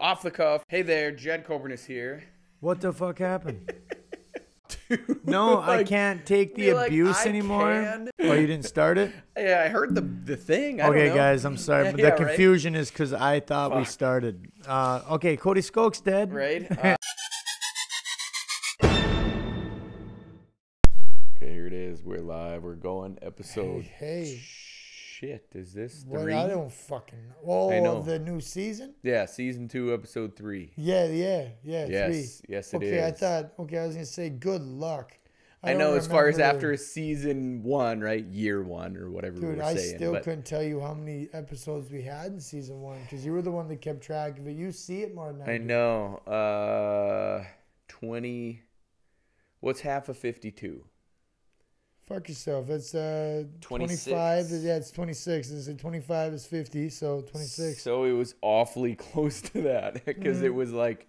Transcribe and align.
Off 0.00 0.22
the 0.22 0.30
cuff. 0.30 0.64
Hey 0.68 0.82
there, 0.82 1.10
Jed 1.10 1.44
Coburn 1.44 1.72
is 1.72 1.84
here. 1.84 2.22
What 2.60 2.80
the 2.80 2.92
fuck 2.92 3.18
happened? 3.18 3.72
no, 5.24 5.60
I 5.60 5.82
can't 5.82 6.24
take 6.24 6.54
the 6.54 6.64
you're 6.66 6.74
like, 6.74 6.88
abuse 6.88 7.26
anymore. 7.26 7.72
can." 7.72 8.10
Oh, 8.20 8.32
you 8.32 8.46
didn't 8.46 8.64
start 8.66 8.98
it? 8.98 9.12
Yeah, 9.38 9.62
I 9.64 9.68
heard 9.68 9.94
the 9.94 10.00
the 10.00 10.36
thing. 10.36 10.80
I 10.80 10.86
don't 10.86 10.96
okay, 10.96 11.08
know. 11.10 11.14
guys, 11.14 11.44
I'm 11.44 11.56
sorry, 11.56 11.84
Yeah, 11.86 11.90
but 11.92 12.00
yeah, 12.00 12.04
the 12.06 12.10
right? 12.10 12.26
confusion 12.28 12.74
is 12.74 12.90
because 12.90 13.12
I 13.12 13.38
thought 13.38 13.76
we 13.76 13.84
started. 13.84 14.50
Uh, 14.66 15.00
okay, 15.12 15.36
Cody 15.36 15.60
Skoke's 15.60 16.00
dead. 16.00 16.32
Right? 16.32 16.66
Uh, 16.70 16.96
okay, 21.36 21.52
here 21.52 21.68
it 21.68 21.72
is. 21.72 22.02
We're 22.02 22.20
live. 22.20 22.64
We're 22.64 22.74
going. 22.74 23.16
Episode. 23.22 23.84
Hey, 23.84 24.24
hey. 24.24 24.42
Shit, 25.18 25.48
is 25.52 25.72
this 25.72 26.04
What 26.06 26.22
three? 26.22 26.32
I 26.32 26.46
don't 26.46 26.70
fucking 26.70 27.18
know. 27.28 27.34
Oh, 27.44 27.72
I 27.72 27.80
know. 27.80 28.02
the 28.02 28.20
new 28.20 28.40
season? 28.40 28.94
Yeah, 29.02 29.26
season 29.26 29.66
two, 29.66 29.92
episode 29.92 30.36
three. 30.36 30.70
Yeah, 30.76 31.06
yeah, 31.06 31.48
yeah. 31.64 31.86
Yes, 31.88 32.06
three. 32.06 32.54
yes, 32.54 32.72
it 32.72 32.76
okay, 32.76 33.04
I 33.04 33.10
thought. 33.10 33.52
Okay, 33.58 33.78
I 33.78 33.86
was 33.86 33.96
gonna 33.96 34.06
say 34.06 34.30
good 34.30 34.62
luck. 34.62 35.18
I, 35.60 35.70
don't 35.70 35.78
know 35.78 35.94
as 35.94 36.06
far 36.06 36.28
as 36.28 36.38
after 36.38 36.76
season 36.76 37.64
one, 37.64 38.00
right? 38.00 38.24
Year 38.26 38.62
one 38.62 38.96
or 38.96 39.10
whatever 39.10 39.40
Dude, 39.40 39.56
we're 39.56 39.64
I 39.64 39.74
saying. 39.74 39.96
still 39.96 40.12
but 40.12 40.22
couldn't 40.22 40.46
tell 40.46 40.62
you 40.62 40.80
how 40.80 40.94
many 40.94 41.28
episodes 41.32 41.90
we 41.90 42.02
had 42.02 42.26
in 42.26 42.40
season 42.40 42.80
one 42.80 43.00
because 43.02 43.26
you 43.26 43.32
were 43.32 43.42
the 43.42 43.50
one 43.50 43.66
that 43.66 43.80
kept 43.80 44.00
track 44.00 44.38
of 44.38 44.46
it. 44.46 44.52
You 44.52 44.70
see 44.70 45.02
it 45.02 45.16
more 45.16 45.32
than 45.32 45.48
I, 45.48 45.54
I 45.54 45.58
know. 45.58 46.18
Uh, 46.28 47.44
twenty. 47.88 48.62
What's 49.58 49.80
half 49.80 50.08
of 50.08 50.16
fifty-two? 50.16 50.84
Fuck 52.08 52.28
yourself. 52.30 52.70
It's 52.70 52.94
uh 52.94 53.44
26. 53.60 54.04
25. 54.04 54.64
Yeah, 54.64 54.76
it's 54.76 54.90
26. 54.90 55.50
It's 55.50 55.80
25 55.82 56.32
is 56.32 56.46
50, 56.46 56.88
so 56.88 57.20
26. 57.20 57.82
So 57.82 58.04
it 58.04 58.12
was 58.12 58.34
awfully 58.40 58.94
close 59.06 59.42
to 59.42 59.62
that 59.62 60.04
because 60.06 60.38
Mm. 60.38 60.44
it 60.44 60.54
was 60.54 60.72
like, 60.72 61.06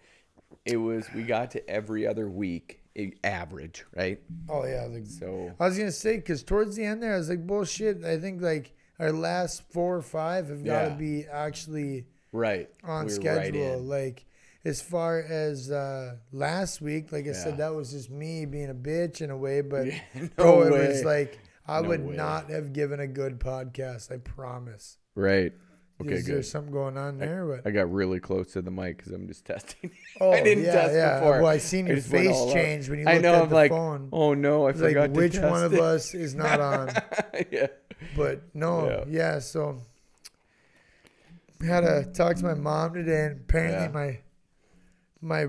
it 0.66 0.75
was 0.78 1.08
we 1.16 1.23
got 1.23 1.52
to 1.52 1.69
every 1.69 2.06
other 2.06 2.28
week 2.30 2.81
average, 3.23 3.86
right? 3.95 4.19
Oh 4.50 4.66
yeah, 4.66 4.88
like, 4.91 5.06
So 5.06 5.52
I 5.58 5.67
was 5.67 5.78
gonna 5.78 5.91
say 5.91 6.17
because 6.17 6.44
towards 6.44 6.75
the 6.75 6.83
end 6.83 7.02
there, 7.02 7.13
I 7.13 7.17
was 7.17 7.30
like, 7.30 7.47
bullshit. 7.47 8.03
I 8.03 8.17
think 8.19 8.41
like 8.41 8.75
our 9.00 9.13
last 9.13 9.63
four 9.72 9.95
or 9.95 10.02
five 10.02 10.50
have 10.50 10.66
got 10.66 10.84
to 10.84 10.89
Yeah. 10.89 10.95
be 10.95 11.25
actually 11.25 12.08
right 12.34 12.69
on 12.84 13.06
we 13.06 13.11
schedule. 13.11 13.78
right 13.78 13.81
like 13.81 14.25
as 14.66 14.82
far 14.82 15.20
as 15.22 15.72
uh 15.72 16.16
last 16.32 16.82
week, 16.82 17.12
like 17.12 17.26
I 17.26 17.30
Yeah. 17.30 17.34
said, 17.34 17.58
that 17.58 17.74
was 17.74 17.92
just 17.92 18.10
me 18.10 18.46
being 18.46 18.70
a 18.70 18.74
bitch 18.76 19.22
in 19.22 19.30
a 19.30 19.38
way. 19.38 19.62
But 19.62 19.88
Yeah, 19.88 20.00
no 20.16 20.30
bro, 20.38 20.62
it 20.64 20.72
way. 20.74 20.88
was 20.90 21.04
like 21.04 21.40
I 21.68 21.82
No 21.82 21.90
would 21.90 22.06
way. 22.06 22.16
not 22.16 22.50
have 22.50 22.74
given 22.74 23.00
a 23.00 23.08
good 23.08 23.40
podcast. 23.40 24.12
I 24.12 24.18
promise. 24.18 24.98
right. 25.16 25.54
Okay, 26.02 26.14
Is 26.14 26.26
there 26.28 26.38
good. 26.38 26.46
something 26.46 26.72
going 26.72 26.98
on 26.98 27.18
there? 27.18 27.46
But 27.46 27.68
I 27.68 27.72
got 27.72 27.92
really 27.92 28.22
close 28.22 28.54
to 28.54 28.62
the 28.62 28.72
mic 28.72 28.96
because 28.96 29.12
I'm 29.12 29.28
just 29.28 29.44
testing. 29.52 29.92
oh, 30.22 30.32
I 30.32 30.42
didn't 30.42 30.64
yeah, 30.64 30.72
test 30.72 30.94
yeah. 30.96 31.20
before. 31.20 31.42
Well, 31.42 31.48
I 31.52 31.58
seen 31.58 31.88
I 31.88 31.90
your 31.90 31.96
went 31.98 32.06
face 32.06 32.54
change 32.54 32.90
when 32.90 33.00
you 33.00 33.06
I 33.06 33.14
looked 33.16 33.24
know. 33.24 33.34
at 33.36 33.42
I'm 33.44 33.50
the 33.50 33.56
like, 33.56 33.72
phone. 33.72 34.08
oh 34.14 34.34
no, 34.34 34.62
I 34.64 34.72
like 34.72 34.76
forgot 34.78 35.14
to 35.14 35.20
which 35.20 35.38
one 35.38 35.62
of 35.62 35.74
us 35.74 36.14
is 36.14 36.36
not 36.36 36.62
on? 36.62 36.92
yeah. 37.52 37.68
But 38.16 38.44
no, 38.56 38.88
Yeah. 38.90 39.04
yeah. 39.10 39.40
so 39.40 39.82
had 41.62 41.82
to 41.82 42.06
talk 42.14 42.38
to 42.38 42.44
my 42.46 42.54
mom 42.54 42.94
today, 42.94 43.26
and 43.26 43.42
apparently 43.42 43.84
Yeah. 43.84 43.92
my 43.92 44.20
my 45.22 45.45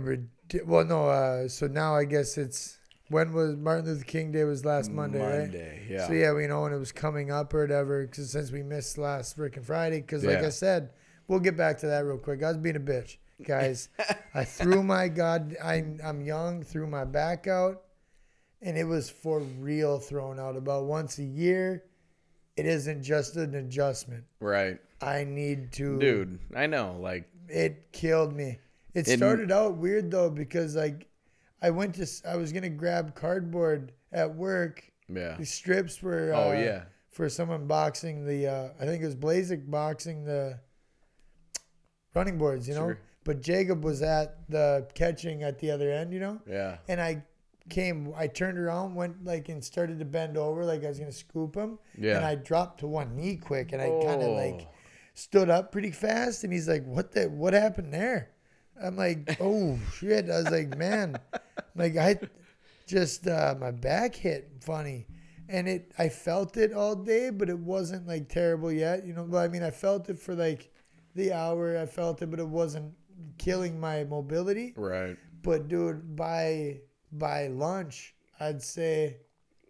well, 0.64 0.84
no. 0.84 1.06
Uh, 1.08 1.48
so 1.48 1.66
now 1.66 1.94
I 1.94 2.04
guess 2.04 2.36
it's 2.38 2.78
when 3.08 3.32
was 3.32 3.56
Martin 3.56 3.86
Luther 3.86 4.04
King 4.04 4.32
Day 4.32 4.44
was 4.44 4.64
last 4.64 4.90
Monday, 4.90 5.20
right? 5.20 5.40
Monday, 5.40 5.86
yeah. 5.88 6.06
So 6.06 6.12
yeah, 6.12 6.32
we 6.32 6.46
know 6.46 6.62
when 6.62 6.72
it 6.72 6.78
was 6.78 6.92
coming 6.92 7.30
up 7.30 7.52
or 7.54 7.60
whatever. 7.62 8.06
Because 8.06 8.30
since 8.30 8.50
we 8.52 8.62
missed 8.62 8.98
last 8.98 9.36
freaking 9.36 9.64
Friday, 9.64 10.00
because 10.00 10.24
like 10.24 10.40
Yeah. 10.40 10.46
I 10.46 10.50
said, 10.50 10.90
we'll 11.28 11.40
get 11.40 11.56
back 11.56 11.78
to 11.78 11.86
that 11.86 12.00
real 12.04 12.18
quick. 12.18 12.42
I 12.42 12.48
was 12.48 12.56
being 12.56 12.76
a 12.76 12.80
bitch, 12.80 13.16
guys. 13.44 13.88
I 14.34 14.44
threw 14.44 14.82
my 14.82 15.08
god. 15.08 15.56
I 15.62 15.84
I'm 16.04 16.20
young. 16.20 16.62
Threw 16.62 16.86
my 16.86 17.04
back 17.04 17.46
out, 17.46 17.82
and 18.62 18.76
it 18.76 18.84
was 18.84 19.10
for 19.10 19.40
real 19.40 19.98
thrown 19.98 20.38
out 20.38 20.56
about 20.56 20.84
once 20.84 21.18
a 21.18 21.24
year. 21.24 21.84
It 22.56 22.66
isn't 22.66 23.02
just 23.02 23.36
an 23.36 23.54
adjustment. 23.54 24.24
Right, 24.40 24.78
I 25.00 25.24
need 25.24 25.72
to. 25.72 25.98
dude. 25.98 26.38
I 26.54 26.66
know. 26.66 26.96
Like, 27.00 27.28
It 27.48 27.90
killed 27.92 28.34
me. 28.36 28.58
It 28.94 29.06
started 29.06 29.52
out 29.52 29.76
weird 29.76 30.10
though 30.10 30.30
because 30.30 30.74
like 30.76 31.08
I 31.62 31.70
went 31.70 31.94
to 31.96 32.06
I 32.28 32.36
was 32.36 32.52
gonna 32.52 32.68
grab 32.70 33.14
cardboard 33.14 33.92
at 34.12 34.34
work. 34.34 34.90
yeah. 35.08 35.36
The 35.36 35.46
strips 35.46 36.02
were. 36.02 36.32
Oh 36.34 36.50
uh, 36.50 36.54
yeah. 36.54 36.82
for 37.10 37.28
someone 37.28 37.66
boxing 37.66 38.24
the 38.26 38.46
uh, 38.46 38.68
I 38.80 38.84
think 38.86 39.02
it 39.02 39.06
was 39.06 39.16
Blazik 39.16 39.70
boxing 39.70 40.24
the 40.24 40.58
running 42.14 42.38
boards, 42.38 42.68
you 42.68 42.74
know. 42.74 42.80
Sure. 42.88 42.98
But 43.24 43.42
Jacob 43.42 43.84
was 43.84 44.02
at 44.02 44.48
the 44.48 44.88
catching 44.94 45.42
at 45.42 45.58
the 45.58 45.70
other 45.70 45.90
end, 45.92 46.12
you 46.12 46.20
know. 46.20 46.40
Yeah. 46.48 46.78
And 46.88 47.00
I 47.00 47.22
came, 47.68 48.12
I 48.16 48.26
turned 48.26 48.58
around, 48.58 48.94
went 48.94 49.24
like 49.24 49.48
and 49.48 49.62
started 49.62 49.98
to 49.98 50.04
bend 50.04 50.36
over 50.36 50.64
like 50.64 50.82
I 50.84 50.88
was 50.88 50.98
gonna 50.98 51.12
scoop 51.12 51.54
him. 51.54 51.78
Yeah. 51.98 52.16
And 52.16 52.24
I 52.24 52.34
dropped 52.34 52.80
to 52.80 52.86
one 52.88 53.14
knee 53.14 53.36
quick, 53.36 53.72
and 53.72 53.80
I 53.82 53.88
kind 54.04 54.22
of 54.22 54.30
like 54.30 54.66
Oh. 54.66 54.68
stood 55.14 55.50
up 55.50 55.70
pretty 55.70 55.90
fast. 55.90 56.42
And 56.44 56.52
he's 56.52 56.68
like, 56.68 56.84
"What 56.84 57.12
the? 57.12 57.28
What 57.28 57.52
happened 57.52 57.92
there?" 57.92 58.30
I'm 58.82 58.96
like, 58.96 59.36
"Oh 59.40 59.78
shit!" 59.94 60.30
I 60.30 60.38
was 60.38 60.50
like, 60.50 60.76
"Man, 60.76 61.16
like 61.74 61.96
I 61.96 62.18
just 62.86 63.26
uh, 63.26 63.54
my 63.60 63.70
back 63.70 64.14
hit 64.14 64.50
funny." 64.60 65.06
And 65.48 65.68
it, 65.68 65.92
I 65.98 66.08
felt 66.08 66.56
it 66.56 66.72
all 66.72 66.94
day, 66.94 67.30
but 67.30 67.48
it 67.50 67.58
wasn't 67.58 68.06
like 68.06 68.28
terrible 68.28 68.70
yet, 68.70 69.04
you 69.04 69.12
know. 69.14 69.24
But 69.24 69.38
I 69.38 69.48
mean, 69.48 69.64
I 69.64 69.70
felt 69.70 70.08
it 70.08 70.18
for 70.18 70.34
like 70.34 70.72
the 71.16 71.32
hour. 71.32 71.76
I 71.76 71.86
felt 71.86 72.22
it, 72.22 72.30
but 72.30 72.38
it 72.38 72.46
wasn't 72.46 72.94
killing 73.36 73.80
my 73.80 74.04
mobility. 74.04 74.74
Right. 74.76 75.16
But 75.42 75.68
dude, 75.68 76.14
by 76.14 76.80
by 77.12 77.48
lunch, 77.48 78.14
I'd 78.38 78.62
say 78.62 79.16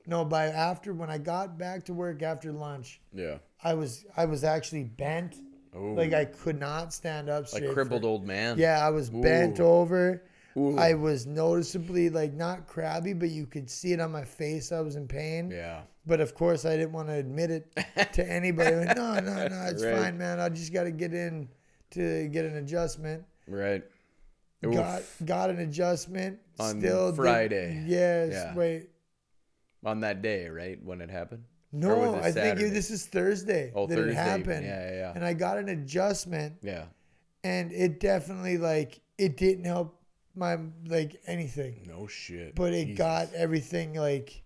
no. 0.06 0.24
By 0.24 0.46
after 0.46 0.92
when 0.92 1.08
I 1.10 1.16
got 1.18 1.56
back 1.58 1.84
to 1.86 1.94
work 1.94 2.22
after 2.22 2.52
lunch, 2.52 3.00
Yeah. 3.12 3.38
I 3.64 3.74
was 3.74 4.04
I 4.16 4.26
was 4.26 4.44
actually 4.44 4.84
bent, 4.84 5.36
Oh. 5.74 5.92
like 5.92 6.12
I 6.12 6.24
could 6.24 6.58
not 6.58 6.92
stand 6.92 7.28
up 7.28 7.46
straight. 7.46 7.62
like 7.62 7.68
for- 7.70 7.74
crippled 7.74 8.04
old 8.04 8.26
man. 8.26 8.58
Yeah, 8.58 8.84
I 8.84 8.90
was 8.90 9.08
bent 9.10 9.60
over. 9.60 10.22
Ooh. 10.56 10.76
I 10.76 10.94
was 10.94 11.26
noticeably 11.26 12.10
like 12.10 12.34
not 12.34 12.66
crabby, 12.66 13.12
but 13.12 13.28
you 13.30 13.46
could 13.46 13.70
see 13.70 13.92
it 13.92 14.00
on 14.00 14.10
my 14.10 14.24
face. 14.24 14.72
I 14.72 14.80
was 14.80 14.96
in 14.96 15.06
pain. 15.06 15.50
Yeah. 15.50 15.82
But 16.06 16.20
of 16.20 16.34
course, 16.34 16.64
I 16.64 16.76
didn't 16.76 16.92
want 16.92 17.06
to 17.08 17.14
admit 17.14 17.50
it 17.52 17.72
to 18.14 18.28
anybody. 18.28 18.74
Like, 18.74 18.96
no, 18.96 19.20
no, 19.20 19.46
no, 19.46 19.66
it's 19.70 19.84
Right. 19.84 19.96
fine, 19.96 20.18
man. 20.18 20.40
I 20.40 20.48
just 20.48 20.72
got 20.72 20.84
to 20.84 20.90
get 20.90 21.14
in 21.14 21.48
to 21.92 22.26
get 22.28 22.44
an 22.46 22.56
adjustment. 22.56 23.22
Right. 23.46 23.84
Oof. 24.66 24.74
Got 24.74 25.02
got 25.24 25.50
an 25.50 25.60
adjustment. 25.60 26.40
On 26.58 26.80
still 26.80 27.10
did- 27.12 27.16
Friday. 27.16 27.84
yes. 27.86 28.30
Yeah. 28.32 28.54
Wait. 28.54 28.90
On 29.84 30.00
that 30.00 30.20
day, 30.20 30.48
right 30.48 30.82
when 30.82 31.00
it 31.00 31.10
happened. 31.10 31.44
No, 31.72 32.16
I 32.16 32.22
think 32.32 32.34
Saturday? 32.34 32.68
this 32.70 32.90
is 32.90 33.06
Thursday 33.06 33.70
Oh, 33.74 33.86
that 33.86 33.94
Thursday. 33.94 34.10
it 34.12 34.14
happened. 34.16 34.64
Yeah, 34.66 34.90
yeah, 34.90 34.96
yeah. 34.96 35.12
And 35.14 35.24
I 35.24 35.34
got 35.34 35.58
an 35.58 35.68
adjustment, 35.68 36.54
Yeah. 36.62 36.86
and 37.44 37.70
it 37.72 38.00
definitely 38.00 38.58
like 38.58 39.00
it 39.18 39.36
didn't 39.36 39.64
help 39.64 39.96
my 40.34 40.58
like 40.86 41.20
anything. 41.26 41.84
No 41.86 42.06
shit. 42.06 42.54
but 42.54 42.72
it 42.72 42.86
Jesus. 42.86 42.98
got 42.98 43.32
everything 43.34 43.94
like 43.94 44.42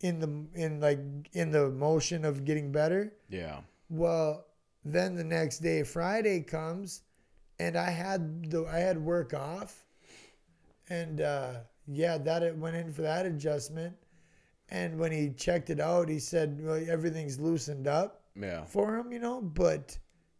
in 0.00 0.18
the 0.20 0.60
in 0.60 0.80
like 0.80 0.98
in 1.32 1.50
the 1.50 1.70
motion 1.70 2.24
of 2.24 2.44
getting 2.44 2.70
better 2.72 3.12
Yeah. 3.28 3.60
well 3.88 4.46
then 4.84 5.14
the 5.14 5.24
next 5.24 5.58
day 5.60 5.82
friday 5.82 6.42
comes 6.42 7.00
and 7.58 7.76
i 7.76 7.88
had 7.90 8.50
the 8.50 8.66
i 8.66 8.78
had 8.78 8.98
work 9.02 9.32
off 9.32 9.84
and 10.90 11.22
uh 11.22 11.54
yeah 11.88 12.18
that 12.18 12.42
it 12.42 12.56
went 12.56 12.76
in 12.76 12.92
for 12.92 13.02
that 13.02 13.24
adjustment 13.24 13.96
and 14.70 14.98
when 14.98 15.12
he 15.12 15.30
checked 15.30 15.70
it 15.70 15.80
out 15.80 16.08
he 16.08 16.18
said 16.18 16.58
well 16.62 16.82
everything's 16.88 17.38
loosened 17.38 17.86
up 17.86 18.22
Yeah. 18.34 18.64
for 18.64 18.96
him 18.96 19.12
you 19.12 19.18
know 19.18 19.40
but 19.40 19.96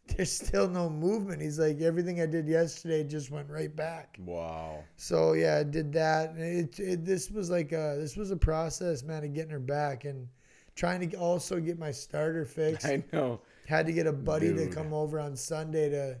there's 0.15 0.31
still 0.31 0.69
no 0.69 0.89
movement 0.89 1.41
he's 1.41 1.59
like 1.59 1.81
everything 1.81 2.21
i 2.21 2.25
did 2.25 2.47
yesterday 2.47 3.03
just 3.03 3.29
went 3.31 3.49
right 3.49 3.73
back 3.75 4.17
Wow. 4.25 4.83
so 4.95 5.33
yeah, 5.33 5.57
I 5.57 5.63
did 5.63 5.91
that. 5.93 6.31
And 6.31 6.41
It, 6.41 6.79
it 6.79 7.05
this 7.05 7.29
was 7.29 7.49
like 7.49 7.71
a 7.73 7.95
this 7.99 8.15
was 8.15 8.31
a 8.31 8.37
process, 8.37 9.03
man, 9.03 9.23
of 9.25 9.33
getting 9.33 9.51
her 9.51 9.59
back 9.59 10.05
and 10.05 10.27
trying 10.75 11.09
to 11.09 11.17
also 11.17 11.59
get 11.59 11.77
my 11.79 11.91
starter 11.91 12.45
fixed. 12.59 12.85
I 12.85 13.03
know. 13.11 13.41
Had 13.67 13.85
to 13.87 13.91
get 13.93 14.07
a 14.07 14.13
buddy 14.13 14.53
to 14.53 14.67
come 14.67 14.93
over 14.93 15.19
on 15.19 15.35
Sunday 15.35 15.89
to 15.89 16.17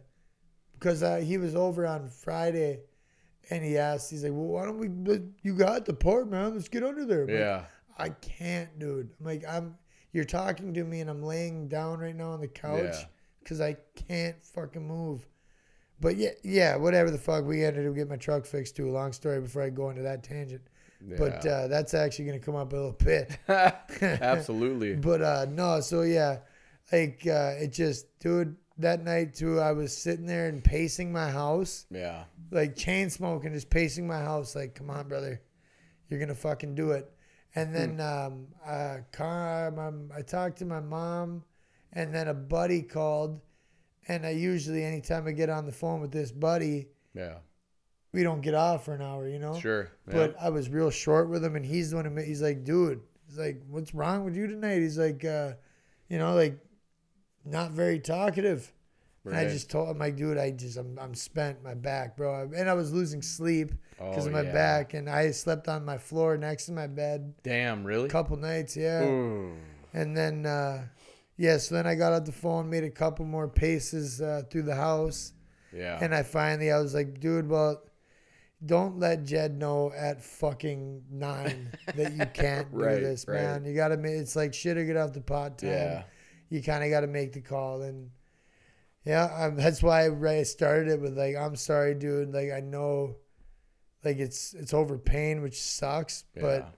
because 0.73 1.01
uh, 1.03 1.17
he 1.17 1.37
was 1.37 1.55
over 1.55 1.87
on 1.87 2.07
Friday, 2.09 2.81
and 3.49 3.63
he 3.63 3.77
asked, 3.77 4.11
he's 4.11 4.23
like, 4.23 4.33
"Well, 4.33 4.47
why 4.47 4.65
don't 4.65 4.77
we? 4.79 5.21
You 5.43 5.53
got 5.55 5.85
the 5.85 5.93
part, 5.93 6.29
man. 6.29 6.53
Let's 6.55 6.67
get 6.67 6.83
under 6.83 7.05
there." 7.05 7.23
I'm 7.23 7.29
Yeah. 7.29 7.63
I 7.97 8.09
can't, 8.09 8.77
dude. 8.79 9.09
I'm 9.19 9.25
like, 9.25 9.43
I'm. 9.47 9.75
You're 10.13 10.23
talking 10.25 10.73
to 10.73 10.83
me, 10.83 11.01
and 11.01 11.09
I'm 11.09 11.21
laying 11.21 11.67
down 11.67 11.99
right 11.99 12.15
now 12.15 12.31
on 12.31 12.39
the 12.41 12.47
couch 12.47 12.79
Yeah. 12.83 13.05
because 13.43 13.59
I 13.61 13.75
can't 14.07 14.41
fucking 14.43 14.87
move. 14.87 15.27
But 15.99 16.15
yeah, 16.17 16.29
yeah, 16.43 16.75
whatever 16.75 17.11
the 17.11 17.17
fuck. 17.17 17.43
We 17.45 17.63
ended 17.63 17.87
up 17.87 17.93
getting 17.95 18.09
my 18.09 18.15
truck 18.17 18.45
fixed 18.45 18.75
too. 18.75 18.89
Long 18.89 19.11
story 19.13 19.41
before 19.41 19.63
I 19.63 19.69
go 19.69 19.89
into 19.89 20.03
that 20.03 20.23
tangent. 20.23 20.61
But 21.01 21.45
uh, 21.45 21.67
that's 21.67 21.93
actually 21.93 22.25
gonna 22.25 22.39
come 22.39 22.55
up 22.55 22.71
a 22.73 22.75
little 22.75 22.91
bit. 22.93 23.37
Absolutely. 24.01 24.95
But 24.95 25.21
uh, 25.21 25.45
no, 25.49 25.79
so 25.81 26.01
yeah, 26.01 26.39
like 26.91 27.21
uh, 27.27 27.53
it 27.59 27.71
just, 27.73 28.17
dude, 28.19 28.55
that 28.79 29.03
night 29.03 29.35
too. 29.35 29.59
I 29.59 29.71
was 29.73 29.95
sitting 29.95 30.25
there 30.25 30.47
and 30.47 30.63
pacing 30.63 31.11
my 31.11 31.29
house, 31.29 31.85
Yeah. 31.91 32.23
like 32.51 32.75
chain 32.75 33.09
smoking, 33.09 33.53
just 33.53 33.69
pacing 33.69 34.07
my 34.07 34.19
house. 34.19 34.55
Like, 34.55 34.73
come 34.75 34.89
on, 34.89 35.07
brother, 35.07 35.41
you're 36.09 36.19
gonna 36.19 36.33
fucking 36.35 36.73
do 36.75 36.91
it. 36.91 37.11
And 37.57 37.73
then 37.73 37.99
um, 37.99 38.47
uh, 38.65 38.97
car, 39.11 39.71
my, 39.71 40.15
I 40.15 40.21
talked 40.21 40.59
to 40.59 40.65
my 40.65 40.79
mom, 40.79 41.43
and 41.93 42.13
then 42.13 42.27
a 42.27 42.33
buddy 42.33 42.81
called. 42.83 43.41
And 44.07 44.25
I 44.25 44.29
usually, 44.29 44.83
anytime 44.83 45.27
I 45.27 45.31
get 45.31 45.49
on 45.49 45.65
the 45.65 45.71
phone 45.71 45.99
with 45.99 46.11
this 46.11 46.31
buddy, 46.31 46.87
Yeah. 47.13 47.39
we 48.13 48.23
don't 48.23 48.41
get 48.41 48.53
off 48.53 48.85
for 48.85 48.93
an 48.93 49.01
hour, 49.01 49.27
you 49.27 49.39
know. 49.39 49.59
Sure. 49.59 49.89
Yeah. 50.07 50.13
But 50.13 50.35
I 50.39 50.49
was 50.49 50.69
real 50.69 50.91
short 50.91 51.29
with 51.29 51.43
him, 51.43 51.55
and 51.55 51.65
he's 51.65 51.89
the 51.89 51.95
one 51.97 52.05
who 52.05 52.15
he's 52.21 52.41
like, 52.41 52.63
dude, 52.63 53.01
he's 53.27 53.37
like, 53.37 53.61
what's 53.67 53.93
wrong 53.93 54.23
with 54.23 54.35
you 54.35 54.47
tonight? 54.47 54.79
He's 54.79 54.97
like, 54.97 55.25
uh, 55.25 55.53
you 56.09 56.17
know, 56.19 56.35
like, 56.35 56.57
not 57.43 57.71
very 57.71 57.99
talkative. 57.99 58.71
And 59.29 59.37
I 59.37 59.45
just 59.45 59.69
told 59.69 59.89
him, 59.89 59.97
like, 59.99 60.15
dude, 60.15 60.37
I 60.37 60.51
just, 60.51 60.77
I'm, 60.77 60.97
I'm 61.01 61.13
spent, 61.13 61.63
my 61.63 61.73
back, 61.73 62.15
bro, 62.17 62.49
and 62.55 62.69
I 62.69 62.73
was 62.73 62.91
losing 62.93 63.21
sleep 63.21 63.71
because 63.97 64.25
Oh, 64.25 64.27
of 64.27 64.33
my 64.33 64.41
yeah. 64.43 64.53
back, 64.53 64.93
and 64.93 65.09
I 65.09 65.31
slept 65.31 65.67
on 65.67 65.83
my 65.85 65.97
floor 65.97 66.37
next 66.37 66.65
to 66.67 66.71
my 66.71 66.87
bed 66.87 67.33
Damn, 67.43 67.83
really? 67.83 68.05
a 68.05 68.09
couple 68.09 68.37
nights, 68.37 68.75
yeah. 68.77 69.03
Ooh. 69.03 69.51
And 69.93 70.15
then, 70.15 70.45
uh, 70.45 70.85
yeah, 71.37 71.57
so 71.57 71.75
then 71.75 71.87
I 71.87 71.95
got 71.95 72.13
out 72.13 72.25
the 72.25 72.31
phone, 72.31 72.69
made 72.69 72.83
a 72.83 72.89
couple 72.89 73.25
more 73.25 73.47
paces 73.47 74.21
uh, 74.21 74.43
through 74.49 74.63
the 74.63 74.75
house. 74.75 75.33
Yeah. 75.73 75.99
And 76.01 76.13
I 76.15 76.23
finally, 76.23 76.71
I 76.71 76.79
was 76.79 76.93
like, 76.93 77.19
dude, 77.19 77.49
well, 77.49 77.81
don't 78.65 78.97
let 78.99 79.23
Jed 79.23 79.55
know 79.57 79.91
at 79.95 80.23
fucking 80.23 81.03
nine 81.11 81.71
that 81.95 82.13
you 82.13 82.25
can't 82.33 82.71
do 82.75 82.77
Right, 82.83 83.01
this, 83.01 83.25
right. 83.27 83.35
man. 83.41 83.65
You 83.65 83.75
got 83.75 83.89
to 83.89 83.97
make 83.97 84.13
it's 84.13 84.35
like 84.35 84.53
shit 84.53 84.77
or 84.77 84.85
get 84.85 84.97
off 84.97 85.13
the 85.13 85.21
pot 85.21 85.59
time. 85.59 85.69
yeah. 85.69 86.03
You 86.49 86.63
kind 86.63 86.83
of 86.83 86.89
got 86.89 87.01
to 87.01 87.07
make 87.07 87.33
the 87.33 87.41
call. 87.41 87.81
And 87.83 88.09
yeah, 89.07 89.45
um, 89.45 89.55
that's 89.55 89.81
why 89.81 90.09
I 90.09 90.43
started 90.43 90.89
it 90.89 91.01
with 91.01 91.17
like, 91.17 91.35
I'm 91.35 91.55
sorry, 91.55 91.95
dude. 91.95 92.33
Like, 92.33 92.51
I 92.51 92.59
know 92.59 93.15
like 94.03 94.17
it's, 94.17 94.53
it's 94.53 94.73
over 94.73 94.97
pain, 94.97 95.41
which 95.41 95.59
sucks, 95.61 96.25
yeah. 96.35 96.41
but 96.41 96.75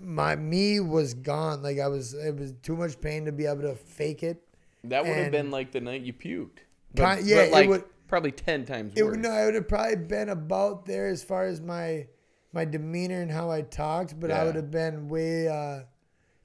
my, 0.00 0.36
me 0.36 0.80
was 0.80 1.14
gone. 1.14 1.62
Like 1.62 1.78
I 1.78 1.88
was, 1.88 2.14
it 2.14 2.36
was 2.36 2.52
too 2.62 2.76
much 2.76 3.00
pain 3.00 3.24
to 3.24 3.32
be 3.32 3.46
able 3.46 3.62
to 3.62 3.74
fake 3.74 4.22
it. 4.22 4.42
That 4.84 5.04
would 5.04 5.16
have 5.16 5.32
been 5.32 5.50
like 5.50 5.72
the 5.72 5.80
night 5.80 6.02
you 6.02 6.12
puked. 6.12 6.58
Kind- 6.96 7.26
yeah, 7.26 7.42
it 7.44 7.52
like 7.52 7.68
would- 7.68 7.84
probably 8.06 8.30
ten 8.32 8.64
times 8.66 8.92
It 8.94 9.02
worse. 9.02 9.12
would 9.12 9.20
no, 9.20 9.32
it 9.32 9.44
would 9.46 9.54
have 9.54 9.68
probably 9.68 9.96
been 9.96 10.28
about 10.28 10.84
there 10.84 11.08
as 11.08 11.24
far 11.24 11.46
as 11.46 11.60
my 11.60 12.06
my 12.52 12.64
demeanor 12.64 13.20
and 13.22 13.30
how 13.30 13.50
I 13.50 13.62
talked, 13.62 14.20
but 14.20 14.30
I 14.30 14.44
would 14.44 14.54
have 14.54 14.70
been 14.70 15.08
way. 15.08 15.48
uh 15.48 15.80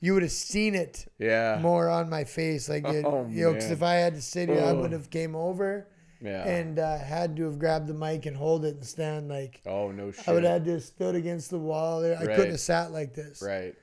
You 0.01 0.13
would 0.13 0.24
have 0.24 0.31
seen 0.31 0.75
it 0.75 1.12
yeah. 1.18 1.60
more 1.62 1.90
on 1.90 2.10
my 2.10 2.24
face, 2.24 2.69
like 2.69 2.86
it, 2.88 3.04
Oh, 3.06 3.28
you 3.30 3.46
know, 3.46 3.54
because 3.54 3.72
if 3.72 3.84
I 3.84 3.96
had 3.96 4.16
to 4.16 4.22
sit 4.22 4.48
here, 4.50 4.63
I 4.63 4.72
would 4.72 4.92
have 4.94 5.10
came 5.10 5.36
over 5.36 5.88
yeah. 6.22 6.48
and 6.48 6.80
uh, 6.80 6.98
had 6.98 7.36
to 7.38 7.44
have 7.44 7.60
grabbed 7.60 7.88
the 7.88 7.94
mic 7.94 8.25
and 8.25 8.36
hold 8.38 8.63
it 8.63 8.75
and 8.75 8.86
stand 8.86 9.28
like. 9.28 9.62
oh 9.66 9.92
no 9.92 10.12
shit. 10.12 10.28
I 10.28 10.34
would 10.34 10.44
have 10.44 10.54
had 10.54 10.66
to 10.66 10.80
stood 10.80 11.16
against 11.16 11.50
the 11.50 11.60
wall 11.60 12.01
there. 12.01 12.16
I 12.18 12.24
Right. 12.25 12.36
couldn't 12.36 12.51
have 12.51 12.60
sat 12.62 12.92
like 12.92 13.13
this. 13.13 13.42
Right. 13.42 13.75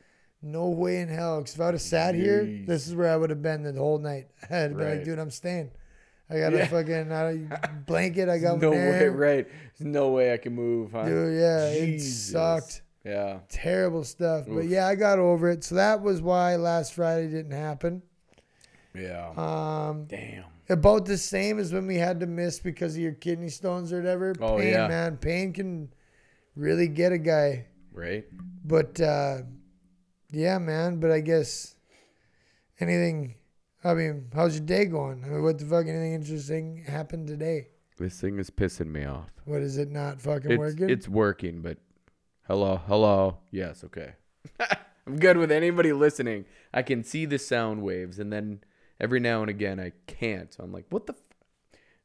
No 0.43 0.69
way 0.71 1.01
in 1.01 1.09
hell. 1.09 1.39
Because 1.41 1.55
if 1.55 1.61
I 1.61 1.65
would 1.67 1.75
have 1.75 1.81
sat 1.83 2.15
here, 2.15 2.45
this 2.67 2.87
is 2.87 2.95
where 2.95 3.11
I 3.13 3.17
would 3.17 3.31
have 3.31 3.43
been 3.43 3.63
the 3.63 3.73
whole 3.75 3.99
night. 3.99 4.29
I'd 4.51 4.69
be 4.77 4.83
Right. 4.83 4.97
like, 4.97 5.05
dude, 5.05 5.19
I'm 5.19 5.31
staying. 5.31 5.71
I 6.31 6.39
got 6.39 6.55
a 6.55 6.67
fucking 6.67 7.13
uh, 7.13 7.83
blanket. 7.87 8.29
I 8.29 8.39
got 8.39 8.59
no 8.61 8.71
way. 8.71 9.07
Right. 9.09 9.47
There's 9.79 9.87
no 9.93 10.11
way 10.11 10.33
I 10.33 10.39
can 10.39 10.55
move. 10.55 10.93
Huh? 10.93 11.05
Dude, 11.05 11.39
yeah, 11.41 11.73
Jesus. 11.79 12.29
it 12.29 12.33
sucked. 12.33 12.83
Yeah. 13.07 13.39
Terrible 13.49 14.03
stuff. 14.03 14.47
But 14.49 14.67
yeah, 14.67 14.89
I 14.89 14.97
got 14.97 15.21
over 15.21 15.49
it. 15.49 15.63
So 15.63 15.77
that 15.77 16.03
was 16.03 16.21
why 16.21 16.57
last 16.57 16.93
Friday 16.93 17.29
didn't 17.29 17.53
happen. 17.53 18.03
Yeah. 18.95 19.29
Um, 19.37 20.07
Damn. 20.07 20.45
about 20.69 21.05
the 21.07 21.17
same 21.17 21.61
as 21.61 21.73
when 21.73 21.87
we 21.87 21.97
had 21.97 22.19
to 22.21 22.27
miss 22.27 22.59
because 22.59 22.97
of 22.97 23.01
your 23.03 23.13
kidney 23.13 23.49
stones 23.49 23.93
or 23.93 23.99
whatever. 23.99 24.35
Oh, 24.41 24.59
pain, 24.59 24.73
yeah. 24.73 24.89
man. 24.89 25.19
Pain 25.19 25.53
can 25.53 25.93
really 26.57 26.89
get 26.89 27.13
a 27.13 27.19
guy. 27.19 27.67
Right. 27.93 28.25
But 28.65 29.01
uh, 29.01 29.43
yeah, 30.33 30.59
man. 30.59 30.99
But 30.99 31.13
I 31.13 31.21
guess 31.21 31.77
anything. 32.81 33.37
I 33.85 33.95
mean, 33.95 34.31
how's 34.35 34.57
your 34.57 34.67
day 34.67 34.87
going? 34.87 35.23
I 35.25 35.29
mean, 35.29 35.43
what 35.45 35.59
the 35.59 35.65
fuck? 35.65 35.87
Anything 35.87 36.15
interesting 36.15 36.83
happened 36.89 37.29
today? 37.29 37.69
This 37.99 38.21
thing 38.21 38.39
is 38.39 38.51
pissing 38.51 38.89
me 38.89 39.05
off. 39.05 39.31
What 39.45 39.63
is 39.63 39.79
it 39.79 39.91
not 39.93 40.21
fucking 40.21 40.51
It's, 40.51 40.59
working? 40.59 40.91
it's 40.91 41.09
working, 41.09 41.63
but 41.63 41.79
hello, 42.47 42.81
hello. 42.87 43.39
Yes, 43.51 43.85
okay. 43.85 44.15
I'm 45.07 45.17
good 45.19 45.37
with 45.37 45.53
anybody 45.53 45.93
listening. 45.93 46.45
I 46.75 46.83
can 46.83 47.05
see 47.05 47.25
the 47.27 47.39
sound 47.39 47.83
waves, 47.83 48.19
and 48.19 48.33
then 48.33 48.61
every 49.01 49.21
now 49.21 49.41
and 49.43 49.51
again 49.51 49.79
I 49.79 49.93
can't. 50.07 50.53
So 50.53 50.65
I'm 50.65 50.73
like, 50.73 50.87
what 50.91 51.07
the? 51.07 51.13
F-? 51.13 51.19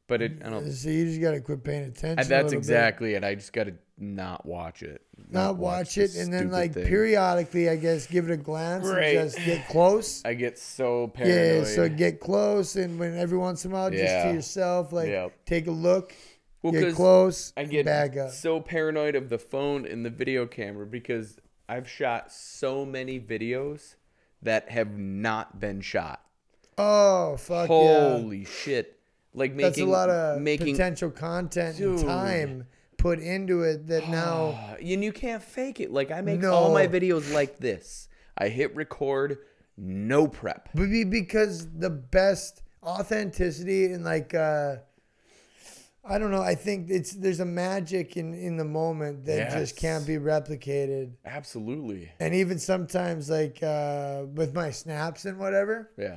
But 0.08 0.20
it, 0.22 0.42
I 0.44 0.50
don't. 0.50 0.70
so 0.70 0.88
you 0.90 1.06
just 1.06 1.20
gotta 1.20 1.40
quit 1.40 1.64
paying 1.64 1.84
attention. 1.84 2.18
a 2.18 2.24
That's 2.24 2.30
little 2.30 2.50
bit. 2.50 2.58
exactly 2.58 3.14
it. 3.14 3.24
I 3.24 3.34
just 3.34 3.52
gotta 3.52 3.74
not 3.98 4.44
watch 4.44 4.82
it. 4.82 5.00
not 5.30 5.56
watch 5.56 5.96
it, 5.96 6.14
and 6.16 6.32
then 6.32 6.50
like 6.50 6.74
thing. 6.74 6.86
periodically, 6.86 7.68
I 7.70 7.76
guess, 7.76 8.06
give 8.06 8.28
it 8.28 8.32
a 8.32 8.36
glance 8.36 8.86
Right. 8.86 9.16
and 9.16 9.30
just 9.30 9.44
get 9.44 9.66
close. 9.68 10.22
I 10.24 10.34
get 10.34 10.58
so 10.58 11.08
paranoid. 11.08 11.66
yeah, 11.68 11.74
so 11.74 11.88
get 11.88 12.20
close, 12.20 12.76
and 12.76 12.98
when 12.98 13.16
every 13.16 13.38
once 13.38 13.64
in 13.64 13.70
a 13.70 13.74
while, 13.74 13.90
just 13.90 14.02
to 14.26 14.32
yourself, 14.34 14.92
like 14.92 15.08
Yep. 15.08 15.32
take 15.46 15.66
a 15.68 15.70
look, 15.70 16.14
well, 16.62 16.72
get 16.72 16.94
close, 16.94 17.52
I 17.56 17.64
get 17.64 17.86
back 17.86 18.16
up. 18.16 18.30
so 18.30 18.60
paranoid 18.60 19.14
of 19.14 19.28
the 19.28 19.38
phone 19.38 19.86
and 19.86 20.04
the 20.04 20.10
video 20.10 20.46
camera 20.46 20.86
because 20.86 21.38
I've 21.68 21.88
shot 21.88 22.32
so 22.32 22.84
many 22.84 23.18
videos 23.18 23.96
that 24.42 24.70
have 24.70 24.98
not 24.98 25.60
been 25.60 25.80
shot. 25.80 26.24
Oh 26.78 27.36
fuck 27.36 27.68
yeah! 27.68 28.16
Holy 28.16 28.44
shit! 28.44 28.98
Like 29.34 29.52
making 29.54 29.62
That's 29.62 29.78
a 29.80 29.86
lot 29.86 30.10
of 30.10 30.40
making 30.40 30.74
potential 30.74 31.10
content 31.10 31.76
Dude. 31.76 32.00
and 32.00 32.06
time 32.06 32.66
put 33.02 33.18
into 33.18 33.62
it 33.62 33.88
that 33.88 34.08
now. 34.08 34.76
and 34.80 35.04
you 35.04 35.12
can't 35.12 35.42
fake 35.42 35.80
it. 35.80 35.92
Like 35.92 36.10
I 36.10 36.20
make 36.20 36.44
all 36.44 36.72
my 36.72 36.86
videos 36.86 37.32
like 37.32 37.58
this. 37.58 38.08
I 38.38 38.48
hit 38.48 38.74
record, 38.74 39.38
no 39.76 40.28
prep. 40.28 40.70
Because 40.74 41.68
the 41.70 41.90
best 41.90 42.62
authenticity 42.82 43.86
and 43.92 44.04
like 44.04 44.34
uh 44.34 44.76
I 46.04 46.18
don't 46.18 46.32
know, 46.32 46.42
I 46.42 46.56
think 46.56 46.90
it's 46.90 47.12
there's 47.12 47.38
a 47.40 47.44
magic 47.44 48.16
in 48.16 48.34
in 48.34 48.56
the 48.56 48.64
moment 48.64 49.24
that 49.26 49.52
just 49.52 49.76
can't 49.76 50.04
be 50.06 50.14
replicated. 50.16 51.12
Absolutely. 51.24 52.10
And 52.18 52.34
even 52.34 52.58
sometimes 52.58 53.30
like 53.30 53.62
uh 53.62 54.24
with 54.34 54.52
my 54.54 54.70
snaps 54.70 55.24
and 55.26 55.38
whatever, 55.38 55.90
Yeah. 55.96 56.16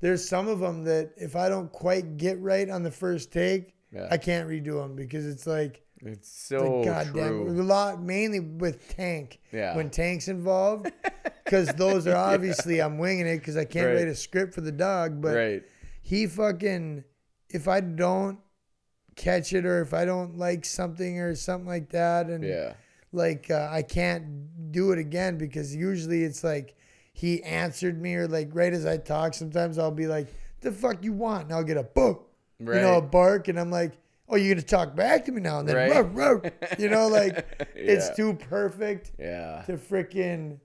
there's 0.00 0.26
some 0.26 0.48
of 0.48 0.60
them 0.60 0.84
that 0.84 1.10
if 1.18 1.36
I 1.36 1.48
don't 1.50 1.70
quite 1.70 2.16
get 2.16 2.40
right 2.40 2.68
on 2.70 2.82
the 2.82 2.90
first 2.90 3.30
take, 3.32 3.74
Yeah. 3.92 4.08
I 4.10 4.16
can't 4.16 4.48
redo 4.48 4.80
them 4.82 4.96
because 4.96 5.26
it's 5.26 5.46
like 5.46 5.82
It's 6.00 6.50
like, 6.50 6.60
so 6.60 6.82
goddamn, 6.84 7.12
true. 7.12 7.60
a 7.60 7.62
lot 7.62 8.02
mainly 8.02 8.40
with 8.40 8.88
tank. 8.88 9.40
Yeah. 9.52 9.76
When 9.76 9.90
tank's 9.90 10.28
involved, 10.28 10.90
because 11.44 11.68
those 11.74 12.06
are 12.06 12.16
obviously 12.16 12.80
I'm 12.80 12.96
winging 12.96 13.26
it 13.26 13.38
because 13.38 13.56
I 13.58 13.66
can't 13.66 13.86
Right. 13.88 13.96
write 13.96 14.08
a 14.08 14.14
script 14.14 14.54
for 14.54 14.62
the 14.62 14.72
dog. 14.72 15.20
But 15.20 15.36
right. 15.36 15.62
he 16.02 16.26
fucking, 16.26 17.04
if 17.50 17.68
I 17.68 17.80
don't 17.80 18.38
catch 19.16 19.52
it 19.52 19.64
or 19.66 19.80
if 19.80 19.92
I 19.94 20.04
don't 20.04 20.36
like 20.38 20.64
something 20.64 21.18
or 21.20 21.34
something 21.34 21.66
like 21.66 21.88
that, 21.90 22.26
and 22.26 22.44
Yeah. 22.44 22.74
like 23.12 23.50
uh, 23.50 23.68
I 23.70 23.82
can't 23.82 24.70
do 24.72 24.92
it 24.92 24.98
again 24.98 25.38
because 25.38 25.74
usually 25.74 26.22
it's 26.22 26.44
like 26.44 26.74
he 27.12 27.42
answered 27.42 28.00
me 28.00 28.14
or 28.14 28.28
like 28.28 28.50
right 28.52 28.72
as 28.72 28.84
I 28.86 28.98
talk, 28.98 29.34
sometimes 29.34 29.78
I'll 29.78 29.90
be 29.90 30.06
like, 30.06 30.28
"The 30.60 30.70
fuck 30.70 31.02
you 31.02 31.12
want?" 31.12 31.44
and 31.44 31.52
I'll 31.54 31.64
get 31.64 31.78
a 31.78 31.82
boom, 31.82 32.18
you 32.60 32.66
know, 32.66 32.98
a 32.98 33.02
bark, 33.02 33.48
and 33.48 33.58
I'm 33.58 33.70
like, 33.70 33.92
"Oh, 34.28 34.36
you're 34.36 34.54
gonna 34.54 34.62
talk 34.66 34.94
back 34.94 35.24
to 35.24 35.32
me 35.32 35.40
now?" 35.40 35.60
And 35.60 35.68
then, 35.68 35.76
Right. 36.14 36.52
You 36.78 36.88
know, 36.90 37.08
like 37.08 37.46
it's 37.74 38.14
too 38.16 38.34
perfect 38.34 39.12
Yeah. 39.18 39.62
to 39.66 39.78
freaking. 39.78 40.60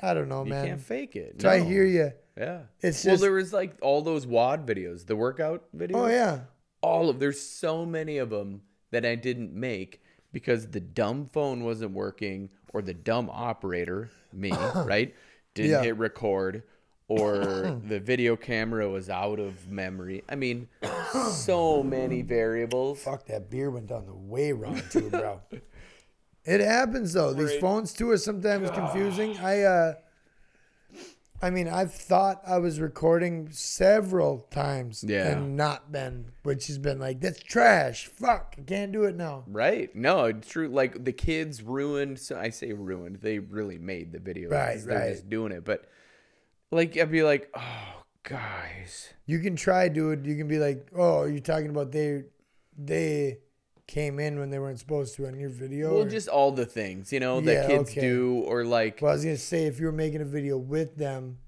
I 0.00 0.14
don't 0.14 0.28
know, 0.28 0.42
You 0.44 0.50
man. 0.50 0.66
can't 0.66 0.80
fake 0.80 1.14
it. 1.14 1.40
So 1.42 1.48
I 1.48 1.60
hear 1.60 1.84
you. 1.84 2.12
Yeah. 2.36 2.62
It's 2.80 3.02
just, 3.02 3.06
well, 3.06 3.16
there 3.18 3.32
was 3.32 3.52
like 3.52 3.76
all 3.82 4.02
those 4.02 4.26
WOD 4.26 4.66
videos, 4.66 5.06
the 5.06 5.14
workout 5.14 5.64
videos. 5.76 5.94
Oh 5.94 6.06
yeah, 6.08 6.40
all 6.82 7.08
of 7.08 7.18
there's 7.20 7.40
so 7.40 7.86
many 7.86 8.18
of 8.18 8.30
them 8.30 8.62
that 8.90 9.06
I 9.06 9.14
didn't 9.14 9.54
make 9.54 10.02
because 10.32 10.68
the 10.68 10.80
dumb 10.80 11.26
phone 11.32 11.64
wasn't 11.64 11.92
working 11.92 12.50
or 12.72 12.82
the 12.82 12.94
dumb 12.94 13.30
operator, 13.32 14.10
me, 14.32 14.50
right, 14.76 15.14
didn't 15.54 15.70
Yeah. 15.70 15.82
hit 15.82 15.96
record 15.96 16.62
or 17.08 17.80
the 17.86 18.00
video 18.00 18.36
camera 18.36 18.88
was 18.88 19.08
out 19.10 19.38
of 19.38 19.68
memory. 19.68 20.22
I 20.28 20.34
mean, 20.34 20.68
so 21.30 21.82
many 21.82 22.22
variables. 22.22 23.02
fuck 23.02 23.26
that 23.26 23.50
beer 23.50 23.70
went 23.70 23.88
down 23.88 24.06
the 24.06 24.14
way 24.14 24.52
wrong 24.52 24.80
too, 24.90 25.10
bro. 25.10 25.40
it 26.44 26.60
happens 26.60 27.12
though. 27.12 27.32
These 27.32 27.56
phones 27.60 27.92
too 27.92 28.10
are 28.10 28.16
sometimes 28.18 28.70
confusing. 28.70 29.36
I 29.38 29.62
uh 29.62 29.94
I 31.42 31.50
mean, 31.50 31.66
I've 31.68 31.92
thought 31.92 32.40
I 32.46 32.58
was 32.58 32.78
recording 32.78 33.48
several 33.50 34.46
times 34.52 35.02
Yeah. 35.04 35.32
and 35.32 35.56
not 35.56 35.90
been, 35.90 36.26
which 36.44 36.68
has 36.68 36.78
been 36.78 37.00
like, 37.00 37.20
that's 37.20 37.42
trash. 37.42 38.06
Fuck, 38.06 38.54
I 38.58 38.62
can't 38.62 38.92
do 38.92 39.02
it 39.04 39.16
now. 39.16 39.42
Right? 39.48 39.94
No, 39.94 40.26
it's 40.26 40.48
true. 40.48 40.68
Like 40.68 41.04
the 41.04 41.12
kids 41.12 41.60
ruined. 41.62 42.20
So 42.20 42.38
I 42.38 42.50
say 42.50 42.72
ruined. 42.72 43.16
They 43.22 43.40
really 43.40 43.78
made 43.78 44.12
the 44.12 44.20
video. 44.20 44.50
Right, 44.50 44.78
They're 44.84 44.98
right. 44.98 45.10
just 45.12 45.28
doing 45.28 45.50
it. 45.50 45.64
But 45.64 45.84
like, 46.70 46.96
I'd 46.96 47.10
be 47.10 47.24
like, 47.24 47.50
oh 47.56 48.02
guys. 48.22 49.12
You 49.26 49.40
can 49.40 49.56
try, 49.56 49.88
dude. 49.88 50.24
You 50.24 50.36
can 50.36 50.46
be 50.46 50.58
like, 50.58 50.86
oh, 50.96 51.24
you're 51.24 51.40
talking 51.40 51.70
about 51.70 51.90
they, 51.90 52.22
they 52.78 53.38
came 53.86 54.18
in 54.18 54.38
when 54.38 54.50
they 54.50 54.58
weren't 54.58 54.78
supposed 54.78 55.14
to 55.16 55.26
on 55.26 55.38
your 55.38 55.50
video. 55.50 55.92
Well, 55.94 56.02
or- 56.06 56.08
just 56.08 56.28
all 56.28 56.52
the 56.52 56.66
things, 56.66 57.12
you 57.12 57.20
know, 57.20 57.40
that 57.40 57.52
Yeah, 57.52 57.66
kids 57.66 57.90
okay. 57.90 58.00
do, 58.00 58.42
or 58.46 58.64
like, 58.64 59.00
Well, 59.02 59.10
I 59.10 59.14
was 59.14 59.24
gonna 59.24 59.36
say 59.36 59.66
if 59.66 59.80
you 59.80 59.86
were 59.86 59.92
making 59.92 60.20
a 60.20 60.24
video 60.26 60.56
with 60.56 60.96
them, 60.96 61.38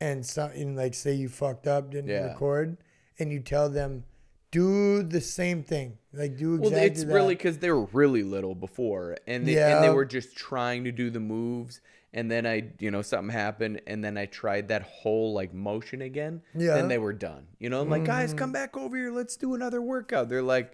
and 0.00 0.26
something 0.26 0.74
like 0.74 0.94
say 0.94 1.12
you 1.14 1.28
fucked 1.28 1.66
up, 1.66 1.90
didn't 1.90 2.10
Yeah. 2.10 2.26
record, 2.32 2.76
and 3.18 3.30
you 3.32 3.38
tell 3.40 3.68
them, 3.68 4.04
do 4.50 5.02
the 5.02 5.20
same 5.20 5.62
thing, 5.62 5.96
like 6.12 6.36
do 6.36 6.54
exactly 6.56 6.76
well, 6.76 6.84
it's 6.86 7.04
that. 7.04 7.12
really 7.14 7.34
because 7.34 7.58
they 7.58 7.70
were 7.70 7.84
really 7.92 8.22
little 8.22 8.54
before, 8.54 9.16
and 9.26 9.46
they 9.46 9.56
and 9.62 9.84
they 9.84 9.90
were 9.90 10.04
just 10.04 10.36
trying 10.36 10.84
to 10.84 10.92
do 10.92 11.08
the 11.08 11.20
moves, 11.20 11.80
and 12.12 12.30
then 12.30 12.46
I, 12.46 12.72
you 12.80 12.90
know, 12.90 13.00
something 13.00 13.32
happened, 13.32 13.80
and 13.86 14.04
then 14.04 14.18
I 14.18 14.26
tried 14.26 14.68
that 14.68 14.82
whole 14.82 15.32
like 15.32 15.54
motion 15.54 16.02
again. 16.02 16.42
Yeah. 16.54 16.78
Mm-hmm. 16.78 16.88
They 16.88 16.98
were 16.98 17.12
done. 17.14 17.46
You 17.60 17.70
know, 17.70 17.80
I'm 17.80 17.88
like, 17.88 18.04
guys, 18.04 18.34
come 18.34 18.50
back 18.52 18.76
over 18.76 18.96
here. 18.96 19.10
Let's 19.12 19.36
do 19.36 19.54
another 19.54 19.80
workout. 19.80 20.28
They're 20.28 20.42
like, 20.42 20.72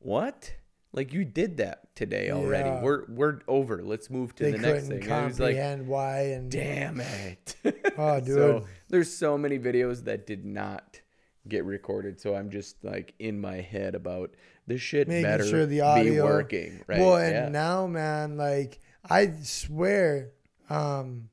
what? 0.00 0.52
Like 0.92 1.12
you 1.12 1.24
did 1.24 1.58
that 1.58 1.94
today 1.94 2.30
already. 2.30 2.68
Yeah. 2.68 2.82
We're 2.82 3.04
we're 3.08 3.38
over. 3.46 3.82
Let's 3.82 4.10
move 4.10 4.34
to 4.36 4.44
they 4.44 4.52
the 4.52 4.58
next 4.58 4.88
thing. 4.88 5.02
And 5.04 5.12
I 5.12 5.24
was 5.24 5.38
like, 5.38 5.54
comprehend 5.54 5.86
why 5.86 6.20
and 6.32 6.50
damn 6.50 7.00
it. 7.00 7.56
Oh, 7.96 8.18
dude. 8.20 8.34
So 8.34 8.66
there's 8.88 9.14
so 9.14 9.36
many 9.36 9.58
videos 9.58 10.04
that 10.04 10.26
did 10.26 10.44
not 10.44 11.00
get 11.46 11.64
recorded. 11.64 12.20
So 12.20 12.34
I'm 12.34 12.50
just 12.50 12.82
like 12.82 13.14
in 13.18 13.40
my 13.40 13.56
head 13.56 13.94
about 13.94 14.34
this 14.66 14.80
shit 14.80 15.08
making 15.08 15.22
better 15.22 15.46
sure 15.46 15.66
the 15.66 15.76
be 15.76 15.80
audio 15.80 16.24
working. 16.24 16.82
Right. 16.86 17.00
Well, 17.00 17.16
and 17.16 17.32
yeah. 17.32 17.48
now, 17.48 17.86
man, 17.86 18.36
like 18.36 18.80
I 19.08 19.32
swear, 19.42 20.30
um, 20.68 21.28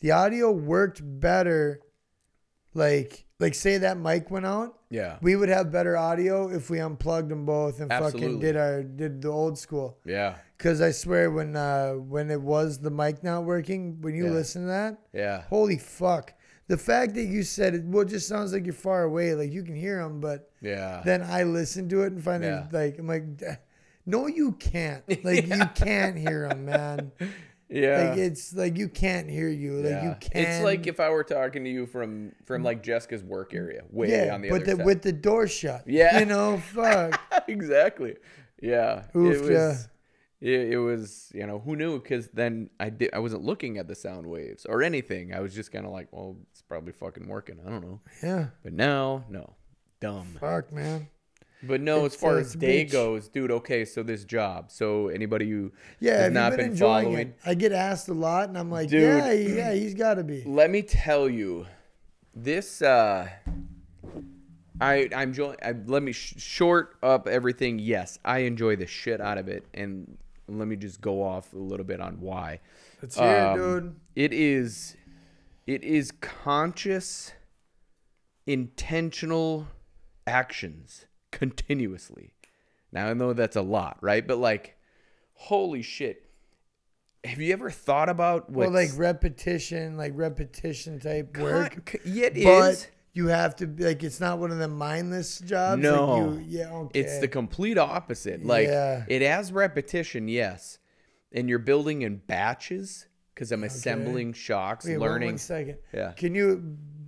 the 0.00 0.12
audio 0.12 0.50
worked 0.50 1.00
better. 1.02 1.80
Like, 2.74 3.23
like 3.40 3.54
say 3.54 3.78
that 3.78 3.98
mic 3.98 4.30
went 4.30 4.46
out, 4.46 4.78
yeah. 4.90 5.18
we 5.20 5.34
would 5.36 5.48
have 5.48 5.72
better 5.72 5.96
audio 5.96 6.48
if 6.48 6.70
we 6.70 6.78
unplugged 6.80 7.30
them 7.30 7.44
both 7.44 7.80
and 7.80 7.90
fucking 7.90 8.38
did 8.38 8.56
our 8.56 8.82
did 8.82 9.22
the 9.22 9.28
old 9.28 9.58
school. 9.58 9.98
Yeah. 10.04 10.36
Cause 10.58 10.80
I 10.80 10.92
swear 10.92 11.30
when 11.30 11.56
uh 11.56 11.92
when 11.94 12.30
it 12.30 12.40
was 12.40 12.78
the 12.78 12.90
mic 12.90 13.22
not 13.24 13.44
working, 13.44 14.00
when 14.00 14.14
you 14.14 14.26
Yeah. 14.26 14.30
listen 14.30 14.62
to 14.62 14.68
that, 14.68 14.98
Yeah. 15.12 15.42
holy 15.48 15.78
fuck. 15.78 16.32
The 16.68 16.78
fact 16.78 17.14
that 17.14 17.24
you 17.24 17.42
said 17.42 17.74
it, 17.74 17.84
well, 17.84 18.02
it 18.02 18.08
just 18.08 18.26
sounds 18.28 18.52
like 18.52 18.64
you're 18.64 18.72
far 18.72 19.02
away, 19.02 19.34
like 19.34 19.52
you 19.52 19.62
can 19.64 19.74
hear 19.76 19.98
them, 20.02 20.20
but 20.20 20.50
Yeah. 20.62 21.02
then 21.04 21.22
I 21.22 21.42
listen 21.42 21.88
to 21.90 22.02
it 22.02 22.12
and 22.12 22.22
find 22.22 22.42
Yeah. 22.42 22.66
it 22.66 22.72
like 22.72 22.98
I'm 22.98 23.06
like, 23.08 23.24
no, 24.06 24.26
you 24.28 24.52
can't. 24.52 25.02
Like 25.24 25.46
you 25.48 25.64
can't 25.74 26.16
hear 26.16 26.48
them, 26.48 26.66
man. 26.66 27.12
Yeah. 27.74 28.10
Like 28.10 28.18
it's 28.18 28.54
like 28.54 28.76
you 28.78 28.88
can't 28.88 29.28
hear 29.28 29.48
you. 29.48 29.72
Like 29.82 30.02
you 30.02 30.16
can't. 30.20 30.48
It's 30.48 30.64
like 30.64 30.86
if 30.86 31.00
I 31.00 31.10
were 31.10 31.24
talking 31.24 31.64
to 31.64 31.70
you 31.70 31.86
from 31.86 32.32
from 32.44 32.62
like 32.62 32.82
Jessica's 32.82 33.22
work 33.24 33.52
area, 33.52 33.82
way 33.90 34.10
yeah, 34.10 34.34
on 34.34 34.42
the 34.42 34.50
but 34.50 34.62
other 34.62 34.64
the, 34.64 34.76
side. 34.76 34.86
with 34.86 35.02
the 35.02 35.12
door 35.12 35.46
shut. 35.48 35.84
Yeah. 35.86 36.20
you 36.20 36.26
know, 36.26 36.58
fuck. 36.72 37.20
exactly. 37.48 38.16
Yeah. 38.62 39.04
Oof, 39.16 39.36
it 39.36 39.40
was. 39.40 39.50
yeah. 39.50 39.76
It, 40.40 40.72
it 40.72 40.78
was. 40.78 41.32
You 41.34 41.46
know 41.46 41.58
who 41.58 41.74
knew? 41.74 42.00
Because 42.00 42.28
then 42.28 42.70
I 42.78 42.90
did. 42.90 43.10
I 43.12 43.18
wasn't 43.18 43.42
looking 43.44 43.78
at 43.78 43.88
the 43.88 43.94
sound 43.94 44.26
waves 44.26 44.66
or 44.66 44.82
anything. 44.82 45.34
I 45.34 45.40
was 45.40 45.54
just 45.54 45.72
kind 45.72 45.84
of 45.86 45.92
like, 45.92 46.08
well, 46.12 46.36
it's 46.52 46.62
probably 46.62 46.92
fucking 46.92 47.26
working. 47.26 47.58
I 47.66 47.70
don't 47.70 47.82
know. 47.82 48.00
Yeah, 48.22 48.46
But 48.62 48.72
now, 48.74 49.24
no, 49.28 49.54
dumb. 50.00 50.36
fuck, 50.38 50.70
man. 50.72 51.08
But 51.66 51.80
no, 51.80 52.04
as 52.04 52.14
far 52.14 52.36
uh, 52.36 52.40
as 52.40 52.54
day 52.54 52.84
bitch. 52.84 52.92
goes, 52.92 53.28
dude. 53.28 53.50
Okay, 53.50 53.84
so 53.84 54.02
this 54.02 54.24
job. 54.24 54.70
So 54.70 55.08
anybody 55.08 55.50
who 55.50 55.72
Yeah, 56.00 56.22
has 56.22 56.32
not 56.32 56.56
been, 56.56 56.70
been 56.70 56.76
following, 56.76 57.28
it? 57.28 57.38
I 57.44 57.54
get 57.54 57.72
asked 57.72 58.08
a 58.08 58.14
lot, 58.14 58.48
and 58.48 58.58
I'm 58.58 58.70
like, 58.70 58.88
Dude. 58.88 59.02
yeah, 59.02 59.32
yeah, 59.32 59.72
he's 59.72 59.94
got 59.94 60.14
to 60.14 60.24
be. 60.24 60.42
let 60.44 60.70
me 60.70 60.82
tell 60.82 61.28
you, 61.28 61.66
this. 62.34 62.82
uh 62.82 63.28
I 64.80 65.08
I'm 65.14 65.28
enjoying. 65.28 65.56
I, 65.62 65.74
let 65.86 66.02
me 66.02 66.12
sh- 66.12 66.34
short 66.38 66.96
up 67.02 67.28
everything. 67.28 67.78
Yes, 67.78 68.18
I 68.24 68.38
enjoy 68.40 68.74
the 68.76 68.86
shit 68.86 69.20
out 69.20 69.38
of 69.38 69.46
it, 69.48 69.64
and 69.72 70.18
let 70.48 70.66
me 70.66 70.74
just 70.76 71.00
go 71.00 71.22
off 71.22 71.52
a 71.52 71.58
little 71.58 71.86
bit 71.86 72.00
on 72.00 72.20
why. 72.20 72.60
Let's 73.00 73.16
hear 73.16 73.24
it, 73.24 73.40
Um, 73.52 73.58
dude. 73.58 73.96
It 74.16 74.32
is, 74.32 74.96
it 75.66 75.84
is 75.84 76.10
conscious, 76.10 77.32
intentional 78.46 79.68
actions 80.26 81.06
continuously. 81.38 82.34
Now 82.92 83.08
I 83.08 83.14
know 83.14 83.32
that's 83.32 83.56
a 83.56 83.62
lot, 83.62 83.98
right? 84.00 84.26
But 84.26 84.38
like, 84.38 84.76
holy 85.34 85.82
shit! 85.82 86.24
Have 87.24 87.40
you 87.40 87.52
ever 87.52 87.70
thought 87.70 88.08
about 88.08 88.48
what? 88.50 88.70
Well, 88.70 88.70
like 88.70 88.90
repetition, 88.96 89.96
like 89.96 90.12
repetition 90.14 91.00
type 91.00 91.36
work. 91.36 91.96
Yeah, 92.04 92.26
it 92.26 92.44
but 92.44 92.72
is. 92.72 92.86
you 93.12 93.26
have 93.28 93.56
to 93.56 93.66
like, 93.78 94.02
it's 94.04 94.20
not 94.20 94.38
one 94.38 94.50
of 94.52 94.58
the 94.58 94.68
mindless 94.68 95.40
jobs. 95.40 95.82
No. 95.82 96.18
like 96.18 96.40
you, 96.46 96.58
yeah, 96.60 96.70
okay. 96.72 97.00
It's 97.00 97.18
the 97.18 97.28
complete 97.28 97.78
opposite. 97.78 98.44
Like 98.44 98.68
Yeah. 98.68 99.04
it 99.08 99.22
has 99.22 99.52
repetition, 99.52 100.28
yes, 100.28 100.78
and 101.32 101.48
you're 101.48 101.58
building 101.58 102.02
in 102.02 102.18
batches 102.18 103.06
because 103.34 103.50
I'm 103.50 103.64
assembling 103.64 104.34
shocks, 104.34 104.86
Wait, 104.86 104.98
one- 104.98 105.08
learning. 105.10 105.28
One 105.30 105.38
second. 105.38 105.78
Yeah. 105.92 106.12
Can 106.12 106.34
you 106.36 106.58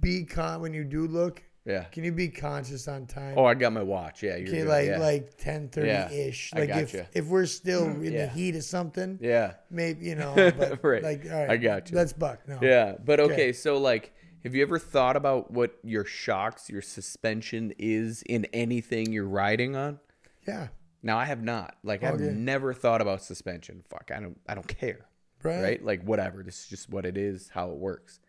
be 0.00 0.24
con 0.24 0.60
when 0.62 0.74
you 0.74 0.82
do 0.84 1.06
look? 1.06 1.42
Yeah. 1.66 1.84
Can 1.84 2.04
you 2.04 2.12
be 2.12 2.28
conscious 2.28 2.86
on 2.86 3.06
time? 3.06 3.34
Oh, 3.36 3.44
I 3.44 3.54
got 3.54 3.72
my 3.72 3.82
watch. 3.82 4.22
Yeah, 4.22 4.36
you're 4.36 4.48
okay, 4.48 4.58
good. 4.58 4.68
like 4.68 4.86
yeah. 4.86 4.98
like 4.98 5.36
10, 5.36 5.68
30 5.70 5.86
Yeah, 5.86 6.10
ish. 6.12 6.54
Like 6.54 6.70
if 6.70 6.92
gotcha. 6.92 7.08
if 7.12 7.26
we're 7.26 7.46
still 7.46 7.86
mm-hmm. 7.86 8.04
in 8.04 8.12
Yeah. 8.12 8.26
the 8.26 8.32
heat 8.32 8.54
of 8.54 8.62
something, 8.62 9.18
yeah. 9.20 9.54
maybe 9.68 10.06
you 10.06 10.14
know. 10.14 10.34
But 10.56 10.84
Right. 10.84 11.02
Like 11.02 11.26
all 11.28 11.38
right, 11.38 11.50
I 11.50 11.56
got 11.56 11.90
you. 11.90 11.96
That's 11.96 12.12
buck. 12.12 12.46
No. 12.46 12.58
Yeah, 12.62 12.94
but 13.04 13.18
okay, 13.18 13.32
Okay. 13.32 13.52
so 13.52 13.78
like, 13.78 14.14
have 14.44 14.54
you 14.54 14.62
ever 14.62 14.78
thought 14.78 15.16
about 15.16 15.50
what 15.50 15.76
your 15.82 16.04
shocks, 16.04 16.70
your 16.70 16.82
suspension 16.82 17.72
is 17.78 18.22
in 18.22 18.44
anything 18.52 19.12
you're 19.12 19.28
riding 19.28 19.74
on? 19.74 19.98
Yeah. 20.46 20.68
Now 21.02 21.18
I 21.18 21.24
have 21.24 21.42
not. 21.42 21.76
Like 21.82 22.04
oh, 22.04 22.08
I've 22.08 22.20
never 22.20 22.74
thought 22.74 23.00
about 23.00 23.22
suspension. 23.22 23.82
Fuck, 23.90 24.12
I 24.14 24.20
don't. 24.20 24.38
I 24.48 24.54
don't 24.54 24.68
care. 24.68 25.06
Right. 25.42 25.62
Right? 25.62 25.84
Like 25.84 26.02
whatever. 26.04 26.44
This 26.44 26.60
is 26.60 26.68
just 26.68 26.90
what 26.90 27.04
it 27.04 27.16
is. 27.16 27.50
How 27.52 27.70
it 27.70 27.76
works. 27.76 28.20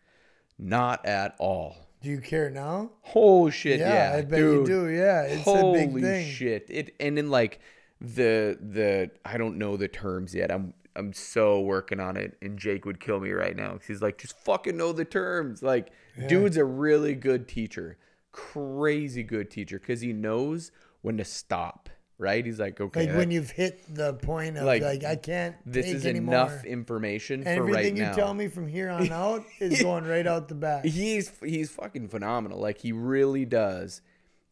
Not 0.58 1.06
at 1.06 1.36
all. 1.38 1.87
Do 2.00 2.08
you 2.10 2.20
care 2.20 2.48
now? 2.50 2.92
Oh 3.14 3.50
shit! 3.50 3.80
Yeah, 3.80 4.12
Yeah, 4.12 4.18
I 4.18 4.22
bet 4.22 4.38
dude. 4.38 4.68
you 4.68 4.74
do. 4.86 4.88
Yeah, 4.88 5.22
it's 5.22 5.42
Holy 5.42 5.84
a 5.84 5.86
big 5.88 6.02
thing. 6.02 6.26
shit! 6.30 6.66
It 6.68 6.94
and 7.00 7.18
in 7.18 7.30
like 7.30 7.60
the 8.00 8.56
the 8.60 9.10
I 9.24 9.36
don't 9.38 9.58
know 9.58 9.76
the 9.76 9.88
terms 9.88 10.34
yet. 10.34 10.52
I'm 10.52 10.74
I'm 10.94 11.12
so 11.12 11.60
working 11.60 11.98
on 12.00 12.16
it, 12.16 12.36
and 12.42 12.58
Jake 12.58 12.84
would 12.84 13.00
kill 13.00 13.20
me 13.20 13.30
right 13.32 13.56
now 13.56 13.70
'cause 13.72 13.86
he's 13.86 14.02
like, 14.02 14.18
just 14.18 14.38
fucking 14.44 14.76
know 14.76 14.92
the 14.92 15.04
terms. 15.04 15.62
Like, 15.62 15.90
dude's 16.28 16.56
a 16.56 16.64
really 16.64 17.14
good 17.14 17.46
teacher, 17.48 17.98
crazy 18.32 19.22
good 19.22 19.50
teacher, 19.50 19.78
because 19.78 20.00
he 20.00 20.12
knows 20.12 20.70
when 21.02 21.16
to 21.18 21.24
stop. 21.24 21.88
Right? 22.20 22.44
He's 22.44 22.58
like, 22.58 22.80
okay, 22.80 23.06
Like 23.06 23.16
when 23.16 23.30
you've 23.30 23.50
hit 23.52 23.94
the 23.94 24.14
point 24.14 24.56
of 24.56 24.64
Like, 24.64 24.82
like, 24.82 25.04
I 25.04 25.14
can't. 25.14 25.54
this 25.64 25.86
take 25.86 25.94
is 25.94 26.06
anymore. 26.06 26.34
enough 26.34 26.64
information 26.64 27.44
And 27.46 27.58
for 27.58 27.64
right 27.64 27.70
everything 27.76 27.96
you 27.96 28.02
now. 28.02 28.12
tell 28.14 28.34
me 28.34 28.48
from 28.48 28.66
here 28.66 28.90
on 28.90 29.10
out 29.12 29.44
is 29.60 29.80
going 29.82 30.04
right 30.04 30.26
out 30.26 30.48
the 30.48 30.56
back. 30.56 30.84
he's 30.84 31.30
he's 31.44 31.70
fucking 31.70 32.08
phenomenal 32.08 32.58
like 32.60 32.78
he 32.78 32.90
really 32.90 33.44
does 33.44 34.02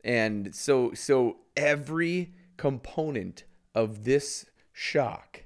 and 0.05 0.55
so 0.55 0.93
so 0.95 1.39
every 1.57 2.33
component 2.57 3.43
of 3.75 4.05
this 4.05 4.47
shock 4.73 5.43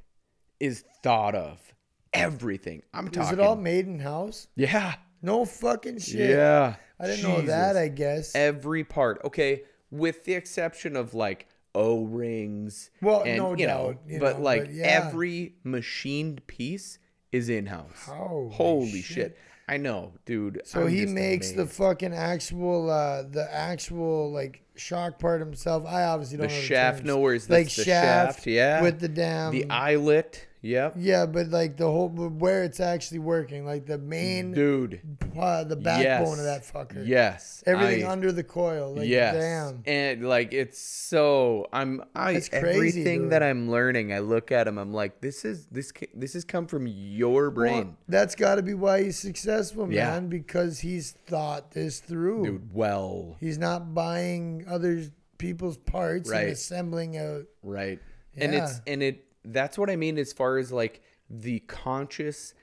is 0.60 0.84
thought 1.02 1.34
of 1.34 1.74
everything 2.12 2.82
i'm 2.92 3.08
talking. 3.08 3.22
Is 3.22 3.32
it 3.32 3.40
all 3.40 3.56
made 3.56 3.86
in 3.86 3.98
house? 4.00 4.46
yeah 4.56 4.94
No 5.22 5.44
fucking 5.46 5.98
shit. 6.00 6.30
yeah 6.30 6.74
I 6.98 7.06
didn't 7.06 7.22
know 7.22 7.40
that. 7.42 7.78
I 7.78 7.88
guess. 7.88 8.34
every 8.34 8.84
part 8.84 9.22
okay 9.24 9.62
with 9.90 10.24
the 10.24 10.34
exception 10.34 10.96
of 10.96 11.14
like 11.14 11.48
o-rings 11.74 12.90
Well, 13.00 13.22
and, 13.22 13.38
no 13.38 13.54
you 13.56 13.66
know, 13.66 13.92
doubt, 13.92 13.98
you 14.06 14.20
but 14.20 14.38
know, 14.38 14.44
like 14.44 14.64
but 14.66 14.72
yeah. 14.74 14.86
every 14.86 15.54
machined 15.64 16.46
piece 16.46 16.98
is 17.32 17.48
in-house 17.48 18.06
Holy 18.06 18.54
holy 18.54 19.02
shit. 19.02 19.04
shit. 19.04 19.38
i 19.68 19.76
know 19.76 20.12
dude 20.24 20.60
So 20.64 20.82
I'm 20.82 20.88
he 20.88 21.06
makes 21.06 21.52
the 21.52 21.66
fucking 21.66 22.12
actual, 22.14 22.90
uh 22.90 23.22
the 23.22 23.48
actual 23.52 24.32
like 24.32 24.62
shock 24.76 25.18
part 25.18 25.40
himself. 25.40 25.84
I 25.86 26.04
obviously 26.04 26.38
don't 26.38 26.48
know 26.48 26.52
shaft 26.54 26.98
terms. 26.98 27.06
nowhere's 27.06 27.50
like 27.50 27.64
that's 27.66 27.76
the 27.76 27.84
shaft, 27.84 28.34
shaft 28.38 28.46
yeah 28.46 28.82
with 28.82 28.98
the 28.98 29.08
damn 29.08 29.52
the 29.52 29.68
eyelet 29.70 30.46
yep 30.62 30.94
Yeah, 30.96 31.26
but 31.26 31.48
like 31.48 31.76
the 31.76 31.86
whole 31.86 32.08
where 32.08 32.64
it's 32.64 32.80
actually 32.80 33.18
working, 33.20 33.64
like 33.64 33.86
the 33.86 33.98
main, 33.98 34.52
dude 34.52 35.00
uh, 35.38 35.64
the 35.64 35.76
backbone 35.76 36.36
yes. 36.36 36.38
of 36.38 36.44
that 36.44 36.62
fucker. 36.64 37.06
yes 37.06 37.62
Everything 37.66 38.04
I- 38.04 38.10
under 38.10 38.32
the 38.32 38.42
coil. 38.44 38.94
Like, 38.96 39.08
yes 39.08 39.34
damn. 39.34 39.82
and 39.86 40.28
like 40.28 40.52
it's 40.52 40.78
so 40.78 41.66
i'm 41.72 42.02
i 42.14 42.34
That's 42.34 42.48
crazy, 42.48 42.66
everything 42.68 43.22
dude. 43.22 43.32
that 43.32 43.42
i'm 43.42 43.70
learning 43.70 44.12
i 44.12 44.18
look 44.18 44.52
at 44.52 44.66
him 44.68 44.78
i'm 44.78 44.92
like 44.92 45.20
this 45.20 45.44
is 45.44 45.66
this 45.66 45.92
this 46.14 46.32
has 46.34 46.44
come 46.44 46.66
from 46.66 46.86
your 46.86 47.50
brain 47.50 47.72
Well, 47.86 47.96
that's 48.08 48.34
got 48.34 48.56
to 48.56 48.62
be 48.62 48.74
why 48.74 49.04
he's 49.04 49.18
successful, 49.18 49.86
man. 49.86 49.94
Yeah. 49.96 50.20
Because 50.20 50.80
he's 50.80 51.12
thought 51.12 51.70
this 51.72 52.00
through. 52.00 52.44
dude 52.44 52.74
well 52.74 53.36
He's 53.40 53.58
not 53.58 53.94
buying 53.94 54.64
other 54.68 55.04
people's 55.38 55.78
parts 55.78 56.28
Right. 56.30 56.42
and 56.44 56.50
assembling 56.52 57.16
a. 57.16 57.42
right 57.62 57.98
and 58.36 58.54
it's 58.54 58.80
and 58.86 59.02
it 59.02 59.24
that's 59.44 59.78
what 59.78 59.88
i 59.90 59.96
mean 59.96 60.18
as 60.18 60.32
far 60.32 60.58
as 60.58 60.70
like 60.72 61.02
the 61.28 61.60
conscious 61.60 62.54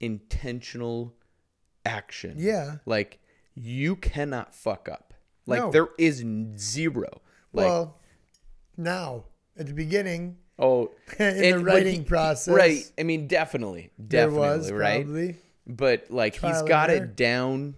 intentional 0.00 1.14
action 1.84 2.34
Yeah. 2.38 2.76
like 2.86 3.18
you 3.54 3.96
cannot 3.96 4.54
fuck 4.54 4.88
up. 4.88 5.14
Like 5.46 5.60
No. 5.60 5.70
there 5.70 5.88
is 5.98 6.22
zero. 6.58 7.22
Like 7.52 7.66
well, 7.66 7.98
now 8.76 9.24
at 9.56 9.66
the 9.66 9.72
beginning 9.72 10.36
oh, 10.58 10.90
in 11.18 11.58
the 11.58 11.64
writing 11.64 12.04
process, 12.04 12.52
right? 12.54 12.92
I 12.98 13.02
mean, 13.04 13.26
definitely, 13.28 13.90
There 13.98 14.26
definitely, 14.26 14.48
was 14.58 14.72
right? 14.72 15.04
probably. 15.04 15.36
But 15.66 16.10
like 16.10 16.34
he's 16.34 16.40
Trial 16.40 16.58
and 16.58 16.68
got 16.68 16.90
it 16.90 17.16
down 17.16 17.76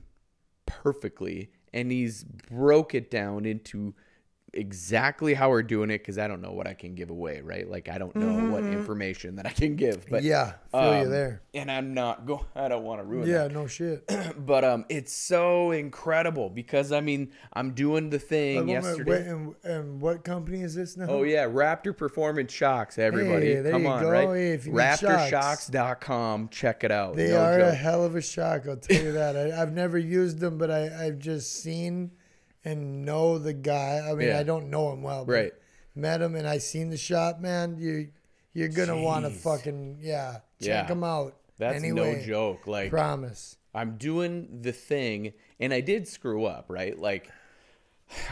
perfectly, 0.67 1.51
and 1.73 1.93
he's 1.93 2.25
broke 2.25 2.95
it 2.95 3.11
down 3.11 3.45
into 3.45 3.95
exactly 4.59 5.35
how 5.35 5.49
we're 5.51 5.63
doing 5.63 5.91
it 5.91 5.99
because 5.99 6.19
I 6.19 6.29
don't 6.29 6.43
know 6.43 6.53
what 6.53 6.67
I 6.67 6.75
can 6.75 6.95
give 6.95 7.11
away, 7.11 7.41
right? 7.41 7.69
Like 7.69 7.89
I 7.89 7.97
don't 7.99 8.15
know 8.17 8.51
what 8.53 8.65
information 8.65 9.37
that 9.37 9.47
I 9.47 9.51
can 9.51 9.77
give, 9.77 10.07
but 10.11 10.19
Mm-hmm. 10.23 10.27
yeah, 10.27 10.53
feel 10.73 10.95
you 10.99 11.05
um, 11.07 11.11
there. 11.11 11.43
and 11.55 11.71
I'm 11.71 11.95
not 11.95 12.27
go. 12.27 12.45
I 12.55 12.69
don't 12.69 12.85
want 12.85 13.01
to 13.01 13.05
ruin 13.05 13.29
Yeah, 13.29 13.45
that. 13.45 13.53
no 13.53 13.67
shit. 13.67 14.05
but 14.47 14.65
um, 14.65 14.85
it's 14.89 15.13
so 15.13 15.71
incredible 15.71 16.51
because 16.51 16.93
I 16.93 17.01
mean 17.01 17.31
I'm 17.53 17.73
doing 17.73 18.11
the 18.11 18.19
thing 18.19 18.59
Like, 18.67 18.69
yesterday. 18.69 19.11
wait, 19.11 19.27
and, 19.27 19.55
and 19.65 20.01
what 20.01 20.25
company 20.25 20.63
is 20.63 20.75
this 20.75 20.97
now? 20.97 21.07
Oh 21.09 21.23
yeah, 21.23 21.45
Raptor 21.47 21.97
Performance 21.97 22.53
Shocks, 22.53 22.99
everybody. 22.99 23.55
Hey, 23.57 23.71
Come 23.71 23.83
you 23.85 23.89
on, 23.89 24.03
go. 24.03 24.11
right? 24.11 24.29
Hey, 24.29 24.51
if 24.53 24.67
you 24.67 24.73
need 24.73 24.79
shocks. 24.99 25.71
RaptorShocks.com. 25.71 26.49
Check 26.49 26.85
it 26.85 26.91
out. 26.91 27.17
They 27.17 27.31
No 27.31 27.39
are 27.41 27.59
a 27.61 27.75
hell 27.75 28.05
of 28.05 28.17
a 28.17 28.23
shock. 28.23 28.67
I'll 28.69 28.77
tell 28.77 29.01
you 29.03 29.13
that. 29.21 29.37
I, 29.37 29.61
I've 29.63 29.73
never 29.73 29.99
used 29.99 30.39
them, 30.39 30.59
but 30.59 30.71
I, 30.71 31.07
I've 31.07 31.19
just 31.19 31.63
seen 31.63 32.11
and 32.65 33.05
know 33.05 33.39
the 33.39 33.53
guy. 33.53 34.01
I 34.09 34.15
mean, 34.15 34.29
Yeah. 34.29 34.39
I 34.39 34.43
don't 34.43 34.71
know 34.71 34.93
him 34.93 35.03
well, 35.03 35.25
but 35.25 35.33
Right. 35.33 35.53
met 35.95 36.21
him 36.21 36.35
and 36.35 36.47
I 36.47 36.59
seen 36.59 36.91
the 36.91 36.97
shop. 36.97 37.41
Man, 37.41 37.77
you 37.79 38.09
you're 38.53 38.69
gonna 38.69 39.01
want 39.01 39.25
to 39.25 39.31
fucking 39.31 39.99
yeah 40.01 40.41
check 40.61 40.69
Yeah. 40.69 40.87
them 40.87 41.05
out. 41.05 41.37
That's 41.59 41.77
anyway, 41.77 42.17
no 42.21 42.27
joke. 42.27 42.67
Like 42.67 42.91
Promise. 42.91 43.57
I'm 43.75 43.97
doing 43.97 44.63
the 44.63 44.73
thing, 44.73 45.33
and 45.61 45.73
I 45.75 45.81
did 45.81 46.09
screw 46.09 46.45
up, 46.47 46.67
right? 46.69 46.99
Like, 46.99 47.31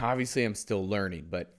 obviously, 0.01 0.43
I'm 0.43 0.55
still 0.55 0.85
learning, 0.87 1.27
but 1.29 1.55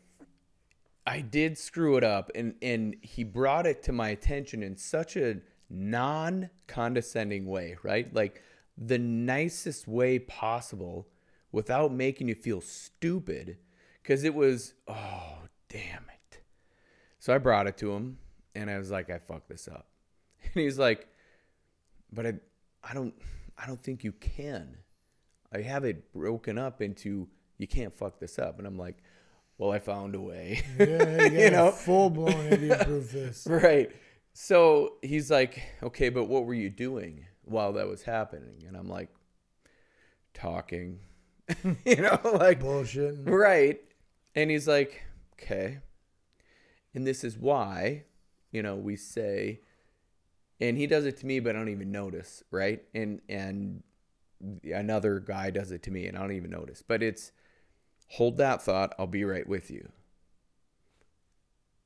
I 1.07 1.21
did 1.21 1.57
screw 1.57 1.97
it 1.97 2.05
up, 2.05 2.31
and 2.35 2.55
and 2.61 2.97
he 3.03 3.25
brought 3.25 3.67
it 3.67 3.83
to 3.85 3.93
my 3.93 4.11
attention 4.11 4.63
in 4.63 4.77
such 4.77 5.17
a 5.17 5.41
non-condescending 5.71 7.47
way, 7.47 7.77
right? 7.83 8.13
Like 8.13 8.43
the 8.77 8.99
nicest 8.99 9.87
way 9.89 10.19
possible, 10.19 11.09
without 11.59 11.93
making 11.93 12.29
you 12.29 12.37
feel 12.37 12.61
stupid, 12.61 13.59
because 14.01 14.23
it 14.23 14.33
was, 14.33 14.75
oh 14.87 15.39
damn 15.69 16.05
it. 16.09 16.41
So 17.19 17.35
I 17.35 17.39
brought 17.39 17.67
it 17.67 17.77
to 17.79 17.91
him, 17.91 18.19
and 18.55 18.71
I 18.71 18.79
was 18.79 18.93
like, 18.93 19.11
I 19.11 19.19
fucked 19.19 19.49
this 19.49 19.67
up, 19.67 19.89
and 20.45 20.53
he's 20.55 20.79
like, 20.79 21.09
but 22.13 22.27
I, 22.27 22.35
I 22.85 22.95
don't, 22.95 23.13
I 23.61 23.67
don't 23.67 23.83
think 23.83 24.05
you 24.05 24.13
can. 24.13 24.77
I 25.53 25.63
have 25.63 25.85
it 25.85 26.13
broken 26.13 26.59
up 26.59 26.81
into 26.81 27.27
you 27.57 27.67
can't 27.67 27.93
fuck 27.93 28.21
this 28.21 28.39
up, 28.39 28.59
and 28.59 28.67
I'm 28.69 28.79
like, 28.79 28.99
well, 29.59 29.73
I 29.73 29.81
found 29.81 30.15
a 30.15 30.21
way. 30.21 30.63
Yeah, 30.79 31.27
you, 31.27 31.39
You 31.41 31.51
know? 31.51 31.73
full 31.73 32.09
blown 32.09 32.53
idiot 32.53 32.81
proof 32.85 33.11
this. 33.11 33.49
right. 33.51 33.91
So 34.33 34.93
he's 35.03 35.29
like, 35.29 35.61
okay, 35.83 36.09
but 36.09 36.27
what 36.27 36.45
were 36.45 36.55
you 36.55 36.71
doing 36.71 37.25
while 37.43 37.73
that 37.73 37.89
was 37.89 38.03
happening? 38.05 38.63
And 38.69 38.77
I'm 38.77 38.89
like, 38.89 39.09
talking, 40.35 41.01
you 41.85 41.97
know, 41.97 42.21
like 42.25 42.61
Bullshit. 42.61 43.17
Right. 43.25 43.81
And 44.35 44.51
he's 44.51 44.69
like, 44.69 45.03
okay. 45.35 45.79
And 46.95 47.07
this 47.07 47.25
is 47.25 47.39
why, 47.39 48.05
you 48.51 48.63
know, 48.63 48.77
we 48.77 48.97
say, 48.97 49.61
and 50.61 50.77
he 50.77 50.87
does 50.87 51.07
it 51.07 51.19
to 51.19 51.27
me, 51.27 51.41
but 51.41 51.55
I 51.55 51.59
don't 51.59 51.69
even 51.69 51.93
notice, 51.93 52.43
right? 52.51 52.83
And 52.95 53.21
and 53.29 53.83
another 54.65 55.21
guy 55.21 55.51
does 55.51 55.71
it 55.71 55.83
to 55.85 55.91
me, 55.91 56.07
and 56.07 56.17
I 56.17 56.21
don't 56.21 56.33
even 56.33 56.51
notice. 56.51 56.83
But 56.83 57.03
it's 57.03 57.33
hold 58.09 58.37
that 58.39 58.63
thought. 58.63 58.95
I'll 58.99 59.07
be 59.07 59.25
right 59.25 59.47
with 59.47 59.71
you. 59.71 59.91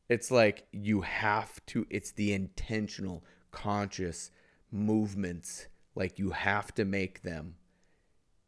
It's 0.09 0.31
like 0.31 0.67
you 0.73 1.03
have 1.03 1.65
to. 1.67 1.87
It's 1.91 2.13
the 2.13 2.33
intentional, 2.33 3.25
conscious 3.51 4.31
movements. 4.71 5.67
Like 5.95 6.19
you 6.19 6.31
have 6.31 6.75
to 6.75 6.85
make 6.85 7.23
them 7.23 7.57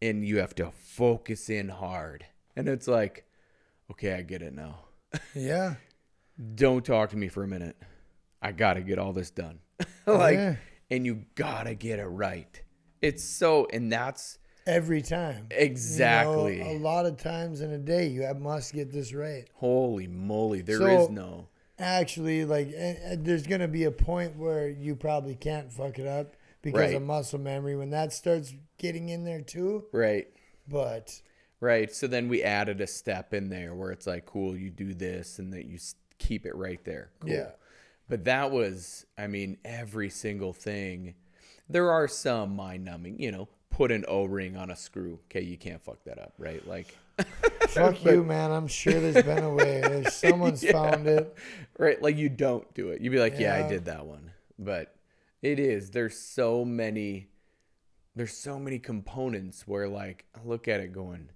and 0.05 0.25
you 0.25 0.39
have 0.39 0.55
to 0.57 0.71
focus 0.71 1.49
in 1.49 1.69
hard. 1.69 2.27
And 2.57 2.69
it's 2.69 2.87
like, 2.87 3.25
okay, 3.91 4.15
I 4.15 4.23
get 4.23 4.43
it 4.43 4.55
now. 4.55 4.81
Yeah. 5.35 5.75
Don't 6.55 6.85
talk 6.85 7.11
to 7.11 7.17
me 7.17 7.29
for 7.29 7.43
a 7.45 7.49
minute. 7.49 7.77
I 8.43 8.53
got 8.53 8.75
to 8.75 8.83
get 8.83 8.99
all 8.99 9.13
this 9.13 9.31
done. 9.31 9.59
Oh, 10.07 10.17
like, 10.19 10.35
Yeah. 10.37 10.57
and 10.91 11.07
you 11.07 11.25
got 11.35 11.63
to 11.65 11.75
get 11.75 11.99
it 11.99 12.05
right. 12.07 12.61
It's 13.01 13.25
so, 13.25 13.67
and 13.73 13.91
that's 13.91 14.39
Every 14.67 15.01
time. 15.03 15.49
You 15.51 15.57
know, 15.59 15.63
exactly. 15.65 16.61
a 16.61 16.79
lot 16.79 17.07
of 17.07 17.17
times 17.17 17.61
in 17.63 17.71
a 17.71 17.79
day, 17.79 18.07
you 18.09 18.23
have, 18.23 18.39
must 18.41 18.73
get 18.75 18.93
this 18.93 19.13
right. 19.15 19.49
holy 19.55 20.07
moly. 20.07 20.61
There 20.61 20.87
is 20.89 21.07
So- 21.07 21.13
no, 21.13 21.49
Actually, 21.79 22.45
like, 22.45 22.69
and, 22.69 22.99
and 22.99 23.25
there's 23.25 23.47
gonna 23.47 23.67
be 23.69 23.85
a 23.85 23.91
point 23.91 24.37
where 24.37 24.69
you 24.69 24.95
probably 24.95 25.35
can't 25.35 25.73
fuck 25.73 25.99
it 25.99 26.07
up 26.07 26.37
because 26.65 26.81
Right. 26.81 26.95
of 26.97 27.03
muscle 27.03 27.39
memory 27.39 27.77
when 27.77 27.91
that 27.91 28.13
starts 28.13 28.53
getting 28.79 29.09
in 29.11 29.23
there 29.25 29.43
too. 29.43 29.85
right. 29.93 30.27
But 30.67 31.21
Right. 31.61 31.91
So 31.95 32.07
then 32.09 32.29
we 32.29 32.43
added 32.43 32.81
a 32.81 32.87
step 32.87 33.33
in 33.33 33.49
there 33.49 33.75
where 33.75 33.91
it's 33.93 34.07
like, 34.07 34.27
cool, 34.27 34.55
you 34.57 34.69
do 34.71 34.93
this 34.93 35.39
and 35.39 35.53
that 35.55 35.65
you 35.67 35.79
keep 36.19 36.45
it 36.45 36.55
right 36.57 36.83
there. 36.85 37.11
Cool. 37.21 37.31
Yeah. 37.31 37.51
But 38.09 38.25
that 38.25 38.51
was, 38.51 39.07
I 39.17 39.29
mean, 39.29 39.57
every 39.65 40.11
single 40.11 40.53
thing. 40.53 41.15
There 41.71 41.91
are 41.91 42.07
some 42.09 42.55
mind 42.55 42.85
numbing, 42.85 43.19
you 43.19 43.33
know, 43.33 43.49
put 43.71 43.91
an 43.93 44.05
O 44.09 44.25
ring 44.25 44.57
on 44.59 44.71
a 44.71 44.77
screw. 44.77 45.21
Okay, 45.31 45.41
you 45.41 45.57
can't 45.57 45.83
fuck 45.83 46.05
that 46.05 46.19
up, 46.19 46.35
right? 46.39 46.67
Like, 46.69 46.95
fuck 47.69 48.05
you, 48.05 48.23
man. 48.23 48.51
I'm 48.51 48.67
sure 48.69 48.93
there's 48.93 49.25
been 49.25 49.43
a 49.45 49.51
way. 49.55 49.81
There's 49.81 50.13
someone's 50.15 50.69
found 50.69 51.07
it. 51.07 51.35
right? 51.79 52.01
Like, 52.03 52.19
you 52.19 52.29
don't 52.29 52.73
do 52.75 52.91
it. 52.91 53.01
You'd 53.01 53.11
be 53.11 53.19
like, 53.19 53.39
yeah, 53.39 53.55
I 53.65 53.67
did 53.67 53.87
that 53.87 54.05
one. 54.05 54.31
But 54.59 54.94
it 55.45 55.59
is, 55.61 55.91
there's 55.91 56.17
so 56.19 56.65
many, 56.65 57.29
there's 58.17 58.37
so 58.37 58.59
many 58.59 58.79
components 58.79 59.67
where, 59.69 59.89
like, 59.89 60.25
I 60.35 60.41
look 60.45 60.67
at 60.69 60.81
it 60.81 60.93
going, 60.93 61.29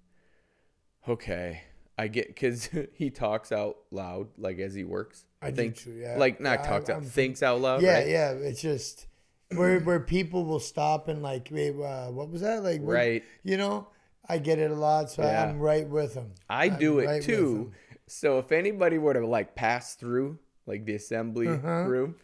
okay, 1.08 1.62
I 1.98 2.08
get, 2.08 2.28
because 2.34 2.68
he 2.94 3.10
talks 3.10 3.52
out 3.52 3.76
loud, 3.90 4.28
like, 4.36 4.58
as 4.58 4.74
he 4.74 4.84
works. 4.84 5.24
I 5.42 5.50
do 5.50 5.56
think, 5.56 5.76
too, 5.76 5.92
yeah. 5.92 6.16
Like, 6.18 6.40
not 6.40 6.60
Yeah, 6.60 6.66
talks 6.68 6.88
I'm- 6.90 6.98
out, 6.98 7.02
I'm- 7.02 7.10
thinks 7.10 7.42
out 7.42 7.60
loud, 7.60 7.82
Yeah, 7.82 7.94
right? 7.98 8.08
yeah. 8.08 8.30
It's 8.32 8.60
just 8.60 9.06
where 9.54 9.80
where 9.80 10.00
people 10.00 10.44
will 10.44 10.60
stop 10.60 11.08
and 11.08 11.22
like, 11.22 11.48
wait, 11.50 11.74
uh, 11.80 12.08
what 12.08 12.28
was 12.28 12.40
that? 12.42 12.62
Like, 12.62 12.80
Right. 12.82 13.24
You 13.42 13.56
know, 13.56 13.88
I 14.28 14.38
get 14.38 14.58
it 14.58 14.70
a 14.70 14.74
lot, 14.74 15.10
so 15.10 15.22
Yeah. 15.22 15.44
I'm 15.44 15.58
right 15.58 15.88
with 15.88 16.14
them. 16.14 16.32
I 16.50 16.66
I'm 16.66 16.78
do 16.78 16.98
it 16.98 17.06
right 17.06 17.22
too. 17.22 17.72
So 18.06 18.38
if 18.38 18.52
anybody 18.52 18.98
were 18.98 19.14
to 19.14 19.26
like 19.26 19.54
pass 19.54 19.94
through 19.94 20.38
like 20.66 20.84
the 20.84 20.94
assembly 20.96 21.48
Uh-huh. 21.48 21.84
room, 21.86 22.16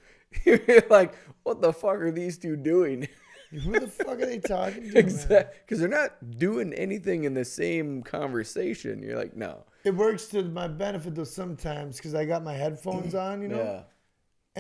you're 0.44 0.83
like, 0.90 1.14
what 1.42 1.61
the 1.61 1.73
fuck 1.73 1.97
are 2.01 2.11
these 2.11 2.38
two 2.38 2.57
doing? 2.57 3.09
Who 3.51 3.79
the 3.79 3.87
fuck 3.87 4.09
are 4.20 4.27
they 4.27 4.38
talking 4.40 4.90
to? 4.90 4.99
Exactly. 4.99 5.59
Because 5.64 5.79
they're 5.79 5.88
not 5.88 6.38
doing 6.38 6.73
anything 6.73 7.25
in 7.25 7.35
the 7.35 7.44
same 7.44 8.03
conversation. 8.03 9.03
You're 9.03 9.16
like, 9.18 9.37
no. 9.37 9.64
It 9.85 9.94
works 9.94 10.27
to 10.29 10.42
my 10.42 10.66
benefit 10.66 11.14
though 11.14 11.25
sometimes 11.25 11.97
because 11.99 12.14
I 12.14 12.25
got 12.25 12.42
my 12.42 12.55
headphones 12.55 13.14
on, 13.27 13.42
you 13.42 13.49
know, 13.49 13.57
Yeah. 13.59 13.83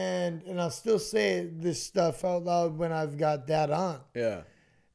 and 0.00 0.42
and 0.42 0.60
I'll 0.60 0.70
still 0.70 0.98
say 0.98 1.48
this 1.52 1.82
stuff 1.82 2.24
out 2.24 2.44
loud 2.44 2.78
when 2.78 2.92
I've 2.92 3.16
got 3.18 3.46
that 3.48 3.70
on. 3.70 4.00
Yeah. 4.14 4.42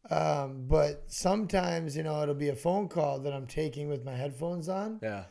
Um, 0.09 0.65
but 0.67 1.03
sometimes, 1.07 1.95
you 1.97 2.03
know, 2.03 2.21
it'll 2.23 2.33
be 2.35 2.49
a 2.49 2.55
phone 2.55 2.87
call 2.87 3.19
that 3.19 3.33
I'm 3.33 3.45
taking 3.47 3.89
with 3.89 4.03
my 4.05 4.15
headphones 4.15 4.69
on. 4.69 4.99
Yeah. 5.03 5.25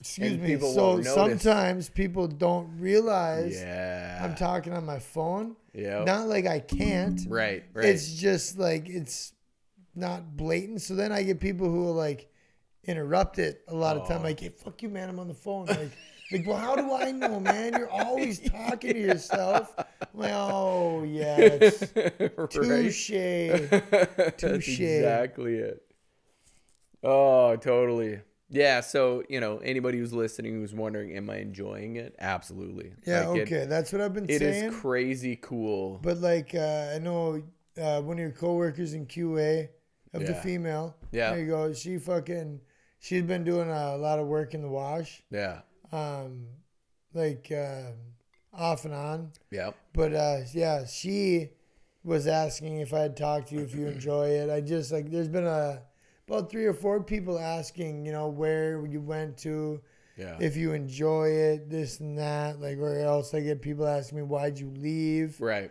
Excuse 0.00 0.32
And 0.32 0.42
me. 0.42 0.58
So 0.58 1.02
sometimes 1.02 1.88
people 1.88 2.28
don't 2.28 2.78
realize 2.78 3.60
Yeah. 3.60 4.20
I'm 4.22 4.34
talking 4.34 4.72
on 4.72 4.86
my 4.86 4.98
phone. 4.98 5.56
Yeah. 5.74 6.04
Not 6.04 6.28
like 6.28 6.46
I 6.46 6.60
can't. 6.60 7.20
Right. 7.28 7.64
Right. 7.72 7.84
It's 7.86 8.12
just 8.14 8.58
like 8.58 8.88
it's 8.88 9.32
not 9.94 10.36
blatant. 10.36 10.82
So 10.82 10.94
then 10.94 11.10
I 11.12 11.22
get 11.22 11.40
people 11.40 11.68
who 11.68 11.84
will 11.84 11.94
like 11.94 12.30
interrupt 12.84 13.38
it 13.38 13.62
a 13.68 13.74
lot 13.74 13.96
of 13.96 14.06
time. 14.08 14.20
Oh. 14.20 14.24
Like, 14.24 14.40
hey, 14.40 14.50
fuck 14.50 14.82
you, 14.82 14.88
man. 14.88 15.08
I'm 15.08 15.18
on 15.18 15.28
the 15.28 15.34
phone. 15.34 15.66
Like, 15.66 15.90
like, 16.30 16.46
well, 16.46 16.56
how 16.56 16.76
do 16.76 16.92
I 16.94 17.10
know, 17.10 17.40
man? 17.40 17.72
You're 17.72 17.90
always 17.90 18.38
talking 18.50 18.92
to 18.94 19.00
yourself. 19.00 19.74
I'm 19.78 20.06
like, 20.14 20.32
oh 20.34 21.02
yeah, 21.02 21.36
that's 21.58 21.82
right. 21.96 22.50
touche. 22.50 23.10
That's 23.10 24.40
Touche. 24.42 24.80
exactly 24.80 25.56
it. 25.56 25.82
Oh, 27.02 27.56
totally. 27.56 28.20
Yeah. 28.50 28.80
So 28.80 29.22
you 29.28 29.40
know, 29.40 29.58
anybody 29.58 29.98
who's 29.98 30.12
listening 30.12 30.54
who's 30.54 30.72
wondering, 30.74 31.16
am 31.16 31.28
I 31.30 31.36
enjoying 31.38 31.96
it? 31.96 32.14
Absolutely. 32.18 32.92
Yeah, 33.06 33.28
Like, 33.28 33.40
okay, 33.42 33.56
It, 33.56 33.68
that's 33.68 33.92
what 33.92 34.00
I've 34.00 34.14
been 34.14 34.26
it 34.28 34.38
saying. 34.40 34.64
is 34.72 34.76
crazy 34.76 35.36
cool. 35.36 35.98
But 36.02 36.18
like, 36.18 36.54
uh, 36.54 36.92
I 36.94 36.98
know 36.98 37.42
uh, 37.80 38.00
one 38.02 38.16
of 38.16 38.20
your 38.20 38.30
coworkers 38.32 38.94
in 38.94 39.06
QA 39.06 39.68
of 40.14 40.26
the 40.26 40.34
female. 40.34 40.96
Yeah. 41.12 41.30
There 41.30 41.40
you 41.40 41.46
go. 41.46 41.72
She 41.74 41.98
fucking, 41.98 42.60
she's 42.98 43.22
been 43.22 43.44
doing 43.44 43.70
a 43.70 43.96
lot 43.96 44.18
of 44.18 44.26
work 44.26 44.54
in 44.54 44.62
the 44.62 44.68
wash, 44.68 45.22
Yeah. 45.30 45.60
um, 45.92 46.46
like 47.14 47.52
uh, 47.52 47.90
off 48.52 48.84
and 48.84 48.94
on. 48.94 49.32
Yeah. 49.50 49.70
But 49.92 50.14
uh, 50.14 50.38
yeah, 50.52 50.86
she 50.86 51.50
was 52.04 52.26
asking 52.26 52.78
if 52.80 52.94
I'd 52.94 53.16
talk 53.16 53.46
to 53.48 53.54
you 53.54 53.60
if 53.60 53.74
you 53.74 53.86
enjoy 53.86 54.28
it. 54.28 54.50
I 54.50 54.60
just 54.62 54.90
like 54.90 55.10
there's 55.10 55.28
been 55.28 55.46
a 55.46 55.82
about 56.28 56.50
three 56.50 56.66
or 56.66 56.74
four 56.74 57.02
people 57.02 57.38
asking, 57.38 58.04
you 58.06 58.12
know, 58.12 58.28
where 58.28 58.84
you 58.86 59.00
went 59.00 59.36
to, 59.38 59.80
Yeah. 60.16 60.36
if 60.40 60.56
you 60.56 60.72
enjoy 60.72 61.28
it, 61.28 61.70
this 61.70 62.00
and 62.00 62.18
that. 62.18 62.60
Like 62.60 62.78
or 62.78 62.98
else 62.98 63.34
I 63.34 63.40
get 63.40 63.62
people 63.62 63.86
asking 63.86 64.18
me 64.18 64.24
why'd 64.24 64.58
you 64.58 64.70
leave, 64.76 65.40
right. 65.40 65.70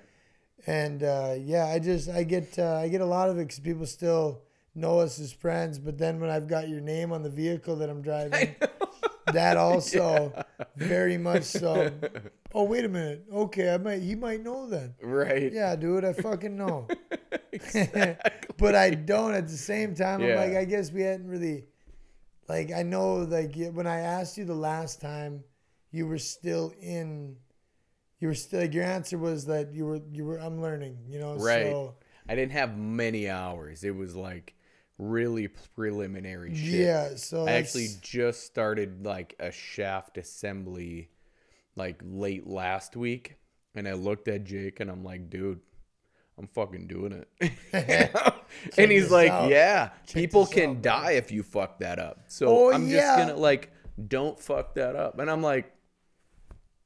and 0.66 1.04
uh, 1.04 1.36
yeah, 1.40 1.66
I 1.66 1.80
just 1.80 2.10
I 2.10 2.24
get 2.24 2.58
uh, 2.58 2.76
I 2.78 2.88
get 2.88 3.02
a 3.02 3.06
lot 3.06 3.30
of 3.30 3.38
it 3.38 3.44
because 3.48 3.60
people 3.60 3.86
still 3.86 4.42
know 4.74 5.00
us 5.00 5.20
as 5.20 5.32
friends. 5.34 5.80
But 5.80 5.98
then 5.98 6.20
when 6.20 6.30
I've 6.30 6.48
got 6.48 6.70
your 6.70 6.82
name 6.82 7.12
on 7.12 7.24
the 7.24 7.30
vehicle 7.30 7.76
that 7.78 7.90
I'm 7.90 8.02
driving, 8.10 8.56
that 9.34 9.58
also 9.68 10.32
very 10.76 11.18
much 11.18 11.44
so. 11.44 11.92
Oh 12.54 12.64
wait 12.64 12.86
a 12.86 12.90
minute, 12.90 13.26
okay, 13.32 13.74
I 13.74 13.78
might 13.78 14.02
he 14.02 14.16
might 14.16 14.42
know 14.44 14.68
then. 14.70 14.96
Right. 15.02 15.52
Yeah, 15.52 15.76
dude, 15.76 16.06
I 16.06 16.14
fucking 16.14 16.56
know. 16.64 16.88
but 18.58 18.76
I 18.76 18.92
don't 18.92 19.34
at 19.34 19.48
the 19.48 19.58
same 19.58 19.96
time. 19.96 20.22
I'm 20.24 20.36
like, 20.36 20.56
I 20.56 20.66
guess 20.66 20.92
we 20.92 21.02
hadn't 21.02 21.28
really, 21.28 21.66
like, 22.48 22.72
I 22.72 22.84
know, 22.84 23.16
like, 23.18 23.56
when 23.74 23.88
I 23.88 24.00
asked 24.00 24.38
you 24.38 24.46
the 24.46 24.56
last 24.56 25.02
time, 25.02 25.44
you 25.92 26.08
were 26.08 26.18
still 26.18 26.74
in, 26.80 27.36
you 28.20 28.28
were 28.30 28.36
still, 28.36 28.62
like, 28.62 28.74
your 28.74 28.84
answer 28.86 29.18
was 29.18 29.46
that 29.46 29.74
you 29.74 29.86
were, 29.86 30.02
you 30.12 30.26
were, 30.26 30.40
I'm 30.40 30.62
learning, 30.62 30.98
you 31.08 31.20
know? 31.20 31.36
Right. 31.36 31.72
So, 31.72 31.96
I 32.30 32.36
didn't 32.36 32.52
have 32.54 32.78
many 32.78 33.30
hours. 33.30 33.84
It 33.84 33.96
was 33.96 34.16
like 34.16 34.54
really 34.98 35.48
preliminary 35.48 36.56
shit. 36.56 36.82
yeah, 36.82 37.16
so 37.16 37.46
I 37.46 37.52
actually 37.52 37.90
just 38.02 38.44
started 38.44 39.06
like 39.06 39.36
a 39.40 39.52
shaft 39.52 40.18
assembly 40.18 41.10
like 41.78 42.02
late 42.04 42.46
last 42.48 42.96
week 42.96 43.38
and 43.76 43.88
I 43.88 43.94
looked 43.94 44.28
at 44.28 44.44
Jake 44.44 44.80
and 44.80 44.90
I'm 44.90 45.04
like, 45.04 45.30
dude, 45.30 45.60
I'm 46.38 46.48
fucking 46.48 46.88
doing 46.88 47.24
it. 47.42 47.52
and 48.78 48.92
he's 48.92 49.10
like, 49.12 49.32
out. 49.32 49.50
yeah, 49.50 49.90
people 50.14 50.46
can 50.46 50.72
out, 50.72 50.82
die 50.82 51.12
if 51.12 51.32
you 51.32 51.44
fuck 51.44 51.80
that 51.80 52.00
up. 52.00 52.24
So 52.28 52.48
Oh, 52.48 52.72
I'm 52.74 52.88
yeah. 52.88 52.98
just 52.98 53.18
gonna 53.30 53.40
like, 53.40 53.72
don't 54.08 54.40
fuck 54.40 54.76
that 54.76 54.96
up. 54.96 55.20
And 55.20 55.30
I'm 55.30 55.42
like, 55.42 55.72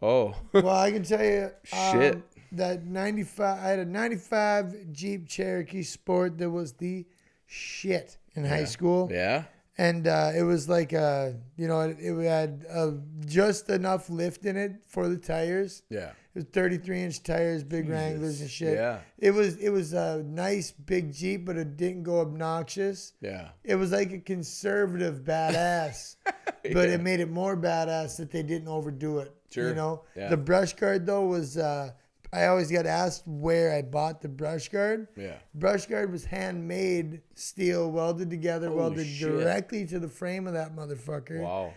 oh, 0.01 0.35
well, 0.53 0.69
I 0.69 0.91
can 0.91 1.03
tell 1.03 1.23
you, 1.23 1.51
Shit. 1.63 2.15
um, 2.15 2.23
that 2.53 2.85
95, 2.85 3.59
I 3.59 3.61
had 3.69 3.79
a 3.79 3.85
95 3.85 4.91
Jeep 4.91 5.27
Cherokee 5.27 5.83
Sport 5.83 6.37
that 6.37 6.49
was 6.49 6.73
the 6.73 7.05
shit 7.45 8.17
in 8.35 8.45
high 8.45 8.65
school. 8.65 9.09
yeah, 9.11 9.43
and 9.77 10.07
uh, 10.07 10.31
it 10.35 10.43
was 10.43 10.67
like 10.69 10.93
uh, 10.93 11.31
you 11.57 11.67
know 11.67 11.81
it, 11.81 11.97
it 11.99 12.13
had 12.27 12.65
uh, 12.69 12.91
just 13.25 13.69
enough 13.69 14.09
lift 14.09 14.45
in 14.45 14.57
it 14.57 14.73
for 14.87 15.07
the 15.07 15.17
tires. 15.17 15.83
yeah, 15.89 16.09
It 16.33 16.35
was 16.35 16.43
33 16.51 17.03
inch 17.03 17.23
tires, 17.23 17.63
big 17.63 17.87
Wranglers 17.89 18.41
and 18.41 18.49
shit. 18.49 18.75
yeah, 18.75 18.99
It 19.17 19.31
was 19.31 19.55
it 19.57 19.69
was 19.69 19.93
a 19.93 20.23
nice 20.23 20.71
big 20.71 21.13
Jeep, 21.13 21.45
but 21.45 21.55
it 21.57 21.77
didn't 21.77 22.03
go 22.03 22.19
obnoxious. 22.19 23.13
yeah, 23.21 23.49
It 23.63 23.75
was 23.75 23.91
like 23.91 24.11
a 24.11 24.19
conservative 24.19 25.23
badass, 25.23 26.15
but 26.73 26.89
it 26.89 27.01
made 27.01 27.19
it 27.19 27.29
more 27.29 27.55
badass 27.57 28.17
that 28.17 28.31
they 28.31 28.43
didn't 28.43 28.67
overdo 28.67 29.19
it. 29.19 29.33
Sure. 29.49 29.69
You 29.69 29.75
know, 29.75 30.03
Yeah. 30.15 30.29
the 30.29 30.37
brush 30.37 30.73
guard 30.73 31.05
though 31.05 31.25
was. 31.25 31.57
Uh, 31.57 31.91
I 32.33 32.45
always 32.47 32.71
got 32.71 32.85
asked 32.85 33.23
where 33.27 33.73
I 33.73 33.81
bought 33.81 34.21
the 34.21 34.29
brush 34.29 34.69
guard. 34.69 35.07
yeah. 35.17 35.35
Brush 35.53 35.85
guard 35.85 36.11
was 36.11 36.23
handmade 36.25 37.21
steel, 37.35 37.91
welded 37.91 38.29
together, 38.29 38.67
Holy 38.69 38.79
welded 38.79 39.07
shit. 39.07 39.27
directly 39.29 39.85
to 39.87 39.99
the 39.99 40.07
frame 40.07 40.47
of 40.47 40.53
that 40.53 40.73
motherfucker. 40.75 41.41
Wow. 41.41 41.73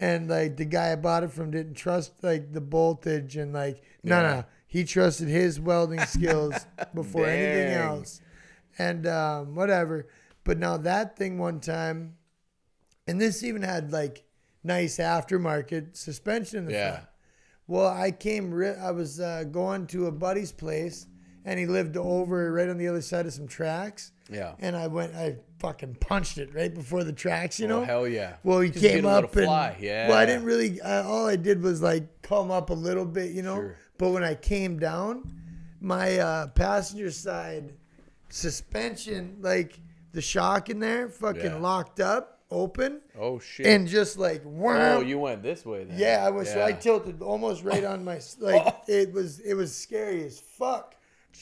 And 0.00 0.28
like 0.28 0.56
the 0.56 0.64
guy 0.64 0.90
I 0.92 0.96
bought 0.96 1.22
it 1.22 1.30
from 1.30 1.52
didn't 1.52 1.74
trust 1.74 2.12
like 2.24 2.52
the 2.52 2.60
voltage 2.60 3.36
and 3.36 3.52
like 3.52 3.82
no 4.02 4.20
Yeah. 4.20 4.22
no 4.22 4.44
he 4.66 4.84
trusted 4.84 5.28
his 5.28 5.60
welding 5.60 6.00
skills 6.00 6.54
before 6.94 7.26
anything 7.26 7.74
else. 7.74 8.20
And 8.78 9.06
um, 9.06 9.54
whatever. 9.54 10.08
But 10.44 10.58
now 10.58 10.78
that 10.78 11.16
thing 11.16 11.38
one 11.38 11.60
time, 11.60 12.16
and 13.06 13.20
this 13.20 13.44
even 13.44 13.62
had 13.62 13.92
like 13.92 14.24
nice 14.64 14.96
aftermarket 14.96 15.94
suspension 15.96 16.58
in 16.60 16.64
the 16.66 16.72
Yeah. 16.72 16.90
front. 16.92 17.08
Well, 17.72 17.88
I 17.88 18.10
came. 18.10 18.52
Ri- 18.52 18.76
I 18.76 18.90
was 18.90 19.18
uh, 19.18 19.44
going 19.50 19.86
to 19.88 20.06
a 20.06 20.12
buddy's 20.12 20.52
place, 20.52 21.06
and 21.46 21.58
he 21.58 21.64
lived 21.64 21.96
over 21.96 22.52
right 22.52 22.68
on 22.68 22.76
the 22.76 22.86
other 22.86 23.00
side 23.00 23.24
of 23.24 23.32
some 23.32 23.48
tracks. 23.48 24.12
Yeah. 24.30 24.52
And 24.58 24.76
I 24.76 24.88
went. 24.88 25.14
I 25.14 25.36
fucking 25.58 25.94
punched 25.98 26.36
it 26.36 26.54
right 26.54 26.74
before 26.74 27.02
the 27.02 27.14
tracks. 27.14 27.58
You 27.58 27.68
know. 27.68 27.80
oh, 27.80 27.84
hell 27.84 28.06
yeah. 28.06 28.34
Well, 28.44 28.60
he 28.60 28.68
Just 28.70 28.84
came 28.84 29.06
up 29.06 29.24
and 29.34 29.44
fly, 29.44 29.78
yeah. 29.80 30.08
well, 30.10 30.18
I 30.18 30.26
didn't 30.26 30.44
really. 30.44 30.82
Uh, 30.82 31.04
all 31.04 31.26
I 31.26 31.36
did 31.36 31.62
was 31.62 31.80
like 31.80 32.20
come 32.20 32.50
up 32.50 32.68
a 32.68 32.74
little 32.74 33.06
bit, 33.06 33.30
you 33.30 33.40
know. 33.42 33.54
Sure. 33.56 33.76
But 33.96 34.10
when 34.10 34.22
I 34.22 34.34
came 34.34 34.78
down, 34.78 35.32
my 35.80 36.18
uh, 36.18 36.46
passenger 36.48 37.10
side 37.10 37.72
suspension, 38.28 39.38
like 39.40 39.80
the 40.12 40.20
shock 40.20 40.68
in 40.68 40.78
there, 40.78 41.08
fucking 41.08 41.42
Yeah. 41.42 41.56
locked 41.56 42.00
up, 42.00 42.40
open, 42.52 43.00
Oh 43.18 43.38
shit. 43.38 43.66
and 43.66 43.88
just 43.88 44.18
like 44.18 44.42
oh, 44.46 45.00
you 45.00 45.18
went 45.18 45.42
this 45.42 45.64
way 45.64 45.84
then. 45.84 45.98
yeah, 45.98 46.22
I 46.24 46.30
was. 46.30 46.48
So 46.50 46.62
I 46.64 46.72
tilted 46.72 47.22
almost 47.22 47.64
right 47.64 47.84
on 47.84 48.04
my 48.04 48.20
like. 48.38 48.62
Oh. 48.66 48.80
It 48.86 49.12
was. 49.12 49.40
It 49.40 49.54
was 49.54 49.74
scary 49.74 50.24
as 50.24 50.38
fuck. 50.38 50.94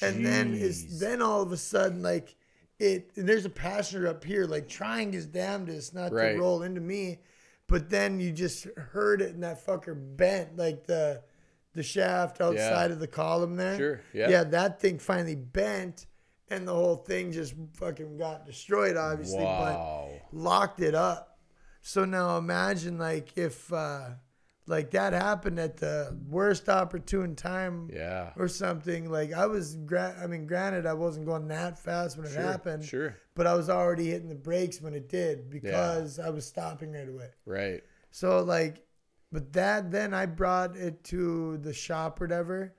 And 0.02 0.24
then 0.24 0.54
Jeez. 0.54 0.60
it's 0.62 1.00
then 1.00 1.20
all 1.20 1.42
of 1.42 1.50
a 1.52 1.56
sudden 1.56 2.02
like 2.02 2.34
it. 2.78 3.10
And 3.16 3.28
there's 3.28 3.44
a 3.44 3.50
passenger 3.50 4.06
up 4.08 4.22
here 4.24 4.44
like 4.46 4.68
trying 4.68 5.12
his 5.12 5.26
damnedest 5.26 5.94
not 5.94 6.12
Right. 6.12 6.32
to 6.34 6.38
roll 6.38 6.62
into 6.62 6.80
me, 6.80 7.18
but 7.66 7.90
then 7.90 8.20
you 8.20 8.30
just 8.32 8.66
heard 8.76 9.20
it 9.20 9.34
and 9.34 9.42
that 9.42 9.66
fucker 9.66 9.94
bent 10.16 10.56
like 10.56 10.86
the 10.86 11.22
the 11.74 11.82
shaft 11.82 12.40
outside 12.40 12.90
of 12.92 12.98
the 13.00 13.06
column 13.06 13.56
there. 13.56 13.76
Sure, 13.76 14.00
yeah. 14.12 14.28
Yeah, 14.28 14.44
that 14.44 14.80
thing 14.80 14.98
finally 14.98 15.36
bent, 15.36 16.06
and 16.50 16.66
the 16.66 16.74
whole 16.74 16.96
thing 16.96 17.32
just 17.32 17.54
fucking 17.74 18.18
got 18.18 18.44
destroyed. 18.46 18.96
Obviously, 18.96 19.38
but 19.38 19.74
Wow. 19.74 20.10
locked 20.32 20.80
it 20.80 20.94
up. 20.94 21.38
So 21.82 22.04
now 22.04 22.36
imagine 22.36 22.98
like 22.98 23.36
if 23.38 23.72
uh 23.72 24.10
like 24.66 24.90
that 24.92 25.12
happened 25.12 25.58
at 25.58 25.78
the 25.78 26.16
worst 26.28 26.68
opportune 26.68 27.34
time 27.34 27.88
Yeah. 27.92 28.32
or 28.36 28.46
something. 28.46 29.10
Like 29.10 29.32
I 29.32 29.46
was 29.46 29.76
gra- 29.76 30.16
I 30.22 30.26
mean 30.26 30.46
granted 30.46 30.86
I 30.86 30.92
wasn't 30.92 31.26
going 31.26 31.48
that 31.48 31.78
fast 31.78 32.16
when 32.16 32.26
it 32.26 32.32
Sure, 32.32 32.42
happened, 32.42 32.84
Sure. 32.84 33.16
but 33.34 33.46
I 33.46 33.54
was 33.54 33.68
already 33.70 34.10
hitting 34.10 34.28
the 34.28 34.34
brakes 34.34 34.80
when 34.80 34.94
it 34.94 35.08
did 35.08 35.48
because 35.50 36.18
I 36.18 36.30
was 36.30 36.46
stopping 36.46 36.92
right 36.92 37.08
away. 37.08 37.30
Right. 37.46 37.82
So 38.10 38.42
like 38.42 38.84
but 39.32 39.52
that 39.52 39.90
then 39.92 40.12
I 40.12 40.26
brought 40.26 40.76
it 40.76 41.04
to 41.04 41.56
the 41.58 41.72
shop 41.72 42.20
or 42.20 42.24
whatever 42.24 42.74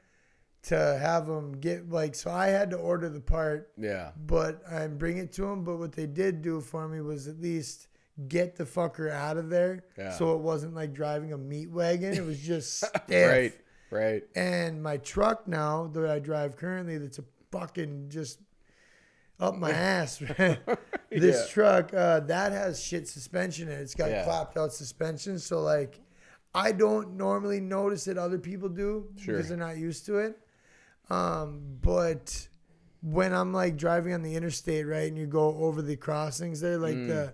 to 0.64 0.76
have 1.02 1.26
them 1.26 1.54
get 1.60 1.90
like 1.90 2.14
so 2.14 2.30
I 2.32 2.48
had 2.48 2.70
to 2.72 2.78
order 2.78 3.10
the 3.10 3.20
part 3.20 3.72
Yeah. 3.78 4.12
but 4.28 4.62
I 4.72 4.86
bring 4.88 5.18
it 5.18 5.32
to 5.34 5.42
them. 5.44 5.64
But 5.64 5.78
what 5.78 5.92
they 5.94 6.06
did 6.06 6.42
do 6.42 6.62
for 6.62 6.88
me 6.88 7.02
was 7.02 7.28
at 7.28 7.40
least 7.40 7.88
get 8.28 8.56
the 8.56 8.66
fucker 8.66 9.10
out 9.12 9.38
of 9.38 9.50
there, 9.50 9.86
Yeah. 9.98 10.12
so 10.12 10.36
it 10.36 10.40
wasn't 10.42 10.76
like 10.76 10.94
driving 10.94 11.34
a 11.34 11.38
meat 11.38 11.72
wagon. 11.72 12.14
It 12.14 12.24
was 12.24 12.40
just 12.40 12.78
stiff. 12.78 13.02
Right. 13.10 13.54
Right. 13.90 14.24
And 14.36 14.82
my 14.84 14.98
truck 14.98 15.48
now 15.48 15.88
that 15.88 16.10
I 16.10 16.20
drive 16.20 16.56
currently, 16.58 16.98
that's 16.98 17.18
a 17.20 17.24
fucking 17.52 18.10
just 18.10 18.40
up 19.40 19.56
my 19.56 19.72
ass. 19.96 20.18
this 20.18 20.68
Yeah. 21.10 21.46
truck 21.54 21.94
uh, 21.94 22.20
that 22.22 22.52
has 22.52 22.82
shit 22.82 23.08
suspension 23.08 23.68
in 23.68 23.74
it. 23.80 23.82
It's 23.82 23.96
got 23.96 24.12
Yeah. 24.12 24.24
clapped 24.26 24.58
out 24.58 24.74
suspension, 24.74 25.40
so 25.40 25.62
like. 25.62 26.00
I 26.54 26.74
don't 26.74 27.16
normally 27.16 27.62
notice 27.62 28.08
it. 28.10 28.18
Other 28.18 28.38
people 28.38 28.68
do 28.68 29.08
Sure. 29.16 29.36
because 29.36 29.48
they're 29.48 29.58
not 29.58 29.78
used 29.78 30.06
to 30.08 30.18
it. 30.18 30.38
Um, 31.12 31.62
but 31.82 32.48
when 33.02 33.34
I'm 33.34 33.52
like 33.54 33.78
driving 33.78 34.14
on 34.14 34.22
the 34.22 34.36
interstate, 34.36 34.86
right, 34.88 35.08
and 35.08 35.18
you 35.18 35.26
go 35.28 35.56
over 35.58 35.82
the 35.82 35.96
crossings 35.96 36.62
there, 36.62 36.78
like 36.78 36.96
Mm. 36.96 37.08
the 37.08 37.34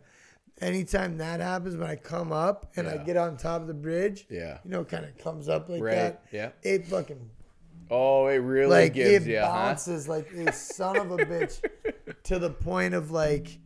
anytime 0.62 1.18
that 1.18 1.40
happens, 1.40 1.76
when 1.78 1.88
I 1.90 1.96
come 1.96 2.32
up 2.32 2.72
and 2.76 2.88
I 2.88 2.98
get 2.98 3.18
on 3.18 3.38
top 3.38 3.62
of 3.62 3.68
the 3.68 3.74
bridge, 3.74 4.26
Yeah. 4.30 4.58
you 4.64 4.72
know, 4.72 4.84
kind 4.84 5.06
of 5.06 5.18
comes 5.18 5.48
up 5.50 5.70
like 5.70 5.84
Right. 5.84 5.96
that. 5.96 6.24
Yeah. 6.32 6.50
It 6.64 6.88
fucking 6.88 7.30
Oh, 7.90 8.28
it 8.28 8.38
really 8.38 8.70
like 8.70 8.94
gives 8.96 9.26
it 9.28 9.32
you, 9.32 9.40
huh? 9.40 9.46
bounces 9.48 10.08
like 10.10 10.30
a 10.34 10.52
son 10.52 10.98
of 10.98 11.12
a 11.12 11.18
bitch 11.26 11.62
to 12.24 12.40
the 12.40 12.50
point 12.50 12.94
of 12.94 13.12
like 13.12 13.60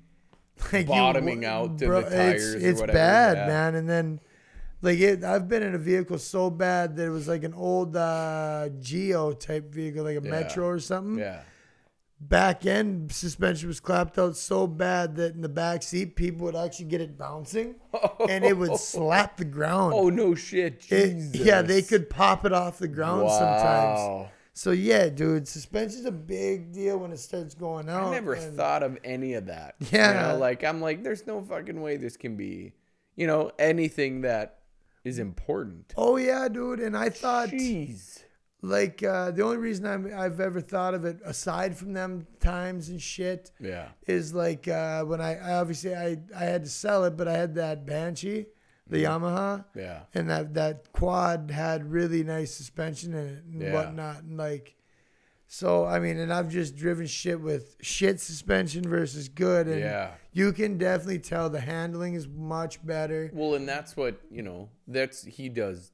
like 0.71 0.81
you- 0.81 0.85
Bottoming 0.85 1.43
out 1.43 1.79
to 1.79 1.87
the 1.87 1.97
it's, 1.97 2.09
tires 2.09 2.53
or 2.55 2.57
It's 2.59 2.79
whatever, 2.81 2.95
bad, 2.97 3.37
yeah. 3.37 3.47
man. 3.47 3.73
And 3.75 3.89
then 3.89 4.19
like 4.81 4.99
it, 4.99 5.23
I've 5.23 5.47
been 5.47 5.63
in 5.63 5.75
a 5.75 5.77
vehicle 5.79 6.17
so 6.17 6.49
bad 6.49 6.95
that 6.95 7.05
it 7.05 7.09
was 7.09 7.27
like 7.27 7.43
an 7.43 7.53
old 7.53 7.95
uh, 7.95 8.69
Geo 8.79 9.31
type 9.33 9.71
vehicle, 9.73 10.03
like 10.03 10.17
a 10.17 10.23
Yeah. 10.23 10.31
Metro 10.31 10.67
or 10.67 10.79
something. 10.79 11.19
Yeah. 11.19 11.41
Back 12.19 12.67
end 12.67 13.11
suspension 13.11 13.67
was 13.67 13.79
clapped 13.79 14.19
out 14.19 14.37
so 14.37 14.67
bad 14.67 15.15
that 15.15 15.33
in 15.33 15.41
the 15.41 15.49
back 15.49 15.81
seat 15.81 16.15
people 16.15 16.45
would 16.45 16.55
actually 16.55 16.85
get 16.85 17.01
it 17.01 17.17
bouncing, 17.17 17.75
and 18.29 18.45
it 18.45 18.55
would 18.55 18.75
slap 18.77 19.37
the 19.37 19.45
ground. 19.45 19.95
Oh 19.95 20.09
no 20.09 20.35
shit. 20.35 20.85
It- 20.91 21.35
yeah, 21.35 21.63
they 21.63 21.81
could 21.81 22.11
pop 22.11 22.45
it 22.45 22.53
off 22.53 22.77
the 22.77 22.87
ground 22.87 23.27
sometimes. 23.31 23.99
Wow. 23.99 24.29
So 24.53 24.69
yeah, 24.69 25.09
dude, 25.09 25.47
suspension's 25.47 26.05
a 26.05 26.11
big 26.11 26.71
deal 26.71 26.99
when 26.99 27.11
it 27.11 27.17
starts 27.17 27.55
going 27.55 27.89
out. 27.89 28.09
I 28.09 28.11
never 28.11 28.33
and- 28.33 28.55
thought 28.55 28.83
of 28.83 28.99
any 29.03 29.33
of 29.33 29.47
that. 29.47 29.73
Yeah. 29.91 30.27
You 30.29 30.33
know, 30.33 30.39
like 30.39 30.63
I'm 30.63 30.79
like, 30.79 31.01
there's 31.03 31.25
no 31.25 31.41
fucking 31.41 31.81
way 31.81 31.97
this 31.97 32.17
can 32.17 32.35
be, 32.35 32.73
you 33.15 33.25
know, 33.25 33.51
anything 33.57 34.21
that 34.21 34.59
is 35.03 35.19
important. 35.19 35.93
Oh 35.97 36.17
yeah, 36.17 36.47
dude, 36.47 36.79
and 36.79 36.95
I 36.95 37.09
thought 37.09 37.49
Jeez. 37.49 38.23
like 38.61 39.01
uh, 39.03 39.31
the 39.31 39.43
only 39.43 39.57
reason 39.57 39.85
I'm, 39.85 40.11
I've 40.15 40.39
ever 40.39 40.61
thought 40.61 40.93
of 40.93 41.05
it, 41.05 41.19
aside 41.25 41.75
from 41.77 41.93
them 41.93 42.27
times 42.39 42.89
and 42.89 43.01
shit, 43.01 43.51
Yeah. 43.59 43.89
is 44.07 44.33
like 44.33 44.67
uh, 44.67 45.03
when 45.03 45.19
I, 45.21 45.35
I 45.37 45.53
obviously 45.55 45.95
I 45.95 46.17
I 46.35 46.45
had 46.45 46.63
to 46.63 46.69
sell 46.69 47.03
it, 47.05 47.17
but 47.17 47.27
I 47.27 47.33
had 47.33 47.55
that 47.55 47.85
Banshee, 47.85 48.45
the 48.87 49.03
Yamaha, 49.03 49.65
Yeah. 49.75 50.01
and 50.13 50.29
that 50.29 50.53
that 50.53 50.91
quad 50.93 51.49
had 51.51 51.89
really 51.91 52.23
nice 52.23 52.53
suspension 52.53 53.13
in 53.13 53.25
it 53.27 53.43
and 53.45 53.61
Yeah. 53.61 53.73
whatnot, 53.73 54.23
and 54.23 54.37
like. 54.37 54.75
So 55.53 55.83
I 55.85 55.99
mean, 55.99 56.17
and 56.17 56.31
I've 56.31 56.47
just 56.47 56.77
driven 56.77 57.05
shit 57.07 57.41
with 57.41 57.75
shit 57.81 58.21
suspension 58.21 58.87
versus 58.87 59.27
good, 59.27 59.67
and 59.67 59.81
Yeah. 59.81 60.11
you 60.31 60.53
can 60.53 60.77
definitely 60.77 61.19
tell 61.19 61.49
the 61.49 61.59
handling 61.59 62.13
is 62.13 62.25
much 62.25 62.83
better. 62.85 63.29
Well, 63.33 63.55
and 63.55 63.67
that's 63.67 63.97
what, 63.97 64.21
you 64.31 64.43
know, 64.43 64.69
that's 64.87 65.25
he 65.25 65.49
does. 65.49 65.91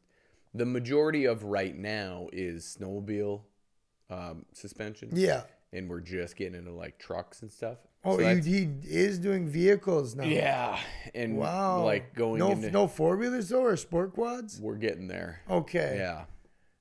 The 0.53 0.67
majority 0.67 1.25
of 1.25 1.43
right 1.43 1.75
now 1.75 2.27
is 2.31 2.77
snowmobile 2.79 3.41
um, 4.11 4.45
suspension. 4.53 5.09
Yeah. 5.13 5.41
And 5.73 5.89
we're 5.89 6.01
just 6.01 6.35
getting 6.35 6.53
into 6.59 6.71
like 6.71 6.99
trucks 6.99 7.41
and 7.41 7.51
stuff. 7.51 7.79
Oh, 8.05 8.19
So 8.19 8.35
he, 8.35 8.41
he 8.41 8.69
is 8.87 9.17
doing 9.17 9.47
vehicles 9.47 10.15
now. 10.15 10.25
yeah. 10.25 10.79
And 11.15 11.35
Wow. 11.35 11.83
like 11.83 12.13
going 12.13 12.37
no 12.37 12.51
into 12.51 12.69
no 12.69 12.87
four 12.87 13.17
wheelers 13.17 13.49
though 13.49 13.63
or 13.63 13.75
sport 13.75 14.13
quads. 14.13 14.61
we're 14.61 14.75
getting 14.75 15.07
there. 15.07 15.41
Okay. 15.49 15.95
Yeah. 15.97 16.25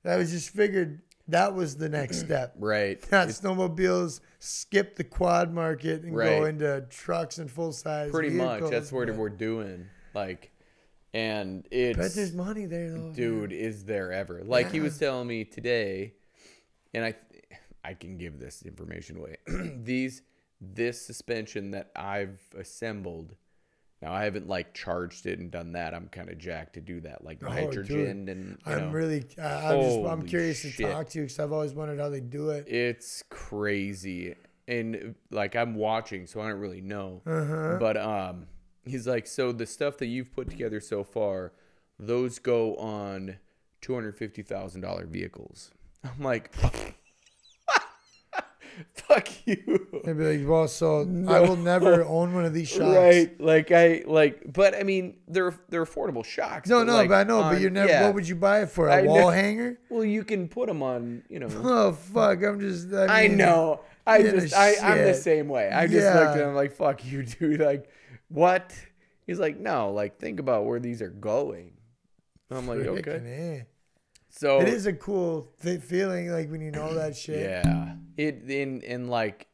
I 0.04 0.16
was 0.18 0.30
just 0.30 0.50
figured 0.50 1.00
that 1.28 1.54
was 1.54 1.76
the 1.76 1.88
next 1.88 2.20
step. 2.26 2.54
Right. 2.58 3.00
That 3.10 3.28
It's 3.28 3.40
snowmobiles 3.40 4.20
skip 4.38 4.96
the 4.96 5.04
quad 5.04 5.52
market 5.52 6.02
and 6.02 6.14
go 6.14 6.44
into 6.44 6.86
trucks 6.90 7.38
and 7.38 7.50
full 7.50 7.72
size. 7.72 8.10
pretty 8.10 8.30
much 8.30 8.48
vehicles, 8.60 8.70
that's 8.70 8.92
what 8.92 9.14
we're 9.14 9.28
doing. 9.28 9.86
Like 10.14 10.52
and 11.16 11.66
it's 11.70 12.14
there's 12.14 12.34
money 12.34 12.66
there 12.66 12.90
though. 12.90 13.12
dude 13.12 13.52
is 13.52 13.84
there 13.84 14.12
ever 14.12 14.42
like 14.44 14.70
he 14.70 14.80
was 14.80 14.98
telling 14.98 15.26
me 15.26 15.44
today 15.44 16.12
and 16.92 17.04
i 17.04 17.14
i 17.82 17.94
can 17.94 18.18
give 18.18 18.38
this 18.38 18.62
information 18.62 19.16
away 19.16 19.36
these 19.82 20.20
this 20.60 21.00
suspension 21.00 21.70
that 21.70 21.90
i've 21.96 22.40
assembled 22.58 23.34
now 24.02 24.12
i 24.12 24.24
haven't 24.24 24.46
like 24.48 24.74
charged 24.74 25.26
it 25.26 25.38
and 25.38 25.50
done 25.50 25.72
that. 25.72 25.94
I'm 25.94 26.08
kind 26.08 26.28
of 26.28 26.38
jacked 26.38 26.74
to 26.74 26.80
do 26.80 27.00
that 27.02 27.24
like 27.24 27.38
Oh, 27.44 27.48
nitrogen 27.48 28.28
and 28.28 28.58
you 28.66 28.72
I'm 28.72 28.78
know, 28.80 28.90
really, 28.90 29.24
I, 29.40 29.72
I'm 29.74 29.80
just, 29.80 29.98
I'm 29.98 30.22
curious 30.26 30.62
to 30.62 30.70
talk 30.72 31.08
to 31.10 31.18
you 31.18 31.24
because 31.24 31.38
I've 31.38 31.52
always 31.52 31.72
wondered 31.74 31.98
how 32.00 32.08
they 32.10 32.20
do 32.20 32.50
it. 32.50 32.66
it's 32.68 33.22
crazy. 33.30 34.34
And 34.68 35.14
like 35.30 35.54
i'm 35.54 35.74
watching 35.76 36.26
so 36.26 36.40
i 36.40 36.48
don't 36.48 36.58
really 36.58 36.80
know. 36.80 37.22
Uh-huh. 37.26 37.76
but 37.78 37.96
um 37.96 38.46
he's 38.84 39.06
like 39.06 39.26
so 39.26 39.50
the 39.52 39.66
stuff 39.66 39.98
that 39.98 40.06
you've 40.06 40.32
put 40.34 40.50
together 40.50 40.80
so 40.80 41.02
far 41.04 41.52
those 41.98 42.38
go 42.38 42.76
on 42.76 43.38
$250000 43.82 45.06
vehicles. 45.08 45.70
I'm 46.04 46.22
like 46.22 46.52
fuck 48.94 49.28
you 49.46 49.56
They'd 50.04 50.16
be 50.18 50.38
like, 50.38 50.48
well, 50.48 50.68
so 50.68 51.00
I 51.28 51.40
will 51.40 51.56
never 51.56 52.04
own 52.04 52.34
one 52.34 52.44
of 52.44 52.52
these 52.54 52.68
shocks. 52.76 52.94
right 52.96 53.40
like 53.40 53.70
i 53.72 54.02
like 54.06 54.42
but 54.52 54.74
i 54.76 54.82
mean 54.82 55.16
they're 55.28 55.54
they're 55.68 55.84
affordable 55.84 56.24
shocks 56.24 56.68
No, 56.68 56.82
no, 56.84 56.94
like, 56.94 57.08
but 57.08 57.14
I 57.16 57.24
know, 57.24 57.42
but 57.42 57.60
you're 57.60 57.70
never. 57.70 57.88
yeah. 57.88 58.04
What 58.04 58.14
would 58.14 58.28
you 58.28 58.36
buy 58.36 58.62
it 58.62 58.70
for? 58.70 58.88
A 58.88 58.96
I 58.96 59.00
know. 59.02 59.12
wall 59.12 59.30
hanger? 59.30 59.78
well 59.90 60.04
you 60.04 60.24
can 60.24 60.48
put 60.48 60.68
them 60.68 60.82
on 60.82 61.22
you 61.28 61.38
know 61.38 61.48
Oh 61.62 61.92
fuck! 61.92 62.42
I'm 62.42 62.60
just. 62.60 62.92
I, 62.92 63.24
I 63.24 63.26
know. 63.28 63.80
I 64.06 64.22
just, 64.22 64.54
I, 64.54 64.74
I'm 64.82 64.98
the 65.04 65.14
same 65.14 65.48
way. 65.48 65.68
I 65.68 65.86
just 65.88 66.06
looked 66.14 66.30
at 66.30 66.36
Yeah. 66.38 66.48
him 66.48 66.54
like, 66.54 66.72
fuck 66.72 67.04
you, 67.04 67.24
dude. 67.24 67.60
Like, 67.60 67.90
what? 68.28 68.72
He's 69.26 69.40
like, 69.40 69.58
no, 69.58 69.90
like, 69.90 70.20
think 70.20 70.38
about 70.38 70.64
where 70.64 70.78
these 70.78 71.02
are 71.02 71.08
going. 71.10 71.72
I'm 72.50 72.68
like, 72.68 72.78
okay. 72.86 73.64
So, 74.38 74.60
It 74.60 74.68
is 74.68 74.84
a 74.86 74.92
cool 74.92 75.50
th- 75.62 75.80
feeling, 75.80 76.30
like 76.30 76.50
when 76.50 76.60
you 76.60 76.70
know 76.70 76.92
that 76.94 77.16
shit. 77.24 77.40
yeah. 77.40 77.94
It, 78.18 78.42
in, 78.50 78.82
in 78.82 79.08
like, 79.08 79.46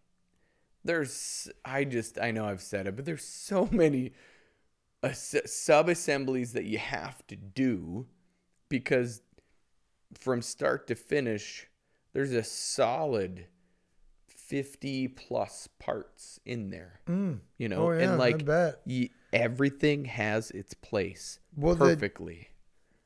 there's, 0.85 1.49
I 1.65 1.85
just, 1.85 2.19
I 2.21 2.33
know 2.33 2.45
I've 2.47 2.61
said 2.63 2.89
it, 2.89 2.97
but 2.97 3.05
there's 3.05 3.25
so 3.25 3.69
many 3.73 4.13
sub 5.13 5.89
assemblies 5.89 6.53
that 6.55 6.65
you 6.65 6.79
have 6.79 7.25
to 7.29 7.37
do 7.37 8.07
because 8.69 9.23
from 10.15 10.43
start 10.43 10.89
to 10.89 10.95
finish, 10.97 11.69
there's 12.13 12.33
a 12.33 12.43
solid 12.43 13.47
50 14.29 15.09
plus 15.09 15.69
parts 15.79 16.41
in 16.45 16.71
there, 16.71 17.01
Mm. 17.07 17.39
you 17.57 17.69
know, 17.69 17.87
Oh 17.89 17.93
yeah, 17.93 18.11
and 18.11 18.19
like 18.19 18.45
everything 19.33 20.05
has 20.07 20.51
its 20.51 20.75
place 20.75 21.39
Well, 21.57 21.77
perfectly. 21.77 22.49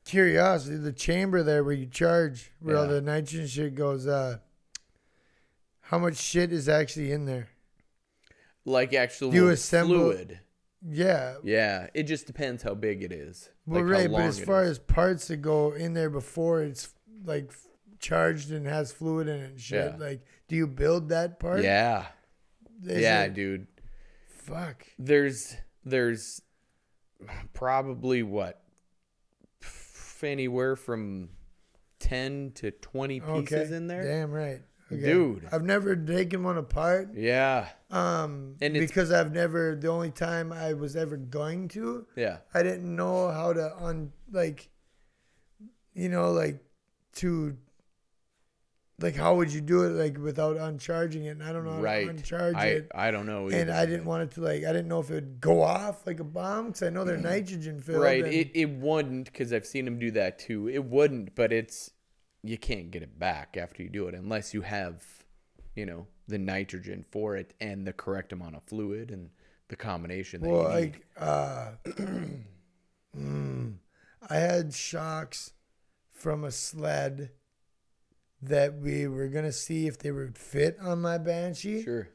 Curiosity, 0.07 0.77
the 0.77 0.93
chamber 0.93 1.43
there 1.43 1.63
where 1.63 1.73
you 1.73 1.85
charge, 1.85 2.51
where 2.59 2.77
all 2.77 2.87
the 2.87 3.01
nitrogen 3.01 3.47
shit 3.47 3.75
goes. 3.75 4.07
Uh, 4.07 4.37
how 5.81 5.97
much 5.99 6.15
shit 6.17 6.51
is 6.51 6.67
actually 6.69 7.11
in 7.11 7.25
there? 7.25 7.49
like 8.65 8.93
actual 8.93 9.33
you 9.33 9.47
assemble- 9.47 9.95
fluid. 10.11 10.39
Yeah. 10.85 11.35
Yeah, 11.43 11.87
it 11.93 12.03
just 12.03 12.27
depends 12.27 12.63
how 12.63 12.73
big 12.73 13.01
it 13.01 13.11
is. 13.13 13.49
Well, 13.65 13.81
like 13.81 13.91
right, 13.91 14.11
but 14.11 14.21
as 14.21 14.39
far 14.39 14.63
is. 14.63 14.71
as 14.71 14.79
parts 14.79 15.27
that 15.29 15.37
go 15.37 15.71
in 15.71 15.93
there 15.93 16.09
before 16.09 16.61
it's 16.63 16.93
like 17.25 17.51
charged 17.99 18.51
and 18.51 18.65
has 18.67 18.91
fluid 18.91 19.27
in 19.29 19.39
it 19.39 19.49
and 19.51 19.59
shit, 19.59 19.93
Yeah. 19.97 20.05
like, 20.05 20.21
do 20.49 20.55
you 20.57 20.67
build 20.67 21.09
that 21.09 21.39
part? 21.39 21.63
yeah, 21.63 22.07
Is 22.85 23.01
yeah, 23.01 23.23
it- 23.23 23.33
dude. 23.33 23.67
Fuck. 24.27 24.85
There's 24.99 25.55
there's 25.85 26.41
probably 27.53 28.21
what 28.23 28.61
anywhere 30.23 30.75
from 30.75 31.29
ten 31.99 32.51
to 32.55 32.71
twenty 32.71 33.19
pieces 33.19 33.67
Okay. 33.69 33.75
in 33.75 33.87
there. 33.87 34.03
Damn 34.03 34.31
right. 34.31 34.61
Okay. 34.91 35.01
Dude. 35.01 35.47
I've 35.51 35.63
never 35.63 35.95
taken 35.97 36.43
one 36.43 36.57
apart. 36.57 37.09
Yeah, 37.13 37.67
Um, 37.91 38.55
And 38.61 38.73
because 38.73 39.11
I've 39.11 39.33
never. 39.33 39.75
The 39.75 39.89
only 39.89 40.11
time 40.11 40.53
I 40.53 40.73
was 40.73 40.95
ever 40.95 41.17
going 41.17 41.67
to, 41.69 42.05
yeah, 42.15 42.37
I 42.53 42.63
didn't 42.63 42.95
know 42.95 43.29
how 43.29 43.51
to 43.51 43.75
un 43.83 44.13
like, 44.31 44.69
you 45.93 46.07
know, 46.09 46.31
like 46.31 46.63
to. 47.15 47.57
Like 48.99 49.15
how 49.15 49.35
would 49.35 49.53
you 49.53 49.61
do 49.61 49.83
it 49.83 49.89
like 49.89 50.17
without 50.17 50.57
uncharging 50.57 51.25
it? 51.25 51.29
And 51.29 51.43
I 51.43 51.53
don't 51.53 51.65
know 51.65 51.73
how 51.73 51.81
right. 51.81 52.05
to 52.05 52.09
uncharge 52.09 52.55
I 52.55 52.65
it. 52.67 52.91
I 52.95 53.11
don't 53.11 53.27
know. 53.27 53.47
And. 53.47 53.69
I 53.69 53.85
didn't 53.85 54.05
want 54.05 54.23
it 54.23 54.31
to 54.31 54.41
like 54.41 54.63
I 54.63 54.73
didn't 54.73 54.87
know 54.87 54.99
if 54.99 55.11
it 55.11 55.15
would 55.15 55.39
go 55.39 55.61
off 55.61 56.07
like 56.07 56.19
a 56.19 56.23
bomb 56.23 56.67
because 56.67 56.81
I 56.81 56.89
know 56.89 57.03
they're 57.03 57.17
nitrogen 57.17 57.79
filled. 57.79 58.01
Right. 58.01 58.23
and- 58.23 58.33
It 58.33 58.51
it 58.55 58.69
wouldn't 58.69 59.25
because 59.25 59.53
I've 59.53 59.67
seen 59.67 59.85
them 59.85 59.99
do 59.99 60.09
that 60.11 60.39
too. 60.39 60.67
It 60.67 60.83
wouldn't, 60.83 61.35
but 61.35 61.53
it's 61.53 61.91
you 62.41 62.57
can't 62.57 62.89
get 62.89 63.03
it 63.03 63.19
back 63.19 63.55
after 63.55 63.83
you 63.83 63.89
do 63.89 64.07
it 64.07 64.15
unless 64.15 64.53
you 64.55 64.61
have, 64.61 65.03
you 65.75 65.85
know, 65.85 66.07
the 66.27 66.39
nitrogen 66.39 67.05
for 67.11 67.35
it 67.35 67.53
and 67.61 67.85
the 67.85 67.93
correct 67.93 68.33
amount 68.33 68.55
of 68.55 68.63
fluid 68.63 69.11
and 69.11 69.29
the 69.67 69.75
combination 69.75 70.41
that 70.41 70.49
well, 70.49 70.63
you 70.63 70.69
need. 70.69 70.73
like 70.73 71.05
uh, 71.17 71.71
mm, 73.15 73.73
I 74.27 74.35
had 74.35 74.73
shocks 74.73 75.53
from 76.09 76.43
a 76.43 76.51
sled 76.51 77.29
that 78.41 78.77
we 78.79 79.07
were 79.07 79.27
gonna 79.27 79.51
see 79.51 79.87
if 79.87 79.97
they 79.97 80.11
would 80.11 80.37
fit 80.37 80.77
on 80.79 81.01
my 81.01 81.17
Banshee. 81.17 81.83
sure. 81.83 82.09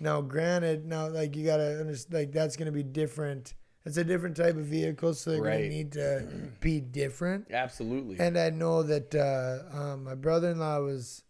Now, 0.00 0.20
granted, 0.20 0.86
now 0.86 1.08
like 1.08 1.34
you 1.36 1.44
gotta 1.44 1.78
understand, 1.80 2.14
like 2.14 2.32
that's 2.32 2.56
gonna 2.56 2.72
be 2.72 2.82
different. 2.84 3.54
It's 3.84 3.96
a 3.96 4.04
different 4.04 4.36
type 4.36 4.56
of 4.56 4.66
vehicle, 4.66 5.14
so 5.14 5.30
they're 5.32 5.42
Right. 5.42 5.56
gonna 5.58 5.68
need 5.68 5.92
to 5.92 6.50
be 6.60 6.80
different. 6.80 7.46
Absolutely. 7.50 8.18
And 8.18 8.38
I 8.38 8.50
know 8.50 8.82
that 8.82 9.14
uh, 9.14 9.76
um, 9.76 10.04
my 10.04 10.14
brother-in-law 10.14 10.80
was, 10.80 11.22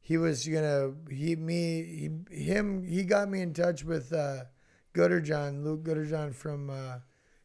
he 0.00 0.16
was 0.18 0.46
gonna 0.46 0.92
he 1.10 1.34
me 1.36 2.10
he 2.28 2.44
him 2.44 2.84
he 2.84 3.04
got 3.04 3.28
me 3.30 3.40
in 3.40 3.54
touch 3.54 3.84
with 3.84 4.12
uh, 4.12 4.44
Gooder 4.92 5.20
John 5.20 5.64
Luke 5.64 5.82
Gooder 5.82 6.04
John 6.04 6.32
from 6.32 6.68
uh, 6.70 6.98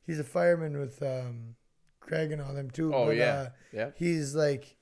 he's 0.06 0.20
a 0.20 0.24
fireman 0.26 0.78
with 0.78 1.02
um, 1.02 1.56
Craig 2.02 2.32
and 2.34 2.42
all 2.42 2.54
them 2.54 2.70
too. 2.70 2.94
oh 2.94 3.06
but, 3.08 3.16
yeah. 3.16 3.26
uh, 3.32 3.50
yeah. 3.72 3.90
he's 3.96 4.36
like 4.36 4.76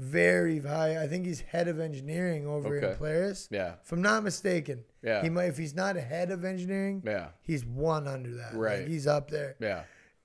very 0.00 0.58
high. 0.60 1.02
I 1.02 1.06
think 1.06 1.26
he's 1.26 1.40
head 1.40 1.68
of 1.68 1.78
engineering 1.78 2.46
over 2.46 2.76
in 2.78 2.84
Okay. 2.84 2.96
Polaris. 2.96 3.48
Yeah. 3.50 3.74
If 3.84 3.92
I'm 3.92 4.02
not 4.02 4.24
mistaken, 4.24 4.84
Yeah. 5.02 5.22
he 5.22 5.28
might 5.30 5.46
if 5.46 5.58
he's 5.58 5.74
not 5.74 5.96
head 5.96 6.30
of 6.30 6.44
engineering, 6.44 7.02
Yeah. 7.04 7.28
he's 7.42 7.64
one 7.64 8.08
under 8.08 8.34
that. 8.36 8.54
Like, 8.54 8.62
Right. 8.62 8.88
he's 8.88 9.06
up 9.06 9.30
there 9.30 9.56
Yeah. 9.60 9.84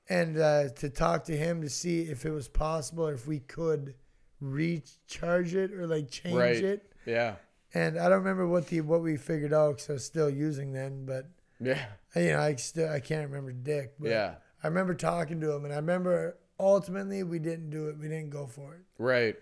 and 0.10 0.38
uh, 0.40 0.70
to 0.70 0.90
talk 0.90 1.26
to 1.26 1.36
him 1.38 1.62
to 1.62 1.70
see 1.70 2.04
if 2.04 2.26
it 2.26 2.32
was 2.32 2.48
possible 2.48 3.08
or 3.08 3.14
if 3.14 3.28
we 3.28 3.40
could 3.40 3.96
recharge 4.40 5.56
it 5.56 5.74
or 5.74 5.88
like 5.88 6.10
change 6.10 6.36
Right. 6.38 6.64
it. 6.64 6.92
Yeah. 7.06 7.36
And 7.74 7.98
I 7.98 8.04
don't 8.10 8.20
remember 8.20 8.48
what 8.48 8.68
the 8.68 8.82
what 8.82 9.02
we 9.02 9.18
figured 9.18 9.54
out 9.54 9.76
because 9.78 9.90
I 9.90 9.94
was 9.94 10.06
still 10.06 10.30
using 10.30 10.72
then, 10.72 11.06
but 11.06 11.28
Yeah. 11.60 11.86
you 12.16 12.32
know 12.32 12.40
I 12.40 12.56
still 12.56 12.90
I 12.90 13.00
can't 13.00 13.28
remember 13.30 13.52
dick. 13.52 13.94
But 14.00 14.10
Yeah. 14.10 14.36
I 14.64 14.68
remember 14.68 14.94
talking 14.96 15.42
to 15.42 15.52
him, 15.52 15.66
and 15.66 15.74
I 15.74 15.78
remember 15.78 16.38
ultimately 16.60 17.22
we 17.24 17.38
didn't 17.40 17.70
do 17.70 17.90
it. 17.90 17.98
We 17.98 18.08
didn't 18.08 18.30
go 18.30 18.48
for 18.48 18.74
it. 18.76 18.82
Right. 18.98 19.36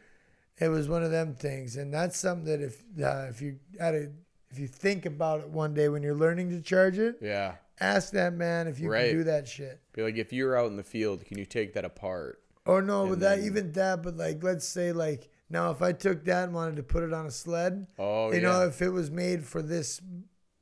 It 0.59 0.67
was 0.69 0.87
one 0.87 1.03
of 1.03 1.11
them 1.11 1.33
things, 1.33 1.75
and 1.77 1.93
that's 1.93 2.17
something 2.17 2.45
that 2.45 2.61
if 2.61 2.83
uh, 3.01 3.27
if 3.29 3.41
you 3.41 3.59
had 3.79 3.95
a 3.95 4.11
if 4.51 4.59
you 4.59 4.67
think 4.67 5.05
about 5.05 5.41
it 5.41 5.49
one 5.49 5.73
day 5.73 5.89
when 5.89 6.03
you're 6.03 6.13
learning 6.15 6.49
to 6.51 6.61
charge 6.61 6.99
it, 6.99 7.17
Yeah. 7.21 7.55
ask 7.79 8.11
that 8.13 8.33
man 8.33 8.67
if 8.67 8.79
you 8.79 8.89
Right. 8.89 9.09
can 9.09 9.17
do 9.17 9.23
that 9.23 9.47
shit. 9.47 9.79
Be 9.93 10.03
like, 10.03 10.15
if 10.17 10.31
you're 10.31 10.55
out 10.55 10.67
in 10.67 10.77
the 10.77 10.83
field, 10.83 11.25
can 11.25 11.39
you 11.39 11.45
take 11.45 11.73
that 11.73 11.83
apart? 11.85 12.39
Or 12.65 12.81
no, 12.83 13.05
but 13.07 13.13
And 13.13 13.21
that 13.23 13.39
even 13.39 13.71
that, 13.73 14.03
but 14.03 14.15
like 14.15 14.43
let's 14.43 14.65
say 14.67 14.91
like 14.91 15.29
Now, 15.49 15.71
if 15.71 15.81
I 15.81 15.91
took 15.91 16.23
that 16.25 16.45
and 16.45 16.53
wanted 16.53 16.75
to 16.77 16.83
put 16.83 17.03
it 17.03 17.13
on 17.13 17.25
a 17.25 17.31
sled, 17.31 17.87
Oh 17.99 18.31
you 18.31 18.35
yeah. 18.41 18.41
know, 18.41 18.67
if 18.67 18.81
it 18.81 18.89
was 18.89 19.09
made 19.11 19.43
for 19.45 19.61
this, 19.61 19.99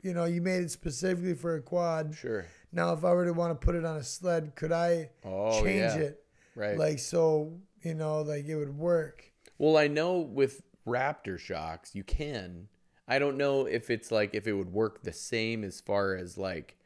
you 0.04 0.14
know, 0.14 0.26
you 0.26 0.42
made 0.42 0.64
it 0.64 0.72
specifically 0.72 1.34
for 1.36 1.56
a 1.56 1.62
quad. 1.62 2.16
sure. 2.16 2.46
Now, 2.74 2.94
if 2.94 3.04
I 3.06 3.12
were 3.12 3.26
to 3.26 3.34
want 3.34 3.52
to 3.60 3.66
put 3.66 3.76
it 3.76 3.84
on 3.86 3.98
a 3.98 4.04
sled, 4.04 4.56
could 4.56 4.72
I 4.72 5.10
Oh 5.26 5.62
change 5.62 5.96
yeah. 5.96 5.98
it 5.98 6.24
Right. 6.56 6.78
like 6.78 7.00
so? 7.00 7.60
You 7.84 7.94
know, 7.94 8.22
like 8.22 8.46
it 8.46 8.56
would 8.56 8.78
work. 8.78 9.31
Well, 9.62 9.78
I 9.78 9.88
know 9.88 10.18
with 10.18 10.64
Raptor 10.88 11.38
shocks 11.38 11.94
you 11.94 12.04
can. 12.04 12.68
I 13.08 13.20
don't 13.20 13.38
know 13.38 13.68
if 13.68 13.92
it's 13.92 14.12
like 14.12 14.34
if 14.34 14.48
it 14.48 14.54
would 14.54 14.74
work 14.74 15.04
the 15.04 15.14
same 15.14 15.64
as 15.64 15.80
far 15.80 16.16
as 16.16 16.36
like 16.36 16.78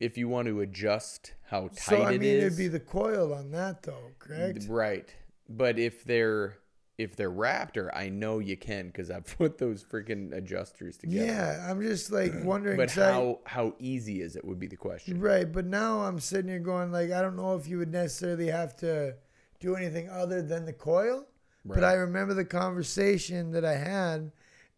if 0.00 0.18
you 0.18 0.28
want 0.28 0.48
to 0.48 0.60
adjust 0.62 1.34
how 1.46 1.68
tight 1.68 1.78
So 1.78 2.02
I 2.02 2.12
mean, 2.12 2.22
is. 2.24 2.44
it'd 2.44 2.58
be 2.58 2.66
the 2.66 2.80
coil 2.80 3.32
on 3.32 3.52
that 3.52 3.84
though, 3.84 4.10
correct? 4.18 4.66
Right. 4.68 5.14
But 5.48 5.78
if 5.78 6.02
they're 6.02 6.58
if 6.98 7.14
they're 7.14 7.30
Raptor, 7.30 7.88
I 7.94 8.08
know 8.08 8.40
you 8.40 8.56
can 8.56 8.86
because 8.88 9.08
I've 9.08 9.26
put 9.38 9.58
those 9.58 9.84
freaking 9.84 10.32
adjusters 10.36 10.96
together. 10.96 11.24
Yeah, 11.24 11.66
I'm 11.70 11.80
just 11.82 12.10
like 12.10 12.32
wondering. 12.42 12.78
But 12.78 12.88
'cause 12.88 12.98
I- 12.98 13.12
how 13.12 13.38
how 13.46 13.74
easy 13.78 14.22
is 14.22 14.34
it 14.34 14.44
would 14.44 14.58
be 14.58 14.66
the 14.66 14.76
question. 14.76 15.20
Right, 15.20 15.50
but 15.50 15.66
now 15.66 16.00
I'm 16.00 16.18
sitting 16.18 16.48
here 16.50 16.58
going 16.58 16.90
like 16.90 17.12
I 17.12 17.22
don't 17.22 17.36
know 17.36 17.54
if 17.54 17.68
you 17.68 17.78
would 17.78 17.92
necessarily 17.92 18.48
have 18.48 18.74
to 18.78 19.14
do 19.60 19.76
anything 19.76 20.08
other 20.08 20.42
than 20.42 20.64
the 20.64 20.72
coil. 20.72 21.26
But 21.64 21.84
I 21.84 21.92
remember 21.94 22.34
the 22.34 22.44
conversation 22.44 23.50
that 23.52 23.64
I 23.64 23.74
had 23.76 24.32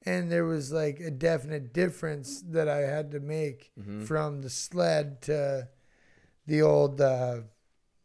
and 0.04 0.32
there 0.32 0.44
was 0.44 0.72
like 0.72 0.98
a 0.98 1.10
definite 1.12 1.72
difference 1.72 2.42
that 2.48 2.68
I 2.68 2.78
had 2.78 3.12
to 3.12 3.20
make 3.20 3.70
Mm-hmm. 3.78 4.04
from 4.04 4.42
the 4.42 4.50
sled 4.50 5.22
to 5.22 5.68
the 6.46 6.62
old 6.62 7.00
uh, 7.00 7.40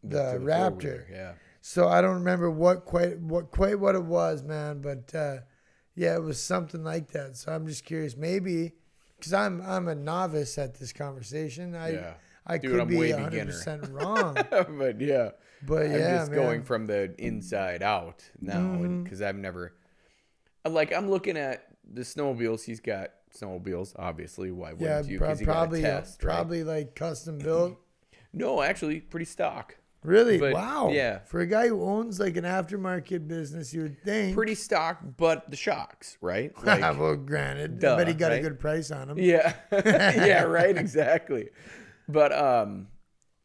the 0.03 0.33
To 0.33 0.39
Raptor. 0.39 1.09
Yeah. 1.11 1.33
So 1.61 1.87
I 1.87 2.01
don't 2.01 2.15
remember 2.19 2.49
what 2.51 2.85
quite 2.85 3.19
what 3.19 3.51
quite 3.51 3.79
what 3.79 3.95
it 3.95 4.03
was, 4.03 4.43
man. 4.43 4.81
But 4.81 5.13
uh, 5.15 5.37
yeah, 5.95 6.15
it 6.15 6.21
was 6.23 6.41
something 6.41 6.83
like 6.83 7.11
that. 7.11 7.35
So 7.35 7.51
I'm 7.51 7.65
just 7.67 7.83
curious, 7.83 8.15
maybe 8.15 8.73
because 9.17 9.33
I'm 9.33 9.61
I'm 9.61 9.87
a 9.87 9.95
novice 9.95 10.57
at 10.59 10.75
this 10.75 10.93
conversation. 10.93 11.75
I 11.75 11.89
Yeah. 11.93 12.13
I 12.45 12.57
Dude, 12.59 12.71
could 12.71 12.79
I'm 12.79 12.87
be 12.87 13.11
100 13.11 13.45
percent 13.47 13.89
wrong. 13.89 14.35
but 14.51 15.01
yeah. 15.01 15.31
But 15.67 15.85
I'm 15.85 15.91
yeah, 15.91 16.17
just 16.17 16.31
man. 16.31 16.39
going 16.39 16.63
from 16.63 16.87
the 16.87 17.13
inside 17.19 17.83
out 17.83 18.23
now 18.41 18.77
because 18.77 19.19
mm-hmm. 19.19 19.27
I've 19.27 19.35
never 19.35 19.73
uh, 20.65 20.69
like 20.69 20.93
I'm 20.93 21.09
looking 21.09 21.37
at 21.37 21.67
the 21.93 22.01
snowmobiles. 22.01 22.63
He's 22.63 22.79
got 22.79 23.11
snowmobiles, 23.37 23.93
obviously. 23.99 24.49
Why 24.49 24.71
wouldn't 24.73 24.81
yeah, 24.81 25.11
you? 25.11 25.17
pro- 25.19 25.27
'Cause 25.27 25.41
you 25.41 25.45
got 25.45 25.51
a 25.51 25.55
probably 25.55 25.85
uh, 25.85 25.99
test, 25.99 26.23
right? 26.23 26.33
probably 26.33 26.63
like 26.63 26.95
custom 26.95 27.37
built. 27.37 27.77
No, 28.33 28.61
actually, 28.61 28.99
pretty 28.99 29.25
stock. 29.25 29.77
Really? 30.03 30.37
But, 30.37 30.53
wow. 30.53 30.89
yeah. 30.91 31.19
For 31.19 31.39
a 31.39 31.47
guy 31.47 31.67
who 31.69 31.83
owns 31.83 32.19
like 32.19 32.37
an 32.37 32.43
aftermarket 32.43 33.27
business, 33.27 33.73
you 33.73 33.81
would 33.83 34.03
think. 34.03 34.35
Pretty 34.35 34.53
stock, 34.53 34.99
but 35.17 35.49
the 35.49 35.57
shocks, 35.57 36.17
right? 36.21 36.51
Like, 36.63 36.81
well, 36.99 37.15
granted, 37.15 37.79
Duh, 37.79 37.95
but 37.95 38.07
he 38.07 38.13
got 38.13 38.29
right? 38.29 38.39
a 38.39 38.41
good 38.41 38.59
price 38.59 38.91
on 38.91 39.07
them. 39.07 39.17
yeah, 39.17 39.53
yeah, 39.71 40.43
right, 40.43 40.77
exactly. 40.77 41.49
But 42.07 42.31
um, 42.31 42.87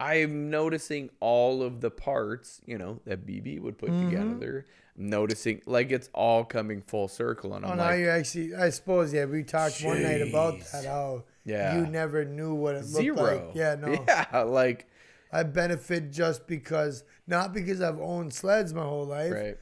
I'm 0.03 0.51
noticing 0.51 1.11
all 1.21 1.63
of 1.63 1.81
the 1.81 1.91
parts, 1.91 2.61
you 2.67 2.79
know, 2.79 3.01
that 3.05 3.27
BB 3.27 3.61
would 3.61 3.79
put 3.79 3.91
Mm-hmm. 3.91 4.09
together. 4.11 4.67
I'm 4.99 5.09
noticing 5.11 5.63
like 5.67 5.91
it's 5.93 6.11
all 6.13 6.45
coming 6.45 6.83
full 6.83 7.09
circle, 7.09 7.55
and 7.55 7.65
Oh, 7.65 7.69
I'm 7.69 7.77
now 7.79 7.85
like, 7.91 8.01
you 8.01 8.09
actually, 8.09 8.55
I 8.55 8.71
suppose, 8.71 9.13
yeah. 9.13 9.25
We 9.27 9.43
talked 9.43 9.83
one 9.83 10.03
night 10.03 10.21
about 10.23 10.61
that. 10.73 10.85
How 10.85 11.25
Yeah. 11.45 11.79
you 11.79 11.87
never 11.87 12.25
knew 12.25 12.55
what 12.55 12.75
it 12.75 12.85
zero. 12.85 13.17
looked 13.17 13.47
like. 13.47 13.55
Yeah, 13.55 13.75
no. 13.77 14.05
yeah, 14.09 14.41
like 14.43 14.87
I 15.33 15.45
benefit 15.45 16.11
just 16.11 16.47
because, 16.47 17.05
not 17.27 17.55
because 17.55 17.81
I've 17.81 17.99
owned 18.01 18.35
sleds 18.35 18.75
my 18.75 18.83
whole 18.83 19.07
life, 19.07 19.33
right, 19.33 19.57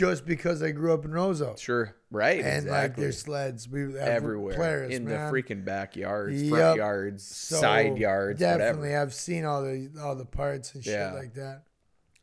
just 0.00 0.26
because 0.26 0.62
I 0.62 0.70
grew 0.70 0.92
up 0.94 1.04
in 1.04 1.10
Roseau. 1.12 1.58
sure, 1.58 1.94
right, 2.10 2.40
And 2.40 2.66
like 2.66 2.84
exactly. 2.84 3.02
there's 3.04 3.18
sleds 3.18 3.68
we 3.68 3.82
have 3.82 3.94
everywhere 3.96 4.54
Polaris, 4.54 4.94
in 4.96 5.04
man. 5.04 5.30
the 5.30 5.32
freaking 5.42 5.64
backyards, 5.64 6.42
Yep. 6.42 6.50
front 6.50 6.76
yards, 6.76 7.24
So, 7.24 7.60
side 7.60 7.98
yards, 7.98 8.40
Definitely, 8.40 8.88
whatever. 8.88 9.02
I've 9.02 9.14
seen 9.14 9.44
all 9.44 9.62
the 9.62 9.90
all 10.02 10.16
the 10.16 10.24
parts 10.24 10.74
and 10.74 10.84
Yeah. 10.86 11.10
shit 11.10 11.18
like 11.18 11.34
that. 11.34 11.64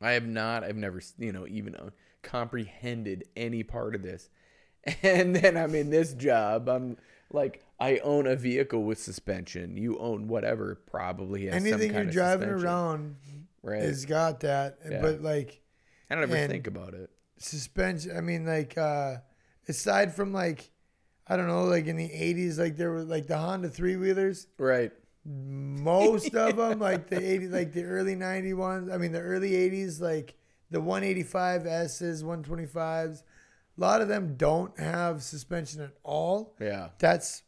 I 0.02 0.12
have 0.12 0.28
not. 0.28 0.64
I've 0.64 0.76
never, 0.76 1.02
you 1.18 1.32
know, 1.32 1.46
even 1.48 1.76
uh, 1.76 1.90
comprehended 2.24 3.26
any 3.36 3.64
part 3.64 3.96
of 3.96 4.02
this. 4.04 4.30
And 5.04 5.36
then 5.36 5.58
I'm 5.58 5.76
in 5.76 5.90
this 5.90 6.14
job. 6.14 6.70
I'm 6.70 6.98
like, 7.32 7.64
I 7.80 7.98
own 8.00 8.26
a 8.26 8.36
vehicle 8.38 8.84
with 8.84 9.00
suspension. 9.00 9.76
You 9.76 9.98
own 10.00 10.28
whatever. 10.28 10.76
Probably 10.86 11.48
has 11.48 11.56
some 11.64 11.68
Anything 11.74 11.94
you're 11.94 12.06
driving 12.06 12.48
suspension, 12.48 12.66
around 12.66 13.16
right? 13.64 13.82
has 13.82 14.06
got 14.06 14.40
that, 14.42 14.78
Yeah. 14.90 15.02
but 15.02 15.22
like 15.22 15.62
I 16.10 16.16
don't 16.16 16.24
ever 16.24 16.48
think 16.48 16.68
about 16.68 16.94
it. 16.94 17.10
Suspension. 17.40 18.16
I 18.16 18.22
mean, 18.22 18.46
like 18.46 18.78
uh 18.78 19.18
aside 19.68 20.14
from 20.16 20.34
like 20.34 20.72
I 21.28 21.36
don't 21.36 21.48
know, 21.48 21.66
like 21.66 21.88
in 21.88 21.98
the 21.98 22.10
'80s, 22.10 22.58
like 22.58 22.78
there 22.78 22.92
were 22.92 23.04
like 23.04 23.28
the 23.28 23.38
Honda 23.38 23.70
three 23.70 23.96
wheelers. 23.96 24.48
Right. 24.58 24.92
Most 25.26 26.34
of 26.36 26.56
them, 26.58 26.80
like 26.80 27.10
the 27.10 27.18
'80s, 27.18 27.52
like 27.52 27.74
the 27.74 27.84
early 27.84 28.16
'90 28.16 28.54
ones. 28.54 28.90
I 28.90 28.98
mean, 28.98 29.12
the 29.12 29.22
early 29.22 29.52
'80s, 29.52 30.00
like 30.00 30.36
the 30.72 30.80
185 30.80 31.66
S's, 31.66 32.24
125s. 32.24 33.24
A 33.78 33.82
lot 33.82 34.02
of 34.02 34.08
them 34.08 34.36
don't 34.38 34.78
have 34.80 35.22
suspension 35.22 35.82
at 35.82 35.92
all. 36.04 36.56
Yeah. 36.60 36.90
That's 36.98 37.44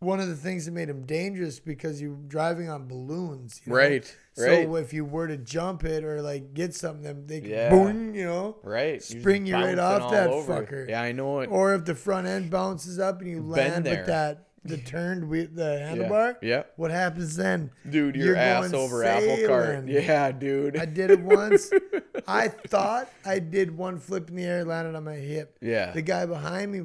one 0.00 0.20
of 0.20 0.28
the 0.28 0.36
things 0.36 0.64
that 0.66 0.72
made 0.72 0.88
him 0.88 1.04
dangerous 1.04 1.58
because 1.58 2.00
you're 2.00 2.14
driving 2.28 2.68
on 2.68 2.86
balloons. 2.86 3.60
You 3.64 3.72
know? 3.72 3.78
Right. 3.78 4.16
So 4.34 4.46
Right. 4.46 4.68
if 4.84 4.92
you 4.92 5.04
were 5.04 5.26
to 5.26 5.36
jump 5.36 5.82
it 5.84 6.04
or 6.04 6.22
like 6.22 6.54
get 6.54 6.74
something, 6.74 7.26
they 7.26 7.40
could 7.40 7.50
Yeah. 7.50 7.70
boom, 7.70 8.14
you 8.14 8.24
know. 8.24 8.56
Right. 8.62 9.02
Spring 9.02 9.46
you 9.46 9.54
right 9.54 9.78
off 9.78 10.12
that 10.12 10.30
over. 10.30 10.62
fucker. 10.62 10.88
Yeah, 10.88 11.02
I 11.02 11.10
know 11.12 11.40
it. 11.40 11.46
Or 11.50 11.74
if 11.74 11.84
the 11.84 11.94
front 11.96 12.26
end 12.28 12.50
bounces 12.50 12.98
up 13.00 13.20
and 13.20 13.28
you 13.30 13.42
land 13.42 13.84
there. 13.86 13.98
with 13.98 14.06
that 14.06 14.44
the 14.64 14.76
turned 14.76 15.28
with 15.28 15.54
the 15.54 15.80
handlebar, 15.82 16.36
Yeah. 16.42 16.64
what 16.76 16.90
happens 16.90 17.36
then? 17.36 17.70
Dude, 17.88 18.16
your 18.16 18.26
You're 18.26 18.36
ass 18.36 18.70
going 18.70 18.74
over 18.84 19.02
apple 19.02 19.46
cart. 19.46 19.86
Yeah, 19.88 20.30
dude. 20.30 20.76
I 20.76 20.84
did 20.84 21.10
it 21.10 21.20
once. 21.20 21.70
I 22.28 22.48
thought 22.48 23.08
I 23.24 23.38
did 23.38 23.76
one 23.76 23.98
flip 23.98 24.28
in 24.28 24.36
the 24.36 24.44
air, 24.44 24.64
landed 24.64 24.94
on 24.94 25.04
my 25.04 25.14
hip. 25.14 25.56
yeah. 25.62 25.92
The 25.92 26.02
guy 26.02 26.26
behind 26.26 26.70
me, 26.72 26.82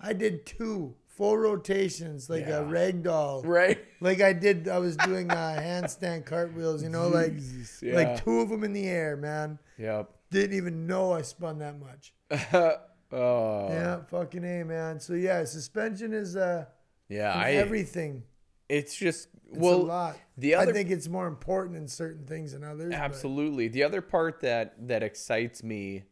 I 0.00 0.12
did 0.14 0.44
two 0.46 0.96
full 1.20 1.36
rotations 1.36 2.30
like 2.30 2.46
Yeah. 2.46 2.60
a 2.60 2.64
rag 2.64 3.02
doll. 3.02 3.42
right. 3.42 3.78
Like 4.00 4.22
I 4.22 4.32
did, 4.32 4.68
I 4.68 4.78
was 4.78 4.96
doing 4.96 5.30
uh, 5.30 5.34
handstand 5.60 6.24
cartwheels. 6.24 6.82
You 6.82 6.88
know, 6.88 7.08
like 7.08 7.34
yeah. 7.82 7.94
like 7.94 8.24
two 8.24 8.40
of 8.40 8.48
them 8.48 8.64
in 8.64 8.72
the 8.72 8.86
air, 8.88 9.18
man. 9.18 9.58
Yep. 9.76 10.10
Didn't 10.30 10.56
even 10.56 10.86
know 10.86 11.12
I 11.12 11.20
spun 11.20 11.58
that 11.58 11.76
much. 11.78 12.14
oh. 13.12 13.68
Yeah, 13.68 14.00
fucking 14.10 14.42
a, 14.44 14.64
man. 14.64 14.98
So 14.98 15.12
yeah, 15.12 15.44
suspension 15.44 16.14
is 16.14 16.36
uh 16.36 16.64
Yeah. 17.10 17.34
I. 17.34 17.50
everything. 17.52 18.22
it's 18.70 18.96
just 18.96 19.28
It's 19.50 19.58
well. 19.58 19.74
a 19.74 19.82
lot. 19.82 20.16
the 20.38 20.54
other 20.54 20.70
I 20.70 20.74
think 20.74 20.88
it's 20.90 21.08
more 21.08 21.26
important 21.26 21.76
in 21.76 21.86
certain 21.86 22.24
things 22.24 22.52
than 22.52 22.64
others. 22.64 22.92
but- 22.92 22.98
Absolutely. 22.98 23.68
The 23.68 23.82
other 23.82 24.00
part 24.00 24.40
that 24.40 24.88
that 24.88 25.02
excites 25.02 25.62
me 25.62 26.04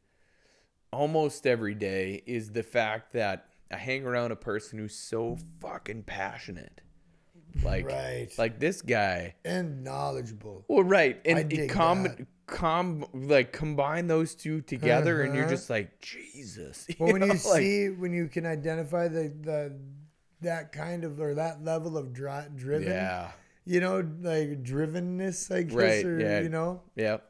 almost 0.93 1.47
every 1.47 1.75
day 1.75 2.23
is 2.27 2.51
the 2.51 2.63
fact 2.63 3.15
that 3.15 3.47
I 3.71 3.77
hang 3.77 4.05
around 4.07 4.33
a 4.33 4.37
person 4.37 4.79
who's 4.79 4.95
so 4.97 5.37
fucking 5.61 6.05
passionate. 6.05 6.81
Like 7.63 7.87
Right. 7.87 8.29
like 8.39 8.59
this 8.61 8.83
guy. 8.83 9.35
and 9.45 9.83
knowledgeable. 9.83 10.65
Well, 10.69 10.83
right. 10.85 11.21
And 11.25 11.53
it 11.53 11.69
com 11.71 12.27
com 12.47 13.05
like 13.13 13.53
combine 13.53 14.07
those 14.07 14.35
two 14.35 14.61
together 14.61 15.23
and 15.23 15.35
you're 15.35 15.45
Uh-huh. 15.45 15.53
just 15.55 15.69
like, 15.71 15.99
Jesus. 16.01 16.87
Well, 16.99 17.13
when 17.13 17.21
know, 17.21 17.27
you 17.27 17.33
like- 17.33 17.41
see 17.63 17.89
when 17.89 18.13
you 18.13 18.29
can 18.29 18.47
identify 18.47 19.09
the 19.09 19.33
the 19.41 19.79
that 20.41 20.73
kind 20.73 21.05
of 21.05 21.21
or 21.21 21.35
that 21.35 21.65
level 21.65 21.97
of 21.99 22.13
dri- 22.13 22.49
driven, 22.55 22.89
Yeah. 22.89 23.33
you 23.65 23.81
know, 23.81 23.97
like 24.21 24.63
drivenness, 24.63 25.51
I 25.53 25.63
guess, 25.63 25.75
Right, 25.75 26.05
or 26.05 26.21
yeah. 26.21 26.41
you 26.41 26.49
know, 26.49 26.83
Yep. 26.97 27.25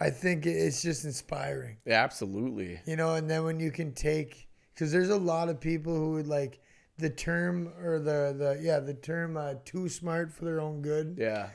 I 0.00 0.10
think 0.10 0.44
it's 0.44 0.82
just 0.82 1.04
inspiring. 1.04 1.76
Absolutely. 1.86 2.80
you 2.84 2.96
know 2.96 3.14
and 3.14 3.30
then 3.30 3.44
when 3.44 3.60
you 3.60 3.70
can 3.70 3.92
take 3.92 4.45
because 4.76 4.92
there's 4.92 5.08
a 5.10 5.16
lot 5.16 5.48
of 5.48 5.58
people 5.60 5.94
who 5.96 6.12
would 6.12 6.26
like 6.28 6.60
the 6.98 7.10
term 7.10 7.72
or 7.82 7.98
the 7.98 8.34
the 8.38 8.58
yeah 8.62 8.78
the 8.78 8.94
term 8.94 9.36
uh, 9.36 9.54
too 9.64 9.88
smart 9.88 10.30
for 10.32 10.44
their 10.44 10.60
own 10.60 10.80
good 10.82 11.16
Yeah. 11.18 11.48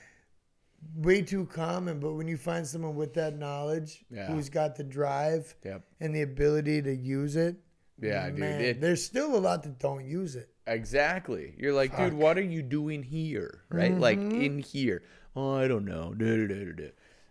way 0.95 1.21
too 1.21 1.45
common 1.45 1.99
but 1.99 2.13
when 2.13 2.27
you 2.27 2.37
find 2.37 2.65
someone 2.67 2.95
with 2.95 3.13
that 3.15 3.37
knowledge 3.37 4.03
Yeah. 4.11 4.27
who's 4.27 4.49
got 4.49 4.75
the 4.75 4.83
drive 4.83 5.55
Yep. 5.63 5.83
and 5.99 6.15
the 6.15 6.21
ability 6.23 6.81
to 6.83 6.93
use 6.95 7.35
it 7.35 7.55
Yeah, 8.01 8.29
dude. 8.29 8.39
man, 8.39 8.61
It, 8.61 8.81
there's 8.81 9.03
still 9.03 9.35
a 9.35 9.39
lot 9.39 9.63
that 9.63 9.79
don't 9.79 10.05
use 10.05 10.35
it 10.35 10.49
Exactly. 10.67 11.55
You're 11.57 11.73
like, 11.73 11.97
dude, 11.97 12.13
what 12.13 12.37
are 12.37 12.43
you 12.43 12.61
doing 12.61 13.01
here? 13.01 13.63
Right? 13.69 13.97
Like 13.97 14.19
Mhm. 14.19 14.45
in 14.45 14.59
here. 14.59 15.01
Oh, 15.35 15.55
I 15.55 15.67
don't 15.67 15.85
know. 15.85 16.13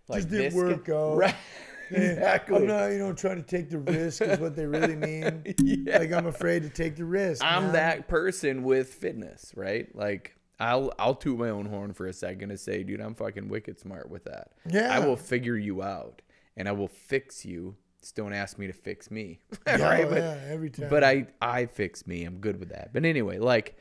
Like 0.09 0.19
Just 0.19 0.31
didn't 0.31 0.51
guy- 0.51 0.57
work 0.57 0.89
out. 0.89 1.17
Right. 1.17 1.35
I'm 1.97 2.03
exactly. 2.03 2.67
not 2.67 2.87
you 2.93 2.99
know 2.99 3.13
trying 3.13 3.37
to 3.37 3.43
take 3.43 3.71
the 3.71 3.79
risk 3.79 4.23
is 4.23 4.39
what 4.39 4.57
they 4.57 4.67
really 4.67 4.97
mean 4.97 5.43
Yeah. 5.63 5.99
like 5.99 6.13
I'm 6.13 6.27
afraid 6.27 6.63
to 6.63 6.69
take 6.69 6.97
the 6.97 7.05
risk 7.05 7.43
I'm 7.45 7.65
man. 7.65 7.73
that 7.73 8.09
person 8.09 8.63
with 8.63 8.93
fitness, 8.95 9.53
right? 9.57 9.95
Like 9.95 10.37
I'll 10.59 10.93
I'll 10.99 11.15
toot 11.15 11.39
my 11.39 11.49
own 11.51 11.67
horn 11.67 11.93
for 11.95 12.07
a 12.07 12.13
second 12.13 12.51
and 12.51 12.61
say, 12.61 12.83
dude, 12.83 13.01
I'm 13.01 13.15
fucking 13.15 13.49
wicked 13.49 13.79
smart 13.81 14.11
with 14.11 14.25
that. 14.25 14.53
yeah 14.69 14.95
I 14.95 14.99
will 15.01 15.17
figure 15.17 15.57
you 15.57 15.83
out 15.83 16.23
and 16.57 16.69
I 16.69 16.73
will 16.73 16.89
fix 16.89 17.45
you 17.45 17.77
Just 18.01 18.15
don't 18.17 18.33
ask 18.33 18.59
me 18.59 18.67
to 18.67 18.73
fix 18.73 19.11
me. 19.11 19.41
Yeah, 19.67 19.83
right? 19.83 20.05
oh, 20.05 20.11
But- 20.11 20.19
yeah, 20.19 20.39
every 20.49 20.71
time. 20.71 20.89
but 20.91 21.03
I 21.05 21.27
I 21.41 21.67
fix 21.67 22.07
me. 22.07 22.25
I'm 22.25 22.39
good 22.39 22.59
with 22.61 22.69
that. 22.71 22.93
But 22.93 23.05
anyway, 23.05 23.39
like 23.39 23.77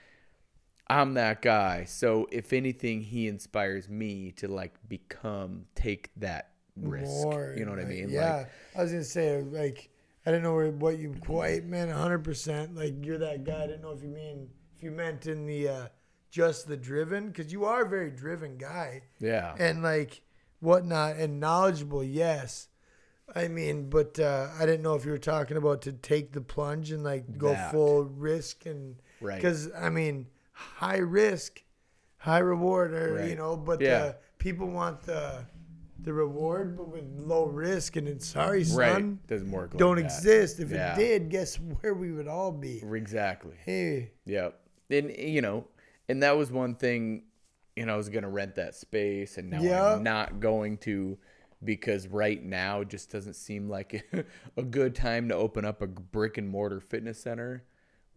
I'm 0.91 1.13
that 1.15 1.41
guy. 1.43 1.83
So 1.85 2.27
if 2.31 2.51
anything, 2.51 3.01
he 3.01 3.27
inspires 3.27 3.87
me 3.87 4.31
to 4.37 4.47
like 4.47 4.73
become 4.87 5.65
take 5.75 6.09
that 6.17 6.51
risk. 6.81 7.09
More, 7.23 7.53
you 7.57 7.65
know 7.65 7.71
what 7.71 7.79
I 7.79 7.85
mean? 7.85 8.09
Yeah, 8.09 8.35
Like, 8.37 8.49
I 8.75 8.81
was 8.83 8.91
gonna 8.91 9.03
say 9.03 9.41
like 9.41 9.89
I 10.25 10.31
didn't 10.31 10.43
know 10.43 10.69
what 10.71 10.97
you 10.99 11.15
quite 11.21 11.65
meant. 11.65 11.91
hundred 11.91 12.23
percent. 12.23 12.75
Like 12.75 13.05
you're 13.05 13.17
that 13.19 13.43
guy. 13.43 13.63
I 13.63 13.67
didn't 13.67 13.81
know 13.81 13.91
if 13.91 14.03
you 14.03 14.09
mean 14.09 14.49
if 14.75 14.83
you 14.83 14.91
meant 14.91 15.25
in 15.27 15.45
the 15.45 15.69
uh, 15.69 15.87
just 16.29 16.67
the 16.67 16.77
driven 16.77 17.27
because 17.29 17.51
you 17.51 17.65
are 17.65 17.83
a 17.83 17.89
very 17.89 18.11
driven 18.11 18.57
guy 18.57 19.01
yeah. 19.19 19.55
and 19.57 19.81
like 19.81 20.21
whatnot 20.59 21.15
and 21.17 21.39
knowledgeable. 21.39 22.03
Yes. 22.03 22.67
I 23.35 23.47
mean, 23.47 23.89
but 23.89 24.19
uh, 24.19 24.47
I 24.59 24.65
didn't 24.65 24.81
know 24.81 24.95
if 24.95 25.05
you 25.05 25.11
were 25.11 25.17
talking 25.19 25.55
about 25.57 25.83
to 25.83 25.91
take 25.93 26.31
the 26.33 26.41
plunge 26.41 26.91
and 26.91 27.03
like 27.03 27.37
go 27.37 27.49
That. 27.49 27.71
full 27.71 28.03
risk 28.05 28.65
and 28.65 28.95
Right. 29.21 29.35
because 29.35 29.69
I 29.73 29.89
mean, 29.89 30.27
high 30.53 30.97
risk, 30.97 31.61
high 32.17 32.39
reward, 32.39 32.93
or 32.93 33.27
you 33.27 33.35
know, 33.35 33.55
but 33.57 33.81
Yeah. 33.81 33.97
uh, 33.97 34.13
people 34.39 34.67
want 34.67 35.01
the 35.03 35.45
the 36.03 36.13
reward, 36.13 36.77
but 36.77 36.87
with 36.87 37.03
low 37.17 37.45
risk, 37.45 37.95
and 37.95 38.07
it's 38.07 38.27
sorry, 38.27 38.63
son, 38.63 38.77
right. 38.77 39.27
Doesn't 39.27 39.51
work. 39.51 39.75
don't 39.77 39.97
that. 39.97 40.05
exist. 40.05 40.59
If 40.59 40.71
Yeah. 40.71 40.93
it 40.93 40.97
did, 40.97 41.29
guess 41.29 41.55
where 41.57 41.93
we 41.93 42.11
would 42.11 42.27
all 42.27 42.51
be? 42.51 42.81
Exactly. 42.93 43.55
Hey, 43.65 44.11
Yep. 44.25 44.59
And 44.89 45.15
you 45.17 45.41
know, 45.41 45.67
and 46.07 46.23
that 46.23 46.35
was 46.37 46.51
one 46.51 46.75
thing, 46.75 47.23
you 47.75 47.85
know, 47.85 47.93
I 47.93 47.97
was 47.97 48.09
gonna 48.09 48.29
rent 48.29 48.55
that 48.55 48.75
space 48.75 49.37
and 49.37 49.49
now 49.49 49.61
Yeah. 49.61 49.93
I'm 49.95 50.03
not 50.03 50.39
going 50.39 50.77
to 50.79 51.17
because 51.63 52.07
right 52.07 52.41
now 52.43 52.81
it 52.81 52.87
just 52.89 53.11
doesn't 53.11 53.33
seem 53.35 53.67
like 53.69 54.03
a 54.57 54.63
good 54.63 54.95
time 54.95 55.27
to 55.29 55.35
open 55.35 55.65
up 55.65 55.81
a 55.81 55.87
brick 55.87 56.37
and 56.37 56.47
mortar 56.49 56.79
fitness 56.79 57.19
center 57.21 57.63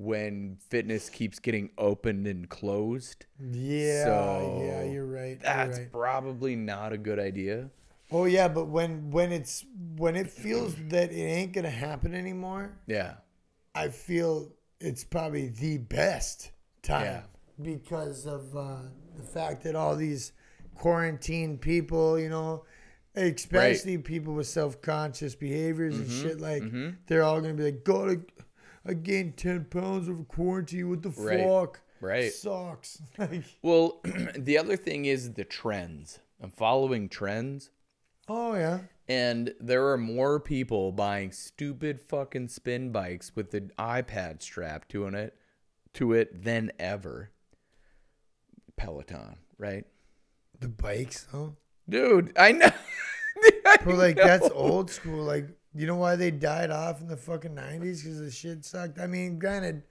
when 0.03 0.57
fitness 0.69 1.09
keeps 1.09 1.39
getting 1.39 1.71
opened 1.79 2.27
and 2.27 2.49
closed. 2.49 3.27
yeah, 3.39 4.05
So, 4.05 4.63
yeah, 4.67 4.83
you're 4.93 5.07
right. 5.07 5.39
That's 5.41 5.77
you're 5.79 5.85
right. 5.87 5.93
probably 5.93 6.57
not 6.57 6.93
a 6.93 6.99
good 6.99 7.19
idea. 7.19 7.71
Oh 8.11 8.25
yeah, 8.27 8.49
but 8.49 8.67
when 8.67 9.11
when 9.11 9.33
it's 9.33 9.65
when 9.97 10.17
it 10.17 10.29
feels 10.31 10.75
that 10.89 11.13
it 11.13 11.17
ain't 11.23 11.53
gonna 11.55 11.71
happen 11.71 12.15
anymore, 12.15 12.73
Yeah. 12.87 13.15
I 13.75 13.89
feel 13.89 14.53
it's 14.81 15.03
probably 15.05 15.49
the 15.49 15.79
best 15.79 16.51
time 16.83 17.05
Yeah. 17.07 17.23
because 17.63 18.27
of 18.27 18.55
uh, 18.55 18.83
the 19.17 19.23
fact 19.23 19.63
that 19.65 19.75
all 19.77 19.97
these 19.97 20.33
quarantine 20.75 21.57
people, 21.57 22.19
you 22.19 22.29
know, 22.29 22.65
especially 23.15 23.97
people 23.99 24.35
with 24.35 24.47
self-conscious 24.47 25.35
behaviors 25.35 25.97
and 25.97 26.07
Mm-hmm. 26.07 26.23
shit, 26.23 26.41
like 26.41 26.63
they're 27.07 27.23
all 27.23 27.41
gonna 27.41 27.55
be 27.55 27.65
like, 27.65 27.85
go 27.85 28.09
I, 28.11 28.17
I 28.87 28.95
gained 28.95 29.37
ten 29.37 29.65
pounds 29.67 30.09
over 30.09 30.25
quarantine. 30.25 30.89
What 30.91 31.03
the 31.03 31.11
Right. 31.11 31.45
fuck? 31.47 31.81
Right. 32.01 32.33
Sucks." 32.33 33.01
Well, 33.63 34.01
the 34.37 34.59
other 34.59 34.77
thing 34.77 35.05
is 35.05 35.35
the 35.35 35.45
trends. 35.45 36.19
I'm 36.41 36.51
following 36.51 37.09
trends. 37.09 37.71
oh 38.29 38.55
yeah, 38.55 38.81
And 39.09 39.55
there 39.61 39.87
are 39.89 39.99
more 39.99 40.41
people 40.41 40.91
buying 40.93 41.31
stupid 41.33 42.01
fucking 42.01 42.49
spin 42.49 42.91
bikes 42.91 43.37
with 43.37 43.51
the 43.53 43.61
iPad 43.79 44.43
strapped 44.43 44.89
to 44.91 45.07
it 45.07 45.37
to 45.95 46.13
it 46.15 46.43
than 46.45 46.73
ever. 46.79 47.31
Peloton, 48.77 49.37
right? 49.59 49.85
the 50.59 50.69
bikes, 50.69 51.27
though. 51.33 51.57
Dude, 51.89 52.33
I 52.39 52.53
know. 52.53 52.71
I 53.67 53.77
But 53.85 53.97
like 53.97 54.17
that's 54.17 54.49
old 54.51 54.91
school. 54.91 55.23
Like 55.25 55.49
you 55.75 55.87
know 55.87 55.97
why 55.97 56.17
they 56.17 56.31
died 56.31 56.71
off 56.71 57.01
in 57.01 57.09
the 57.09 57.17
fucking 57.17 57.55
nineties? 57.55 58.03
Because 58.03 58.21
the 58.21 58.31
shit 58.31 58.65
sucked. 58.65 58.99
I 58.99 59.07
mean, 59.07 59.39
granted, 59.39 59.83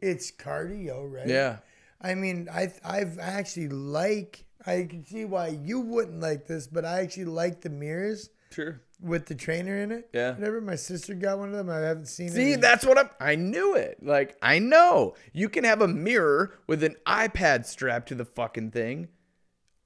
it's 0.00 0.30
cardio, 0.32 1.10
right? 1.10 1.26
Yeah. 1.28 1.58
I 2.00 2.14
mean, 2.14 2.48
I 2.52 2.72
I've 2.84 3.18
actually 3.18 3.68
like. 3.68 4.44
I 4.64 4.86
can 4.88 5.04
see 5.04 5.24
why 5.24 5.48
you 5.48 5.80
wouldn't 5.80 6.20
like 6.20 6.46
this, 6.46 6.66
but 6.68 6.84
I 6.84 7.00
actually 7.00 7.24
like 7.24 7.62
the 7.62 7.68
mirrors 7.70 8.30
Sure. 8.52 8.80
with 9.00 9.26
the 9.26 9.34
trainer 9.34 9.76
in 9.78 9.90
it. 9.90 10.08
Yeah. 10.12 10.34
Whatever. 10.34 10.60
My 10.60 10.76
sister 10.76 11.14
got 11.14 11.38
one 11.40 11.48
of 11.48 11.54
them. 11.56 11.68
I 11.68 11.78
haven't 11.78 12.06
seen 12.06 12.28
it. 12.28 12.32
See, 12.32 12.52
in- 12.52 12.60
that's 12.60 12.86
what 12.86 12.96
I'm 12.96 13.10
I 13.18 13.34
knew 13.34 13.74
it. 13.74 13.98
Like, 14.02 14.36
I 14.40 14.60
know. 14.60 15.14
You 15.32 15.48
can 15.48 15.64
have 15.64 15.82
a 15.82 15.88
mirror 15.88 16.54
with 16.68 16.84
an 16.84 16.94
iPad 17.06 17.66
strapped 17.66 18.06
to 18.08 18.14
the 18.14 18.24
fucking 18.24 18.70
thing. 18.70 19.08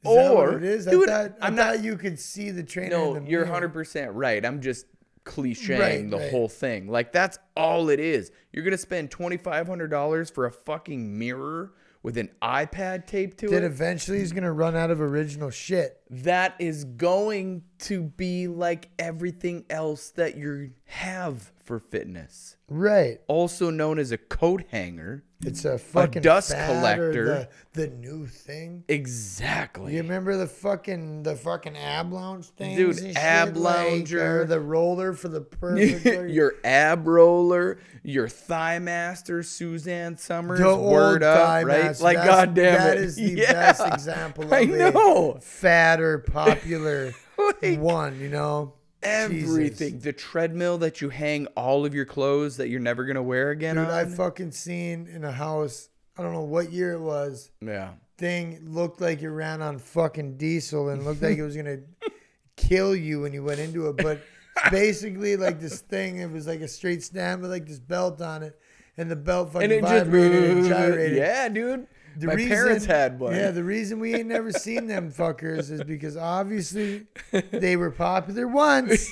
Is 0.05 0.15
that 0.15 0.35
what 0.35 0.49
or 0.49 0.59
it 0.59 0.65
is? 0.65 0.85
dude, 0.87 1.09
I 1.09 1.29
thought, 1.29 1.39
I 1.41 1.47
I'm 1.47 1.57
thought 1.57 1.77
not 1.77 1.85
you 1.85 1.97
could 1.97 2.19
see 2.21 2.51
the 2.51 2.63
trainer. 2.63 2.91
No, 2.99 3.15
in 3.15 3.25
the 3.25 3.31
you're 3.31 3.41
mirror. 3.45 3.53
hundred 3.55 3.73
percent 3.73 4.13
right. 4.13 4.45
I'm 4.45 4.61
just 4.61 4.85
clicheing 5.27 5.79
Right, 5.81 6.11
the 6.11 6.17
right. 6.17 6.31
whole 6.31 6.49
thing. 6.49 6.89
Like 6.89 7.13
that's 7.13 7.39
all 7.57 7.91
it 7.91 8.01
is. 8.01 8.31
You're 8.53 8.65
gonna 8.65 8.79
spend 8.79 9.11
twenty 9.11 9.37
five 9.37 9.67
hundred 9.67 9.89
dollars 9.91 10.31
for 10.31 10.47
a 10.47 10.51
fucking 10.51 11.19
mirror 11.19 11.73
with 12.03 12.17
an 12.17 12.31
iPad 12.41 13.07
taped 13.07 13.39
to 13.39 13.49
That 13.49 13.57
it. 13.57 13.61
That 13.63 13.67
eventually 13.67 14.21
he's 14.21 14.33
gonna 14.33 14.53
run 14.53 14.77
out 14.77 14.91
of 14.93 15.01
original 15.01 15.51
shit. 15.51 16.01
that 16.09 16.55
is 16.61 16.85
going 16.85 17.65
to 17.81 18.03
be 18.05 18.47
like 18.47 18.89
everything 18.99 19.65
else 19.69 20.11
that 20.11 20.37
you 20.37 20.71
have 20.87 21.53
for 21.65 21.79
fitness. 21.79 22.57
Right. 22.69 23.21
Also 23.29 23.71
known 23.71 23.99
as 23.99 24.13
a 24.13 24.19
coat 24.19 24.65
hanger. 24.71 25.25
It's 25.45 25.65
a 25.67 25.77
fucking 25.79 26.23
dust 26.23 26.51
collector. 26.53 27.49
The, 27.75 27.83
the 27.83 27.87
new 27.89 28.27
thing. 28.27 28.85
Exactly. 28.89 29.95
You 29.95 30.03
remember 30.03 30.37
the 30.37 30.47
fucking 30.47 31.25
the 31.25 31.37
fucking 31.37 31.77
ab 31.77 32.13
lounge 32.13 32.47
thing? 32.47 32.77
Dude, 32.77 32.97
shit, 32.99 33.17
ab 33.17 33.57
like, 33.57 33.77
lounger. 33.91 34.43
or 34.43 34.45
the 34.47 34.61
roller 34.61 35.13
for 35.13 35.29
the 35.29 35.41
perfect. 35.43 36.31
your 36.31 36.55
ab 36.65 37.07
roller, 37.07 37.79
your 38.03 38.29
thigh 38.29 38.79
master, 38.79 39.43
Suzanne 39.43 40.17
Somers, 40.17 40.61
The 40.61 40.67
old 40.69 40.91
word 40.91 41.23
up, 41.23 41.65
right? 41.67 41.85
master. 41.85 42.05
Like, 42.05 42.17
That's- 42.17 42.35
goddamn 42.47 42.75
that 42.79 42.97
it, 42.97 43.03
is 43.03 43.17
the 43.17 43.23
Yeah. 43.37 43.53
best 43.53 43.87
example 43.87 44.45
of 44.45 44.53
I 44.53 44.61
a 44.61 44.67
know 44.93 45.39
fat 45.43 46.01
or 46.01 46.19
popular 46.19 47.13
Like, 47.63 47.79
one. 47.79 48.19
You 48.19 48.31
know, 48.31 48.73
everything. 49.07 49.93
Jesus. 49.95 50.05
The 50.05 50.13
treadmill 50.13 50.79
that 50.79 51.01
you 51.01 51.09
hang 51.09 51.47
all 51.57 51.85
of 51.87 51.95
your 51.95 52.05
clothes 52.05 52.57
that 52.59 52.69
you're 52.69 52.81
never 52.81 53.05
gonna 53.05 53.23
wear 53.23 53.51
again 53.51 53.77
Dude, 53.77 53.87
on. 53.87 53.91
I 53.91 54.05
fucking 54.05 54.53
seen 54.53 55.09
in 55.13 55.25
a 55.25 55.33
house. 55.33 55.89
I 56.19 56.23
don't 56.23 56.33
know 56.33 56.43
what 56.43 56.73
year 56.73 56.93
it 56.93 57.01
was. 57.01 57.51
yeah, 57.61 57.91
Thing 58.19 58.61
looked 58.65 59.01
like 59.01 59.21
it 59.23 59.31
ran 59.31 59.61
on 59.61 59.79
fucking 59.79 60.37
diesel 60.39 60.89
and 60.89 61.05
looked 61.05 61.23
like 61.23 61.37
it 61.37 61.43
was 61.43 61.57
gonna 61.57 61.79
kill 62.57 62.97
you 62.97 63.21
when 63.21 63.33
you 63.33 63.43
went 63.45 63.61
into 63.61 63.89
it. 63.89 63.97
But 63.99 64.21
basically 64.71 65.37
like 65.37 65.61
this 65.61 65.81
thing. 65.81 66.19
It 66.19 66.31
was 66.31 66.47
like 66.47 66.61
a 66.61 66.69
straight 66.69 67.03
stand 67.03 67.43
with 67.43 67.51
like 67.51 67.67
this 67.67 67.79
belt 67.79 68.21
on 68.23 68.43
it, 68.43 68.59
and 68.97 69.11
the 69.11 69.17
belt 69.17 69.53
fucking 69.53 69.65
and 69.65 69.73
it 69.73 69.81
just 69.83 70.05
vibrated 70.07 70.51
and 70.51 70.67
gyrated. 70.67 71.17
Yeah, 71.19 71.49
dude. 71.49 71.87
The 72.17 72.27
My 72.29 72.35
reason, 72.35 72.51
parents 72.51 72.87
had 72.87 73.19
one. 73.21 73.35
Yeah, 73.35 73.51
the 73.51 73.63
reason 73.65 73.99
we 74.01 74.15
ain't 74.15 74.29
never 74.29 74.51
seen 74.53 74.87
them 74.87 75.13
fuckers 75.13 75.71
is 75.71 75.83
because 75.85 76.17
obviously 76.17 77.07
they 77.51 77.77
were 77.77 77.91
popular 77.91 78.49
once. 78.49 79.11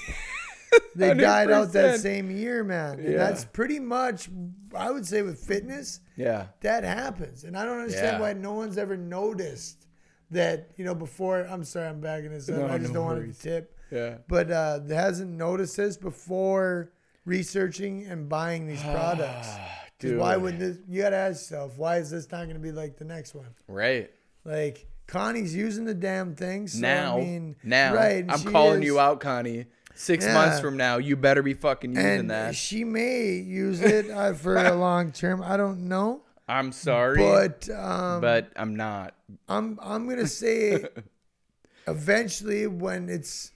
They 0.96 1.14
died 1.14 1.50
out 1.52 1.72
that 1.72 2.00
same 2.00 2.30
year, 2.30 2.64
man. 2.64 2.98
And 2.98 3.12
Yeah. 3.12 3.18
that's 3.18 3.44
pretty 3.44 3.78
much, 3.78 4.28
I 4.74 4.90
would 4.90 5.07
say, 5.07 5.22
with 5.22 5.38
fitness, 5.38 6.00
yeah. 6.16 6.46
that 6.62 6.82
happens. 6.82 7.44
And 7.44 7.57
I 7.57 7.64
don't 7.64 7.78
understand 7.78 8.16
Yeah. 8.16 8.20
why 8.20 8.32
no 8.32 8.55
one's 8.55 8.76
ever 8.76 8.96
noticed 8.96 9.86
that, 10.32 10.70
you 10.76 10.84
know, 10.84 10.94
before. 10.94 11.42
I'm 11.42 11.62
sorry, 11.62 11.86
I'm 11.88 12.00
bagging 12.00 12.32
this 12.32 12.48
up. 12.48 12.57
No, 12.57 12.66
I 12.66 12.78
just 12.78 12.92
no 12.92 13.00
don't 13.00 13.05
want 13.07 13.34
to 13.34 13.40
tip. 13.40 13.78
Yeah. 13.92 14.16
But 14.26 14.50
uh, 14.50 14.80
hasn't 14.88 15.30
noticed 15.30 15.76
this 15.76 15.96
before 15.96 16.90
researching 17.24 18.07
and 18.07 18.28
buying 18.28 18.66
these 18.66 18.82
products. 18.82 19.48
Dude. 20.01 20.18
why 20.18 20.36
would 20.36 20.59
this? 20.59 20.78
You 20.88 21.03
gotta 21.03 21.16
ask 21.16 21.51
yourself, 21.51 21.78
why 21.78 21.97
is 21.99 22.11
this 22.11 22.30
not 22.30 22.45
going 22.45 22.55
to 22.55 22.59
be 22.61 22.72
like 22.72 22.97
the 22.99 23.05
next 23.05 23.34
one? 23.34 23.49
Right. 23.68 24.11
Like 24.45 24.86
Connie's 25.07 25.55
using 25.55 25.84
the 25.84 25.95
damn 25.95 26.34
thing. 26.34 26.66
So, 26.68 26.80
now, 26.80 27.16
I 27.18 27.20
mean, 27.20 27.57
now, 27.62 27.95
right? 27.95 28.24
I'm 28.28 28.42
calling 28.53 28.82
is- 28.82 28.86
you 28.86 28.99
out, 29.01 29.20
Connie. 29.20 29.66
Six 29.97 30.24
Yeah. 30.24 30.34
months 30.34 30.61
from 30.61 30.76
now, 30.76 30.97
you 30.99 31.14
better 31.16 31.40
be 31.42 31.55
fucking 31.55 31.92
using 31.95 32.05
and 32.20 32.30
that. 32.30 32.57
she 32.57 32.82
may 32.82 33.34
use 33.36 33.80
it 33.80 34.11
uh, 34.11 34.32
for 34.34 34.57
a 34.57 34.74
long 34.74 35.12
term. 35.12 35.40
I 35.40 35.57
don't 35.57 35.82
know, 35.88 36.22
I'm 36.49 36.72
sorry, 36.72 37.18
but 37.18 37.68
um, 37.70 38.20
but 38.20 38.51
I'm 38.57 38.74
not. 38.74 39.14
I'm 39.49 39.78
I'm 39.80 40.09
gonna 40.09 40.26
say 40.26 40.84
eventually 41.86 42.66
when 42.66 43.09
it's 43.09 43.53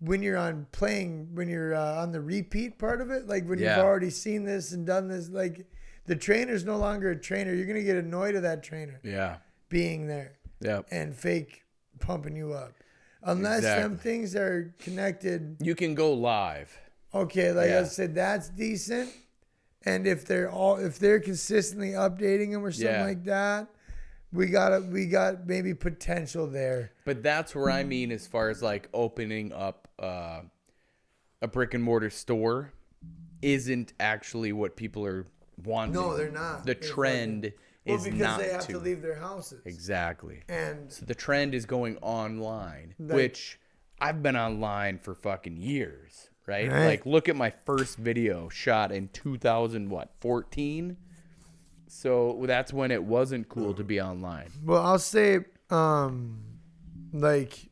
when 0.00 0.22
you're 0.22 0.36
on 0.38 0.66
playing 0.72 1.28
when 1.34 1.48
you're 1.48 1.74
uh, 1.74 2.02
on 2.02 2.12
the 2.12 2.20
repeat 2.20 2.78
part 2.78 3.00
of 3.00 3.10
it, 3.10 3.26
like 3.26 3.46
when 3.46 3.58
Yeah. 3.58 3.76
you've 3.76 3.84
already 3.84 4.10
seen 4.10 4.44
this 4.44 4.72
and 4.72 4.86
done 4.86 5.08
this, 5.08 5.28
like 5.28 5.66
the 6.06 6.16
trainer's 6.16 6.64
no 6.64 6.76
longer 6.76 7.10
a 7.10 7.16
trainer. 7.18 7.52
You're 7.54 7.66
gonna 7.66 7.82
get 7.82 7.96
annoyed 7.96 8.34
of 8.34 8.42
that 8.42 8.62
trainer 8.62 9.00
Yeah. 9.02 9.36
being 9.68 10.06
there. 10.06 10.32
Yep. 10.60 10.86
and 10.90 11.14
fake 11.14 11.62
pumping 12.00 12.34
you 12.36 12.52
up. 12.54 12.72
Unless 13.22 13.62
them 13.64 13.92
Exactly. 13.92 14.10
things 14.12 14.36
are 14.36 14.74
connected. 14.78 15.56
You 15.60 15.74
can 15.74 15.94
go 15.94 16.14
live. 16.14 16.78
Okay, 17.12 17.52
like 17.52 17.70
I 17.70 17.84
said, 17.84 18.14
that's 18.14 18.48
decent. 18.48 19.10
And 19.84 20.06
if 20.06 20.24
they're 20.24 20.50
all 20.50 20.76
if 20.76 20.98
they're 20.98 21.20
consistently 21.20 21.90
updating 21.90 22.52
them 22.52 22.64
or 22.64 22.72
something 22.72 22.86
Yeah. 22.94 23.04
like 23.04 23.24
that, 23.24 23.68
we 24.32 24.46
got 24.46 24.84
we 24.86 25.06
got 25.06 25.46
maybe 25.46 25.74
potential 25.74 26.46
there. 26.46 26.92
But 27.04 27.22
that's 27.22 27.54
where 27.54 27.70
I 27.70 27.82
mean 27.84 28.10
as 28.10 28.26
far 28.26 28.48
as 28.48 28.62
like 28.62 28.88
opening 28.94 29.52
up 29.52 29.88
uh, 29.98 30.42
a 31.42 31.48
brick 31.48 31.74
and 31.74 31.82
mortar 31.84 32.08
store 32.10 32.72
isn't 33.42 33.92
actually 34.00 34.52
what 34.52 34.76
people 34.76 35.04
are 35.04 35.26
wanting. 35.62 35.94
No, 35.94 36.16
they're 36.16 36.30
not. 36.30 36.64
The 36.64 36.74
trend 36.74 37.52
Well, 37.86 37.96
is 37.96 38.04
because 38.04 38.18
not 38.20 38.40
they 38.40 38.48
have 38.50 38.66
to. 38.66 38.72
to 38.72 38.78
leave 38.78 39.02
their 39.02 39.16
houses. 39.16 39.62
Exactly. 39.64 40.42
And 40.48 40.90
So 40.92 41.04
the 41.06 41.14
trend 41.14 41.54
is 41.54 41.66
going 41.66 41.96
online, 41.98 42.94
Like- 42.98 43.14
which 43.16 43.60
I've 44.00 44.22
been 44.22 44.36
online 44.36 44.98
for 44.98 45.14
fucking 45.14 45.56
years, 45.56 46.30
right? 46.46 46.70
Right. 46.70 46.86
Like 46.86 47.06
look 47.06 47.28
at 47.28 47.36
my 47.36 47.50
first 47.50 47.96
video 47.98 48.48
shot 48.48 48.90
in 48.92 49.08
2000 49.08 49.88
what, 49.90 50.10
14? 50.20 50.96
So 51.86 52.42
that's 52.46 52.72
when 52.72 52.90
it 52.90 53.04
wasn't 53.04 53.48
cool 53.48 53.72
to 53.74 53.84
be 53.84 54.00
online. 54.00 54.50
well, 54.64 54.82
I'll 54.84 54.98
say, 54.98 55.40
um, 55.70 56.42
like, 57.12 57.68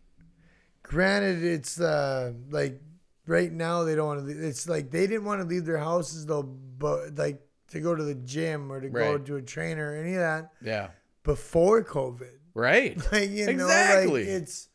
granted, 0.82 1.42
it's 1.42 1.80
uh, 1.80 2.32
like 2.50 2.80
right 3.26 3.50
now 3.52 3.82
they 3.84 3.94
don't 3.96 4.06
want 4.06 4.20
to. 4.20 4.26
leave. 4.26 4.38
It's 4.42 4.68
like 4.68 4.90
they 4.90 5.06
didn't 5.06 5.24
want 5.24 5.40
to 5.40 5.46
leave 5.46 5.64
their 5.64 5.78
houses 5.78 6.26
though, 6.26 6.42
but 6.44 7.16
like 7.16 7.40
to 7.72 7.80
go 7.80 7.94
to 7.94 8.02
the 8.02 8.14
gym 8.14 8.70
or 8.72 8.80
to 8.80 8.88
go 8.88 9.18
to 9.18 9.36
a 9.36 9.42
trainer 9.42 9.92
or 9.92 9.96
any 9.96 10.14
of 10.14 10.20
that 10.20 10.52
Yeah. 10.62 10.88
before 11.24 11.82
COVID. 11.84 12.38
Right. 12.54 12.96
Like 13.12 13.30
you 13.30 13.52
know, 13.52 13.66
like 13.66 14.08
it's 14.26 14.68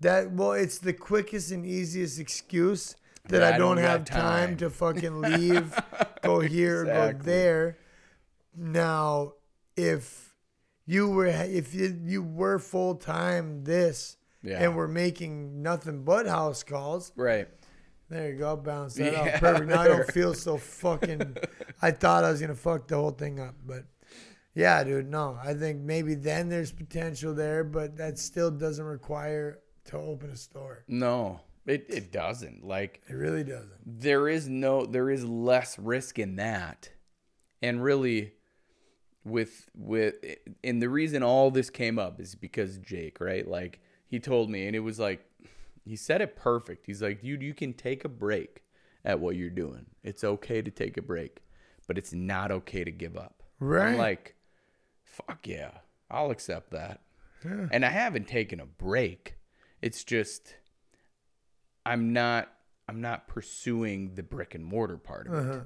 that. 0.00 0.30
Well, 0.32 0.52
it's 0.52 0.78
the 0.78 0.92
quickest 0.92 1.50
and 1.52 1.64
easiest 1.64 2.18
excuse 2.20 2.94
that 3.28 3.40
Yeah, 3.42 3.54
I 3.54 3.58
don't, 3.58 3.76
got 3.76 3.84
have 3.84 4.04
time. 4.04 4.20
time. 4.48 4.56
to 4.58 4.70
fucking 4.70 5.20
leave, 5.30 5.78
go 6.22 6.40
here, 6.40 6.84
go 6.84 7.12
there. 7.12 7.78
Now, 8.56 9.34
if 9.76 10.34
you 10.86 11.08
were 11.08 11.26
if 11.26 11.74
you, 11.74 11.98
you 12.02 12.22
were 12.22 12.58
full 12.58 12.96
time 12.96 13.62
this 13.64 14.16
Yeah. 14.42 14.62
and 14.62 14.76
we're 14.76 14.88
making 14.88 15.62
nothing 15.62 16.02
but 16.04 16.26
house 16.26 16.62
calls, 16.64 17.12
right. 17.14 17.46
there 18.08 18.32
you 18.32 18.38
go, 18.38 18.56
bounce 18.56 18.94
that 18.94 19.12
Yeah, 19.12 19.20
out 19.20 19.40
perfect. 19.40 19.68
Now 19.68 19.82
I 19.82 19.88
don't 19.94 20.10
feel 20.10 20.34
so 20.34 20.56
fucking. 20.56 21.36
I 21.82 21.90
thought 21.92 22.24
I 22.24 22.30
was 22.30 22.40
gonna 22.40 22.54
fuck 22.54 22.88
the 22.88 22.96
whole 22.96 23.10
thing 23.12 23.40
up, 23.40 23.54
but 23.66 23.84
yeah, 24.54 24.82
dude, 24.84 25.08
no. 25.08 25.38
I 25.42 25.54
think 25.54 25.80
maybe 25.80 26.14
then 26.14 26.48
there's 26.48 26.72
potential 26.72 27.34
there, 27.34 27.62
but 27.64 27.96
that 27.96 28.18
still 28.18 28.50
doesn't 28.50 28.84
require 28.84 29.60
to 29.86 29.96
open 29.96 30.30
a 30.30 30.36
store. 30.36 30.84
No. 30.88 31.40
It 31.66 31.86
it 31.88 32.10
doesn't. 32.10 32.64
Like 32.64 33.02
It 33.08 33.14
really 33.14 33.44
doesn't. 33.44 33.70
there 34.00 34.28
is 34.28 34.48
no 34.48 34.86
there 34.86 35.10
is 35.10 35.24
less 35.24 35.78
risk 35.78 36.18
in 36.18 36.36
that 36.36 36.90
and 37.62 37.82
really 37.84 38.32
with 39.24 39.68
with 39.76 40.14
and 40.64 40.80
the 40.80 40.88
reason 40.88 41.22
all 41.22 41.50
this 41.50 41.68
came 41.68 41.98
up 41.98 42.18
is 42.18 42.34
because 42.34 42.78
jake 42.78 43.20
right 43.20 43.46
like 43.46 43.78
he 44.06 44.18
told 44.18 44.48
me 44.48 44.66
and 44.66 44.74
it 44.74 44.80
was 44.80 44.98
like 44.98 45.22
he 45.84 45.94
said 45.94 46.22
it 46.22 46.34
perfect 46.36 46.86
he's 46.86 47.02
like 47.02 47.20
dude 47.20 47.42
you 47.42 47.52
can 47.52 47.74
take 47.74 48.02
a 48.02 48.08
break 48.08 48.62
at 49.04 49.20
what 49.20 49.36
you're 49.36 49.50
doing 49.50 49.84
it's 50.02 50.24
okay 50.24 50.62
to 50.62 50.70
take 50.70 50.96
a 50.96 51.02
break 51.02 51.42
but 51.90 51.98
it's 51.98 52.12
not 52.12 52.52
okay 52.52 52.84
to 52.84 52.92
give 52.92 53.16
up 53.16 53.42
Right. 53.58 53.88
i'm 53.94 53.98
like 53.98 54.36
fuck 55.02 55.44
yeah 55.48 55.72
i'll 56.08 56.30
accept 56.30 56.70
that 56.70 57.00
and 57.42 57.84
i 57.84 57.88
haven't 57.88 58.28
taken 58.28 58.60
a 58.60 58.64
break 58.64 59.34
it's 59.82 60.04
just 60.04 60.54
i'm 61.84 62.12
not 62.12 62.48
i'm 62.88 63.00
not 63.00 63.26
pursuing 63.26 64.14
the 64.14 64.22
brick 64.22 64.54
and 64.54 64.64
mortar 64.64 64.98
part 64.98 65.26
of 65.26 65.32
it 65.34 65.38
Uh-huh. 65.38 65.60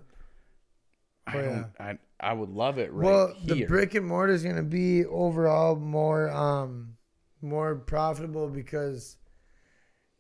I 1.27 1.37
Oh, 1.39 1.43
don't. 1.43 1.67
I 1.79 1.99
I 2.21 2.33
would 2.33 2.49
love 2.49 2.79
it 2.79 2.91
right 2.93 3.05
well, 3.05 3.35
here. 3.35 3.55
the 3.57 3.65
brick 3.67 3.95
and 3.95 4.07
mortar 4.07 4.33
is 4.33 4.43
going 4.43 4.57
to 4.57 4.63
be 4.63 5.05
overall 5.05 5.77
more 5.77 6.31
um 6.31 6.97
more 7.43 7.75
profitable 7.75 8.49
because 8.49 9.19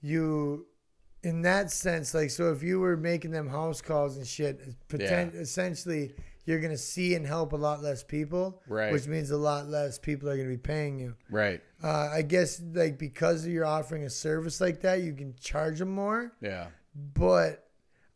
you 0.02 0.66
in 1.24 1.42
that 1.42 1.70
sense 1.70 2.14
like 2.14 2.30
so 2.30 2.52
if 2.52 2.62
you 2.62 2.78
were 2.80 2.96
making 2.96 3.30
them 3.30 3.48
house 3.48 3.80
calls 3.80 4.16
and 4.16 4.26
shit 4.26 4.60
poten- 4.88 5.34
essentially 5.34 6.12
you're 6.46 6.60
going 6.60 6.70
to 6.70 6.76
see 6.78 7.14
and 7.14 7.26
help 7.26 7.52
a 7.54 7.56
lot 7.56 7.82
less 7.82 8.02
people 8.04 8.60
Right. 8.68 8.92
which 8.92 9.06
means 9.06 9.30
a 9.30 9.36
lot 9.36 9.66
less 9.68 9.98
people 9.98 10.28
are 10.28 10.36
going 10.36 10.48
to 10.48 10.54
be 10.54 10.58
paying 10.74 10.98
you 10.98 11.14
right. 11.30 11.60
uh, 11.82 12.08
i 12.12 12.22
guess 12.22 12.60
like 12.74 12.98
because 12.98 13.46
you're 13.46 13.64
offering 13.64 14.04
a 14.04 14.10
service 14.10 14.60
like 14.60 14.80
that 14.82 15.00
you 15.00 15.12
can 15.14 15.34
charge 15.40 15.78
them 15.78 15.90
more 15.90 16.32
Yeah. 16.40 16.66
but 17.14 17.60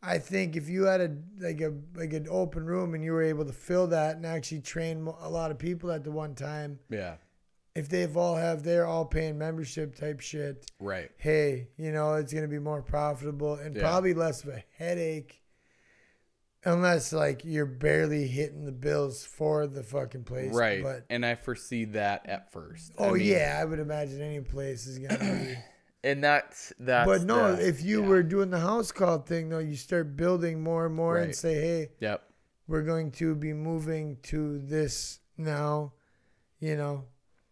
I 0.01 0.17
think 0.17 0.55
if 0.55 0.69
you 0.69 0.83
had 0.85 1.01
a 1.01 1.11
like 1.41 1.59
a 1.59 1.73
like 1.93 2.13
an 2.13 2.25
open 2.29 2.65
room 2.65 2.93
and 2.93 3.03
you 3.03 3.11
were 3.11 3.21
able 3.21 3.43
to 3.43 3.51
fill 3.51 3.87
that 3.87 4.15
and 4.15 4.25
actually 4.25 4.61
train 4.61 5.05
a 5.21 5.29
lot 5.29 5.51
of 5.51 5.57
people 5.59 5.91
at 5.91 6.05
the 6.05 6.11
one 6.11 6.35
time, 6.35 6.79
Yeah. 6.89 7.15
If 7.79 7.89
they've 7.89 8.15
all 8.15 8.35
have 8.35 8.63
they're 8.63 8.85
all 8.85 9.05
paying 9.05 9.37
membership 9.37 9.95
type 9.95 10.19
shit, 10.19 10.69
Right. 10.79 11.09
hey, 11.17 11.69
you 11.77 11.91
know 11.91 12.13
it's 12.15 12.33
gonna 12.33 12.47
be 12.47 12.59
more 12.59 12.81
profitable 12.81 13.55
and 13.55 13.75
Yeah. 13.75 13.81
probably 13.81 14.13
less 14.13 14.43
of 14.43 14.49
a 14.49 14.63
headache. 14.77 15.41
Unless 16.65 17.13
like 17.13 17.45
you're 17.45 17.65
barely 17.65 18.27
hitting 18.27 18.65
the 18.65 18.73
bills 18.73 19.23
for 19.25 19.65
the 19.65 19.81
fucking 19.81 20.25
place, 20.25 20.53
Right. 20.53 20.83
But 20.83 21.05
and 21.09 21.25
I 21.25 21.35
foresee 21.35 21.85
that 21.85 22.27
at 22.27 22.51
first. 22.51 22.91
I 22.99 23.03
oh 23.05 23.13
mean, 23.13 23.25
yeah, 23.27 23.57
I 23.61 23.63
would 23.63 23.79
imagine 23.79 24.21
any 24.21 24.41
place 24.41 24.85
is 24.85 24.99
gonna 24.99 25.17
be. 25.19 25.55
And 26.01 26.23
that's 26.23 26.71
that. 26.79 27.05
but 27.05 27.23
no, 27.23 27.57
the- 27.57 27.67
if 27.67 27.83
you 27.83 28.01
yeah. 28.03 28.07
were 28.07 28.23
doing 28.23 28.49
the 28.51 28.59
house 28.59 28.89
call 28.89 29.17
thing 29.19 29.49
though, 29.49 29.59
you 29.59 29.75
start 29.75 30.15
building 30.15 30.61
more 30.61 30.85
and 30.85 30.95
more 30.95 31.17
and 31.17 31.35
say, 31.35 31.55
hey, 31.55 31.89
Yep. 31.99 32.23
we're 32.69 32.83
going 32.83 33.11
to 33.19 33.35
be 33.35 33.51
moving 33.51 34.15
to 34.23 34.59
this 34.59 35.19
now, 35.37 35.91
you 36.61 36.77
know, 36.77 37.03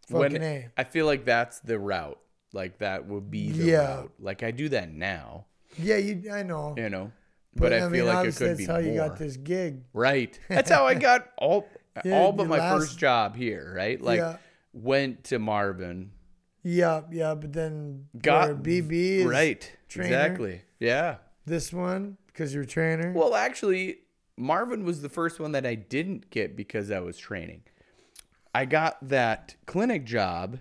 When 0.09 0.31
fucking 0.31 0.43
A. 0.43 0.67
I 0.77 0.83
feel 0.83 1.05
like 1.05 1.25
that's 1.25 1.59
the 1.59 1.77
route. 1.79 2.19
Like 2.53 2.79
that 2.79 3.05
would 3.07 3.29
be 3.29 3.51
the 3.51 3.63
Yeah. 3.65 3.95
route. 3.97 4.11
Like 4.19 4.43
I 4.43 4.51
do 4.51 4.69
that 4.69 4.91
now. 4.91 5.45
Yeah, 5.77 5.97
you, 5.97 6.31
I 6.31 6.43
know. 6.43 6.73
You 6.77 6.89
know. 6.89 7.11
But, 7.55 7.73
I, 7.73 7.89
feel 7.89 8.05
like 8.05 8.27
it 8.27 8.35
could 8.35 8.49
that's 8.49 8.57
be 8.59 8.65
how 8.65 8.73
more. 8.73 8.81
you 8.81 8.93
got 8.95 9.17
this 9.17 9.35
gig. 9.35 9.81
Right. 9.91 10.39
That's 10.47 10.69
how 10.69 10.85
I 10.85 10.93
got 10.93 11.29
all 11.39 11.67
Yeah, 12.05 12.19
all 12.19 12.31
but 12.31 12.47
my 12.47 12.59
last- 12.59 12.81
first 12.81 12.99
job 12.99 13.35
here. 13.35 13.73
Right. 13.75 13.99
Like 13.99 14.19
Yeah. 14.19 14.37
went 14.73 15.23
to 15.25 15.39
Marvin. 15.39 16.11
Yeah, 16.61 17.01
yeah, 17.11 17.33
but 17.33 17.53
then 17.53 18.09
Got 18.21 18.61
BB 18.61 19.25
right. 19.25 19.71
trainer. 19.89 20.05
Exactly. 20.07 20.61
Yeah. 20.79 21.15
this 21.47 21.73
one 21.73 22.17
because 22.27 22.53
you're 22.53 22.63
a 22.63 22.67
trainer. 22.67 23.11
Well, 23.13 23.33
actually, 23.33 23.99
Marvin 24.37 24.83
was 24.85 25.01
the 25.01 25.09
first 25.09 25.39
one 25.39 25.53
that 25.53 25.65
I 25.65 25.73
didn't 25.75 26.29
get 26.29 26.55
because 26.55 26.91
I 26.91 26.99
was 26.99 27.17
training. 27.17 27.63
I 28.57 28.65
got 28.65 28.97
that 29.09 29.55
clinic 29.67 30.03
job 30.03 30.57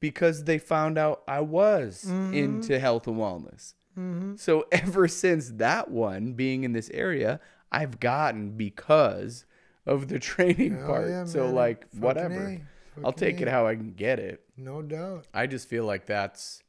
because 0.00 0.42
they 0.42 0.58
found 0.58 0.98
out 0.98 1.22
I 1.28 1.40
was 1.40 2.04
mm-hmm. 2.04 2.34
into 2.34 2.80
health 2.80 3.06
and 3.06 3.16
wellness. 3.16 3.74
Mm-hmm. 3.96 4.34
So 4.34 4.66
ever 4.72 5.06
since 5.06 5.50
that 5.50 5.88
one 5.88 6.32
being 6.32 6.64
in 6.64 6.72
this 6.72 6.90
area, 6.92 7.38
I've 7.70 8.00
gotten 8.00 8.56
because 8.56 9.44
of 9.86 10.08
the 10.08 10.18
training 10.30 10.78
Hell 10.78 10.86
part. 10.88 11.08
yeah, 11.08 11.24
so 11.26 11.44
man. 11.44 11.54
like 11.54 11.82
Fucking 11.90 12.00
whatever. 12.00 12.60
I'll 13.04 13.12
take 13.12 13.38
A. 13.38 13.42
it 13.42 13.48
how 13.48 13.68
I 13.68 13.76
can 13.76 13.92
get 13.92 14.18
it. 14.18 14.42
No 14.56 14.82
doubt. 14.82 15.28
I 15.32 15.46
just 15.46 15.68
feel 15.68 15.84
like 15.84 16.06
that's 16.06 16.64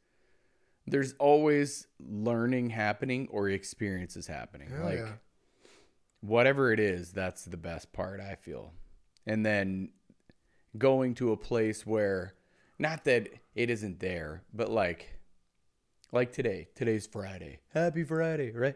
there's 0.85 1.13
always 1.13 1.87
learning 1.99 2.69
happening 2.69 3.27
or 3.31 3.49
experiences 3.49 4.27
happening. 4.27 4.69
Hell 4.69 4.85
like 4.85 4.99
yeah. 4.99 5.13
whatever 6.21 6.71
it 6.71 6.79
is, 6.79 7.11
that's 7.11 7.43
the 7.45 7.57
best 7.57 7.91
part 7.91 8.19
I 8.19 8.35
feel. 8.35 8.71
And 9.25 9.43
then 9.43 9.89
going 10.77 11.13
to 11.15 11.31
a 11.31 11.37
place 11.37 11.85
where 11.85 12.33
not 12.77 13.03
that 13.05 13.27
it 13.55 13.69
isn't 13.69 13.99
there, 13.99 14.43
but 14.53 14.69
like 14.69 15.19
like 16.11 16.31
today. 16.31 16.67
Today's 16.75 17.05
Friday. 17.07 17.59
Happy 17.73 18.03
Friday, 18.03 18.51
right? 18.51 18.75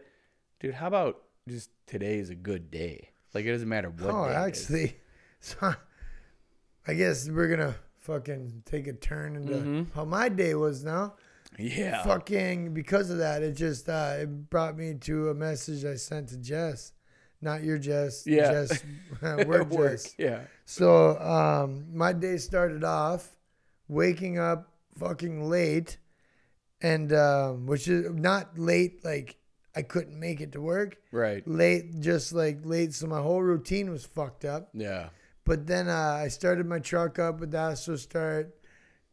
Dude, 0.60 0.74
how 0.74 0.86
about 0.88 1.22
just 1.48 1.70
today 1.86 2.18
is 2.18 2.30
a 2.30 2.34
good 2.34 2.70
day? 2.70 3.10
Like 3.34 3.44
it 3.44 3.52
doesn't 3.52 3.68
matter 3.68 3.90
what 3.90 4.14
oh, 4.14 4.24
day 4.28 4.30
it 4.30 4.50
is. 4.52 4.60
actually, 4.70 4.96
so, 5.40 5.74
I 6.86 6.94
guess 6.94 7.28
we're 7.28 7.48
gonna 7.48 7.74
fucking 7.98 8.62
take 8.66 8.86
a 8.86 8.92
turn 8.92 9.36
into 9.36 9.54
Mhm. 9.54 9.92
how 9.94 10.04
my 10.04 10.28
day 10.28 10.54
was 10.54 10.84
now. 10.84 11.14
Yeah. 11.58 12.02
fucking 12.02 12.74
because 12.74 13.10
of 13.10 13.18
that 13.18 13.42
it 13.44 13.52
just 13.52 13.88
uh 13.88 14.16
it 14.18 14.50
brought 14.50 14.76
me 14.76 14.94
to 15.02 15.28
a 15.28 15.34
message 15.34 15.84
i 15.84 15.94
sent 15.94 16.30
to 16.30 16.36
jess 16.36 16.90
not 17.40 17.62
your 17.62 17.78
jess 17.78 18.26
Yeah. 18.26 18.52
jess 18.52 18.84
work 19.22 19.70
Work. 19.70 19.90
jess 19.92 20.14
Yeah. 20.18 20.40
so 20.64 21.18
um 21.18 21.86
my 21.92 22.12
day 22.12 22.36
started 22.38 22.84
off 22.84 23.28
waking 23.88 24.38
up 24.38 24.72
fucking 24.98 25.48
late 25.48 25.98
and 26.80 27.12
um 27.12 27.66
which 27.66 27.88
is 27.88 28.10
not 28.12 28.58
late 28.58 29.04
like 29.04 29.36
i 29.76 29.82
couldn't 29.82 30.18
make 30.18 30.40
it 30.40 30.52
to 30.52 30.60
work 30.60 30.96
Right. 31.12 31.46
late 31.46 32.00
just 32.00 32.32
like 32.32 32.60
late 32.64 32.94
so 32.94 33.06
my 33.06 33.20
whole 33.20 33.42
routine 33.42 33.90
was 33.90 34.04
fucked 34.04 34.44
up 34.44 34.70
Yeah. 34.72 35.08
but 35.44 35.66
then 35.66 35.88
uh, 35.88 36.20
I 36.24 36.28
started 36.28 36.66
my 36.66 36.78
truck 36.78 37.18
up 37.18 37.40
with 37.40 37.50
the 37.50 37.58
Astro 37.58 37.96
Start, 37.96 38.54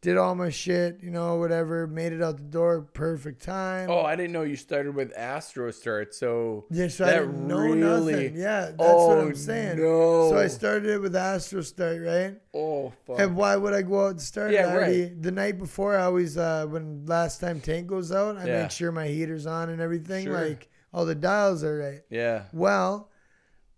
did 0.02 0.18
all 0.18 0.34
my 0.34 0.50
shit, 0.50 0.98
you 1.04 1.12
know, 1.12 1.36
whatever, 1.36 1.86
made 1.86 2.12
it 2.12 2.24
out 2.24 2.38
the 2.38 2.44
door, 2.44 2.82
perfect 2.82 3.44
time. 3.44 3.88
Oh, 3.88 4.02
I 4.02 4.16
didn't 4.16 4.32
know 4.32 4.42
you 4.42 4.56
started 4.56 4.96
with 4.96 5.16
Astro 5.16 5.70
Start. 5.70 6.16
So 6.16 6.66
yeah, 6.72 6.88
so 6.88 7.06
I 7.06 7.12
didn't 7.12 7.48
know 7.48 7.60
really- 7.60 8.12
nothing. 8.14 8.36
Yeah, 8.36 8.62
that's 8.62 8.76
oh, 8.80 9.08
what 9.10 9.20
I'm 9.20 9.36
saying. 9.36 9.78
No. 9.78 10.32
So 10.32 10.38
I 10.40 10.48
started 10.48 10.90
it 10.90 11.00
with 11.00 11.16
Astro 11.16 11.62
Start, 11.62 12.02
right? 12.02 12.36
Oh 12.52 12.92
fuck. 13.06 13.20
And 13.20 13.36
why 13.36 13.56
would 13.56 13.76
I 13.76 13.84
go 13.84 14.06
out 14.08 14.12
and 14.12 14.22
start 14.22 14.52
Yeah, 14.52 14.72
it? 14.72 14.76
Already, 14.76 15.06
The 15.06 15.32
night 15.32 15.60
before, 15.60 15.96
I 15.96 16.04
always, 16.04 16.36
uh, 16.36 16.66
when 16.68 17.06
last 17.06 17.40
time 17.40 17.62
tank 17.62 17.86
goes 17.86 18.12
out, 18.12 18.38
I 18.38 18.48
Yeah. 18.48 18.62
make 18.64 18.72
sure 18.72 18.92
my 18.92 19.08
heater's 19.08 19.46
on 19.46 19.70
and 19.70 19.80
everything. 19.82 20.26
Sure. 20.26 20.34
Like, 20.34 20.68
all 20.92 21.06
the 21.06 21.16
dials 21.16 21.64
are 21.64 21.78
right. 21.78 22.02
Yeah. 22.10 22.44
Well, 22.54 23.11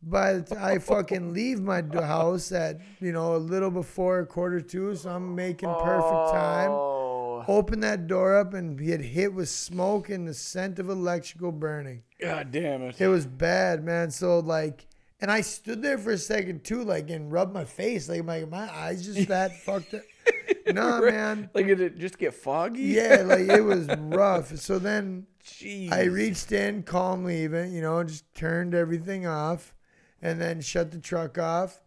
by 0.05 0.33
the 0.33 0.41
time 0.41 0.63
I 0.63 0.79
fucking 0.79 1.33
leave 1.33 1.59
my 1.61 1.81
d- 1.81 1.97
house 1.97 2.51
at 2.51 2.79
you 2.99 3.11
know 3.11 3.35
a 3.35 3.37
little 3.37 3.71
before 3.71 4.19
a 4.19 4.25
quarter 4.25 4.61
two, 4.61 4.95
so 4.95 5.09
I'm 5.09 5.35
making 5.35 5.69
perfect 5.69 6.31
time. 6.31 6.71
Oh. 6.71 7.43
Open 7.47 7.81
that 7.81 8.07
door 8.07 8.37
up 8.37 8.53
and 8.53 8.77
get 8.77 9.01
hit 9.01 9.33
with 9.33 9.49
smoke 9.49 10.09
and 10.09 10.27
the 10.27 10.33
scent 10.33 10.79
of 10.79 10.89
electrical 10.89 11.51
burning. 11.51 12.03
God 12.21 12.51
damn 12.51 12.83
it. 12.83 13.01
It 13.01 13.07
was 13.09 13.25
bad, 13.25 13.83
man. 13.83 14.11
So 14.11 14.39
like, 14.39 14.87
and 15.19 15.29
I 15.31 15.41
stood 15.41 15.81
there 15.81 15.97
for 15.97 16.11
a 16.11 16.17
second 16.17 16.63
too, 16.63 16.83
like, 16.83 17.09
and 17.09 17.31
rubbed 17.31 17.53
my 17.53 17.65
face, 17.65 18.07
like 18.07 18.23
my 18.23 18.45
my 18.45 18.73
eyes 18.73 19.05
just 19.05 19.27
that 19.29 19.59
fucked 19.59 19.93
up. 19.93 20.01
Nah, 20.65 21.01
man. 21.01 21.49
Like 21.53 21.67
did 21.67 21.81
it 21.81 21.97
just 21.99 22.17
get 22.17 22.33
foggy? 22.33 22.83
Yeah, 22.83 23.23
like 23.25 23.49
it 23.49 23.61
was 23.61 23.87
rough. 23.99 24.55
So 24.57 24.79
then 24.79 25.27
Jeez. 25.43 25.91
I 25.91 26.03
reached 26.03 26.53
in 26.53 26.83
calmly, 26.83 27.43
even 27.43 27.73
you 27.73 27.81
know, 27.81 28.01
just 28.03 28.33
turned 28.33 28.73
everything 28.73 29.27
off, 29.27 29.73
and 30.23 30.41
then 30.41 30.59
shut 30.61 30.89
the 30.91 30.97
truck 30.99 31.37
off. 31.37 31.79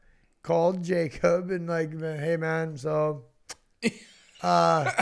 Called 0.42 0.84
Jacob 0.84 1.50
and 1.50 1.66
like, 1.68 2.00
hey 2.00 2.36
man, 2.36 2.76
so 2.76 3.24
uh, 4.42 4.92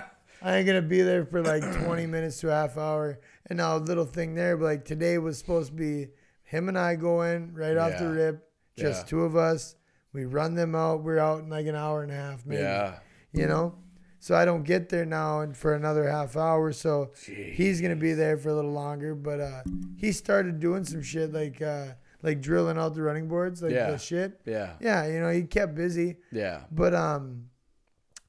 I 0.42 0.56
ain't 0.56 0.66
gonna 0.66 0.80
be 0.82 1.02
there 1.02 1.24
for 1.26 1.42
like 1.42 1.62
20 1.84 2.06
minutes 2.06 2.40
to 2.40 2.48
a 2.50 2.54
half 2.54 2.78
hour. 2.78 3.20
And 3.46 3.58
now 3.58 3.76
a 3.76 3.78
little 3.78 4.06
thing 4.06 4.34
there, 4.34 4.56
but 4.56 4.64
like 4.64 4.84
today 4.86 5.18
was 5.18 5.36
supposed 5.38 5.70
to 5.70 5.74
be 5.76 6.08
him 6.44 6.68
and 6.68 6.78
I 6.78 6.94
going 6.94 7.52
right 7.54 7.76
off 7.76 7.98
the 7.98 8.08
rip, 8.08 8.48
just 8.78 9.02
Yeah. 9.02 9.08
two 9.10 9.20
of 9.24 9.36
us. 9.36 9.76
We 10.12 10.24
run 10.24 10.54
them 10.54 10.74
out. 10.74 11.02
We're 11.02 11.18
out 11.18 11.40
in 11.42 11.50
like 11.50 11.66
an 11.66 11.74
hour 11.74 12.02
and 12.02 12.12
a 12.12 12.14
half, 12.14 12.46
maybe 12.46 12.62
Yeah. 12.62 12.98
you 13.32 13.46
know 13.46 13.74
so 14.20 14.34
i 14.34 14.46
don't 14.46 14.62
get 14.62 14.88
there 14.88 15.04
now 15.04 15.40
and 15.40 15.54
for 15.54 15.74
another 15.74 16.08
half 16.08 16.34
hour 16.34 16.72
so 16.72 17.10
he's 17.26 17.82
gonna 17.82 17.94
be 17.94 18.14
there 18.14 18.38
for 18.38 18.48
a 18.48 18.54
little 18.54 18.70
longer 18.72 19.14
but 19.14 19.38
uh 19.38 19.60
he 19.98 20.12
started 20.12 20.58
doing 20.60 20.82
some 20.82 21.02
shit 21.02 21.30
like 21.30 21.60
uh 21.60 21.88
like 22.24 22.40
drilling 22.40 22.76
out 22.78 22.94
the 22.94 23.02
running 23.02 23.28
boards 23.28 23.62
like 23.62 23.70
Yeah. 23.72 23.90
the 23.92 23.98
shit 23.98 24.40
Yeah. 24.46 24.72
yeah 24.80 25.06
you 25.06 25.20
know 25.20 25.30
he 25.30 25.42
kept 25.44 25.74
busy 25.76 26.16
Yeah. 26.32 26.62
but 26.72 26.92
um 26.94 27.50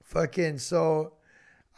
fucking 0.04 0.60
so 0.60 1.14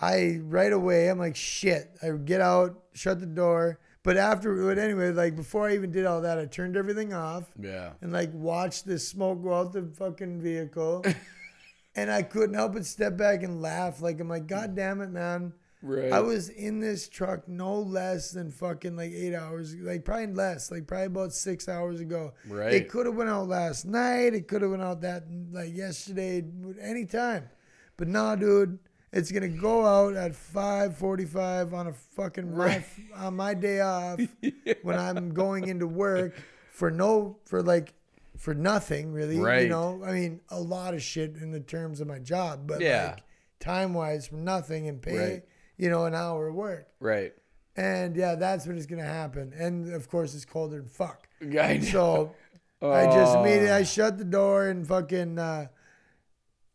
i 0.01 0.39
right 0.43 0.73
away 0.73 1.09
i'm 1.09 1.17
like 1.19 1.35
shit 1.35 1.89
i 2.03 2.09
get 2.11 2.41
out 2.41 2.83
shut 2.93 3.19
the 3.19 3.25
door 3.25 3.79
but 4.03 4.17
after 4.17 4.53
but 4.65 4.77
anyway 4.77 5.11
like 5.11 5.35
before 5.35 5.69
i 5.69 5.73
even 5.75 5.91
did 5.91 6.05
all 6.05 6.21
that 6.21 6.37
i 6.39 6.45
turned 6.45 6.75
everything 6.75 7.13
off 7.13 7.45
Yeah. 7.59 7.91
and 8.01 8.11
like 8.11 8.31
watch 8.33 8.83
this 8.83 9.07
smoke 9.07 9.41
go 9.43 9.53
out 9.53 9.73
the 9.73 9.83
fucking 9.97 10.41
vehicle. 10.41 11.05
and 11.95 12.11
I 12.11 12.21
couldn't 12.21 12.53
help 12.53 12.73
but 12.73 12.85
step 12.85 13.17
back 13.17 13.41
and 13.41 13.59
laugh. 13.59 14.01
Like 14.03 14.19
I'm 14.19 14.29
like, 14.29 14.45
God 14.45 14.75
damn 14.75 15.01
it, 15.01 15.09
man. 15.09 15.53
Right. 15.81 16.11
I 16.11 16.19
was 16.21 16.49
in 16.49 16.79
this 16.79 17.07
truck 17.07 17.47
no 17.47 17.75
less 17.79 18.31
than 18.31 18.49
fucking 18.51 18.95
like 18.95 19.11
eight 19.11 19.35
hours, 19.35 19.75
like 19.75 20.03
probably 20.05 20.27
less, 20.33 20.71
like 20.71 20.87
probably 20.87 21.05
about 21.05 21.33
six 21.33 21.69
hours 21.69 21.99
ago. 21.99 22.33
Right. 22.47 22.73
It 22.73 22.89
could 22.89 23.05
have 23.05 23.15
went 23.15 23.29
out 23.29 23.47
last 23.47 23.85
night. 23.85 24.33
It 24.33 24.47
could 24.47 24.63
have 24.63 24.71
went 24.71 24.81
out 24.83 25.01
that 25.01 25.25
like 25.51 25.75
yesterday, 25.75 26.43
anytime. 26.81 27.49
But 27.95 28.07
nah, 28.07 28.35
dude, 28.35 28.79
it's 29.13 29.31
gonna 29.31 29.47
go 29.49 29.85
out 29.85 30.15
at 30.15 30.33
5:45 30.33 31.73
on 31.73 31.87
a 31.87 31.93
fucking 31.93 32.55
my, 32.57 32.83
on 33.15 33.35
my 33.35 33.53
day 33.53 33.79
off 33.81 34.19
when 34.81 34.97
I'm 34.97 35.33
going 35.33 35.67
into 35.67 35.87
work 35.87 36.35
for 36.71 36.89
no 36.91 37.37
for 37.45 37.61
like 37.61 37.93
for 38.37 38.53
nothing 38.53 39.11
really. 39.13 39.39
Right. 39.39 39.63
You 39.63 39.69
know, 39.69 40.01
I 40.05 40.11
mean 40.11 40.41
a 40.49 40.59
lot 40.59 40.93
of 40.93 41.01
shit 41.01 41.35
in 41.37 41.51
the 41.51 41.59
terms 41.59 42.01
of 42.01 42.07
my 42.07 42.19
job, 42.19 42.67
but 42.67 42.81
Yeah. 42.81 43.11
like 43.15 43.23
time 43.59 43.93
wise 43.93 44.27
for 44.27 44.35
nothing 44.35 44.87
and 44.87 45.01
pay 45.01 45.17
Right. 45.17 45.43
You 45.77 45.89
know 45.89 46.05
an 46.05 46.15
hour 46.15 46.47
of 46.49 46.55
work. 46.55 46.87
right. 46.99 47.33
And 47.75 48.15
yeah, 48.15 48.33
that's 48.33 48.65
what 48.65 48.75
is 48.75 48.87
gonna 48.87 49.03
happen. 49.03 49.53
And 49.55 49.93
of 49.93 50.09
course, 50.09 50.33
it's 50.33 50.45
colder 50.45 50.77
than 50.77 50.87
fuck. 50.87 51.27
Guy. 51.47 51.79
So 51.79 52.33
I 52.81 53.05
just 53.05 53.35
Oh. 53.35 53.41
immediately 53.41 53.69
I 53.71 53.83
shut 53.83 54.17
the 54.17 54.23
door 54.23 54.67
and 54.67 54.87
fucking 54.87 55.37
uh, 55.37 55.67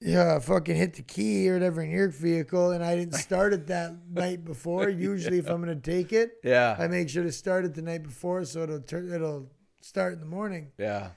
yeah, 0.01 0.39
fucking 0.41 0.75
hit 0.77 0.95
the 0.95 1.03
key 1.03 1.49
or 1.49 1.55
whatever 1.55 1.81
in 1.83 1.91
your 1.91 2.09
vehicle, 2.09 2.73
and 2.73 2.85
I 2.85 2.97
didn't 2.97 3.15
start 3.15 3.53
it 3.53 3.69
that 3.69 3.93
night 4.11 4.45
before. 4.45 4.89
Usually, 4.89 5.39
if 5.39 5.49
I'm 5.49 5.61
gonna 5.61 5.77
take 5.77 6.13
it, 6.13 6.39
Yeah. 6.43 6.75
I 6.79 6.89
make 6.89 7.09
sure 7.09 7.23
to 7.23 7.33
start 7.33 7.65
it 7.65 7.75
the 7.75 7.83
night 7.83 8.03
before 8.03 8.45
so 8.45 8.63
it'll 8.65 8.81
turn 8.81 9.13
it'll 9.13 9.51
start 9.81 10.13
in 10.15 10.21
the 10.21 10.27
morning. 10.27 10.73
yeah. 10.79 11.11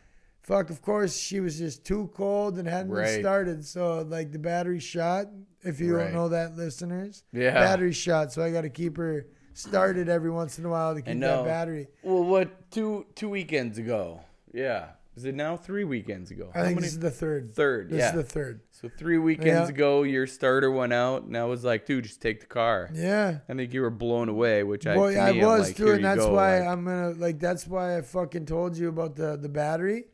Fuck, 0.46 0.70
of 0.70 0.82
course, 0.84 1.18
she 1.18 1.40
was 1.40 1.58
just 1.58 1.84
too 1.84 2.10
cold 2.14 2.60
and 2.60 2.68
hadn't 2.68 2.92
Right. 2.92 3.06
been 3.06 3.20
started. 3.22 3.66
So 3.66 4.02
like 4.08 4.32
the 4.32 4.38
battery 4.40 4.80
shot. 4.80 5.28
If 5.64 5.80
you 5.80 5.96
Right. 5.96 6.04
don't 6.06 6.14
know 6.14 6.30
that, 6.30 6.56
listeners, 6.56 7.24
Yeah. 7.34 7.54
battery 7.54 7.92
shot. 7.94 8.32
So 8.32 8.44
I 8.44 8.52
got 8.52 8.62
to 8.62 8.70
keep 8.70 8.98
her 8.98 9.26
started 9.56 10.08
every 10.08 10.30
once 10.30 10.60
in 10.60 10.66
a 10.66 10.70
while 10.70 10.94
to 10.94 11.02
keep 11.02 11.20
that 11.20 11.46
battery. 11.46 11.88
Well, 12.04 12.24
what 12.24 12.70
two 12.70 13.08
two 13.16 13.30
weekends 13.30 13.80
ago? 13.80 14.20
Yeah. 14.54 14.90
Is 15.16 15.24
it 15.26 15.34
now 15.34 15.56
three 15.56 15.86
weekends 15.86 16.30
ago? 16.30 16.52
I 16.54 16.64
think 16.64 16.82
this 16.82 16.90
is 16.92 17.00
the 17.00 17.10
third. 17.10 17.56
third. 17.56 17.90
This 17.90 18.00
yeah. 18.00 18.10
is 18.10 18.16
the 18.16 18.24
third. 18.24 18.60
so 18.72 18.90
three 18.90 19.18
weekends 19.18 19.48
Yeah. 19.48 19.68
ago, 19.70 20.04
your 20.04 20.28
starter 20.28 20.70
went 20.70 20.92
out, 20.92 21.24
and 21.24 21.38
I 21.38 21.46
was 21.46 21.64
like, 21.64 21.86
dude, 21.86 22.04
just 22.04 22.22
take 22.22 22.42
the 22.42 22.46
car. 22.46 22.90
Yeah. 22.94 23.38
I 23.48 23.54
think 23.54 23.74
you 23.74 23.82
were 23.82 23.90
blown 23.90 24.28
away, 24.28 24.64
which 24.64 24.86
I 24.86 24.98
Well, 24.98 25.12
to 25.14 25.18
I 25.18 25.32
me, 25.32 25.40
I'm 25.42 25.48
was 25.48 25.68
like, 25.70 25.78
too, 25.78 25.92
and 25.92 26.04
that's 26.04 26.20
go, 26.20 26.34
why 26.34 26.60
like- 26.60 26.68
I'm 26.68 26.84
gonna 26.84 27.12
like. 27.12 27.40
That's 27.40 27.66
why 27.66 27.98
I 27.98 28.02
fucking 28.02 28.46
told 28.46 28.78
you 28.78 28.90
about 28.90 29.16
the 29.16 29.38
the 29.38 29.48
battery. 29.50 30.08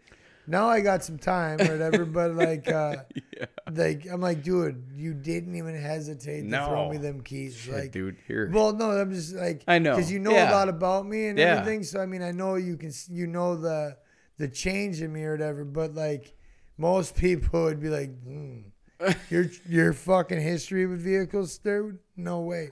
Now 0.52 0.68
I 0.70 0.82
got 0.82 1.04
some 1.04 1.18
time 1.18 1.60
or 1.62 1.72
whatever, 1.72 2.06
but 2.06 2.36
like, 2.45 2.68
uh, 2.68 2.97
yeah. 3.38 3.45
like 3.72 4.06
I'm 4.12 4.22
like, 4.22 4.43
dude, 4.43 4.84
you 4.95 5.14
didn't 5.14 5.56
even 5.56 5.76
hesitate 5.82 6.41
to 6.49 6.66
throw 6.66 6.89
me 6.89 6.97
them 6.97 7.22
keys, 7.22 7.56
Shit, 7.56 7.74
like. 7.74 7.91
dude, 7.91 8.18
here. 8.28 8.52
Well, 8.54 8.74
no, 8.74 8.91
I'm 8.91 9.12
just 9.14 9.34
like 9.34 9.64
I 9.68 9.80
know. 9.80 9.95
because 9.95 10.12
you 10.12 10.20
know 10.20 10.32
Yeah. 10.32 10.52
a 10.52 10.54
lot 10.54 10.68
about 10.70 11.08
me 11.08 11.28
and 11.28 11.39
Yeah. 11.39 11.56
everything. 11.60 11.84
So 11.84 11.99
I 12.02 12.06
mean, 12.06 12.22
I 12.22 12.32
know 12.32 12.56
you 12.56 12.76
can, 12.78 12.91
you 13.10 13.28
know 13.28 13.56
the 13.56 13.97
the 14.38 14.47
change 14.47 15.02
in 15.02 15.14
me 15.14 15.24
or 15.24 15.32
whatever. 15.32 15.64
But 15.64 15.95
like 15.95 16.36
most 16.78 17.16
people 17.26 17.64
would 17.64 17.80
be 17.80 17.89
like, 17.89 18.10
hmm, 18.24 18.60
your 19.30 19.45
your 19.68 19.93
fucking 19.93 20.41
history 20.41 20.86
with 20.86 21.02
vehicles, 21.02 21.58
dude, 21.60 21.97
no 22.18 22.41
way. 22.41 22.72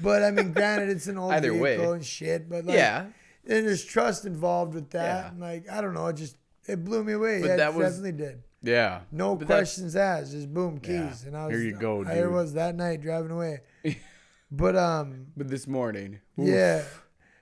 But 0.00 0.22
I 0.24 0.30
mean, 0.32 0.52
granted, 0.52 0.90
it's 0.90 1.06
an 1.06 1.18
old 1.18 1.32
Either 1.32 1.54
way. 1.54 1.76
vehicle 1.76 1.92
and 1.94 2.04
shit. 2.04 2.48
But 2.50 2.64
like, 2.66 2.76
yeah. 2.76 3.02
and 3.46 3.66
there's 3.66 3.84
trust 3.84 4.26
involved 4.26 4.74
with 4.74 4.90
that. 4.90 5.24
Yeah. 5.24 5.28
And 5.30 5.40
like, 5.40 5.70
I 5.70 5.80
don't 5.80 5.94
know, 5.94 6.06
it 6.08 6.16
just 6.16 6.36
it 6.66 6.84
blew 6.84 7.02
me 7.04 7.12
away. 7.14 7.40
But 7.40 7.46
yeah, 7.48 7.56
that 7.56 7.68
it 7.70 7.74
was- 7.74 7.96
definitely 7.98 8.12
did. 8.24 8.42
Yeah. 8.64 9.00
No 9.10 9.34
But 9.34 9.46
questions 9.48 9.96
asked, 9.96 10.30
just 10.32 10.52
boom, 10.54 10.78
keys, 10.78 10.92
Yeah. 10.94 11.14
and 11.26 11.36
I 11.36 11.46
was 11.46 11.56
Here 11.56 11.64
you 11.64 11.74
go, 11.76 12.04
There 12.04 12.26
dude. 12.26 12.32
was 12.32 12.52
that 12.54 12.76
night 12.76 13.00
driving 13.00 13.32
away. 13.32 13.60
but 14.52 14.76
um, 14.76 15.26
But 15.36 15.48
this 15.48 15.66
morning. 15.66 16.20
oof. 16.38 16.46
yeah. 16.48 16.82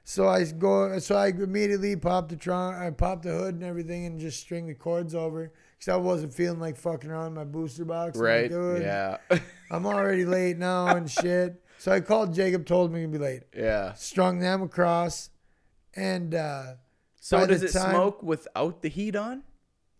So 0.02 0.26
I 0.26 0.44
go. 0.44 0.98
So 0.98 1.14
I 1.16 1.28
immediately 1.28 1.94
popped 1.94 2.30
the 2.30 2.36
trunk. 2.36 2.76
I 2.78 2.90
popped 2.90 3.24
the 3.24 3.32
hood 3.32 3.54
and 3.54 3.62
everything, 3.62 4.06
and 4.06 4.18
just 4.18 4.40
string 4.40 4.66
the 4.66 4.74
cords 4.74 5.14
over 5.14 5.52
because 5.78 5.92
I 5.92 5.96
wasn't 5.96 6.32
feeling 6.34 6.58
like 6.58 6.76
fucking 6.76 7.08
around 7.10 7.34
my 7.34 7.44
booster 7.44 7.84
box. 7.84 8.16
Like, 8.16 8.24
Right. 8.26 8.50
"Dude, 8.50 8.82
Yeah. 8.82 9.18
I'm 9.70 9.84
already 9.86 10.24
late 10.24 10.56
now 10.58 10.86
and 10.96 11.08
shit. 11.20 11.62
So 11.78 11.92
I 11.92 12.00
called 12.00 12.32
Jacob, 12.34 12.64
told 12.66 12.92
me 12.92 13.02
to 13.02 13.08
be 13.08 13.18
late. 13.18 13.42
yeah. 13.54 13.92
Strung 13.92 14.40
them 14.40 14.62
across, 14.62 15.30
and 15.94 16.34
uh, 16.34 16.74
So 17.20 17.38
By 17.38 17.46
does 17.46 17.62
it 17.62 17.72
time- 17.72 17.90
smoke 17.90 18.22
without 18.22 18.82
the 18.82 18.88
heat 18.88 19.14
on? 19.14 19.42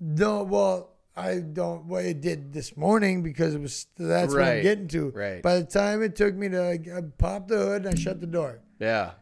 no, 0.01 0.43
well, 0.43 0.97
I 1.17 1.41
don't. 1.41 1.87
Well, 1.87 2.03
it 2.05 2.21
did 2.23 2.53
this 2.53 2.77
morning 2.77 3.23
because 3.23 3.55
it 3.55 3.61
was. 3.61 3.87
That's 3.99 4.33
what 4.33 4.43
I'm 4.43 4.63
getting 4.63 4.89
to. 4.89 5.11
right. 5.11 5.43
By 5.43 5.57
the 5.59 5.65
time 5.67 6.03
it 6.03 6.17
took 6.17 6.35
me 6.35 6.49
to, 6.49 6.71
I 6.73 7.01
popped 7.19 7.49
the 7.49 7.59
hood 7.59 7.85
and 7.85 7.95
I 7.95 7.99
shut 7.99 8.21
the 8.21 8.27
door. 8.27 8.61
Yeah. 8.79 9.13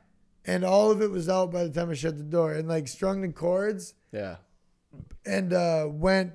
and 0.47 0.65
all 0.65 0.91
of 0.91 1.03
it 1.03 1.11
was 1.11 1.29
out 1.29 1.51
by 1.51 1.65
the 1.65 1.71
time 1.71 1.91
I 1.91 1.95
shut 1.95 2.17
the 2.17 2.23
door. 2.25 2.53
And 2.53 2.69
like 2.69 2.87
strung 2.89 3.21
the 3.23 3.29
cords 3.33 3.95
Yeah. 4.13 4.37
and 5.27 5.53
uh, 5.53 5.87
went 5.91 6.33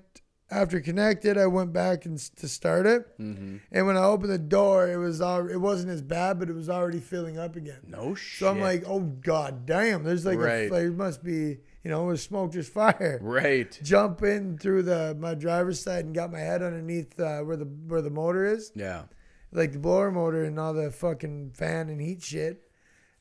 after 0.54 0.80
connected. 0.80 1.38
I 1.38 1.48
went 1.48 1.74
back 1.74 2.06
and 2.06 2.18
to 2.38 2.48
start 2.48 2.86
it, 2.86 3.06
Mm-hmm. 3.20 3.58
and 3.72 3.88
when 3.88 3.98
I 3.98 4.04
opened 4.04 4.32
the 4.32 4.38
door, 4.38 4.90
it 4.90 4.98
was 4.98 5.22
al- 5.22 5.50
it 5.50 5.58
wasn't 5.60 5.92
as 5.92 6.02
bad, 6.02 6.40
but 6.40 6.50
it 6.50 6.54
was 6.56 6.70
already 6.70 7.00
filling 7.00 7.38
up 7.38 7.56
again. 7.56 7.82
No 7.88 8.16
shit. 8.16 8.40
So 8.40 8.50
I'm 8.50 8.60
like, 8.60 8.84
oh 8.88 9.00
god 9.02 9.66
damn! 9.66 10.04
There's 10.04 10.26
like 10.26 10.38
a, 10.38 10.42
Right. 10.42 10.72
there 10.72 10.92
must 10.92 11.24
be 11.24 11.58
you 11.84 11.92
know, 11.92 12.04
it 12.06 12.08
was 12.08 12.22
smoke 12.24 12.54
just 12.54 12.72
fire. 12.72 13.20
right. 13.22 13.78
Jump 13.84 14.24
in 14.24 14.58
through 14.58 14.84
the 14.84 15.16
my 15.20 15.34
driver's 15.34 15.82
side 15.82 16.06
and 16.06 16.16
got 16.16 16.32
my 16.32 16.40
head 16.40 16.62
underneath 16.64 17.20
uh, 17.20 17.40
where 17.42 17.58
the 17.58 17.66
where 17.66 18.02
the 18.02 18.10
motor 18.10 18.46
is 18.46 18.72
Yeah. 18.76 19.04
like 19.52 19.74
the 19.74 19.80
blower 19.80 20.10
motor 20.12 20.46
and 20.46 20.58
all 20.60 20.74
the 20.74 20.92
fucking 20.92 21.52
fan 21.56 21.90
and 21.90 22.00
heat 22.00 22.22
shit. 22.24 22.62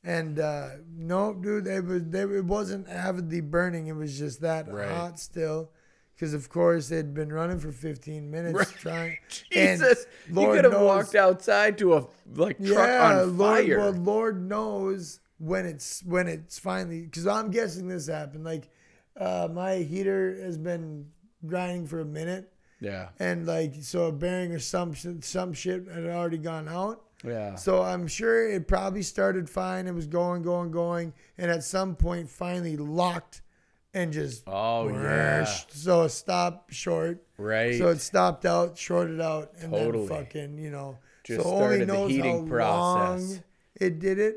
And 0.05 0.39
uh, 0.41 0.69
no, 0.97 1.33
dude, 1.33 1.67
it 1.69 1.85
was 1.85 2.03
they, 2.07 2.23
it 2.23 2.45
wasn't 2.45 2.89
avidly 2.89 3.41
burning. 3.41 3.87
It 3.89 3.97
was 3.97 4.19
just 4.19 4.41
that 4.41 4.69
Right. 4.73 4.89
hot 4.89 5.19
still, 5.21 5.71
because 6.23 6.35
of 6.35 6.49
course 6.49 6.89
they'd 6.89 7.13
been 7.13 7.33
running 7.33 7.59
for 7.59 7.73
15 7.73 8.31
minutes 8.31 8.55
Right. 8.55 8.69
trying. 8.69 9.19
and 9.57 9.81
Jesus, 9.81 10.07
you 10.29 10.35
Lord 10.37 10.55
could 10.55 10.65
have 10.67 10.73
knows- 10.75 10.85
walked 10.85 11.15
outside 11.17 11.77
to 11.79 11.95
a 11.95 12.07
like 12.37 12.59
truck 12.59 12.87
yeah, 12.87 13.19
on 13.19 13.37
Lord, 13.37 13.67
fire. 13.67 13.79
well, 13.79 13.91
Lord 13.91 14.49
knows 14.49 15.19
when 15.39 15.67
it's 15.67 16.01
when 16.05 16.29
it's 16.29 16.61
finally. 16.61 17.03
Because 17.03 17.27
I'm 17.27 17.51
guessing 17.51 17.89
this 17.89 18.07
happened. 18.07 18.45
Like 18.45 18.69
uh, 19.17 19.49
my 19.53 19.79
heater 19.79 20.41
has 20.45 20.57
been 20.57 21.11
grinding 21.45 21.89
for 21.89 21.99
a 21.99 22.05
minute 22.05 22.53
yeah. 22.79 23.09
and 23.19 23.45
like 23.45 23.75
so 23.81 24.05
a 24.05 24.13
bearing 24.13 24.53
or 24.53 24.61
some 24.61 24.95
some 25.23 25.53
shit 25.53 25.89
had 25.89 26.07
already 26.07 26.39
gone 26.39 26.69
out. 26.69 27.03
Yeah. 27.25 27.57
So 27.57 27.83
I'm 27.83 28.07
sure 28.07 28.49
it 28.49 28.69
probably 28.69 29.03
started 29.03 29.51
fine. 29.51 29.89
It 29.89 29.95
was 29.95 30.07
going, 30.07 30.43
going, 30.43 30.71
going, 30.71 31.15
and 31.37 31.51
at 31.51 31.65
some 31.65 31.97
point 31.97 32.31
finally 32.31 32.77
locked 32.77 33.43
and 33.95 34.13
just 34.13 34.45
Oh 34.47 34.89
yeah. 34.89 35.45
so 35.45 36.03
it 36.03 36.11
stopped 36.11 36.73
short. 36.75 37.23
Right. 37.39 37.77
So 37.79 37.89
it 37.89 38.01
stopped 38.01 38.45
out, 38.47 38.79
shorted 38.79 39.21
out, 39.21 39.53
and 39.61 39.73
Totally. 39.73 40.07
then 40.07 40.25
fucking, 40.25 40.59
you 40.59 40.71
know, 40.71 40.99
Just 41.25 41.43
so 41.43 41.47
only 41.49 41.59
started 41.61 41.81
the 41.89 41.93
knows 41.93 42.11
heating 42.11 42.47
how 42.47 42.53
process. 42.57 43.29
long 43.31 43.43
it 43.81 43.99
did 43.99 44.19
it. 44.19 44.37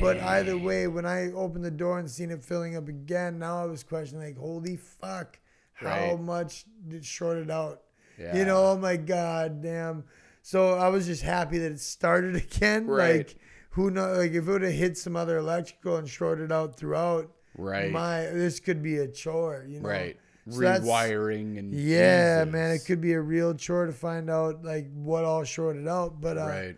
But 0.00 0.18
either 0.18 0.58
way, 0.58 0.88
when 0.88 1.06
I 1.06 1.30
opened 1.32 1.64
the 1.64 1.70
door 1.70 1.98
and 2.00 2.10
seen 2.10 2.30
it 2.32 2.44
filling 2.44 2.76
up 2.76 2.88
again, 2.88 3.38
now 3.38 3.62
I 3.62 3.66
was 3.66 3.84
questioning 3.84 4.24
like, 4.24 4.36
holy 4.36 4.76
fuck, 4.76 5.38
how 5.74 5.86
Right. 5.86 6.20
much 6.20 6.64
did 6.88 7.04
shorted 7.04 7.48
out? 7.50 7.82
Yeah. 8.18 8.36
You 8.36 8.44
know, 8.44 8.72
oh 8.72 8.76
my 8.76 8.96
god, 8.96 9.62
damn. 9.62 10.02
So 10.42 10.74
I 10.74 10.88
was 10.88 11.06
just 11.06 11.22
happy 11.22 11.58
that 11.58 11.70
it 11.72 11.80
started 11.80 12.34
again. 12.44 12.86
Right. 12.88 13.18
Like 13.18 13.36
who 13.70 13.90
know 13.92 14.14
like 14.14 14.32
if 14.32 14.48
it 14.48 14.50
would 14.50 14.62
have 14.62 14.72
hit 14.72 14.98
some 14.98 15.14
other 15.14 15.36
electrical 15.38 15.96
and 15.96 16.08
shorted 16.08 16.50
out 16.50 16.74
throughout, 16.76 17.30
Right. 17.58 17.90
my 17.90 18.20
this 18.26 18.60
could 18.60 18.82
be 18.82 18.98
a 18.98 19.08
chore, 19.08 19.66
you 19.68 19.80
know. 19.80 19.88
right. 19.88 20.16
So 20.50 20.60
Rewiring 20.60 21.58
and 21.58 21.74
Yeah, 21.74 22.40
Jesus. 22.44 22.52
man, 22.54 22.70
it 22.70 22.84
could 22.86 23.02
be 23.02 23.12
a 23.12 23.20
real 23.20 23.52
chore 23.54 23.84
to 23.84 23.92
find 23.92 24.30
out 24.30 24.64
like 24.64 24.88
what 24.94 25.24
all 25.24 25.44
shorted 25.44 25.86
out. 25.86 26.22
But 26.22 26.38
uh, 26.38 26.46
Right. 26.46 26.76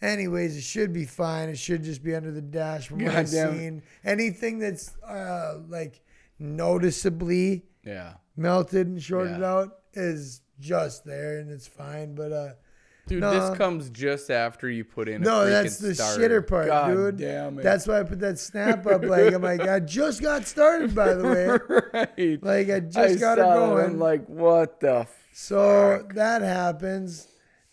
anyways, 0.00 0.56
it 0.56 0.62
should 0.62 0.94
be 0.94 1.04
fine. 1.04 1.50
It 1.50 1.58
should 1.58 1.82
just 1.82 2.02
be 2.02 2.14
under 2.14 2.30
the 2.30 2.40
dash 2.40 2.88
from 2.88 3.04
what 3.04 3.14
I've 3.14 3.28
seen. 3.28 3.82
Anything 4.02 4.58
that's 4.60 4.96
uh, 5.06 5.58
like 5.68 6.00
noticeably 6.38 7.64
Yeah. 7.84 8.14
melted 8.36 8.86
and 8.86 9.02
shorted 9.02 9.40
Yeah. 9.40 9.50
out 9.52 9.78
is 9.92 10.40
just 10.60 11.04
there 11.04 11.38
and 11.40 11.50
it's 11.50 11.66
fine. 11.66 12.14
But 12.14 12.32
uh, 12.32 12.52
Dude, 13.08 13.20
No. 13.20 13.32
this 13.50 13.58
comes 13.58 13.90
just 13.90 14.30
after 14.30 14.70
you 14.70 14.84
put 14.84 15.08
in. 15.08 15.22
no, 15.22 15.42
a 15.42 15.46
that's 15.50 15.78
the 15.78 15.94
starter. 15.94 16.20
shitter 16.40 16.46
part, 16.46 16.68
God 16.68 16.94
dude. 16.94 17.16
Damn 17.18 17.58
it. 17.58 17.62
That's 17.62 17.86
why 17.86 17.98
I 18.00 18.04
put 18.04 18.20
that 18.20 18.38
snap 18.38 18.86
up. 18.86 19.04
Like 19.04 19.32
I'm 19.34 19.42
like, 19.42 19.60
I 19.62 19.80
just 19.80 20.22
got 20.22 20.46
started, 20.46 20.94
by 20.94 21.14
the 21.14 21.24
way. 21.24 22.06
right. 22.18 22.42
Like 22.42 22.70
I 22.70 22.80
just 22.80 22.96
I 22.98 23.14
got 23.16 23.38
saw 23.38 23.52
it, 23.52 23.56
going. 23.86 23.98
Like, 23.98 24.26
what 24.26 24.78
the? 24.80 25.06
So 25.32 26.06
that 26.14 26.42
happens, 26.42 27.26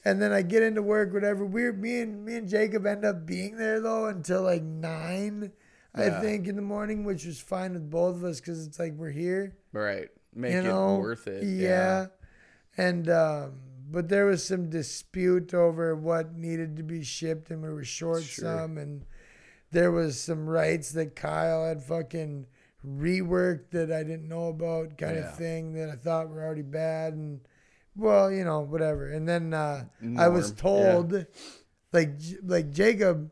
and 0.04 0.22
then 0.22 0.32
I 0.32 0.42
get 0.42 0.64
into 0.64 0.82
work. 0.82 1.14
Whatever. 1.14 1.46
We 1.46 1.72
me 1.74 2.00
and 2.02 2.26
me 2.26 2.36
and 2.38 2.48
Jacob 2.50 2.86
end 2.88 3.06
up 3.06 3.26
being 3.28 3.56
there 3.58 3.80
though 3.82 4.06
until 4.08 4.42
like 4.42 4.64
nine, 4.64 5.52
I 5.94 6.10
think, 6.10 6.48
in 6.48 6.56
the 6.56 6.62
morning, 6.64 7.04
which 7.04 7.26
was 7.26 7.40
fine 7.40 7.74
with 7.74 7.90
both 7.90 8.16
of 8.16 8.24
us 8.24 8.40
because 8.40 8.66
it's 8.66 8.80
like 8.80 8.94
we're 8.94 9.12
here, 9.12 9.56
Right. 9.74 10.08
Make 10.34 10.54
you 10.54 10.60
it 10.60 10.64
know, 10.64 10.98
worth 11.00 11.28
it. 11.28 11.44
Yeah, 11.44 12.08
and 12.78 13.10
um, 13.10 13.54
but 13.92 14.10
there 14.10 14.26
was 14.26 14.44
some 14.46 14.70
dispute 14.70 15.54
over 15.54 15.96
what 15.96 16.36
needed 16.36 16.78
to 16.78 16.84
be 16.84 17.04
shipped, 17.04 17.50
and 17.52 17.62
we 17.62 17.70
were 17.70 17.84
short 17.84 18.24
Sure. 18.24 18.44
some, 18.46 18.78
and 18.78 19.06
there 19.72 19.92
was 19.92 20.20
some 20.20 20.48
rights 20.48 20.92
that 20.94 21.16
Kyle 21.16 21.66
had 21.66 21.82
fucking 21.84 22.46
reworked 22.86 23.72
that 23.72 23.92
I 23.92 24.04
didn't 24.04 24.28
know 24.28 24.48
about, 24.48 24.98
kind 24.98 25.16
Yeah. 25.18 25.30
of 25.30 25.38
thing 25.38 25.74
that 25.74 25.90
I 25.90 25.96
thought 25.96 26.30
were 26.30 26.44
already 26.44 26.62
bad, 26.62 27.14
and 27.14 27.42
well, 27.96 28.32
you 28.32 28.46
know, 28.46 28.62
whatever. 28.62 29.10
And 29.10 29.28
then 29.28 29.54
uh, 29.54 29.86
I 30.18 30.28
was 30.30 30.50
Norm, 30.64 30.78
yeah. 30.78 30.92
told, 30.94 31.26
like, 31.92 32.12
like 32.44 32.72
Jacob, 32.72 33.32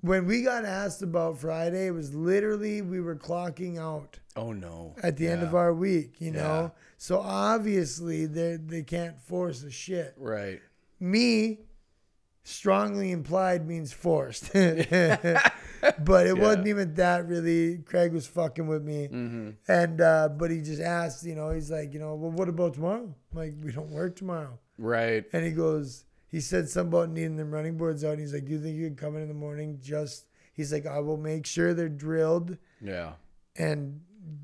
when 0.00 0.26
we 0.26 0.42
got 0.42 0.64
asked 0.64 1.02
about 1.02 1.38
Friday, 1.38 1.86
it 1.86 1.92
was 1.92 2.14
literally 2.14 2.82
we 2.82 3.00
were 3.00 3.16
clocking 3.16 3.78
out 3.78 4.18
Oh 4.36 4.52
no. 4.52 4.94
at 5.02 5.16
the 5.16 5.28
end 5.28 5.42
of 5.42 5.54
our 5.54 5.72
week, 5.72 6.20
you 6.20 6.32
Yeah. 6.32 6.42
know. 6.42 6.72
So 7.04 7.20
obviously 7.20 8.24
they 8.24 8.56
they 8.56 8.82
can't 8.82 9.20
force 9.20 9.62
a 9.62 9.70
shit. 9.70 10.14
Right. 10.16 10.60
Me, 10.98 11.58
strongly 12.44 13.10
implied 13.12 13.66
means 13.68 13.92
forced, 13.92 14.50
but 14.54 16.26
it 16.26 16.38
wasn't 16.38 16.66
even 16.66 16.94
that 16.94 17.28
really. 17.28 17.76
Craig 17.78 18.14
was 18.14 18.26
fucking 18.26 18.66
with 18.66 18.82
me, 18.82 19.08
Mm-hmm. 19.12 19.50
and 19.68 20.00
uh, 20.00 20.28
but 20.30 20.50
he 20.50 20.62
just 20.62 20.80
asked, 20.80 21.26
you 21.26 21.34
know, 21.34 21.50
he's 21.50 21.70
like, 21.70 21.92
you 21.92 22.00
know, 22.00 22.14
well, 22.14 22.30
what 22.30 22.48
about 22.48 22.72
tomorrow? 22.72 23.02
I'm 23.32 23.38
like, 23.38 23.52
we 23.62 23.70
don't 23.70 23.90
work 23.90 24.16
tomorrow, 24.16 24.58
Right. 24.78 25.24
and 25.34 25.44
he 25.44 25.50
goes, 25.52 26.04
he 26.28 26.40
said 26.40 26.70
something 26.70 26.88
about 26.98 27.10
needing 27.10 27.36
them 27.36 27.50
running 27.50 27.76
boards 27.76 28.02
out. 28.02 28.12
And 28.12 28.20
he's 28.20 28.32
like, 28.32 28.46
do 28.46 28.52
you 28.52 28.60
think 28.60 28.76
you 28.76 28.86
can 28.86 28.96
come 28.96 29.14
in 29.16 29.22
in 29.22 29.28
the 29.28 29.34
morning? 29.34 29.78
Just 29.82 30.24
he's 30.54 30.72
like, 30.72 30.86
I 30.86 31.00
will 31.00 31.18
make 31.18 31.44
sure 31.44 31.74
they're 31.74 31.88
drilled 31.90 32.56
Yeah. 32.80 33.12
and 33.56 34.00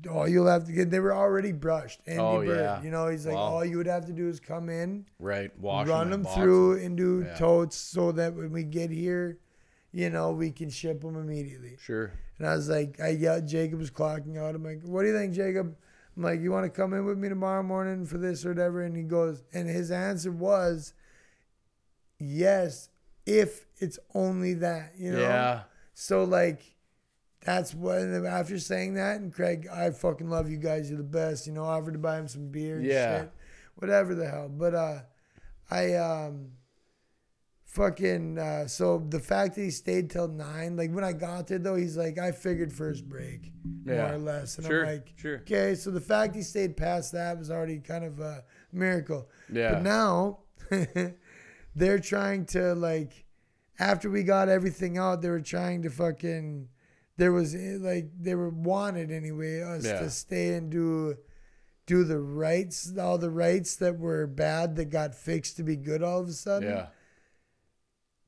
all 0.09 0.27
you'll 0.27 0.47
have 0.47 0.65
to 0.65 0.71
get 0.71 0.89
they 0.91 0.99
were 0.99 1.13
already 1.13 1.51
brushed 1.51 2.01
Andy 2.05 2.19
Oh, 2.21 2.43
Bird, 2.43 2.57
yeah. 2.59 2.81
you 2.83 2.91
know 2.91 3.07
he's 3.07 3.25
like 3.25 3.35
Wow. 3.35 3.41
all 3.41 3.65
you 3.65 3.77
would 3.77 3.87
have 3.87 4.05
to 4.05 4.13
do 4.13 4.27
is 4.27 4.39
come 4.39 4.69
in 4.69 5.05
Right. 5.19 5.51
Wash 5.59 5.87
run 5.87 6.09
them 6.11 6.23
box 6.23 6.35
through 6.35 6.75
into 6.75 7.23
Yeah. 7.23 7.35
totes 7.35 7.75
so 7.77 8.11
that 8.13 8.35
when 8.35 8.51
we 8.51 8.63
get 8.63 8.89
here 8.91 9.39
you 9.91 10.09
know 10.09 10.31
we 10.31 10.51
can 10.51 10.69
ship 10.69 11.01
them 11.01 11.15
immediately 11.15 11.77
Sure. 11.81 12.11
and 12.37 12.47
i 12.47 12.55
was 12.55 12.69
like 12.69 12.99
i 13.01 13.09
yelled 13.09 13.47
jacob 13.47 13.79
was 13.79 13.91
clocking 13.91 14.37
out 14.37 14.55
i'm 14.55 14.63
like 14.63 14.81
what 14.83 15.01
do 15.01 15.07
you 15.09 15.17
think 15.17 15.33
jacob 15.33 15.75
i'm 16.15 16.23
like 16.23 16.39
you 16.39 16.51
want 16.51 16.63
to 16.65 16.69
come 16.69 16.93
in 16.93 17.03
with 17.05 17.17
me 17.17 17.27
tomorrow 17.27 17.61
morning 17.63 18.05
for 18.05 18.17
this 18.17 18.45
or 18.45 18.49
whatever 18.49 18.83
and 18.83 18.95
he 18.95 19.03
goes 19.03 19.43
and 19.53 19.67
his 19.67 19.91
answer 19.91 20.31
was 20.31 20.93
yes 22.19 22.89
if 23.25 23.65
it's 23.79 23.99
only 24.13 24.53
that 24.53 24.93
you 24.97 25.11
know 25.11 25.19
Yeah. 25.19 25.61
so 25.93 26.23
like 26.23 26.75
that's 27.45 27.73
what 27.73 27.97
after 27.99 28.59
saying 28.59 28.93
that 28.95 29.19
and 29.19 29.33
Craig, 29.33 29.67
I 29.71 29.89
fucking 29.91 30.29
love 30.29 30.49
you 30.49 30.57
guys. 30.57 30.89
You're 30.89 30.97
the 30.97 31.03
best. 31.03 31.47
You 31.47 31.53
know, 31.53 31.63
I 31.65 31.77
offered 31.77 31.93
to 31.93 31.99
buy 31.99 32.17
him 32.19 32.27
some 32.27 32.49
beer 32.49 32.77
and 32.77 32.85
Yeah. 32.85 33.19
shit. 33.21 33.31
Whatever 33.75 34.13
the 34.15 34.27
hell. 34.29 34.47
But 34.49 34.75
uh 34.75 34.99
I 35.69 35.93
um 35.95 36.51
fucking 37.65 38.37
uh 38.37 38.67
so 38.67 38.99
the 39.09 39.19
fact 39.19 39.55
that 39.55 39.61
he 39.61 39.71
stayed 39.71 40.09
till 40.09 40.27
nine, 40.27 40.75
like 40.75 40.91
when 40.91 41.03
I 41.03 41.13
got 41.13 41.47
there 41.47 41.57
though, 41.59 41.75
he's 41.75 41.97
like, 41.97 42.17
I 42.17 42.31
figured 42.31 42.71
first 42.73 43.07
break, 43.07 43.51
Yeah. 43.85 44.03
more 44.07 44.13
or 44.15 44.17
less. 44.17 44.57
And 44.57 44.67
Sure. 44.67 44.85
I'm 44.85 44.93
like, 44.95 45.13
Sure. 45.15 45.37
okay, 45.37 45.75
so 45.75 45.89
the 45.91 46.01
fact 46.01 46.35
he 46.35 46.41
stayed 46.43 46.75
past 46.77 47.13
that 47.13 47.37
was 47.37 47.49
already 47.49 47.79
kind 47.79 48.03
of 48.03 48.19
a 48.19 48.43
miracle. 48.71 49.29
Yeah. 49.51 49.73
But 49.73 49.83
now 49.83 50.39
they're 51.75 51.99
trying 51.99 52.45
to 52.47 52.75
like 52.75 53.25
after 53.79 54.09
we 54.09 54.23
got 54.23 54.47
everything 54.49 54.97
out, 54.97 55.21
they 55.21 55.29
were 55.29 55.39
trying 55.41 55.81
to 55.83 55.89
fucking 55.89 56.67
there 57.17 57.31
was 57.31 57.53
eh, 57.55 57.77
like 57.79 58.09
they 58.19 58.35
were 58.35 58.49
wanted 58.49 59.11
anyway 59.11 59.61
us 59.61 59.85
Yeah. 59.85 59.99
to 59.99 60.09
stay 60.09 60.53
and 60.55 60.69
do 60.71 61.17
do 61.85 62.03
the 62.03 62.19
rights 62.19 62.97
all 62.97 63.17
the 63.17 63.29
rights 63.29 63.75
that 63.77 63.97
were 63.99 64.25
bad 64.27 64.75
that 64.77 64.85
got 64.85 65.13
fixed 65.15 65.57
to 65.57 65.63
be 65.63 65.75
good 65.75 66.01
all 66.03 66.19
of 66.21 66.27
a 66.29 66.33
sudden. 66.33 66.69
yeah. 66.69 66.87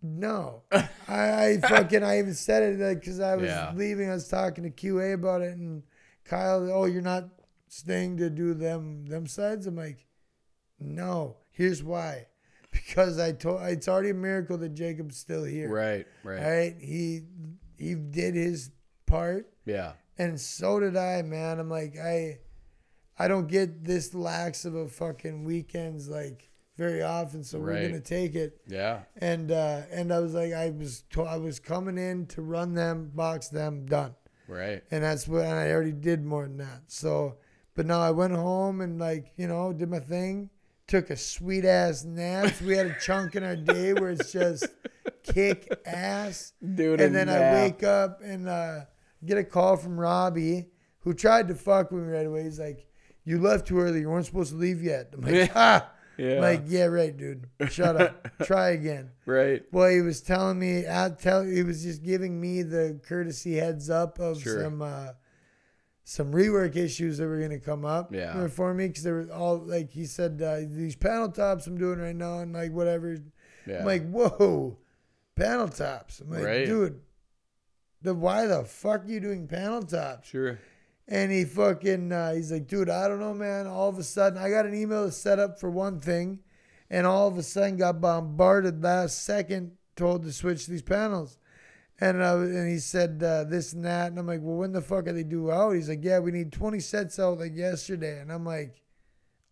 No, 0.01 0.63
I, 0.71 0.87
I 1.07 1.57
fucking 1.61 2.03
I 2.03 2.19
even 2.19 2.33
said 2.33 2.63
it 2.63 2.79
like 2.79 2.99
because 2.99 3.19
I 3.21 3.35
was 3.35 3.47
Yeah. 3.47 3.71
leaving. 3.73 4.09
I 4.09 4.13
was 4.13 4.27
talking 4.27 4.63
to 4.65 4.69
QA 4.69 5.13
about 5.13 5.41
it, 5.41 5.57
and 5.57 5.83
Kyle, 6.25 6.69
oh, 6.71 6.85
you're 6.85 7.01
not 7.01 7.29
staying 7.69 8.17
to 8.17 8.29
do 8.29 8.53
them 8.53 9.05
them 9.05 9.27
sides. 9.27 9.65
I'm 9.65 9.77
like, 9.77 10.05
no. 10.79 11.37
Here's 11.51 11.83
why, 11.83 12.27
because 12.71 13.17
I 13.19 13.31
told 13.31 13.61
it's 13.61 13.87
already 13.87 14.09
a 14.09 14.13
miracle 14.15 14.57
that 14.57 14.73
Jacob's 14.73 15.15
still 15.17 15.43
here. 15.45 15.69
Right. 15.69 16.05
Right. 16.23 16.41
Right, 16.41 16.75
he 16.81 17.21
he 17.77 17.95
did 17.95 18.35
his 18.35 18.71
part, 19.05 19.47
Yeah. 19.65 19.93
and 20.17 20.39
so 20.39 20.79
did 20.79 20.95
I, 20.97 21.21
man. 21.21 21.59
I'm 21.59 21.69
like 21.69 21.97
I. 21.97 22.39
I 23.17 23.27
don't 23.27 23.47
get 23.47 23.83
this 23.85 24.15
lax 24.15 24.65
of 24.65 24.73
a 24.73 24.87
fucking 24.87 25.43
weekends 25.43 26.09
like 26.09 26.49
very 26.77 27.03
often, 27.03 27.43
so 27.43 27.59
we're 27.59 27.79
gonna 27.87 27.99
take 27.99 28.33
it 28.33 28.59
Yeah. 28.67 29.01
and 29.17 29.51
uh, 29.51 29.81
and 29.91 30.11
I 30.11 30.19
was 30.19 30.33
like, 30.33 30.51
I 30.51 30.71
was 30.71 31.03
to- 31.11 31.21
I 31.21 31.37
was 31.37 31.59
coming 31.59 31.99
in 31.99 32.25
to 32.27 32.41
run 32.41 32.73
them, 32.73 33.11
box 33.13 33.49
them, 33.49 33.85
done, 33.85 34.15
Right. 34.47 34.83
and 34.89 35.03
that's 35.03 35.27
what 35.27 35.45
and 35.45 35.53
I 35.53 35.69
already 35.71 35.91
did 35.91 36.25
more 36.25 36.43
than 36.47 36.57
that. 36.57 36.81
So, 36.87 37.37
but 37.75 37.85
now 37.85 37.99
I 38.01 38.09
went 38.09 38.33
home 38.33 38.81
and 38.81 38.97
like 38.99 39.33
you 39.37 39.47
know 39.47 39.71
did 39.73 39.89
my 39.91 39.99
thing, 39.99 40.49
took 40.87 41.09
a 41.09 41.15
sweet 41.15 41.65
ass 41.65 42.03
nap. 42.03 42.59
We 42.61 42.75
had 42.75 42.87
a 42.87 42.95
chunk 42.99 43.35
in 43.35 43.43
our 43.43 43.55
day 43.55 43.93
where 43.93 44.11
it's 44.11 44.31
just 44.31 44.67
kick 45.23 45.67
ass, 45.85 46.53
Dude. 46.75 47.01
and 47.01 47.15
then 47.15 47.29
I 47.29 47.53
wake 47.63 47.83
up 47.83 48.19
and 48.23 48.47
uh, 48.47 48.81
get 49.25 49.37
a 49.37 49.43
call 49.43 49.77
from 49.77 49.99
Robbie 49.99 50.67
who 50.99 51.13
tried 51.13 51.47
to 51.49 51.55
fuck 51.55 51.91
with 51.91 52.03
me 52.03 52.09
right 52.13 52.25
away. 52.25 52.43
He's 52.43 52.59
like, 52.59 52.85
"You 53.25 53.39
left 53.39 53.67
too 53.67 53.79
early. 53.79 54.01
You 54.01 54.09
weren't 54.09 54.25
supposed 54.25 54.51
to 54.51 54.57
leave 54.57 54.81
yet." 54.83 55.09
I'm 55.13 55.21
like, 55.21 55.51
"Ah." 55.55 55.89
Yeah. 56.15 56.41
Like, 56.41 56.65
yeah, 56.67 56.85
right, 56.85 57.15
dude. 57.17 57.47
Shut 57.69 57.99
up. 57.99 58.27
Try 58.43 58.69
again. 58.69 59.09
right. 59.25 59.63
Well, 59.71 59.89
he 59.89 60.01
was 60.01 60.21
telling 60.21 60.59
me, 60.59 60.83
I 60.87 61.09
tell, 61.09 61.41
he 61.43 61.63
was 61.63 61.81
just 61.81 62.03
giving 62.03 62.39
me 62.39 62.61
the 62.61 62.99
courtesy 63.07 63.55
heads 63.55 63.89
up 63.89 64.19
of 64.19 64.39
Sure. 64.39 64.61
some 64.61 64.83
uh, 64.83 65.07
some 66.03 66.33
rework 66.33 66.75
issues 66.75 67.17
that 67.17 67.27
were 67.27 67.37
going 67.37 67.49
to 67.51 67.59
come 67.59 67.85
up 67.85 68.13
Yeah. 68.13 68.47
for 68.47 68.73
me 68.73 68.87
because 68.87 69.03
they 69.03 69.11
were 69.11 69.27
all 69.31 69.57
like 69.59 69.91
he 69.91 70.05
said 70.05 70.41
uh, 70.41 70.57
these 70.67 70.95
panel 70.95 71.29
tops 71.29 71.65
I'm 71.67 71.77
doing 71.77 71.99
right 71.99 72.15
now 72.15 72.39
and 72.39 72.53
like 72.53 72.71
whatever. 72.71 73.17
Yeah. 73.65 73.79
I'm 73.79 73.85
like, 73.85 74.09
whoa, 74.09 74.77
panel 75.35 75.69
tops. 75.69 76.19
I'm 76.19 76.29
like, 76.29 76.43
Right. 76.43 76.65
dude, 76.65 76.99
the 78.01 78.13
why 78.13 78.45
the 78.47 78.65
fuck 78.65 79.05
are 79.05 79.07
you 79.09 79.19
doing 79.21 79.47
panel 79.47 79.81
tops? 79.83 80.27
sure. 80.29 80.59
And 81.05 81.31
he 81.33 81.43
fucking, 81.43 82.13
uh, 82.13 82.33
he's 82.33 82.49
like, 82.49 82.67
dude, 82.67 82.89
I 82.89 83.09
don't 83.09 83.19
know, 83.19 83.33
man. 83.33 83.67
All 83.67 83.89
of 83.89 83.97
a 83.97 84.03
sudden, 84.03 84.37
I 84.39 84.49
got 84.49 84.65
an 84.65 84.73
email 84.73 85.11
set 85.11 85.37
up 85.37 85.59
for 85.59 85.69
one 85.69 85.99
thing, 85.99 86.39
and 86.89 87.05
all 87.05 87.27
of 87.27 87.37
a 87.37 87.43
sudden 87.43 87.75
got 87.75 87.99
bombarded 87.99 88.81
last 88.81 89.21
second 89.25 89.71
told 89.97 90.23
to 90.23 90.31
switch 90.31 90.65
these 90.65 90.81
panels. 90.81 91.37
And 92.01 92.23
I 92.23 92.33
and 92.33 92.69
he 92.69 92.79
said 92.79 93.21
uh, 93.23 93.43
this 93.45 93.73
and 93.73 93.85
that, 93.85 94.07
and 94.11 94.19
I'm 94.19 94.27
like, 94.27 94.39
well, 94.41 94.57
when 94.57 94.71
the 94.73 94.81
fuck 94.81 95.07
are 95.07 95.13
they 95.13 95.23
due 95.23 95.51
out? 95.51 95.71
He's 95.71 95.87
like, 95.89 96.03
yeah, 96.03 96.19
we 96.19 96.31
need 96.31 96.51
20 96.51 96.79
sets 96.79 97.19
out 97.19 97.39
like 97.39 97.55
yesterday, 97.55 98.19
and 98.19 98.31
I'm 98.31 98.45
like, 98.45 98.81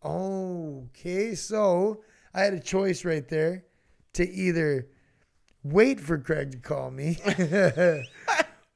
okay, 0.03 1.35
so 1.35 2.01
I 2.33 2.41
had 2.41 2.53
a 2.53 2.59
choice 2.59 3.05
right 3.05 3.27
there 3.27 3.65
to 4.13 4.29
either 4.29 4.87
wait 5.63 5.99
for 5.99 6.17
Craig 6.17 6.51
to 6.51 6.57
call 6.57 6.89
me 6.91 7.17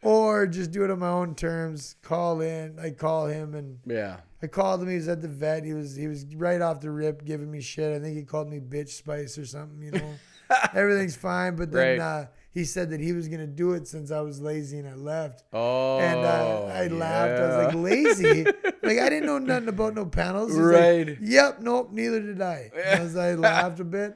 or 0.03 0.45
just 0.47 0.71
do 0.71 0.83
it 0.83 0.91
on 0.91 0.99
my 0.99 1.09
own 1.09 1.35
terms. 1.35 1.95
Call 2.01 2.41
in, 2.41 2.77
I 2.79 2.91
call 2.91 3.25
him, 3.27 3.55
and 3.55 3.79
Yeah. 3.85 4.17
I 4.43 4.47
called 4.47 4.83
him. 4.83 4.89
He 4.89 4.95
was 4.95 5.07
at 5.07 5.21
the 5.21 5.27
vet. 5.27 5.63
He 5.63 5.73
was 5.73 5.95
he 5.95 6.07
was 6.07 6.23
right 6.35 6.61
off 6.61 6.79
the 6.79 6.91
rip 6.91 7.25
giving 7.25 7.49
me 7.49 7.61
shit. 7.61 7.95
I 7.95 7.99
think 7.99 8.15
he 8.15 8.23
called 8.23 8.47
me 8.47 8.59
bitch 8.59 8.89
spice 8.89 9.37
or 9.39 9.45
something. 9.45 9.81
You 9.81 9.91
know, 9.91 10.13
everything's 10.73 11.15
fine. 11.15 11.55
But 11.55 11.71
then 11.71 11.97
Right. 11.99 11.99
uh, 11.99 12.25
he 12.55 12.63
said 12.63 12.89
that 12.91 13.01
he 13.01 13.11
was 13.11 13.27
gonna 13.27 13.45
do 13.45 13.73
it 13.73 13.85
since 13.85 14.11
I 14.11 14.21
was 14.21 14.39
lazy 14.39 14.79
and 14.79 14.87
I 14.87 14.95
left. 14.95 15.43
Oh. 15.51 15.99
And 15.99 16.21
uh, 16.21 16.71
I 16.73 16.87
laughed. 16.87 17.41
I 17.41 17.47
was 17.47 17.65
like, 17.65 17.75
lazy? 17.75 18.43
like, 18.81 18.97
I 18.97 19.09
didn't 19.09 19.25
know 19.25 19.39
nothing 19.39 19.67
about 19.67 19.93
no 19.93 20.05
panels. 20.05 20.51
He's 20.51 20.61
Right. 20.61 21.05
Like, 21.05 21.17
yep. 21.21 21.59
Nope. 21.59 21.91
Neither 21.91 22.21
did 22.21 22.41
I. 22.41 22.71
And 22.73 22.99
I, 23.01 23.03
was, 23.03 23.17
I 23.17 23.33
laughed 23.35 23.81
a 23.81 23.83
bit. 23.83 24.15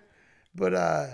But 0.55 0.73
uh, 0.73 1.07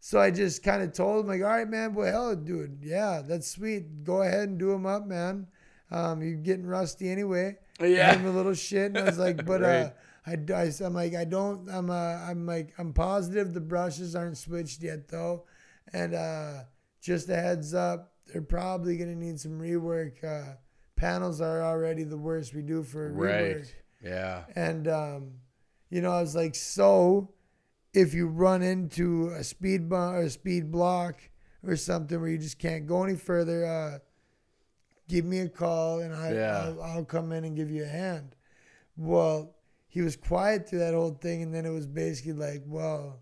so 0.00 0.18
I 0.18 0.30
just 0.30 0.62
kind 0.62 0.82
of 0.82 0.94
told 0.94 1.20
him, 1.20 1.28
like, 1.28 1.42
all 1.42 1.48
right, 1.48 1.68
man, 1.68 1.92
well, 1.92 2.10
hell, 2.10 2.36
dude. 2.36 2.78
Yeah, 2.82 3.20
that's 3.22 3.50
sweet. 3.50 4.02
Go 4.02 4.22
ahead 4.22 4.48
and 4.48 4.58
do 4.58 4.70
them 4.70 4.86
up, 4.86 5.06
man. 5.06 5.48
Um, 5.90 6.22
you're 6.22 6.36
getting 6.36 6.64
rusty 6.64 7.10
anyway. 7.10 7.58
Yeah. 7.82 8.12
Gave 8.12 8.22
him 8.22 8.28
a 8.28 8.32
little 8.32 8.54
shit. 8.54 8.86
And 8.86 8.98
I 8.98 9.04
was 9.04 9.18
like, 9.18 9.44
but 9.46 9.62
uh, 9.62 9.90
Right. 10.26 10.50
I, 10.50 10.54
I, 10.54 10.72
I'm 10.80 10.94
like, 10.94 11.14
I 11.14 11.24
don't, 11.24 11.68
I'm, 11.68 11.90
uh, 11.90 11.94
I'm 11.94 12.46
like, 12.46 12.72
I'm 12.78 12.94
positive 12.94 13.52
the 13.52 13.60
brushes 13.60 14.16
aren't 14.16 14.38
switched 14.38 14.82
yet, 14.82 15.08
though. 15.08 15.44
And 15.92 16.14
uh, 16.14 16.64
just 17.00 17.28
a 17.28 17.36
heads 17.36 17.74
up, 17.74 18.12
they're 18.26 18.42
probably 18.42 18.96
going 18.96 19.10
to 19.10 19.18
need 19.18 19.40
some 19.40 19.58
rework. 19.58 20.22
Uh, 20.24 20.54
panels 20.96 21.40
are 21.40 21.62
already 21.62 22.04
the 22.04 22.16
worst 22.16 22.54
we 22.54 22.62
do 22.62 22.82
for 22.82 23.10
rework. 23.10 23.56
Right. 23.56 23.74
Yeah. 24.02 24.44
And, 24.54 24.88
um, 24.88 25.32
you 25.90 26.00
know, 26.00 26.12
I 26.12 26.20
was 26.20 26.34
like, 26.34 26.54
so 26.54 27.30
if 27.92 28.14
you 28.14 28.26
run 28.26 28.62
into 28.62 29.28
a 29.28 29.44
speed 29.44 29.88
bump 29.88 30.16
or 30.16 30.22
a 30.22 30.30
speed 30.30 30.70
block 30.70 31.16
or 31.66 31.76
something 31.76 32.18
where 32.20 32.30
you 32.30 32.38
just 32.38 32.58
can't 32.58 32.86
go 32.86 33.04
any 33.04 33.16
further, 33.16 33.66
uh, 33.66 33.98
give 35.08 35.24
me 35.24 35.40
a 35.40 35.48
call 35.48 36.00
and 36.00 36.14
I, 36.14 36.32
Yeah. 36.32 36.58
I'll, 36.64 36.82
I'll 36.82 37.04
come 37.04 37.32
in 37.32 37.44
and 37.44 37.54
give 37.54 37.70
you 37.70 37.84
a 37.84 37.88
hand. 37.88 38.34
Well, 38.96 39.54
he 39.88 40.00
was 40.00 40.16
quiet 40.16 40.68
through 40.68 40.78
that 40.78 40.94
whole 40.94 41.14
thing. 41.20 41.42
And 41.42 41.54
then 41.54 41.66
it 41.66 41.70
was 41.70 41.86
basically 41.86 42.32
like, 42.32 42.62
well, 42.66 43.20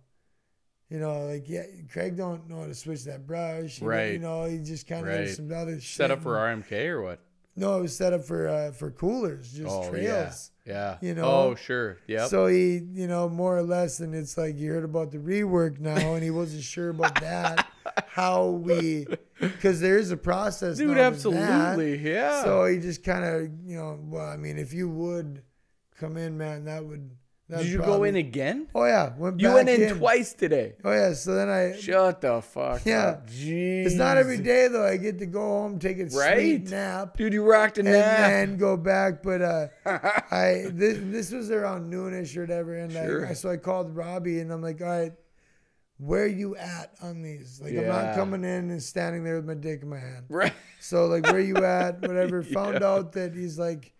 you 0.91 0.99
know, 0.99 1.27
like, 1.27 1.49
yeah, 1.49 1.63
Craig 1.93 2.17
don't 2.17 2.49
know 2.51 2.61
how 2.61 2.67
to 2.67 2.75
switch 2.75 3.05
that 3.05 3.27
brush. 3.27 3.81
You 3.81 3.87
know- 3.89 4.05
You 4.05 4.19
know, 4.19 4.45
he 4.45 4.59
just 4.59 4.87
kind 4.87 5.03
of 5.07 5.09
Right. 5.15 5.25
did 5.27 5.37
some 5.37 5.53
other 5.53 5.81
shit. 5.81 5.97
Set 5.97 6.11
up 6.11 6.23
for 6.23 6.37
RMK 6.37 6.89
or 6.89 7.01
what? 7.03 7.21
No, 7.57 7.79
it 7.79 7.83
was 7.83 7.97
set 7.97 8.13
up 8.13 8.25
for, 8.25 8.49
uh, 8.49 8.73
for 8.73 8.91
coolers, 8.91 9.53
just 9.53 9.69
oh 9.69 9.89
trails. 9.91 10.51
yeah. 10.65 10.73
Yeah. 10.73 10.97
You 11.09 11.15
know? 11.15 11.25
Oh 11.25 11.55
sure. 11.57 11.99
Yeah. 12.07 12.27
So 12.27 12.47
he, 12.47 12.77
you 12.93 13.07
know, 13.09 13.29
more 13.29 13.57
or 13.57 13.63
less, 13.63 13.99
and 14.01 14.15
it's 14.15 14.39
like 14.39 14.57
you 14.57 14.71
heard 14.73 14.85
about 14.85 15.11
the 15.11 15.19
rework 15.19 15.79
now, 15.81 16.15
and 16.15 16.23
he 16.23 16.31
wasn't 16.31 16.63
sure 16.63 16.91
about 16.91 17.21
that. 17.21 17.67
how 18.07 18.47
we, 18.47 19.07
because 19.41 19.81
there 19.81 19.99
is 19.99 20.11
a 20.13 20.17
process, 20.17 20.77
Dude, 20.79 20.97
absolutely. 20.97 21.99
Yeah. 21.99 22.45
So 22.45 22.67
he 22.67 22.79
just 22.79 23.03
kind 23.03 23.25
of, 23.25 23.51
you 23.65 23.77
know, 23.77 23.99
well, 24.03 24.27
I 24.27 24.37
mean, 24.37 24.57
if 24.59 24.73
you 24.73 24.89
would 24.89 25.43
come 25.99 26.17
in, 26.17 26.39
man, 26.39 26.65
that 26.65 26.85
would. 26.85 27.11
That'd 27.51 27.67
Did 27.67 27.73
you 27.73 27.79
go 27.81 28.05
in 28.05 28.17
again? 28.17 28.67
Oh 28.75 28.85
yeah, 28.85 29.13
went 29.19 29.41
You 29.41 29.49
back 29.49 29.55
went 29.57 29.69
in, 29.69 29.97
twice 29.99 30.33
today. 30.33 30.75
Oh 30.85 30.93
yeah, 30.93 31.13
so 31.13 31.35
then 31.35 31.49
I. 31.49 31.77
Shut 31.79 32.21
the 32.21 32.41
fuck 32.41 32.83
Yeah. 32.87 33.07
up. 33.09 33.29
Jeez. 33.29 33.87
It's 33.87 33.95
not 33.97 34.17
every 34.17 34.39
day 34.39 34.69
though. 34.69 34.87
I 34.87 34.97
get 34.97 35.19
to 35.19 35.27
go 35.27 35.41
home, 35.41 35.79
take 35.79 35.99
a 35.99 36.07
Right? 36.07 36.37
sweet 36.39 36.71
nap, 36.71 37.17
Dude, 37.17 37.33
you 37.33 37.45
rocked 37.45 37.79
a 37.79 37.81
and 37.81 37.91
nap. 37.91 38.31
then 38.31 38.57
go 38.57 38.77
back. 38.77 39.23
But 39.23 39.43
uh, 39.43 39.67
I 40.31 40.65
this 40.71 40.99
this 41.03 41.33
was 41.33 41.51
around 41.51 41.93
noonish 41.93 42.37
or 42.37 42.43
whatever, 42.43 42.75
and 42.77 42.93
Sure. 42.93 43.27
I, 43.27 43.33
so 43.35 43.51
I 43.51 43.57
called 43.57 43.95
Robbie 43.95 44.41
and 44.41 44.53
I'm 44.53 44.63
like, 44.63 44.81
all 44.81 44.87
right, 44.89 45.13
where 45.99 46.27
you 46.27 46.57
at 46.57 46.95
on 47.03 47.23
these? 47.23 47.61
Like 47.63 47.73
I'm 47.73 47.81
Yeah. 47.83 47.89
not 47.89 48.15
coming 48.15 48.43
in 48.45 48.71
and 48.71 48.83
standing 48.83 49.23
there 49.25 49.37
with 49.37 49.45
my 49.45 49.55
dick 49.55 49.83
in 49.83 49.89
my 49.91 49.99
hand. 49.99 50.25
right. 50.29 50.53
So 50.81 51.07
like, 51.07 51.27
where 51.27 51.41
you 51.41 51.57
at? 51.59 52.01
Whatever. 52.07 52.43
Found 52.43 52.83
out 52.83 53.13
that 53.13 53.35
he's 53.35 53.59
like 53.59 53.93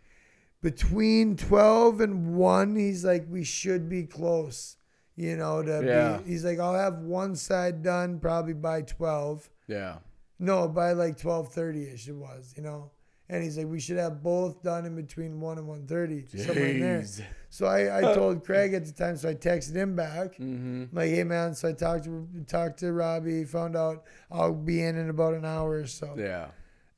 between 0.63 1.37
twelve 1.37 2.01
and 2.01 2.35
one. 2.37 2.77
He's 2.77 3.05
like, 3.05 3.27
we 3.29 3.45
should 3.45 3.89
be 3.89 4.05
close. 4.05 4.77
You 5.17 5.37
know, 5.37 5.63
to 5.63 5.83
Yeah. 5.85 6.19
be. 6.19 6.31
He's 6.31 6.45
like, 6.45 6.59
I'll 6.59 6.75
have 6.75 6.99
one 6.99 7.37
side 7.37 7.83
done 7.83 8.19
probably 8.21 8.55
by 8.55 8.83
twelve. 8.83 9.49
Yeah. 9.67 9.97
No, 10.39 10.67
by 10.69 10.93
like 10.93 11.19
twelve 11.19 11.53
thirty 11.53 11.89
ish 11.89 12.09
it 12.09 12.15
was, 12.15 12.55
you 12.57 12.63
know. 12.63 12.91
And 13.29 13.45
he's 13.45 13.57
like, 13.57 13.69
we 13.69 13.79
should 13.79 13.99
have 13.99 14.25
both 14.25 14.61
done 14.63 14.87
in 14.87 14.97
between 14.97 15.39
one 15.41 15.57
and 15.59 15.69
one 15.69 15.87
thirty, 15.87 16.27
somewhere 16.27 16.67
in 16.67 16.81
there. 16.81 17.05
So 17.49 17.67
I, 17.67 17.99
I 17.99 18.15
told 18.15 18.45
Craig 18.45 18.75
at 18.75 18.85
the 18.87 18.93
time, 18.93 19.17
so 19.17 19.29
I 19.29 19.35
texted 19.35 19.77
him 19.77 19.95
back. 19.95 20.33
Mm-hmm. 20.37 20.85
Like, 20.97 21.11
hey 21.11 21.23
man, 21.25 21.55
so 21.55 21.69
I 21.69 21.73
talked 21.73 22.05
to 22.05 22.27
talked 22.49 22.79
to 22.81 22.93
Robbie, 22.93 23.45
found 23.45 23.77
out 23.77 24.05
I'll 24.33 24.55
be 24.55 24.83
in 24.83 24.97
in 24.97 25.11
about 25.11 25.35
an 25.35 25.45
hour 25.45 25.73
or 25.73 25.87
so. 25.87 26.15
Yeah. 26.19 26.47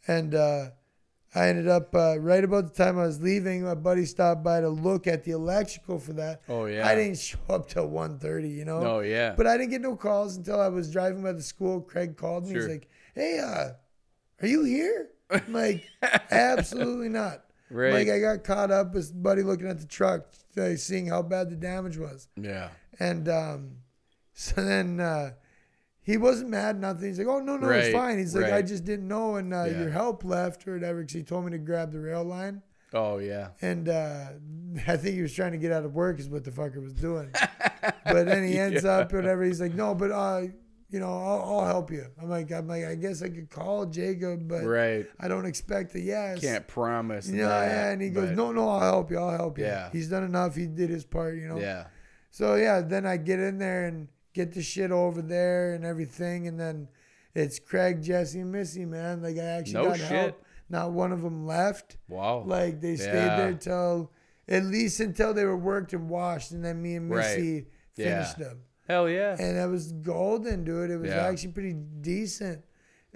And 0.09 0.35
uh, 0.35 0.71
I 1.35 1.49
ended 1.49 1.69
up 1.69 1.95
uh, 1.95 2.19
right 2.19 2.45
about 2.45 2.75
the 2.75 2.85
time 2.85 2.99
I 2.99 3.07
was 3.07 3.21
leaving, 3.21 3.65
my 3.65 3.75
buddy 3.75 4.05
stopped 4.05 4.43
by 4.43 4.61
to 4.61 4.69
look 4.69 5.07
at 5.07 5.25
the 5.25 5.31
electrical 5.31 5.99
for 5.99 6.13
that. 6.15 6.43
Oh 6.49 6.67
yeah. 6.67 6.87
I 6.87 6.95
didn't 6.95 7.19
show 7.19 7.39
up 7.49 7.69
till 7.69 7.89
1.30, 7.89 8.55
you 8.55 8.67
know. 8.67 8.81
No, 8.81 9.01
yeah. 9.01 9.35
But 9.35 9.47
I 9.47 9.57
didn't 9.57 9.71
get 9.71 9.81
no 9.81 9.97
calls 9.97 10.37
until 10.37 10.61
I 10.61 10.69
was 10.69 10.93
driving 10.93 11.23
by 11.23 11.33
the 11.33 11.43
school. 11.43 11.81
Craig 11.81 12.17
called 12.17 12.47
me. 12.47 12.55
He's 12.55 12.69
like, 12.69 12.89
"Hey, 13.15 13.39
uh, 13.39 13.71
are 14.43 14.49
you 14.49 14.65
here?" 14.65 15.09
I'm 15.31 15.53
like, 15.53 15.85
"Absolutely 16.31 17.09
not." 17.09 17.45
right. 17.73 17.93
Like 17.93 18.09
I 18.09 18.19
got 18.19 18.45
caught 18.45 18.71
up 18.71 18.95
with 18.95 19.21
buddy 19.21 19.43
looking 19.43 19.69
at 19.69 19.81
the 19.81 19.87
truck, 19.87 20.27
uh, 20.57 20.77
seeing 20.77 21.07
how 21.07 21.23
bad 21.23 21.51
the 21.51 21.57
damage 21.57 21.97
was, 21.97 22.29
yeah. 22.37 22.69
and 22.99 23.29
um, 23.29 23.71
so 24.35 24.63
then 24.63 25.01
uh, 25.01 25.33
he 26.03 26.17
wasn't 26.17 26.51
mad, 26.51 26.81
nothing. 26.81 27.09
He's 27.09 27.19
like, 27.19 27.29
"Oh 27.29 27.39
no, 27.41 27.57
no, 27.57 27.69
it's 27.71 27.93
fine." 27.95 28.19
He's 28.19 28.35
like, 28.35 28.53
"I 28.53 28.63
just 28.63 28.85
didn't 28.85 29.07
know, 29.09 29.37
and 29.37 29.55
uh, 29.55 29.65
Yeah. 29.65 29.81
your 29.81 29.91
help 29.91 30.25
left 30.25 30.67
or 30.67 30.75
whatever." 30.75 31.01
Because 31.01 31.15
he 31.15 31.23
told 31.23 31.45
me 31.45 31.53
to 31.53 31.59
grab 31.59 31.93
the 31.93 32.01
rail 32.01 32.25
line, 32.25 32.63
Oh 32.93 33.19
yeah. 33.19 33.49
and 33.61 33.89
uh, 33.89 34.27
I 34.89 34.97
think 34.97 35.15
he 35.17 35.23
was 35.23 35.33
trying 35.35 35.53
to 35.53 35.59
get 35.59 35.71
out 35.73 35.85
of 35.85 35.95
work, 35.95 36.19
is 36.19 36.29
what 36.29 36.45
the 36.45 36.51
fucker 36.51 36.83
was 36.83 36.93
doing. 36.95 37.31
but 38.05 38.27
then 38.27 38.47
he 38.47 38.59
ends 38.59 38.85
Yeah. 38.85 38.91
up 38.99 39.13
whatever. 39.13 39.43
He's 39.45 39.61
like, 39.61 39.75
"No, 39.75 39.95
but 39.95 40.11
uh, 40.11 40.43
you 40.91 40.99
know, 41.01 41.07
I'll, 41.09 41.61
I'll 41.61 41.67
help 41.67 41.91
you." 41.93 42.05
I'm 42.21 42.29
like, 42.29 42.51
I'm 42.51 42.67
like, 42.67 42.85
I 42.85 42.97
guess 42.97 43.23
I 43.23 43.29
could 43.29 43.49
call 43.49 43.87
Jacob, 43.87 44.49
but 44.49 44.65
Right. 44.65 45.07
I 45.21 45.29
don't 45.29 45.47
expect 45.47 45.95
a 45.95 46.01
yes. 46.01 46.41
Can't 46.41 46.67
promise. 46.67 47.29
Yeah, 47.31 47.47
that, 47.49 47.67
yeah, 47.71 47.91
and 47.93 48.03
he 48.03 48.11
goes, 48.11 48.37
"No, 48.37 48.51
no, 48.53 48.69
I'll 48.69 48.81
help 48.81 49.11
you. 49.13 49.19
I'll 49.19 49.37
help 49.37 49.57
you." 49.59 49.65
Yeah. 49.67 49.89
he's 49.93 50.09
done 50.09 50.25
enough. 50.25 50.57
He 50.57 50.67
did 50.67 50.91
his 50.91 51.05
part, 51.05 51.37
you 51.37 51.47
know. 51.49 51.59
Yeah. 51.59 51.87
So 52.31 52.57
yeah, 52.57 52.81
then 52.81 53.07
I 53.07 53.19
get 53.19 53.39
in 53.39 53.59
there 53.59 53.87
and 53.87 54.09
get 54.33 54.53
the 54.53 54.63
shit 54.63 54.91
over 54.91 55.23
there 55.23 55.75
and 55.75 55.85
everything, 55.85 56.47
and 56.49 56.59
then 56.59 56.89
it's 57.35 57.59
Craig, 57.59 58.03
Jesse, 58.03 58.41
and 58.41 58.53
Missy, 58.53 58.85
man. 58.85 59.23
Like 59.23 59.37
I 59.39 59.43
actually 59.45 59.75
No 59.75 59.85
got 59.87 59.99
shit. 59.99 60.07
help. 60.09 60.45
Not 60.69 60.93
one 60.93 61.13
of 61.13 61.23
them 61.23 61.47
left. 61.47 61.97
Wow. 62.09 62.45
Like 62.47 62.81
they 62.81 62.97
stayed 62.97 63.13
Yeah. 63.15 63.37
there 63.37 63.55
till 63.55 64.11
at 64.49 64.65
least 64.65 65.01
until 65.01 65.33
they 65.35 65.45
were 65.45 65.57
worked 65.57 65.93
and 65.93 66.09
washed, 66.09 66.53
and 66.53 66.65
then 66.65 66.81
me 66.83 66.97
and 66.97 67.11
Right. 67.11 67.37
Missy 67.39 67.67
Yeah. 67.97 68.23
finished 68.23 68.39
them. 68.39 68.63
Hell 68.89 69.09
yeah. 69.09 69.37
And 69.39 69.57
that 69.57 69.67
was 69.69 69.93
golden, 69.93 70.65
dude. 70.65 70.91
It 70.91 70.97
was 70.99 71.11
Yeah. 71.11 71.27
actually 71.27 71.53
pretty 71.53 71.73
decent. 71.75 72.65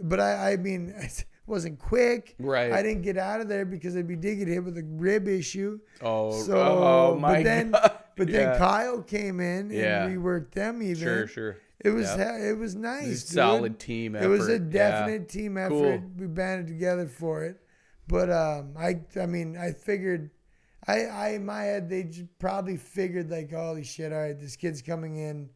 But 0.01 0.21
I, 0.21 0.53
I 0.53 0.57
mean, 0.57 0.95
wasn't 1.47 1.79
quick. 1.79 2.35
Right. 2.39 2.73
I 2.73 2.83
didn't 2.83 3.03
get 3.03 3.17
out 3.17 3.41
of 3.41 3.49
there 3.49 3.65
because 3.65 3.97
I'd 3.97 4.09
be 4.09 4.17
digging 4.17 4.49
hit 4.49 4.65
with 4.65 4.77
a 4.79 4.85
rib 4.85 5.29
issue. 5.29 5.79
Oh. 6.03 6.33
So, 6.43 6.57
oh 6.59 7.19
my 7.19 7.35
but 7.37 7.45
then, 7.45 7.71
god. 7.71 7.99
but 8.17 8.29
Yeah. 8.29 8.51
then 8.51 8.59
Kyle 8.59 9.03
came 9.03 9.41
in 9.41 9.71
and 9.71 9.73
Yeah. 9.73 10.09
reworked 10.09 10.53
them 10.53 10.83
even. 10.83 10.97
Sure. 10.97 11.27
Sure. 11.27 11.57
It 11.79 11.91
was 11.91 12.09
it 12.19 12.59
was 12.59 12.75
nice. 12.75 13.07
It's 13.07 13.31
a 13.31 13.35
solid 13.35 13.79
team 13.79 14.17
effort. 14.17 14.25
It 14.25 14.29
was 14.29 14.49
a 14.49 14.59
definite 14.59 15.29
team 15.29 15.57
effort. 15.57 15.71
Cool. 16.01 16.03
We 16.19 16.27
banded 16.27 16.67
together 16.69 17.07
for 17.07 17.45
it. 17.45 17.61
But 18.09 18.31
um, 18.31 18.75
I 18.79 19.01
I 19.21 19.27
mean 19.27 19.57
I 19.57 19.73
figured, 19.73 20.31
I 20.89 21.03
I 21.03 21.29
in 21.31 21.45
my 21.45 21.63
head 21.65 21.89
they 21.91 22.09
probably 22.39 22.77
figured 22.77 23.31
like 23.31 23.53
holy 23.53 23.85
shit, 23.85 24.13
all 24.13 24.19
right, 24.21 24.39
this 24.41 24.57
kid's 24.57 24.81
coming 24.83 25.17
in 25.17 25.51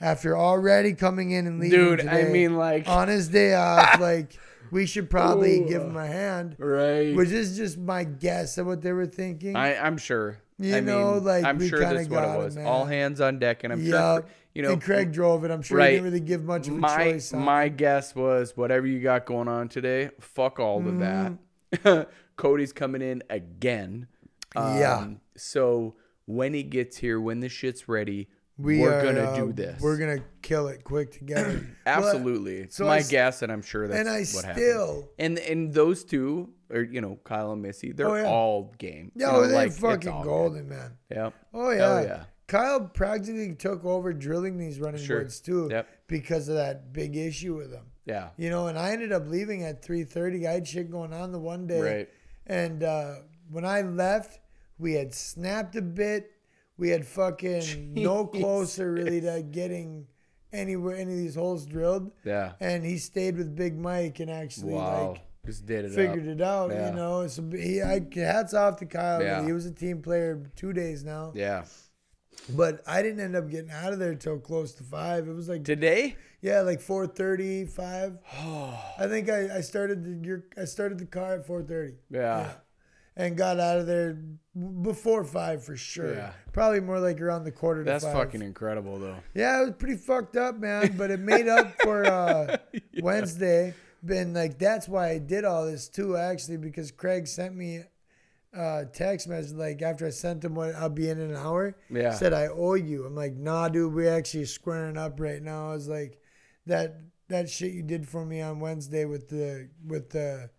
after 0.00 0.36
already 0.36 0.92
coming 0.92 1.30
in 1.30 1.46
and 1.46 1.58
leaving. 1.58 1.78
Dude, 1.78 2.06
I 2.06 2.24
mean, 2.24 2.56
like, 2.56 2.86
on 2.86 3.08
his 3.08 3.28
day 3.28 3.54
off, 3.54 3.98
like 4.00 4.38
we 4.70 4.86
should 4.86 5.08
probably 5.10 5.60
Ooh. 5.60 5.68
give 5.68 5.82
him 5.82 5.96
a 5.96 6.06
hand. 6.06 6.56
right? 6.58 7.14
Which 7.14 7.30
is 7.30 7.56
just 7.56 7.78
my 7.78 8.04
guess 8.04 8.58
of 8.58 8.66
what 8.66 8.82
they 8.82 8.92
were 8.92 9.06
thinking. 9.06 9.56
I, 9.56 9.76
I'm 9.76 9.98
sure. 9.98 10.38
You 10.58 10.76
I 10.76 10.80
know, 10.80 11.14
mean, 11.14 11.24
like, 11.24 11.44
I'm 11.44 11.58
we 11.58 11.68
sure 11.68 11.80
kinda 11.80 11.94
that's 11.96 12.08
what 12.08 12.22
it 12.22 12.26
got 12.26 12.40
it, 12.40 12.44
was. 12.44 12.56
man. 12.56 12.66
All 12.66 12.84
hands 12.86 13.20
on 13.20 13.38
deck, 13.38 13.62
and 13.64 13.72
I'm 13.72 13.82
sure, 13.82 13.90
Yup. 13.90 14.28
you 14.54 14.62
know, 14.62 14.72
and 14.72 14.82
Craig 14.82 15.12
drove 15.12 15.44
it. 15.44 15.50
I'm 15.50 15.60
sure 15.60 15.76
right. 15.76 15.90
he 15.90 15.96
didn't 15.96 16.04
really 16.04 16.20
give 16.20 16.44
much 16.44 16.66
of 16.68 16.74
a 16.74 16.78
my 16.78 16.96
choice. 17.12 17.34
on 17.34 17.42
my 17.42 17.64
it. 17.64 17.76
guess 17.76 18.14
was 18.14 18.56
whatever 18.56 18.86
you 18.86 19.00
got 19.00 19.26
going 19.26 19.48
on 19.48 19.68
today, 19.68 20.10
fuck 20.18 20.58
all 20.58 20.78
of 20.78 20.84
Mm-hmm. 20.84 21.36
that. 21.82 22.08
Cody's 22.36 22.72
coming 22.72 23.02
in 23.02 23.22
again. 23.28 24.06
Yeah. 24.54 24.96
Um, 24.98 25.20
So 25.36 25.96
when 26.24 26.54
he 26.54 26.62
gets 26.62 26.96
here, 26.96 27.20
when 27.20 27.40
the 27.40 27.48
shit's 27.50 27.86
ready, 27.88 28.28
we 28.58 28.80
We're 28.80 29.02
gonna 29.04 29.20
uh, 29.30 29.36
do 29.36 29.52
this. 29.52 29.80
We're 29.82 29.98
gonna 29.98 30.22
kill 30.42 30.68
it 30.68 30.82
quick 30.84 31.12
together. 31.12 31.66
Absolutely. 31.86 32.58
It's 32.58 32.76
so 32.76 32.86
my 32.86 32.96
I 32.96 33.02
guess, 33.02 33.42
and 33.42 33.52
I'm 33.52 33.62
sure 33.62 33.86
that's 33.86 34.00
and 34.00 34.08
I 34.08 34.24
what 34.34 34.44
happened. 34.44 34.64
still, 34.64 35.08
And 35.18 35.38
and 35.38 35.72
those 35.74 36.04
two, 36.04 36.50
or 36.70 36.80
you 36.82 37.00
know, 37.00 37.18
Kyle 37.24 37.52
and 37.52 37.60
Missy, 37.62 37.92
they're 37.92 38.08
Oh, 38.08 38.14
yeah. 38.16 38.24
all 38.24 38.74
game. 38.78 39.12
You 39.14 39.26
yo, 39.26 39.32
know, 39.32 39.46
they're 39.46 39.54
like, 39.56 39.72
fucking 39.72 40.22
golden, 40.22 40.68
man. 40.68 40.92
Yep. 41.10 41.34
Oh 41.52 41.70
yeah. 41.70 41.76
Hell 41.78 42.02
yeah. 42.04 42.24
Kyle 42.46 42.80
practically 42.80 43.54
took 43.56 43.84
over 43.84 44.12
drilling 44.12 44.56
these 44.56 44.78
running 44.80 45.02
Sure. 45.02 45.18
boards 45.20 45.40
too, 45.40 45.68
Yep. 45.70 45.88
because 46.06 46.48
of 46.48 46.54
that 46.54 46.92
big 46.92 47.16
issue 47.16 47.56
with 47.56 47.70
them. 47.72 47.86
Yeah. 48.04 48.28
You 48.36 48.50
know, 48.50 48.68
and 48.68 48.78
I 48.78 48.92
ended 48.92 49.10
up 49.12 49.26
leaving 49.28 49.64
at 49.64 49.82
three 49.82 50.04
thirty. 50.04 50.46
I 50.46 50.52
had 50.52 50.66
shit 50.68 50.90
going 50.90 51.12
on 51.12 51.32
the 51.32 51.40
one 51.40 51.66
day, 51.66 51.80
Right. 51.80 52.08
and 52.46 52.82
uh, 52.84 53.16
when 53.50 53.64
I 53.64 53.82
left, 53.82 54.38
we 54.78 54.92
had 54.94 55.12
snapped 55.12 55.74
a 55.76 55.82
bit. 55.82 56.30
We 56.78 56.90
had 56.90 57.06
fucking 57.06 57.94
no 57.94 58.26
closer 58.40 58.92
really 58.92 59.20
to 59.22 59.42
getting 59.42 60.06
anywhere 60.52 60.96
any 60.96 61.12
of 61.12 61.18
these 61.18 61.34
holes 61.34 61.66
drilled. 61.66 62.12
Yeah. 62.24 62.52
And 62.60 62.84
he 62.84 62.98
stayed 62.98 63.36
with 63.36 63.54
Big 63.54 63.78
Mike 63.78 64.20
and 64.20 64.30
actually 64.30 64.74
Wow. 64.74 65.10
like 65.12 65.20
Just 65.46 65.66
did 65.66 65.84
it. 65.86 65.92
figured 65.92 66.26
up. 66.28 66.34
it 66.34 66.40
out. 66.42 66.70
Yeah. 66.70 66.90
You 66.90 66.96
know, 66.96 67.26
so 67.28 67.42
he, 67.50 67.82
I, 67.82 68.00
hats 68.14 68.52
off 68.54 68.76
to 68.78 68.86
Kyle. 68.86 69.22
Yeah. 69.22 69.44
He 69.44 69.52
was 69.52 69.66
a 69.66 69.72
team 69.72 70.02
player 70.02 70.42
two 70.56 70.72
days 70.72 71.02
now, 71.04 71.32
Yeah. 71.34 71.64
but 72.50 72.82
I 72.86 73.02
didn't 73.02 73.20
end 73.20 73.36
up 73.36 73.48
getting 73.50 73.70
out 73.70 73.92
of 73.92 73.98
there 73.98 74.14
till 74.14 74.38
close 74.38 74.72
to 74.74 74.84
five. 74.84 75.26
It 75.28 75.32
was 75.32 75.48
like 75.48 75.64
Today? 75.64 76.16
yeah, 76.42 76.60
like 76.60 76.80
four 76.80 77.06
thirty 77.06 77.64
five. 77.64 78.18
I 78.38 79.06
think 79.08 79.28
I, 79.30 79.56
I 79.56 79.60
started 79.62 80.04
the 80.04 80.26
your, 80.26 80.44
I 80.56 80.64
started 80.66 80.98
the 80.98 81.06
car 81.06 81.34
at 81.34 81.46
four 81.46 81.62
thirty. 81.62 81.94
Yeah. 82.10 82.50
And 83.16 83.36
got 83.36 83.58
out 83.58 83.78
of 83.78 83.86
there 83.86 84.18
before 84.82 85.24
five 85.24 85.64
for 85.64 85.76
sure. 85.76 86.14
Yeah. 86.14 86.32
Probably 86.52 86.80
more 86.80 87.00
like 87.00 87.20
around 87.20 87.44
the 87.44 87.52
quarter 87.52 87.84
to 87.84 87.90
That's 87.90 88.04
five. 88.04 88.14
fucking 88.14 88.42
incredible, 88.42 88.98
though. 88.98 89.16
Yeah, 89.34 89.62
it 89.62 89.66
was 89.66 89.74
pretty 89.78 89.96
fucked 89.96 90.36
up, 90.36 90.56
man. 90.58 90.94
But 90.96 91.10
it 91.10 91.20
made 91.20 91.48
up 91.48 91.74
for 91.82 92.04
uh, 92.04 92.56
Wednesday. 93.00 93.74
Been 94.04 94.34
like 94.34 94.58
that's 94.58 94.86
why 94.88 95.10
I 95.10 95.18
did 95.18 95.44
all 95.44 95.66
this 95.66 95.88
too, 95.88 96.16
actually, 96.16 96.58
because 96.58 96.92
Craig 96.92 97.26
sent 97.26 97.56
me 97.56 97.82
a 98.52 98.86
text 98.92 99.26
message 99.28 99.52
like 99.56 99.82
after 99.82 100.06
I 100.06 100.10
sent 100.10 100.44
him 100.44 100.54
what 100.54 100.74
I'll 100.76 100.88
be 100.88 101.08
in 101.08 101.18
an 101.20 101.34
hour. 101.34 101.76
Yeah. 101.90 102.12
Said 102.12 102.32
I 102.32 102.46
owe 102.46 102.74
you. 102.74 103.04
I'm 103.04 103.16
like, 103.16 103.34
nah, 103.34 103.68
dude, 103.68 103.92
we're 103.92 104.14
actually 104.14 104.44
squaring 104.44 104.96
up 104.96 105.18
right 105.18 105.42
now. 105.42 105.70
I 105.70 105.74
was 105.74 105.88
like, 105.88 106.20
that 106.66 107.00
that 107.28 107.50
shit 107.50 107.72
you 107.72 107.82
did 107.82 108.06
for 108.08 108.24
me 108.24 108.40
on 108.40 108.60
Wednesday 108.60 109.04
with 109.06 109.28
the 109.28 109.68
with 109.84 110.10
the 110.10 110.50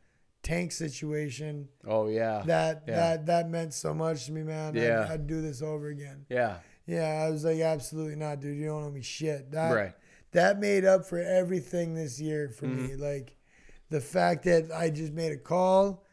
tank 0.48 0.72
situation 0.72 1.68
Oh 1.86 2.08
yeah. 2.08 2.42
that 2.46 2.84
Yeah. 2.88 2.96
that 2.96 3.26
that 3.26 3.50
meant 3.50 3.74
so 3.74 3.94
much 3.94 4.26
to 4.28 4.32
me, 4.32 4.44
man. 4.44 4.76
Yeah. 4.76 5.06
I'd, 5.06 5.12
I'd 5.12 5.28
do 5.28 5.42
this 5.42 5.62
over 5.62 5.88
again. 5.88 6.26
yeah. 6.30 6.58
Yeah, 6.90 7.26
I 7.26 7.30
was 7.30 7.44
like, 7.44 7.60
absolutely 7.60 8.16
not, 8.16 8.40
dude. 8.40 8.58
You 8.58 8.68
don't 8.68 8.84
owe 8.84 8.90
me 8.90 9.02
shit. 9.02 9.52
That 9.52 9.72
Right. 9.74 9.94
that 10.32 10.58
made 10.60 10.86
up 10.86 11.06
for 11.06 11.20
everything 11.20 11.94
this 11.96 12.18
year 12.20 12.48
for 12.48 12.66
me. 12.66 12.90
Mm-hmm. 12.92 13.02
Like 13.04 13.36
the 13.90 14.00
fact 14.00 14.44
that 14.46 14.72
I 14.74 14.90
just 14.90 15.12
made 15.12 15.34
a 15.34 15.38
call, 15.38 16.06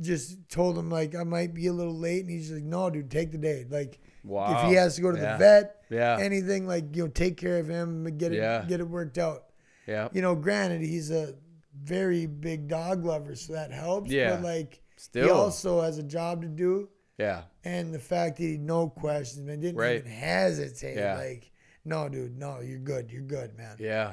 just 0.00 0.48
told 0.48 0.76
him 0.76 0.90
like 0.90 1.14
I 1.14 1.22
might 1.24 1.54
be 1.54 1.68
a 1.68 1.72
little 1.72 1.96
late, 1.96 2.22
and 2.22 2.30
he's 2.30 2.50
like, 2.50 2.64
no, 2.64 2.90
dude, 2.90 3.10
take 3.10 3.30
the 3.32 3.38
day. 3.38 3.64
Like 3.68 4.00
Wow. 4.24 4.62
if 4.64 4.68
he 4.68 4.74
has 4.74 4.96
to 4.96 5.02
go 5.02 5.12
to 5.12 5.18
Yeah. 5.18 5.32
the 5.34 5.38
vet, 5.38 5.76
Yeah. 5.88 6.18
anything 6.20 6.66
like 6.66 6.96
you 6.96 7.04
know, 7.04 7.08
take 7.08 7.36
care 7.36 7.58
of 7.58 7.68
him, 7.68 8.04
get 8.18 8.32
it 8.32 8.38
Yeah. 8.38 8.64
get 8.66 8.80
it 8.80 8.88
worked 8.88 9.18
out. 9.18 9.44
Yeah. 9.86 10.08
You 10.12 10.20
know, 10.22 10.34
granted, 10.34 10.80
he's 10.82 11.10
a 11.12 11.34
very 11.82 12.26
big 12.26 12.68
dog 12.68 13.04
lover, 13.04 13.34
so 13.34 13.52
that 13.54 13.72
helps. 13.72 14.10
Yeah. 14.10 14.36
But 14.36 14.42
like 14.42 14.82
he 15.12 15.28
also 15.28 15.80
has 15.82 15.98
a 15.98 16.02
job 16.02 16.42
to 16.42 16.48
do 16.48 16.88
Yeah. 17.18 17.42
and 17.64 17.94
the 17.94 17.98
fact 18.00 18.36
that 18.38 18.42
he 18.44 18.56
no 18.56 18.88
questions, 18.88 19.46
man, 19.46 19.60
didn't 19.60 19.76
Right. 19.78 19.96
even 20.00 20.10
hesitate. 20.10 20.96
Yeah. 20.96 21.16
Like, 21.16 21.50
no, 21.84 22.08
dude, 22.08 22.36
no, 22.36 22.60
you're 22.60 22.78
good, 22.80 23.10
you're 23.10 23.22
good, 23.22 23.56
man. 23.56 23.76
Yeah. 23.78 24.12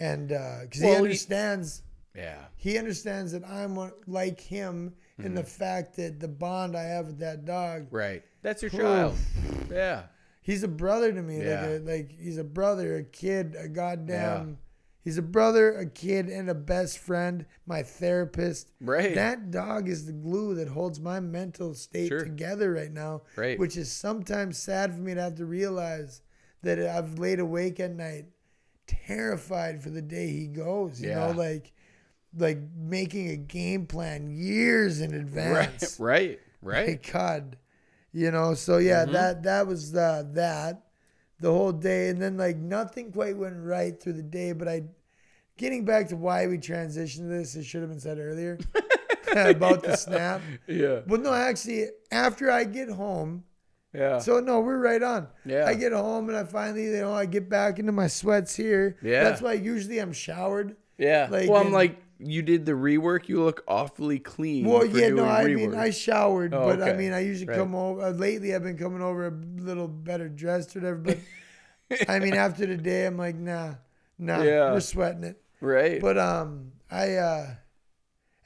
And 0.00 0.28
because 0.28 0.80
Well, 0.82 0.88
he 0.88 0.88
he- 0.90 0.96
understands, 0.96 1.82
Yeah. 2.16 2.44
he 2.56 2.78
understands 2.78 3.32
that 3.32 3.44
I'm 3.44 3.76
like 4.06 4.40
him 4.40 4.94
in 5.18 5.24
Mm-hmm. 5.26 5.34
the 5.36 5.44
fact 5.44 5.96
that 5.96 6.18
the 6.18 6.26
bond 6.28 6.76
I 6.76 6.82
have 6.82 7.06
with 7.06 7.18
that 7.20 7.44
dog. 7.44 7.86
Right. 7.92 8.24
That's 8.42 8.60
your 8.62 8.72
Oof. 8.74 8.80
child. 8.80 9.14
Yeah. 9.70 10.02
He's 10.42 10.62
a 10.64 10.68
brother 10.68 11.12
to 11.12 11.22
me. 11.22 11.38
Yeah. 11.42 11.60
Like, 11.62 11.70
a, 11.70 11.78
like 11.84 12.10
he's 12.12 12.36
a 12.38 12.44
brother, 12.44 12.96
a 12.96 13.04
kid, 13.04 13.54
a 13.56 13.68
goddamn. 13.68 14.58
He's 15.04 15.18
a 15.18 15.22
brother, 15.22 15.76
a 15.76 15.84
kid, 15.84 16.28
and 16.28 16.48
a 16.48 16.54
best 16.54 16.98
friend. 16.98 17.44
My 17.66 17.82
therapist. 17.82 18.72
Right. 18.80 19.14
That 19.14 19.50
dog 19.50 19.86
is 19.86 20.06
the 20.06 20.12
glue 20.12 20.54
that 20.54 20.68
holds 20.68 20.98
my 20.98 21.20
mental 21.20 21.74
state 21.74 22.08
Sure. 22.08 22.24
together 22.24 22.72
right 22.72 22.90
now. 22.90 23.22
Right. 23.36 23.58
Which 23.58 23.76
is 23.76 23.92
sometimes 23.92 24.56
sad 24.58 24.94
for 24.94 25.00
me 25.00 25.14
to 25.14 25.20
have 25.20 25.34
to 25.36 25.44
realize 25.44 26.22
that 26.62 26.78
I've 26.78 27.18
laid 27.18 27.38
awake 27.38 27.80
at 27.80 27.94
night, 27.94 28.26
terrified 28.86 29.82
for 29.82 29.90
the 29.90 30.00
day 30.00 30.28
he 30.28 30.46
goes. 30.46 31.02
You 31.02 31.10
know, 31.10 31.32
like, 31.32 31.72
like 32.34 32.58
making 32.74 33.28
a 33.28 33.36
game 33.36 33.86
plan 33.86 34.30
years 34.30 35.02
in 35.02 35.12
advance. 35.12 36.00
Right. 36.00 36.40
Right. 36.62 36.76
right. 36.76 36.86
Thank 36.86 37.12
God. 37.12 37.56
You 38.14 38.30
know, 38.30 38.54
so 38.54 38.78
yeah, 38.78 39.02
mm-hmm. 39.02 39.12
that 39.12 39.42
that 39.42 39.66
was 39.66 39.92
the 39.92 40.26
that 40.34 40.83
the 41.44 41.52
whole 41.52 41.72
day, 41.72 42.08
and 42.08 42.20
then 42.20 42.36
like 42.38 42.56
nothing 42.56 43.12
quite 43.12 43.36
went 43.36 43.56
right 43.58 44.00
through 44.00 44.14
the 44.14 44.22
day. 44.22 44.52
But 44.52 44.66
I, 44.66 44.82
getting 45.58 45.84
back 45.84 46.08
to 46.08 46.16
why 46.16 46.46
we 46.46 46.56
transitioned 46.58 47.18
to 47.18 47.24
this, 47.36 47.54
it 47.54 47.64
should 47.64 47.82
have 47.82 47.90
been 47.90 48.00
said 48.00 48.18
earlier 48.18 48.58
about 49.36 49.82
the 49.82 49.96
snap. 49.96 50.40
Yeah. 50.66 51.00
Well, 51.06 51.20
no, 51.20 51.32
actually, 51.34 51.88
after 52.10 52.50
I 52.50 52.64
get 52.64 52.88
home, 52.88 53.44
Yeah. 53.92 54.18
so 54.20 54.40
no, 54.40 54.60
we're 54.60 54.78
right 54.78 55.02
on. 55.02 55.28
Yeah. 55.44 55.66
I 55.66 55.74
get 55.74 55.92
home 55.92 56.28
and 56.28 56.36
I 56.38 56.44
finally, 56.44 56.84
you 56.86 56.92
know, 57.00 57.12
I 57.12 57.26
get 57.26 57.48
back 57.50 57.78
into 57.78 57.92
my 57.92 58.06
sweats 58.06 58.54
here. 58.56 58.96
Yeah. 59.02 59.24
That's 59.24 59.42
why 59.42 59.52
usually 59.54 59.98
I'm 59.98 60.12
showered. 60.12 60.76
yeah. 60.98 61.28
like, 61.30 61.48
well, 61.48 61.60
I'm 61.60 61.66
and- 61.66 61.74
like, 61.74 61.98
you 62.24 62.42
did 62.42 62.64
the 62.66 62.72
rework. 62.72 63.28
You 63.28 63.42
look 63.44 63.62
awfully 63.68 64.18
clean. 64.18 64.64
Well, 64.66 64.80
for 64.88 64.98
yeah, 64.98 65.08
no, 65.10 65.24
I 65.24 65.44
rework. 65.44 65.54
mean, 65.56 65.74
I 65.74 65.90
showered, 65.90 66.54
Oh, 66.54 66.64
but 66.64 66.82
I 66.82 66.94
mean, 66.94 67.12
I 67.12 67.20
usually 67.20 67.46
Right. 67.48 67.58
come 67.58 67.74
over. 67.74 68.02
Uh, 68.02 68.10
lately, 68.10 68.54
I've 68.54 68.62
been 68.62 68.78
coming 68.78 69.02
over 69.02 69.26
a 69.26 69.30
little 69.30 69.88
better 69.88 70.28
dressed 70.28 70.74
or 70.76 70.80
whatever. 70.80 70.98
But 70.98 71.18
I 72.08 72.18
mean, 72.18 72.34
after 72.34 72.66
the 72.66 72.76
day, 72.76 73.06
I'm 73.06 73.16
like, 73.18 73.36
nah, 73.36 73.74
nah, 74.18 74.42
Yeah. 74.42 74.72
we're 74.72 74.80
sweating 74.80 75.24
it. 75.24 75.42
right. 75.60 76.00
But 76.00 76.16
um, 76.18 76.72
I 76.90 77.14
uh, 77.16 77.46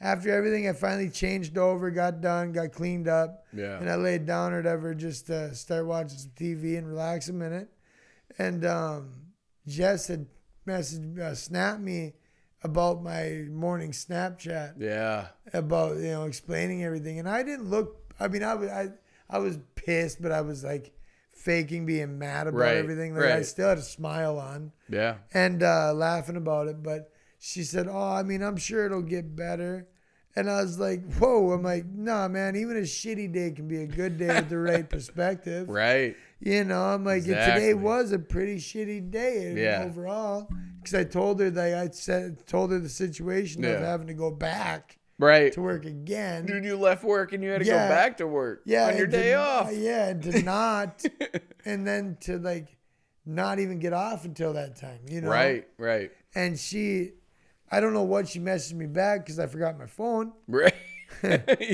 after 0.00 0.30
everything, 0.30 0.68
I 0.68 0.72
finally 0.72 1.10
changed 1.10 1.58
over, 1.58 1.90
got 1.90 2.20
done, 2.20 2.52
got 2.52 2.72
cleaned 2.72 3.08
up, 3.08 3.44
yeah. 3.52 3.78
and 3.78 3.90
I 3.90 3.96
laid 3.96 4.26
down 4.26 4.52
or 4.52 4.56
whatever, 4.58 4.94
just 4.94 5.26
to 5.26 5.54
start 5.54 5.86
watching 5.86 6.18
some 6.18 6.30
TV 6.36 6.78
and 6.78 6.86
relax 6.86 7.28
a 7.28 7.32
minute. 7.32 7.68
And 8.38 8.64
um, 8.64 9.10
Jess 9.66 10.06
had 10.06 10.26
messaged, 10.66 11.18
uh, 11.18 11.34
snapped 11.34 11.80
me 11.80 12.12
about 12.62 13.02
my 13.02 13.44
morning 13.50 13.92
Snapchat 13.92 14.74
yeah. 14.78 15.28
about 15.52 15.96
you 15.96 16.10
know 16.10 16.24
explaining 16.24 16.84
everything, 16.84 17.18
and 17.18 17.28
I 17.28 17.42
didn't 17.42 17.70
look. 17.70 18.12
I 18.20 18.28
mean, 18.28 18.42
I 18.42 18.54
was 18.54 18.68
I 18.70 18.88
I 19.30 19.38
was 19.38 19.58
pissed, 19.74 20.20
but 20.20 20.32
I 20.32 20.40
was 20.40 20.64
like 20.64 20.92
faking 21.32 21.86
being 21.86 22.18
mad 22.18 22.46
about 22.48 22.58
Right, 22.58 22.76
everything. 22.76 23.14
Like 23.14 23.26
I 23.26 23.42
still 23.42 23.68
had 23.68 23.78
a 23.78 23.82
smile 23.82 24.38
on 24.38 24.72
Yeah. 24.88 25.16
and 25.32 25.62
uh, 25.62 25.92
laughing 25.94 26.36
about 26.36 26.66
it. 26.66 26.82
But 26.82 27.12
she 27.38 27.62
said, 27.62 27.86
"Oh, 27.88 28.12
I 28.12 28.22
mean, 28.22 28.42
I'm 28.42 28.56
sure 28.56 28.86
it'll 28.86 29.02
get 29.02 29.36
better." 29.36 29.86
And 30.36 30.48
I 30.50 30.60
was 30.62 30.78
like, 30.78 31.04
"Whoa!" 31.14 31.52
I'm 31.52 31.62
like, 31.62 31.86
"Nah, 31.86 32.28
man. 32.28 32.56
Even 32.56 32.76
a 32.76 32.80
shitty 32.82 33.32
day 33.32 33.50
can 33.52 33.66
be 33.68 33.82
a 33.82 33.86
good 33.86 34.18
day 34.18 34.28
with 34.28 34.48
the 34.48 34.58
right 34.58 34.88
perspective." 34.96 35.68
Right. 35.68 36.16
You 36.40 36.64
know, 36.64 36.80
I'm 36.82 37.04
like, 37.04 37.18
Exactly. 37.24 37.60
today 37.60 37.74
was 37.74 38.12
a 38.12 38.18
pretty 38.18 38.56
shitty 38.56 39.10
day 39.10 39.54
Yeah. 39.56 39.84
overall. 39.84 40.48
Because 40.78 40.94
I 40.94 41.04
told 41.04 41.40
her 41.40 41.50
that 41.50 41.74
I 41.78 41.88
said 41.90 42.46
told 42.46 42.70
her 42.70 42.78
the 42.78 42.88
situation 42.88 43.64
of 43.64 43.80
having 43.80 44.06
to 44.06 44.14
go 44.14 44.30
back 44.30 44.98
Right. 45.18 45.52
to 45.52 45.60
work 45.60 45.84
again. 45.84 46.46
Dude, 46.46 46.64
you 46.64 46.76
left 46.76 47.02
work 47.02 47.32
and 47.32 47.42
you 47.42 47.50
had 47.50 47.62
to 47.62 47.66
Yeah. 47.66 47.88
go 47.88 47.94
back 47.94 48.16
to 48.18 48.26
work 48.28 48.62
yeah, 48.64 48.86
on 48.86 48.96
your 48.96 49.06
to 49.06 49.12
day 49.12 49.34
off. 49.34 49.70
Yeah, 49.72 50.12
to 50.12 50.42
not, 50.42 51.04
and 51.64 51.84
then 51.86 52.16
to 52.20 52.38
like 52.38 52.76
not 53.26 53.58
even 53.58 53.80
get 53.80 53.92
off 53.92 54.24
until 54.24 54.52
that 54.52 54.76
time. 54.76 55.00
You 55.08 55.20
know, 55.22 55.28
Right. 55.30 55.66
Right. 55.76 56.12
And 56.36 56.56
she, 56.58 57.14
I 57.70 57.80
don't 57.80 57.92
know 57.92 58.04
what 58.04 58.28
she 58.28 58.38
messaged 58.38 58.74
me 58.74 58.86
back 58.86 59.24
because 59.26 59.40
I 59.40 59.46
forgot 59.48 59.76
my 59.76 59.86
phone. 59.86 60.32
Right. 60.46 60.72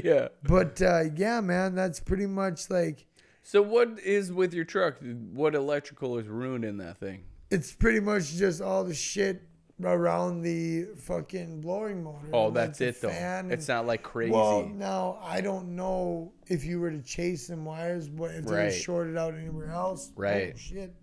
yeah. 0.05 0.29
But 0.43 0.81
uh, 0.81 1.05
yeah, 1.15 1.41
man, 1.43 1.75
that's 1.75 2.01
pretty 2.01 2.27
much 2.27 2.71
like 2.71 3.05
So 3.47 3.61
what 3.62 3.99
is 4.01 4.32
with 4.32 4.55
your 4.55 4.64
truck? 4.64 4.97
What 5.32 5.55
electrical 5.55 6.18
is 6.18 6.26
ruining 6.26 6.78
that 6.78 6.99
thing? 6.99 7.24
it's 7.51 7.72
pretty 7.72 8.01
much 8.01 8.32
just 8.34 8.61
all 8.61 8.82
the 8.82 8.95
shit 8.95 9.42
around 9.84 10.40
the 10.42 10.86
fucking 10.97 11.61
blowing 11.61 12.03
motor. 12.03 12.26
Oh, 12.32 12.47
like 12.47 12.55
that's 12.55 12.80
it 12.80 13.01
though. 13.01 13.11
fan 13.11 13.51
It's 13.53 13.68
and- 13.68 13.76
not 13.78 13.86
like 13.86 14.03
crazy. 14.03 14.32
Well, 14.32 14.66
now 14.66 15.18
I 15.22 15.40
don't 15.40 15.76
know 15.76 16.32
if 16.49 16.64
you 16.64 16.80
were 16.80 16.90
to 16.90 17.03
chase 17.03 17.47
some 17.49 17.64
wires, 17.64 18.09
but 18.09 18.30
if 18.34 18.45
they 18.47 18.51
were 18.51 18.57
Right. 18.59 18.72
shorted 18.72 19.16
out 19.16 19.34
anywhere 19.34 19.68
else. 19.70 20.11
Oh, 20.11 20.20
right. 20.20 20.53
Oh, 20.55 20.59
shit. 20.59 20.95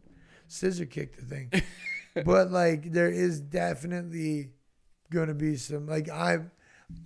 Scissor 0.48 0.86
kicked 0.86 1.20
the 1.20 1.26
thing. 1.26 1.52
but 2.26 2.52
like 2.52 2.92
there 2.92 3.10
is 3.12 3.40
definitely 3.40 4.50
gonna 5.12 5.36
be 5.36 5.56
some 5.58 5.86
like 5.86 6.10
I 6.10 6.40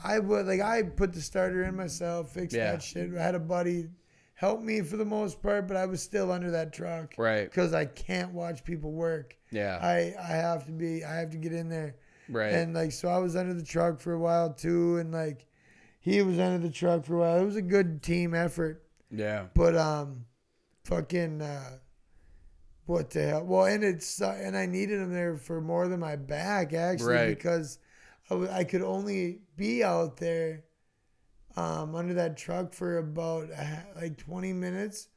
I 0.03 0.19
would 0.19 0.47
like 0.47 0.61
I 0.61 0.81
put 0.83 1.13
the 1.13 1.21
starter 1.21 1.63
in 1.63 1.75
myself, 1.75 2.31
fixed 2.31 2.55
Yeah. 2.55 2.71
that 2.71 2.81
shit. 2.83 3.13
I 3.15 3.21
had 3.21 3.35
a 3.35 3.39
buddy 3.39 3.89
helped 4.35 4.63
me 4.63 4.81
for 4.81 4.97
the 4.97 5.05
most 5.05 5.41
part, 5.41 5.67
but 5.67 5.75
I 5.77 5.85
was 5.85 6.01
still 6.03 6.31
under 6.31 6.51
that 6.51 6.71
truck 6.73 7.13
Right. 7.17 7.45
because 7.49 7.73
I 7.73 7.85
can't 7.85 8.31
watch 8.33 8.63
people 8.63 8.91
work. 8.91 9.35
Yeah. 9.51 9.79
I 9.81 10.13
I 10.21 10.35
have 10.35 10.65
to 10.67 10.71
be 10.71 11.03
I 11.03 11.15
have 11.15 11.31
to 11.31 11.37
get 11.37 11.53
in 11.53 11.69
there. 11.69 11.95
right. 12.29 12.53
And 12.53 12.73
like 12.73 12.91
so 12.91 13.07
I 13.09 13.17
was 13.17 13.35
under 13.35 13.53
the 13.53 13.63
truck 13.63 13.99
for 13.99 14.13
a 14.13 14.19
while 14.19 14.53
too 14.53 14.97
and 14.97 15.11
like 15.11 15.45
he 15.99 16.21
was 16.21 16.37
under 16.39 16.59
the 16.67 16.71
truck 16.73 17.05
for 17.05 17.15
a 17.15 17.19
while. 17.19 17.41
It 17.41 17.45
was 17.45 17.55
a 17.55 17.61
good 17.61 18.03
team 18.03 18.33
effort. 18.33 18.83
yeah. 19.09 19.45
But 19.53 19.75
um 19.75 20.25
fucking 20.83 21.41
uh 21.41 21.77
what 22.85 23.09
the 23.09 23.23
hell? 23.23 23.43
Well, 23.43 23.65
and 23.65 23.83
it's 23.83 24.21
uh, 24.21 24.37
and 24.39 24.55
I 24.55 24.67
needed 24.67 24.99
him 25.01 25.11
there 25.11 25.37
for 25.37 25.59
more 25.59 25.87
than 25.87 25.99
my 25.99 26.15
back 26.17 26.71
actually 26.73 27.13
Right. 27.15 27.29
because 27.29 27.79
I, 28.29 28.33
w- 28.35 28.51
I 28.51 28.63
could 28.63 28.83
only 28.83 29.39
be 29.57 29.83
out 29.83 30.17
there 30.17 30.65
um 31.57 31.95
under 31.95 32.13
that 32.13 32.37
truck 32.37 32.73
for 32.73 32.97
about 32.97 33.49
a 33.49 33.83
like 33.95 34.17
20 34.17 34.53
minutes 34.53 35.07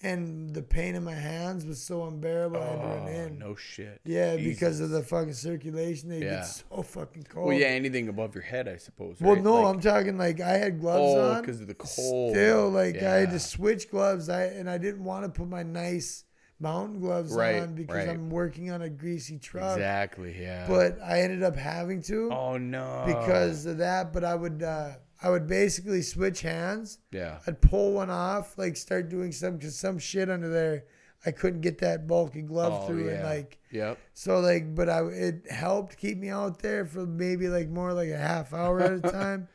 and 0.00 0.54
the 0.54 0.62
pain 0.62 0.94
in 0.94 1.02
my 1.02 1.14
hands 1.14 1.64
was 1.66 1.82
so 1.82 2.06
unbearable 2.06 2.56
I 2.60 2.66
had 2.66 2.80
to 2.80 2.86
run 2.86 3.02
Oh, 3.02 3.06
in. 3.26 3.38
no 3.40 3.54
shit. 3.56 4.00
Yeah, 4.04 4.36
because 4.36 4.78
of 4.78 4.90
the 4.90 5.02
fucking 5.02 5.32
circulation, 5.32 6.08
they 6.08 6.20
Yeah. 6.20 6.36
get 6.36 6.42
so 6.44 6.82
fucking 6.82 7.24
cold. 7.24 7.48
Well, 7.48 7.56
yeah, 7.58 7.66
anything 7.66 8.06
above 8.08 8.32
your 8.32 8.44
head, 8.44 8.68
I 8.68 8.76
suppose. 8.76 9.16
Well, 9.20 9.34
right? 9.34 9.42
no, 9.42 9.54
Like- 9.62 9.74
I'm 9.74 9.80
talking 9.80 10.16
like 10.16 10.40
I 10.40 10.56
had 10.56 10.78
gloves 10.78 11.14
oh, 11.16 11.30
on. 11.32 11.40
because 11.40 11.60
of 11.60 11.66
the 11.66 11.74
cold. 11.74 12.30
Still, 12.30 12.70
like 12.70 12.96
I 13.02 13.16
had 13.16 13.30
to 13.30 13.40
switch 13.40 13.90
gloves. 13.90 14.28
I 14.28 14.44
and 14.44 14.70
I 14.70 14.78
didn't 14.78 15.02
want 15.02 15.24
to 15.24 15.30
put 15.30 15.48
my 15.48 15.64
nice 15.64 16.22
mountain 16.60 17.00
gloves 17.00 17.32
Right, 17.32 17.62
on 17.62 17.74
because 17.74 17.96
right. 17.96 18.08
I'm 18.08 18.30
working 18.30 18.70
on 18.70 18.82
a 18.82 18.88
greasy 18.88 19.38
truck. 19.38 19.76
Exactly. 19.76 20.36
Yeah. 20.40 20.66
But 20.68 20.98
I 21.02 21.20
ended 21.22 21.42
up 21.42 21.56
having 21.56 22.02
to 22.02 22.30
oh 22.32 22.56
no. 22.58 23.04
because 23.06 23.66
of 23.66 23.78
that. 23.78 24.12
But 24.12 24.24
I 24.24 24.34
would 24.34 24.62
uh, 24.62 24.92
I 25.22 25.30
would 25.30 25.46
basically 25.46 26.02
switch 26.02 26.42
hands. 26.42 26.98
Yeah. 27.12 27.38
I'd 27.46 27.60
pull 27.60 27.92
one 27.92 28.10
off, 28.10 28.56
like 28.58 28.76
start 28.76 29.08
doing 29.08 29.32
some 29.32 29.56
because 29.56 29.76
some 29.78 29.98
shit 29.98 30.28
under 30.30 30.48
there. 30.48 30.84
I 31.26 31.32
couldn't 31.32 31.62
get 31.62 31.78
that 31.78 32.06
bulky 32.06 32.42
glove 32.42 32.84
Oh, 32.84 32.86
through, 32.86 33.08
and 33.10 33.24
like 33.24 33.58
Yep. 33.72 33.98
so 34.14 34.38
like, 34.38 34.72
but 34.76 34.88
I 34.88 35.02
it 35.06 35.50
helped 35.50 35.96
keep 35.96 36.16
me 36.16 36.28
out 36.30 36.60
there 36.60 36.84
for 36.84 37.06
maybe 37.06 37.48
like 37.48 37.68
more 37.68 37.92
like 37.92 38.08
a 38.10 38.16
half 38.16 38.52
hour 38.54 38.80
at 38.80 38.92
a 38.92 39.00
time. 39.12 39.48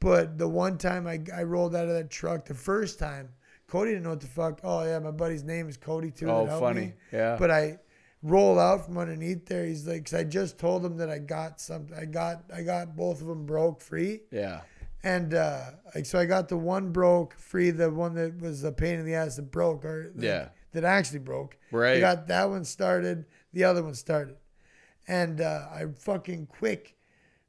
But 0.00 0.38
the 0.38 0.48
one 0.48 0.78
time 0.78 1.06
I, 1.06 1.20
I 1.36 1.42
rolled 1.44 1.76
out 1.76 1.86
of 1.86 1.94
that 1.94 2.10
truck, 2.10 2.46
the 2.46 2.54
first 2.54 2.98
time, 2.98 3.28
Cody 3.72 3.90
didn't 3.92 4.04
know 4.04 4.10
what 4.10 4.20
the 4.20 4.26
fuck. 4.26 4.60
Oh 4.62 4.84
yeah, 4.84 4.98
my 4.98 5.10
buddy's 5.10 5.44
name 5.44 5.66
is 5.68 5.76
Cody 5.78 6.10
too. 6.10 6.28
Oh, 6.30 6.46
funny. 6.60 6.80
me. 6.80 6.92
Yeah. 7.10 7.36
But 7.38 7.50
I 7.50 7.78
roll 8.22 8.58
out 8.58 8.84
from 8.84 8.98
underneath 8.98 9.46
there. 9.46 9.64
He's 9.64 9.86
like, 9.88 10.04
cause 10.04 10.14
I 10.14 10.24
just 10.24 10.58
told 10.58 10.84
him 10.84 10.98
that 10.98 11.08
I 11.08 11.18
got 11.18 11.58
something. 11.58 11.96
I 11.96 12.04
got 12.04 12.44
I 12.54 12.62
got 12.62 12.94
both 12.94 13.22
of 13.22 13.26
them 13.28 13.46
broke 13.46 13.80
free. 13.80 14.20
yeah. 14.30 14.60
And 15.04 15.34
uh, 15.34 15.62
like 15.94 16.06
so, 16.06 16.18
I 16.18 16.26
got 16.26 16.48
the 16.48 16.56
one 16.56 16.92
broke 16.92 17.34
free, 17.34 17.70
the 17.72 17.90
one 17.90 18.14
that 18.14 18.38
was 18.40 18.62
a 18.62 18.70
pain 18.70 19.00
in 19.00 19.04
the 19.06 19.14
ass 19.14 19.34
that 19.36 19.50
broke, 19.50 19.84
or 19.84 20.12
that, 20.14 20.22
Yeah. 20.24 20.48
that 20.74 20.84
actually 20.84 21.18
broke. 21.20 21.56
Right. 21.72 21.96
I 21.96 22.00
got 22.00 22.28
that 22.28 22.48
one 22.50 22.64
started, 22.64 23.24
the 23.52 23.64
other 23.64 23.82
one 23.82 23.94
started, 23.94 24.36
and 25.08 25.40
uh, 25.40 25.66
I 25.72 25.86
fucking 25.98 26.46
quick 26.46 26.94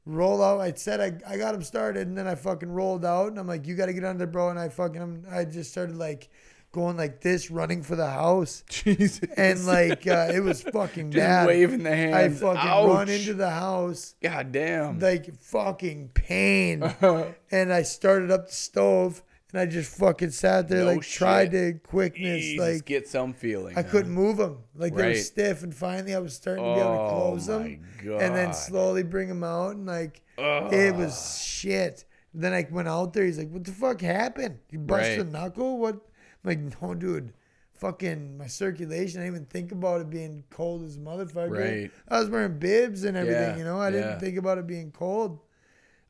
roll 0.06 0.42
out. 0.42 0.60
I 0.60 0.72
said 0.74 1.00
I, 1.00 1.32
I 1.32 1.36
got 1.36 1.54
him 1.54 1.62
started, 1.62 2.06
and 2.08 2.16
then 2.16 2.26
I 2.26 2.34
fucking 2.34 2.70
rolled 2.70 3.04
out, 3.04 3.28
and 3.28 3.38
I'm 3.38 3.46
like, 3.46 3.66
you 3.66 3.74
got 3.74 3.86
to 3.86 3.92
get 3.92 4.04
under, 4.04 4.26
bro. 4.26 4.50
And 4.50 4.58
I 4.58 4.68
fucking 4.68 5.26
I 5.30 5.44
just 5.44 5.70
started 5.70 5.96
like 5.96 6.28
going 6.72 6.96
like 6.96 7.20
this, 7.20 7.50
running 7.50 7.82
for 7.82 7.94
the 7.96 8.08
house, 8.10 8.64
Jesus. 8.68 9.20
and 9.36 9.64
like 9.64 10.06
uh, 10.06 10.30
it 10.34 10.40
was 10.40 10.62
fucking 10.62 11.10
Just 11.12 11.22
bad. 11.24 11.46
waving 11.46 11.84
the 11.84 11.94
hand. 11.94 12.14
I 12.14 12.28
fucking 12.28 12.68
Ouch. 12.68 12.88
run 12.88 13.08
into 13.08 13.34
the 13.34 13.50
house 13.50 14.14
God 14.22 14.50
damn. 14.52 14.98
like 14.98 15.38
fucking 15.40 16.10
pain. 16.14 16.82
and 17.50 17.72
I 17.72 17.82
started 17.82 18.30
up 18.30 18.48
the 18.48 18.52
stove 18.52 19.22
and 19.54 19.60
I 19.60 19.66
just 19.66 19.96
fucking 19.98 20.32
sat 20.32 20.68
there 20.68 20.80
No 20.80 20.94
like 20.94 21.02
tried 21.02 21.52
to 21.52 21.74
quickness 21.74 22.58
like 22.58 22.84
get 22.84 23.06
some 23.06 23.32
feeling. 23.32 23.78
I 23.78 23.82
huh? 23.82 23.88
couldn't 23.88 24.10
move 24.12 24.38
them 24.38 24.58
like 24.74 24.96
they 24.96 25.10
were 25.10 25.14
stiff 25.14 25.62
and 25.62 25.72
finally 25.72 26.12
I 26.12 26.18
was 26.18 26.34
starting 26.34 26.64
to 26.64 26.74
be 26.74 26.80
able 26.80 26.90
to 26.90 26.98
Oh 26.98 27.08
close 27.10 27.46
them 27.46 27.80
god. 28.04 28.20
and 28.20 28.34
then 28.34 28.52
slowly 28.52 29.04
bring 29.04 29.28
them 29.28 29.44
out 29.44 29.76
and 29.76 29.86
like 29.86 30.22
it 30.36 30.96
was 30.96 31.40
shit. 31.40 32.04
Then 32.36 32.52
I 32.52 32.66
went 32.68 32.88
out 32.88 33.12
there. 33.12 33.24
He's 33.24 33.38
like, 33.38 33.50
"What 33.52 33.62
the 33.62 33.70
fuck 33.70 34.00
happened? 34.00 34.58
You 34.70 34.80
busted 34.80 35.20
a 35.20 35.30
knuckle? 35.30 35.78
What?" 35.78 35.94
I'm 35.94 36.00
like, 36.42 36.82
"No, 36.82 36.94
dude." 36.94 37.32
Fucking 37.74 38.36
my 38.38 38.48
circulation. 38.48 39.20
I 39.20 39.24
didn't 39.24 39.36
even 39.36 39.46
think 39.46 39.70
about 39.70 40.00
it 40.00 40.10
being 40.10 40.42
cold 40.50 40.82
as 40.84 40.96
a 40.96 40.98
motherfucker. 40.98 41.50
Right. 41.50 41.90
I 42.08 42.18
was 42.18 42.28
wearing 42.28 42.58
bibs 42.58 43.04
and 43.04 43.16
everything. 43.16 43.50
Yeah, 43.50 43.56
You 43.56 43.64
know, 43.64 43.80
I 43.80 43.90
didn't 43.92 44.18
think 44.18 44.36
about 44.36 44.58
it 44.58 44.66
being 44.66 44.90
cold. 44.90 45.38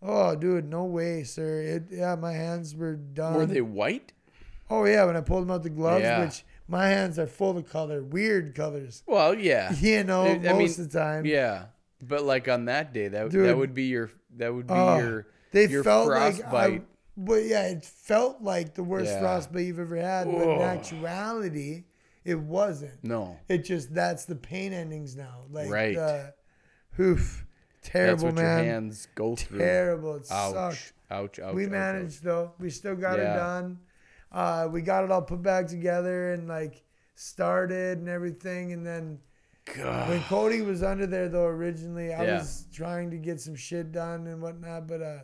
Oh, 0.06 0.36
dude, 0.36 0.68
no 0.68 0.84
way, 0.84 1.24
sir. 1.24 1.60
It, 1.62 1.84
yeah, 1.90 2.14
my 2.14 2.32
hands 2.32 2.74
were 2.76 2.94
done. 2.94 3.34
Were 3.34 3.46
they 3.46 3.62
white? 3.62 4.12
Oh 4.70 4.84
yeah, 4.84 5.04
when 5.04 5.16
I 5.16 5.20
pulled 5.22 5.42
them 5.42 5.50
out 5.50 5.62
the 5.62 5.70
gloves, 5.70 6.02
Yeah. 6.02 6.24
which 6.24 6.44
my 6.68 6.88
hands 6.88 7.18
are 7.18 7.26
full 7.26 7.56
of 7.56 7.68
color, 7.68 8.02
weird 8.02 8.54
colors. 8.54 9.02
Well, 9.06 9.34
yeah. 9.34 9.72
You 9.80 10.04
know, 10.04 10.24
I- 10.26 10.38
most 10.38 10.78
mean, 10.78 10.86
of 10.86 10.92
the 10.92 10.98
time. 10.98 11.26
Yeah. 11.26 11.66
But 12.02 12.22
like 12.24 12.48
on 12.48 12.66
that 12.66 12.92
day, 12.92 13.08
that 13.08 13.30
that 13.30 13.56
would 13.56 13.72
be 13.74 13.84
your 13.84 14.10
that 14.36 14.52
would 14.54 14.66
be 14.66 14.74
Oh, 14.74 14.98
your 14.98 15.26
They 15.52 15.66
your 15.68 15.82
felt 15.84 16.08
like 16.08 16.44
I, 16.52 16.82
but 17.16 17.44
yeah, 17.44 17.68
it 17.68 17.84
felt 17.84 18.42
like 18.42 18.74
the 18.74 18.82
worst 18.84 19.06
Yeah. 19.12 19.20
frostbite 19.20 19.64
you've 19.64 19.78
ever 19.78 19.96
had, 19.96 20.24
but 20.30 20.42
in 20.48 20.60
actuality, 20.60 21.84
it 22.24 22.38
wasn't. 22.38 23.02
no. 23.02 23.38
It 23.48 23.64
just 23.64 23.94
that's 23.94 24.24
the 24.26 24.34
pain 24.36 24.72
endings 24.74 25.16
now. 25.16 25.44
Like 25.50 25.70
Right. 25.70 25.96
uh, 25.96 26.30
oof. 27.00 27.46
Terrible 27.84 28.14
That's 28.14 28.24
what 28.24 28.34
man. 28.34 28.64
your 28.64 28.72
hands 28.74 29.08
go 29.14 29.36
through. 29.36 29.58
Terrible. 29.58 30.16
It 30.16 30.26
Ouch. 30.30 30.52
sucked. 30.54 30.92
Ouch. 31.10 31.38
Ouch. 31.38 31.54
we 31.54 31.66
ouch, 31.66 31.70
managed 31.70 32.24
though. 32.24 32.52
We 32.58 32.70
still 32.70 32.96
got 32.96 33.18
Yeah. 33.18 33.34
it 33.34 33.36
done. 33.36 33.78
Uh, 34.32 34.68
we 34.72 34.80
got 34.82 35.04
it 35.04 35.12
all 35.12 35.22
put 35.22 35.42
back 35.42 35.68
together 35.68 36.32
and 36.32 36.48
like 36.48 36.82
started 37.14 37.98
and 37.98 38.08
everything. 38.08 38.72
And 38.72 38.84
then. 38.86 39.18
God. 39.76 40.08
when 40.10 40.20
Cody 40.24 40.60
was 40.60 40.82
under 40.82 41.06
there 41.06 41.28
though, 41.28 41.46
originally 41.46 42.12
I 42.12 42.24
Yeah. 42.24 42.38
was 42.38 42.66
trying 42.72 43.10
to 43.12 43.16
get 43.16 43.40
some 43.40 43.54
shit 43.54 43.92
done 43.92 44.26
and 44.26 44.42
whatnot, 44.42 44.86
but 44.86 45.00
uh, 45.00 45.18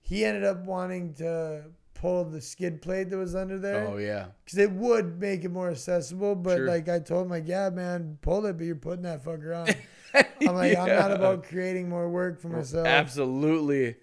he 0.00 0.24
ended 0.24 0.44
up 0.44 0.64
wanting 0.64 1.12
to 1.14 1.64
pull 1.92 2.24
the 2.24 2.40
skid 2.40 2.80
plate 2.82 3.10
that 3.10 3.16
was 3.16 3.34
under 3.34 3.58
there 3.58 3.86
Oh 3.88 3.96
yeah. 3.96 4.26
because 4.44 4.58
it 4.58 4.70
would 4.70 5.18
make 5.20 5.44
it 5.44 5.50
more 5.50 5.70
accessible. 5.70 6.34
But 6.34 6.56
Sure. 6.58 6.66
like 6.66 6.88
I 6.88 6.98
told 7.00 7.24
him, 7.24 7.30
like 7.30 7.48
yeah, 7.48 7.68
man, 7.70 8.18
pull 8.22 8.46
it, 8.46 8.56
but 8.58 8.64
you're 8.66 8.76
putting 8.76 9.02
that 9.02 9.24
fucker 9.24 9.56
on. 9.66 9.74
I'm 10.14 10.54
like, 10.54 10.76
I'm 10.76 10.88
not 10.88 11.12
about 11.12 11.44
creating 11.44 11.88
more 11.88 12.08
work 12.08 12.40
for 12.40 12.48
myself. 12.48 12.86
Absolutely. 12.86 13.96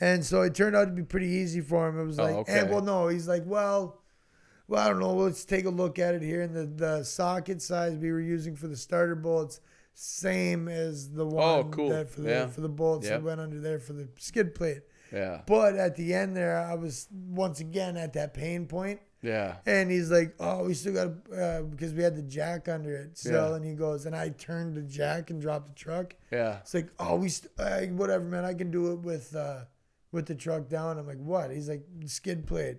And 0.00 0.24
so 0.24 0.42
it 0.42 0.54
turned 0.54 0.74
out 0.76 0.86
to 0.86 0.92
be 0.92 1.02
pretty 1.02 1.26
easy 1.28 1.60
for 1.60 1.88
him. 1.88 1.98
It 2.00 2.04
was 2.04 2.18
Oh, 2.18 2.24
like, 2.24 2.34
okay. 2.36 2.60
and 2.60 2.70
well, 2.70 2.82
no, 2.82 3.08
he's 3.08 3.28
like, 3.28 3.42
well, 3.46 4.00
well, 4.68 4.84
I 4.86 4.88
don't 4.88 4.98
know. 5.00 5.12
Let's 5.14 5.44
take 5.44 5.66
a 5.66 5.70
look 5.70 5.98
at 5.98 6.14
it 6.14 6.22
here. 6.22 6.40
And 6.42 6.54
the, 6.54 6.64
the 6.66 7.02
socket 7.04 7.60
size 7.60 7.96
we 7.96 8.10
were 8.12 8.20
using 8.20 8.56
for 8.56 8.66
the 8.66 8.76
starter 8.76 9.14
bolts, 9.14 9.60
same 9.94 10.68
as 10.68 11.10
the 11.12 11.24
oh, 11.24 11.28
one 11.28 11.44
Oh, 11.44 11.64
cool. 11.70 11.88
that 11.90 12.08
for 12.08 12.22
the 12.22 12.30
Yeah. 12.30 12.46
for 12.46 12.60
the 12.62 12.68
bolts 12.68 13.06
Yep. 13.06 13.20
that 13.20 13.26
went 13.26 13.40
under 13.40 13.60
there 13.60 13.78
for 13.78 13.92
the 13.92 14.08
skid 14.16 14.54
plate. 14.54 14.82
Yeah. 15.12 15.42
But 15.46 15.74
at 15.76 15.96
the 15.96 16.14
end 16.14 16.36
there, 16.36 16.56
I 16.56 16.74
was 16.74 17.08
once 17.12 17.60
again 17.60 17.96
at 17.96 18.12
that 18.14 18.32
pain 18.32 18.66
point. 18.66 19.00
Yeah. 19.22 19.56
And 19.66 19.90
he's 19.90 20.10
like, 20.10 20.34
"Oh, 20.40 20.64
we 20.64 20.74
still 20.74 20.94
got 20.94 21.08
uh, 21.36 21.62
because 21.62 21.92
we 21.92 22.02
had 22.02 22.16
the 22.16 22.22
jack 22.22 22.68
under 22.68 22.94
it 22.94 23.18
still." 23.18 23.50
Yeah. 23.50 23.56
And 23.56 23.64
he 23.64 23.74
goes, 23.74 24.06
and 24.06 24.16
I 24.16 24.30
turned 24.30 24.74
the 24.76 24.82
jack 24.82 25.30
and 25.30 25.40
dropped 25.40 25.68
the 25.68 25.74
truck. 25.74 26.14
Yeah. 26.30 26.58
It's 26.58 26.74
like, 26.74 26.88
oh, 26.98 27.16
we 27.16 27.28
st- 27.28 27.52
uh, 27.58 27.80
whatever, 27.94 28.24
man. 28.24 28.44
I 28.44 28.54
can 28.54 28.70
do 28.70 28.92
it 28.92 29.00
with 29.00 29.34
uh, 29.36 29.64
with 30.12 30.26
the 30.26 30.34
truck 30.34 30.68
down. 30.68 30.98
I'm 30.98 31.06
like, 31.06 31.18
what? 31.18 31.50
He's 31.50 31.68
like, 31.68 31.84
skid 32.06 32.46
plate, 32.46 32.78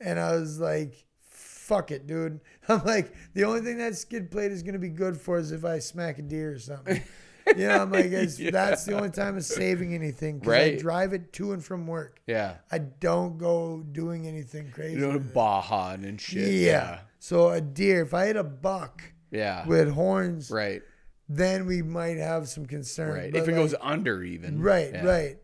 and 0.00 0.18
I 0.18 0.32
was 0.32 0.58
like, 0.58 1.04
fuck 1.20 1.92
it, 1.92 2.06
dude. 2.06 2.40
I'm 2.68 2.84
like, 2.84 3.14
the 3.34 3.44
only 3.44 3.60
thing 3.60 3.78
that 3.78 3.94
skid 3.96 4.30
plate 4.30 4.50
is 4.50 4.62
gonna 4.62 4.78
be 4.78 4.88
good 4.88 5.20
for 5.20 5.38
is 5.38 5.52
if 5.52 5.64
I 5.64 5.78
smack 5.78 6.18
a 6.18 6.22
deer 6.22 6.52
or 6.52 6.58
something. 6.58 7.02
you 7.56 7.68
know, 7.68 7.82
I'm 7.82 7.90
like, 7.92 8.06
it's, 8.06 8.38
Yeah. 8.40 8.50
that's 8.50 8.84
the 8.84 8.94
only 8.94 9.10
time 9.10 9.36
it's 9.36 9.46
saving 9.46 9.94
anything. 9.94 10.40
'cause 10.40 10.48
I 10.48 10.52
Right. 10.58 10.78
drive 10.78 11.12
it 11.12 11.32
to 11.34 11.52
and 11.52 11.64
from 11.64 11.86
work. 11.86 12.20
Yeah. 12.26 12.56
I 12.70 12.78
don't 12.78 13.38
go 13.38 13.82
doing 13.92 14.26
anything 14.26 14.70
crazy. 14.70 15.00
You 15.00 15.12
know. 15.12 15.18
Baja 15.18 15.92
and 15.94 16.20
shit. 16.20 16.52
yeah. 16.54 17.00
So 17.18 17.50
a 17.50 17.60
deer, 17.60 18.02
if 18.02 18.14
I 18.14 18.26
hit 18.26 18.36
a 18.36 18.44
buck 18.44 19.02
Yeah. 19.30 19.66
with 19.66 19.90
horns, 19.90 20.50
Right. 20.50 20.82
then 21.28 21.66
we 21.66 21.82
might 21.82 22.16
have 22.16 22.48
some 22.48 22.66
concern. 22.66 23.12
Right. 23.12 23.32
But 23.32 23.42
If 23.42 23.48
it 23.48 23.52
like- 23.52 23.60
goes 23.60 23.74
under, 23.80 24.22
even. 24.22 24.60
right, 24.60 24.92
Yeah. 24.92 25.04
right. 25.04 25.36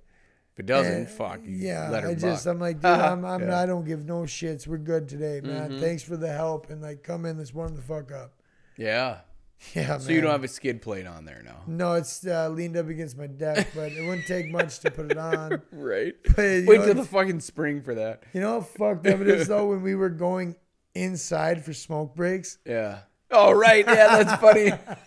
If 0.54 0.60
it 0.60 0.66
doesn't, 0.66 0.92
And, 0.94 1.08
fuck. 1.08 1.40
you 1.44 1.50
Yeah, 1.56 1.90
I 1.92 2.14
just 2.14 2.46
buck. 2.46 2.54
I'm 2.54 2.58
like, 2.58 2.76
dude, 2.76 2.86
I'm, 2.86 3.24
I'm 3.26 3.42
Yeah. 3.42 3.60
I 3.60 3.66
don't 3.66 3.84
give 3.84 4.06
no 4.06 4.22
shits. 4.22 4.66
We're 4.66 4.78
good 4.78 5.06
today, 5.06 5.42
man. 5.44 5.72
Mhm. 5.72 5.80
Thanks 5.80 6.02
for 6.02 6.16
the 6.16 6.32
help 6.32 6.70
and 6.70 6.80
like 6.80 7.02
come 7.02 7.26
in, 7.26 7.36
let's 7.36 7.52
warm 7.52 7.76
the 7.76 7.82
fuck 7.82 8.10
up. 8.10 8.32
Yeah. 8.78 9.18
Yeah, 9.74 9.98
So 9.98 10.06
man. 10.06 10.14
you 10.14 10.20
don't 10.20 10.30
have 10.32 10.44
a 10.44 10.48
skid 10.48 10.82
plate 10.82 11.06
on 11.06 11.24
there 11.24 11.42
now. 11.44 11.62
No, 11.66 11.94
it's 11.94 12.26
uh, 12.26 12.48
leaned 12.50 12.76
up 12.76 12.88
against 12.88 13.16
my 13.16 13.26
deck, 13.26 13.68
but 13.74 13.90
it 13.92 14.02
wouldn't 14.06 14.26
take 14.26 14.50
much 14.50 14.80
to 14.80 14.90
put 14.90 15.10
it 15.10 15.18
on. 15.18 15.62
Right. 15.72 16.14
But, 16.24 16.36
Wait 16.36 16.66
know, 16.66 16.84
till 16.84 16.94
the 16.94 17.04
fucking 17.04 17.40
spring 17.40 17.82
for 17.82 17.94
that. 17.94 18.22
you 18.32 18.40
know 18.40 18.60
how 18.60 18.60
fucked 18.60 19.06
up 19.06 19.20
it 19.20 19.28
is 19.28 19.48
though 19.48 19.66
when 19.66 19.82
we 19.82 19.94
were 19.94 20.10
going 20.10 20.56
inside 20.94 21.64
for 21.64 21.72
smoke 21.72 22.14
breaks. 22.14 22.58
Yeah. 22.66 23.00
Oh 23.30 23.52
right. 23.52 23.84
Yeah, 23.86 24.22
that's 24.22 24.40
funny. 24.40 24.72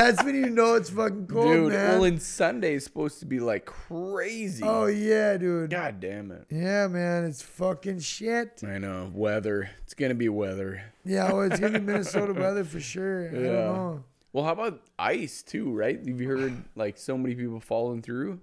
That's 0.00 0.24
when 0.24 0.34
you 0.34 0.48
know 0.50 0.74
it's 0.76 0.90
fucking 0.90 1.26
cold, 1.26 1.46
Dude, 1.46 1.72
man. 1.72 1.90
well, 1.92 2.04
and 2.04 2.20
Sunday's 2.22 2.84
supposed 2.84 3.20
to 3.20 3.26
be 3.26 3.38
like 3.38 3.66
crazy. 3.66 4.62
oh 4.66 4.86
yeah, 4.86 5.36
dude. 5.36 5.70
God 5.70 6.00
damn 6.00 6.30
it. 6.30 6.46
Yeah, 6.50 6.86
man, 6.88 7.24
it's 7.24 7.42
fucking 7.42 8.00
shit. 8.00 8.62
I 8.66 8.78
know. 8.78 9.10
Weather. 9.14 9.70
It's 9.84 9.94
going 9.94 10.08
to 10.10 10.14
be 10.14 10.28
weather. 10.28 10.82
Yeah, 11.04 11.30
well, 11.32 11.42
it's 11.42 11.60
gonna 11.60 11.78
be 11.78 11.84
Minnesota 11.92 12.32
weather 12.32 12.64
for 12.64 12.80
sure. 12.80 13.28
I 13.28 13.32
don't 13.32 13.44
Yeah. 13.44 13.50
know. 13.52 14.04
Well, 14.32 14.44
how 14.44 14.52
about 14.52 14.80
ice, 14.98 15.42
too, 15.42 15.72
right? 15.72 15.98
Have 15.98 16.20
you 16.20 16.28
heard 16.28 16.64
like 16.76 16.96
so 16.98 17.18
many 17.18 17.34
people 17.34 17.60
falling 17.60 18.00
through? 18.00 18.40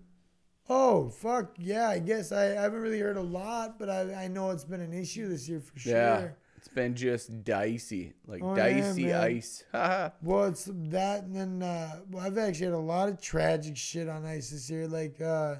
Oh 0.69 1.07
fuck 1.09 1.53
yeah! 1.57 1.87
I 1.87 1.99
guess 1.99 2.33
I, 2.33 2.47
I 2.57 2.61
haven't 2.61 2.81
really 2.81 2.99
heard 2.99 3.15
a 3.15 3.21
lot, 3.21 3.79
but 3.79 3.89
I 3.89 4.25
I 4.25 4.27
know 4.27 4.51
it's 4.51 4.65
been 4.65 4.81
an 4.81 4.91
issue 4.93 5.29
this 5.29 5.47
year 5.47 5.61
for 5.61 5.79
sure. 5.79 5.93
Yeah. 5.93 6.27
It's 6.67 6.75
been 6.75 6.95
just 6.95 7.45
dicey. 7.45 8.13
Like 8.25 8.43
Oh, 8.43 8.53
dicey 8.53 9.05
man. 9.05 9.15
ice. 9.23 9.63
Well, 10.21 10.45
it's 10.45 10.65
that, 10.69 11.23
and 11.23 11.33
then 11.33 11.63
uh, 11.63 12.01
well, 12.11 12.25
I've 12.25 12.37
actually 12.37 12.65
had 12.65 12.73
a 12.75 12.77
lot 12.79 13.07
of 13.07 13.21
tragic 13.21 13.77
shit 13.77 14.09
on 14.09 14.25
ice 14.25 14.49
this 14.49 14.69
year. 14.69 14.85
Like, 14.85 15.21
uh, 15.21 15.55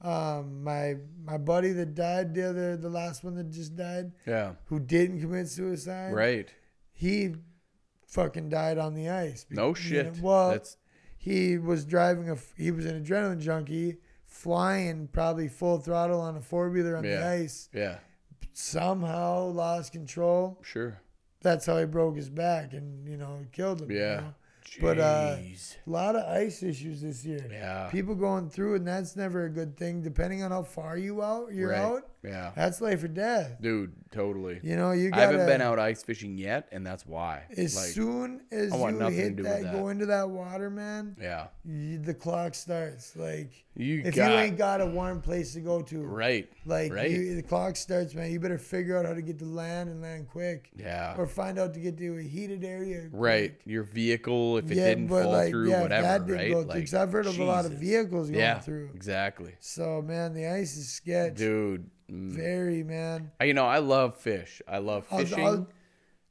um, 0.00 0.64
my 0.64 0.94
my 1.22 1.36
buddy 1.36 1.72
that 1.72 1.94
died 1.94 2.32
the 2.34 2.48
other, 2.48 2.76
the 2.78 2.88
last 2.88 3.22
one 3.22 3.34
that 3.34 3.50
just 3.50 3.76
died, 3.76 4.12
yeah. 4.26 4.52
who 4.64 4.80
didn't 4.80 5.20
commit 5.20 5.48
suicide. 5.48 6.14
Right. 6.14 6.48
He 6.90 7.34
fucking 8.06 8.48
died 8.48 8.78
on 8.78 8.94
the 8.94 9.10
ice. 9.10 9.44
No 9.50 9.68
You 9.68 9.74
shit. 9.74 10.06
know, 10.16 10.22
well, 10.22 10.50
That's 10.52 10.78
he 11.18 11.58
was 11.58 11.84
driving 11.84 12.30
a. 12.30 12.36
He 12.56 12.70
was 12.70 12.86
an 12.86 13.04
adrenaline 13.04 13.40
junkie, 13.40 13.98
flying 14.24 15.06
probably 15.08 15.48
full 15.48 15.78
throttle 15.78 16.22
on 16.22 16.34
a 16.36 16.40
four 16.40 16.70
wheeler 16.70 16.96
on 16.96 17.02
the 17.02 17.22
ice. 17.22 17.68
yeah. 17.74 17.98
Somehow 18.52 19.44
lost 19.46 19.92
control. 19.92 20.58
Sure. 20.62 21.00
That's 21.42 21.66
how 21.66 21.78
he 21.78 21.86
broke 21.86 22.16
his 22.16 22.28
back, 22.28 22.72
and 22.74 23.06
you 23.08 23.16
know 23.16 23.40
killed 23.52 23.82
him. 23.82 23.90
you 23.90 23.98
Yeah. 23.98 24.16
know? 24.20 24.34
But, 24.80 24.98
uh, 25.00 25.36
A 25.38 25.90
lot 25.90 26.14
of 26.14 26.24
ice 26.30 26.62
issues 26.62 27.00
this 27.00 27.24
year. 27.24 27.44
yeah. 27.50 27.88
People 27.90 28.14
going 28.14 28.50
through, 28.50 28.76
and 28.76 28.86
that's 28.86 29.16
never 29.16 29.46
a 29.46 29.50
good 29.50 29.76
thing. 29.76 30.00
Depending 30.02 30.44
on 30.44 30.52
how 30.52 30.62
far 30.62 30.96
you 30.96 31.22
out, 31.22 31.52
you're 31.52 31.70
Right. 31.70 31.80
out. 31.80 32.08
Yeah. 32.22 32.52
That's 32.54 32.80
life 32.80 33.02
or 33.02 33.08
death. 33.08 33.56
Dude, 33.60 33.92
totally. 34.10 34.60
You 34.62 34.76
know, 34.76 34.92
you 34.92 35.08
I 35.08 35.10
gotta. 35.10 35.20
haven't 35.22 35.46
been 35.46 35.60
out 35.62 35.78
ice 35.78 36.02
fishing 36.02 36.36
yet, 36.36 36.68
and 36.70 36.86
that's 36.86 37.06
why. 37.06 37.44
As 37.56 37.74
like, 37.76 37.86
soon 37.86 38.42
as 38.50 38.72
I 38.72 38.76
want 38.76 38.98
you 39.00 39.06
hit 39.08 39.36
that, 39.38 39.62
that. 39.62 39.72
go 39.72 39.88
into 39.88 40.06
that 40.06 40.28
water, 40.28 40.68
man, 40.70 41.16
yeah. 41.20 41.46
you, 41.64 41.98
the 41.98 42.12
clock 42.14 42.54
starts. 42.54 43.16
Like 43.16 43.64
You 43.74 44.02
if 44.04 44.14
got 44.16 44.30
you 44.32 44.38
ain't 44.38 44.58
got 44.58 44.80
a 44.80 44.86
warm 44.86 45.22
place 45.22 45.54
to 45.54 45.60
go 45.60 45.80
to, 45.82 46.02
right. 46.02 46.48
like 46.66 46.92
right. 46.92 47.10
you, 47.10 47.36
the 47.36 47.42
clock 47.42 47.76
starts, 47.76 48.14
man. 48.14 48.30
You 48.30 48.38
better 48.38 48.58
figure 48.58 48.98
out 48.98 49.06
how 49.06 49.14
to 49.14 49.22
get 49.22 49.38
to 49.38 49.46
land 49.46 49.88
and 49.88 50.02
land 50.02 50.28
quick, 50.28 50.70
Yeah. 50.76 51.14
or 51.16 51.26
find 51.26 51.58
out 51.58 51.72
to 51.74 51.80
get 51.80 51.96
to 51.98 52.18
a 52.18 52.22
heated 52.22 52.64
area. 52.64 53.08
Right. 53.12 53.58
quick. 53.58 53.62
Your 53.64 53.84
vehicle, 53.84 54.58
if 54.58 54.70
it 54.70 54.76
Yeah, 54.76 54.88
didn't 54.88 55.08
fall 55.08 55.30
like, 55.30 55.50
through, 55.50 55.70
yeah, 55.70 55.82
whatever, 55.82 56.02
that 56.06 56.26
didn't 56.26 56.38
right? 56.38 56.50
go 56.50 56.62
through. 56.64 56.80
like, 56.80 56.94
I've 56.94 57.12
heard 57.12 57.26
of 57.26 57.38
a 57.38 57.44
lot 57.44 57.64
of 57.64 57.72
vehicles 57.72 58.28
going 58.28 58.40
Yeah. 58.40 58.58
through. 58.60 58.90
Exactly. 58.94 59.54
So 59.60 60.02
man, 60.02 60.34
the 60.34 60.46
ice 60.46 60.76
is 60.76 60.92
sketch. 60.92 61.36
Dude. 61.36 61.88
Mm. 62.10 62.30
Very 62.32 62.82
man. 62.82 63.30
You 63.42 63.54
know, 63.54 63.66
I 63.66 63.78
love 63.78 64.16
fish. 64.16 64.62
I 64.66 64.78
love 64.78 65.06
I'll, 65.10 65.18
fishing. 65.18 65.46
I'll, 65.46 65.68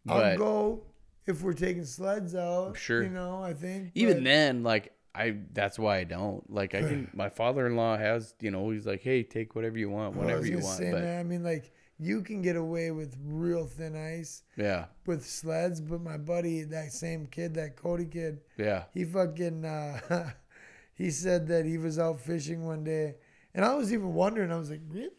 I'll 0.08 0.38
go 0.38 0.82
if 1.26 1.42
we're 1.42 1.54
taking 1.54 1.86
sleds 1.86 2.36
out. 2.36 2.78
Sure. 2.78 3.04
You 3.04 3.10
know, 3.10 3.42
I 3.42 3.54
think. 3.54 3.92
even 3.96 4.16
but- 4.16 4.24
then, 4.24 4.64
like 4.64 4.94
I 5.16 5.38
that's 5.54 5.80
why 5.80 5.98
I 5.98 6.04
don't. 6.04 6.50
Like 6.52 6.76
I 6.76 6.82
can 6.82 7.10
my 7.16 7.30
father 7.30 7.68
in 7.68 7.76
law 7.76 7.98
has, 7.98 8.34
you 8.40 8.52
know, 8.52 8.70
he's 8.70 8.86
like, 8.86 9.02
Hey, 9.02 9.24
take 9.24 9.56
whatever 9.56 9.78
you 9.78 9.90
want, 9.90 10.16
whatever 10.16 10.46
you 10.46 10.60
want. 10.60 10.78
say, 10.78 10.92
but 10.92 11.02
man, 11.02 11.20
I 11.20 11.24
mean, 11.24 11.44
like 11.44 11.72
you 12.00 12.22
can 12.22 12.42
get 12.42 12.56
away 12.56 12.92
with 12.92 13.18
real 13.26 13.66
thin 13.66 13.96
ice 13.96 14.44
yeah. 14.56 14.86
with 15.06 15.26
sleds, 15.26 15.82
but 15.82 16.02
my 16.02 16.18
buddy, 16.18 16.64
that 16.64 16.94
same 16.94 17.28
kid, 17.28 17.54
that 17.56 17.76
Cody 17.76 18.06
kid, 18.06 18.40
Yeah. 18.58 18.84
he 18.94 19.04
fucking, 19.04 19.66
uh, 19.66 20.32
he 20.96 21.12
said 21.12 21.48
that 21.48 21.66
he 21.66 21.78
was 21.78 22.00
out 22.00 22.22
fishing 22.22 22.66
one 22.66 22.86
day, 22.86 23.16
and 23.54 23.66
I 23.66 23.74
was 23.76 23.92
even 23.92 24.14
wondering. 24.14 24.50
I 24.50 24.58
was 24.58 24.70
like, 24.70 24.80
really? 24.88 25.10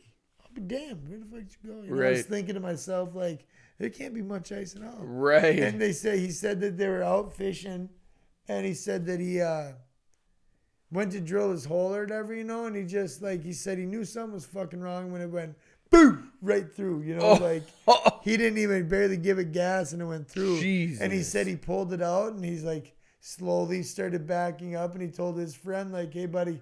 I'll 0.51 0.63
be 0.63 0.75
damned. 0.75 1.09
Where 1.09 1.19
the 1.19 1.25
fuck 1.27 1.39
did 1.41 1.57
you 1.63 1.71
go? 1.71 1.83
You 1.83 1.91
know, 1.95 2.07
I 2.07 2.11
was 2.11 2.19
Right. 2.19 2.27
thinking 2.27 2.55
to 2.55 2.61
myself, 2.61 3.15
like, 3.15 3.47
there 3.79 3.89
can't 3.91 4.15
be 4.15 4.23
much 4.23 4.53
ice 4.53 4.75
at 4.77 4.83
all. 4.83 4.99
Right. 5.05 5.59
And 5.61 5.81
they 5.81 5.93
say 5.93 6.19
he 6.19 6.31
said 6.31 6.61
that 6.61 6.77
they 6.77 6.89
were 6.89 7.03
out 7.03 7.33
fishing, 7.35 7.89
and 8.49 8.67
he 8.67 8.75
said 8.75 9.07
that 9.07 9.21
he 9.21 9.41
uh, 9.41 9.73
went 10.91 11.13
to 11.13 11.21
drill 11.21 11.51
his 11.53 11.65
hole 11.65 11.95
or 11.95 12.01
whatever, 12.03 12.35
you 12.35 12.45
know, 12.45 12.67
and 12.67 12.77
he 12.77 12.83
just 12.85 13.23
like 13.23 13.43
he 13.43 13.53
said 13.53 13.79
he 13.79 13.87
knew 13.87 14.05
something 14.05 14.33
was 14.35 14.45
fucking 14.45 14.81
wrong 14.81 15.13
when 15.13 15.21
it 15.23 15.31
went 15.31 15.57
boom 15.91 16.33
right 16.43 16.71
through, 16.73 17.03
you 17.03 17.15
know, 17.15 17.23
Oh. 17.23 17.35
like 17.35 17.63
he 18.25 18.37
didn't 18.37 18.59
even 18.59 18.89
barely 18.89 19.17
give 19.17 19.39
it 19.39 19.53
gas 19.53 19.93
and 19.93 20.03
it 20.03 20.05
went 20.07 20.29
through. 20.29 20.55
And 20.57 20.63
he 20.63 20.87
Jesus. 20.87 21.29
said 21.29 21.47
he 21.47 21.57
pulled 21.57 21.93
it 21.93 22.03
out 22.03 22.33
and 22.33 22.45
he's 22.45 22.65
like 22.65 22.95
slowly 23.21 23.83
started 23.83 24.27
backing 24.27 24.75
up 24.77 24.93
and 24.95 25.03
he 25.03 25.09
told 25.09 25.39
his 25.39 25.55
friend 25.55 25.93
like, 25.93 26.13
"Hey, 26.13 26.27
buddy, 26.27 26.61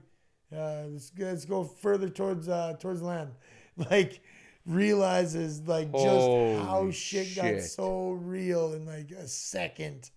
uh, 0.54 0.84
let's 0.90 1.10
go, 1.10 1.24
let's 1.24 1.44
go 1.46 1.64
further 1.64 2.08
towards 2.10 2.48
uh, 2.48 2.74
towards 2.78 3.00
land." 3.02 3.30
Like 3.90 4.20
realizes 4.66 5.62
like 5.62 5.92
just 5.92 6.04
how 6.04 6.80
Holy 6.80 6.92
shit, 6.92 7.36
got 7.36 7.60
so 7.62 8.10
real 8.10 8.74
in 8.74 8.84
like 8.86 9.10
a 9.12 9.26
second, 9.28 10.10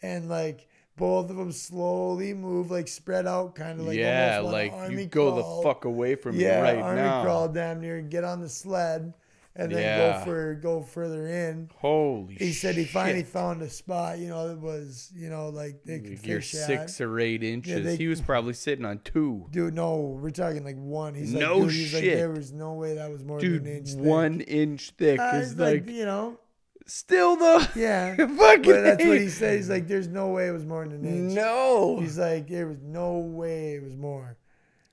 and 0.00 0.28
like 0.28 0.66
both 0.96 1.30
of 1.30 1.36
them 1.36 1.52
slowly 1.52 2.34
move 2.34 2.70
like 2.70 2.88
spread 2.88 3.26
out, 3.26 3.54
kind 3.54 3.80
of 3.80 3.86
like 3.86 3.98
yeah, 3.98 4.40
like 4.40 4.72
you 4.90 5.06
go 5.06 5.30
crawl. 5.30 5.62
the 5.62 5.62
fuck 5.62 5.84
away 5.84 6.14
from 6.14 6.36
yeah, 6.36 6.62
me 6.62 6.68
right 6.68 6.78
army 6.78 7.02
now. 7.02 7.22
crawl 7.22 7.48
damn 7.48 7.80
near 7.80 7.98
and 7.98 8.10
get 8.10 8.24
on 8.24 8.40
the 8.40 8.48
sled 8.48 9.12
and 9.54 9.70
then 9.72 9.82
Yeah. 9.82 10.18
go 10.18 10.24
for 10.24 10.54
go 10.54 10.82
further 10.82 11.26
in. 11.28 11.68
Holy 11.76 12.34
shit. 12.34 12.42
He 12.42 12.52
said 12.52 12.74
he 12.76 12.84
finally 12.84 13.20
shit. 13.20 13.28
found 13.28 13.60
a 13.62 13.68
spot, 13.68 14.18
you 14.18 14.28
know, 14.28 14.48
that 14.48 14.60
was, 14.60 15.12
you 15.14 15.28
know, 15.28 15.48
like 15.50 15.82
they 15.84 15.98
could 16.00 16.24
You're 16.26 16.40
fish 16.40 16.54
at. 16.54 16.66
six 16.66 17.00
or 17.00 17.18
eight 17.20 17.42
inches. 17.42 17.84
they- 17.84 17.96
he 17.96 18.08
was 18.08 18.20
probably 18.20 18.54
sitting 18.54 18.84
on 18.84 19.00
two. 19.04 19.46
Dude, 19.50 19.74
no, 19.74 20.18
we're 20.20 20.30
talking 20.30 20.64
like 20.64 20.76
one. 20.76 21.14
He's 21.14 21.32
like, 21.34 21.40
No 21.40 21.62
dude, 21.62 21.72
he's 21.72 21.92
like, 21.94 22.02
shit. 22.04 22.16
there 22.18 22.30
was 22.30 22.52
no 22.52 22.74
way 22.74 22.94
that 22.94 23.10
was 23.10 23.22
more 23.24 23.38
Dude, 23.40 23.64
than 23.64 23.72
an 23.72 23.78
inch 23.78 23.90
thick. 23.90 23.98
one 24.04 24.40
inch 24.42 24.90
thick 24.96 25.20
Uh, 25.20 25.30
is 25.36 25.56
like, 25.56 25.86
like, 25.86 25.90
you 25.94 26.04
know, 26.06 26.38
still 26.86 27.36
though. 27.36 27.60
yeah. 27.76 28.16
fucking. 28.16 28.62
but 28.62 28.62
that's 28.82 29.04
what 29.04 29.18
he 29.20 29.28
said. 29.28 29.56
He's 29.56 29.68
like, 29.68 29.86
there's 29.86 30.08
no 30.08 30.28
way 30.28 30.48
it 30.48 30.52
was 30.52 30.64
more 30.64 30.84
than 30.88 31.04
an 31.04 31.26
inch. 31.26 31.34
No. 31.34 31.98
He's 32.00 32.16
like, 32.18 32.48
there 32.48 32.66
was 32.68 32.80
no 32.82 33.18
way 33.18 33.74
it 33.74 33.82
was 33.82 33.96
more. 33.96 34.38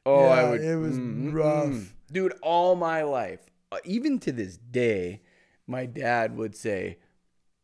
Oh, 0.05 0.25
I 0.25 0.43
Yeah, 0.43 0.49
would. 0.49 0.61
it 0.61 0.75
was 0.77 0.97
mm, 0.97 1.33
rough. 1.33 1.67
mm. 1.67 1.87
dude. 2.11 2.33
All 2.41 2.75
my 2.75 3.03
life, 3.03 3.41
Uh, 3.71 3.77
even 3.85 4.19
to 4.19 4.31
this 4.31 4.57
day, 4.57 5.21
my 5.67 5.85
dad 5.85 6.35
would 6.35 6.55
say 6.55 6.97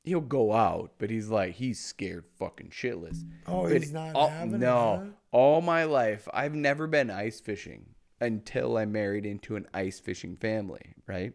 he'll 0.03 0.21
go 0.21 0.53
out, 0.53 0.91
but 0.99 1.09
he's 1.09 1.29
like 1.29 1.55
he's 1.55 1.79
scared 1.83 2.25
fucking 2.37 2.69
shitless. 2.69 3.23
Oh, 3.47 3.63
But 3.63 3.81
he's 3.81 3.91
not 3.91 4.15
all- 4.15 4.29
having 4.29 4.55
it, 4.55 4.59
no. 4.59 5.01
huh? 5.03 5.11
All 5.31 5.61
my 5.61 5.83
life, 5.83 6.27
I've 6.33 6.55
never 6.55 6.87
been 6.87 7.09
ice 7.09 7.39
fishing 7.41 7.87
until 8.21 8.77
I 8.77 8.85
married 8.85 9.25
into 9.25 9.55
an 9.57 9.67
ice 9.73 9.99
fishing 9.99 10.37
family. 10.37 10.93
Right. 11.07 11.33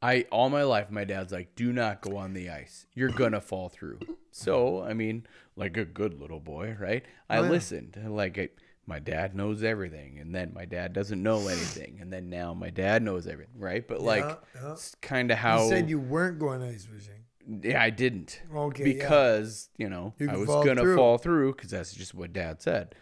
I 0.00 0.26
all 0.30 0.48
my 0.48 0.62
life, 0.62 0.90
my 0.90 1.04
dad's 1.04 1.32
like, 1.32 1.54
"Do 1.56 1.72
not 1.72 2.00
go 2.02 2.16
on 2.16 2.32
the 2.32 2.50
ice. 2.50 2.86
You're 2.94 3.10
gonna 3.10 3.40
fall 3.40 3.68
through." 3.68 3.98
So, 4.30 4.82
I 4.82 4.92
mean, 4.94 5.26
like 5.56 5.76
a 5.76 5.84
good 5.84 6.14
little 6.20 6.38
boy, 6.38 6.76
right? 6.78 7.04
I 7.28 7.36
yeah. 7.40 7.48
listened. 7.48 7.98
Like, 8.06 8.38
I, 8.38 8.48
my 8.88 8.98
dad 8.98 9.36
knows 9.36 9.62
everything, 9.62 10.18
and 10.18 10.34
then 10.34 10.50
my 10.54 10.64
dad 10.64 10.94
doesn't 10.94 11.22
know 11.22 11.46
anything, 11.46 11.98
and 12.00 12.10
then 12.12 12.30
now 12.30 12.54
my 12.54 12.70
dad 12.70 13.02
knows 13.02 13.26
everything, 13.26 13.60
right? 13.60 13.86
But 13.86 14.00
like, 14.00 14.24
Yeah, 14.24 14.36
yeah. 14.62 14.72
it's 14.72 14.94
kind 15.02 15.30
of 15.30 15.36
how. 15.38 15.64
You 15.64 15.68
said 15.68 15.90
you 15.90 16.00
weren't 16.00 16.38
going 16.38 16.62
ice 16.62 16.86
fishing. 16.86 17.24
yeah, 17.62 17.82
I 17.82 17.90
didn't 17.90 18.40
Okay, 18.54 18.84
yeah. 18.86 18.92
because 18.94 19.68
you 19.76 19.88
know 19.90 20.14
You 20.18 20.30
I 20.30 20.36
was 20.36 20.48
gonna 20.48 20.80
through. 20.80 20.96
fall 20.96 21.18
through 21.18 21.52
because 21.54 21.70
that's 21.70 21.92
just 21.92 22.14
what 22.14 22.32
dad 22.32 22.62
said. 22.62 22.94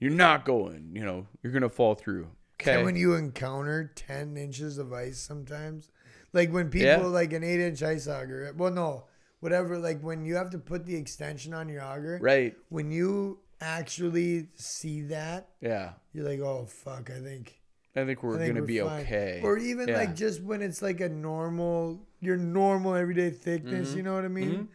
You're 0.00 0.12
not 0.12 0.44
going. 0.46 0.92
You 0.94 1.04
know, 1.04 1.26
you're 1.42 1.52
gonna 1.52 1.68
fall 1.68 1.94
through. 1.94 2.28
Okay. 2.60 2.74
And 2.76 2.84
when 2.84 2.96
you 2.96 3.14
encounter 3.14 3.92
10 3.94 4.36
inches 4.36 4.78
of 4.78 4.92
ice 4.92 5.18
sometimes, 5.18 5.90
like 6.32 6.50
when 6.52 6.70
people, 6.70 6.86
Yeah. 6.88 6.96
like 7.06 7.32
an 7.32 7.44
8 7.44 7.60
inch 7.60 7.82
ice 7.82 8.08
auger, 8.08 8.52
well, 8.56 8.72
no, 8.72 9.04
whatever, 9.40 9.78
like 9.78 10.00
when 10.00 10.24
you 10.24 10.34
have 10.36 10.50
to 10.50 10.58
put 10.58 10.84
the 10.86 10.96
extension 10.96 11.52
on 11.54 11.68
your 11.68 11.82
auger, 11.84 12.18
right. 12.20 12.56
when 12.70 12.90
you 12.90 13.38
actually 13.60 14.48
see 14.54 15.02
that, 15.02 15.48
Yeah. 15.60 15.92
you're 16.12 16.24
like, 16.28 16.40
oh, 16.40 16.66
fuck, 16.66 17.10
I 17.10 17.20
think. 17.20 17.54
I 17.96 18.04
think 18.04 18.22
we're 18.22 18.36
I 18.36 18.38
think 18.38 18.50
gonna 18.50 18.60
we're 18.60 18.66
be 18.66 18.78
fine. 18.80 19.00
okay. 19.02 19.40
Or 19.42 19.58
even 19.58 19.88
Yeah. 19.88 19.96
like 19.98 20.14
just 20.14 20.42
when 20.42 20.62
it's 20.62 20.82
like 20.82 21.00
a 21.00 21.08
normal, 21.08 22.06
your 22.20 22.36
normal 22.36 22.94
everyday 22.94 23.30
thickness, 23.30 23.88
Mm-hmm. 23.88 23.96
you 23.96 24.02
know 24.04 24.14
what 24.14 24.24
I 24.24 24.28
mean? 24.28 24.68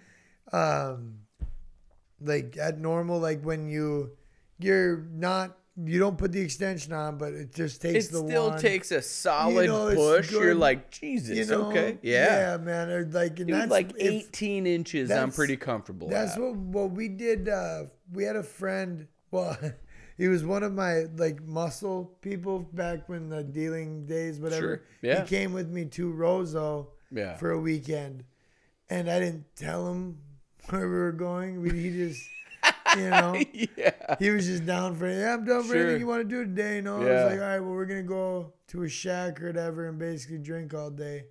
Um, 0.52 1.20
like 2.22 2.58
at 2.58 2.80
normal, 2.80 3.20
like 3.20 3.42
when 3.44 3.68
you, 3.70 4.12
you're 4.60 4.98
not, 5.14 5.58
you 5.86 5.98
don't 6.00 6.18
put 6.20 6.32
the 6.32 6.40
extension 6.40 6.94
on, 6.94 7.18
but 7.18 7.34
it 7.34 7.54
just 7.56 7.84
it 7.84 7.94
takes 7.94 8.08
the 8.10 8.20
still 8.20 8.50
one. 8.52 8.60
takes 8.60 8.92
a 8.92 9.02
solid 9.02 9.66
know, 9.68 9.88
it's 9.88 9.96
push. 10.00 10.32
You're 10.32 10.54
like 10.54 10.92
Jesus. 10.92 11.36
you 11.36 11.46
know, 11.46 11.70
okay. 11.72 11.98
Yeah. 12.04 12.58
man. 12.62 12.90
Or 12.92 13.06
like, 13.06 13.36
Dude, 13.36 13.50
like 13.70 13.92
if- 13.98 14.28
18 14.28 14.68
inches. 14.68 15.10
I'm 15.10 15.32
pretty 15.32 15.58
comfortable. 15.58 16.10
That's 16.10 16.36
at. 16.36 16.42
what 16.42 16.56
what 16.56 16.92
we 16.92 17.08
did. 17.08 17.50
Uh, 17.50 17.86
we 18.14 18.24
had 18.24 18.36
a 18.36 18.44
friend. 18.44 19.08
Well, 19.32 19.58
he 20.18 20.28
was 20.28 20.44
one 20.46 20.64
of 20.64 20.74
my 20.74 21.06
like 21.18 21.42
muscle 21.44 22.18
people 22.22 22.60
back 22.60 23.10
when 23.10 23.30
the 23.30 23.44
dealing 23.44 24.06
days, 24.06 24.40
whatever. 24.40 24.62
Sure, 24.62 24.82
yeah. 25.02 25.24
He 25.24 25.28
came 25.30 25.54
with 25.54 25.70
me 25.70 25.86
to 25.86 26.12
Roseau 26.14 26.88
Yeah. 27.12 27.36
for 27.38 27.52
a 27.52 27.60
weekend, 27.60 28.24
and 28.90 29.10
I 29.10 29.20
didn't 29.20 29.46
tell 29.56 29.88
him 29.92 30.18
where 30.70 30.88
we 30.88 30.96
were 30.96 31.12
going. 31.12 31.62
We, 31.62 31.72
he 31.72 31.90
just 31.92 32.22
You 32.96 33.10
know, 33.10 33.42
yeah. 33.76 34.16
he 34.20 34.30
was 34.30 34.46
just 34.46 34.66
down 34.66 34.96
for 34.96 35.08
it. 35.08 35.20
yeah, 35.20 35.34
I'm 35.34 35.46
down 35.46 35.64
for 35.64 35.74
Sure. 35.74 35.82
anything 35.84 36.02
you 36.02 36.08
want 36.08 36.22
to 36.22 36.30
do 36.30 36.44
today. 36.46 36.76
You 36.78 36.82
know, 36.84 36.98
I 36.98 37.00
was 37.00 37.24
like, 37.32 37.40
all 37.42 37.48
right, 37.48 37.60
well, 37.60 37.72
we're 37.72 37.86
gonna 37.88 38.04
go 38.04 38.54
to 38.68 38.84
a 38.84 38.90
shack 38.90 39.42
or 39.42 39.48
whatever 39.48 39.88
and 39.90 39.98
basically 39.98 40.38
drink 40.38 40.74
all 40.74 40.90
day. 40.92 41.26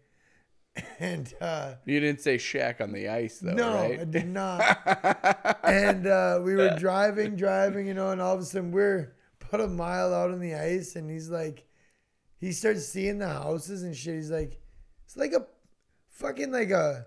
And 0.98 1.32
uh, 1.40 1.74
You 1.84 2.00
didn't 2.00 2.20
say 2.20 2.38
shack 2.38 2.80
on 2.80 2.92
the 2.92 3.08
ice 3.08 3.38
though, 3.40 3.52
no, 3.52 3.74
right? 3.74 4.00
I 4.00 4.04
did 4.04 4.28
not. 4.28 5.58
and 5.64 6.06
uh, 6.06 6.40
we 6.42 6.54
were 6.54 6.76
driving, 6.78 7.36
driving, 7.36 7.86
you 7.86 7.94
know, 7.94 8.10
and 8.10 8.20
all 8.20 8.34
of 8.34 8.40
a 8.40 8.44
sudden 8.44 8.70
we're 8.70 9.14
about 9.40 9.60
a 9.60 9.68
mile 9.68 10.14
out 10.14 10.30
on 10.30 10.40
the 10.40 10.54
ice, 10.54 10.96
and 10.96 11.10
he's 11.10 11.28
like, 11.28 11.64
he 12.38 12.52
starts 12.52 12.86
seeing 12.86 13.18
the 13.18 13.28
houses 13.28 13.82
and 13.82 13.94
shit. 13.94 14.14
He's 14.14 14.30
like, 14.30 14.60
it's 15.04 15.16
like 15.16 15.32
a 15.32 15.46
fucking 16.08 16.52
like 16.52 16.70
a, 16.70 17.06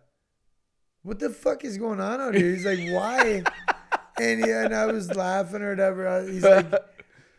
what 1.02 1.20
the 1.20 1.30
fuck 1.30 1.64
is 1.64 1.78
going 1.78 2.00
on 2.00 2.22
out 2.22 2.36
here? 2.36 2.52
He's 2.52 2.66
like, 2.66 2.80
why? 2.92 3.44
and 4.20 4.46
yeah, 4.46 4.66
and 4.66 4.76
I 4.76 4.86
was 4.86 5.14
laughing 5.16 5.62
or 5.62 5.70
whatever. 5.70 6.24
He's 6.30 6.44
like, 6.44 6.72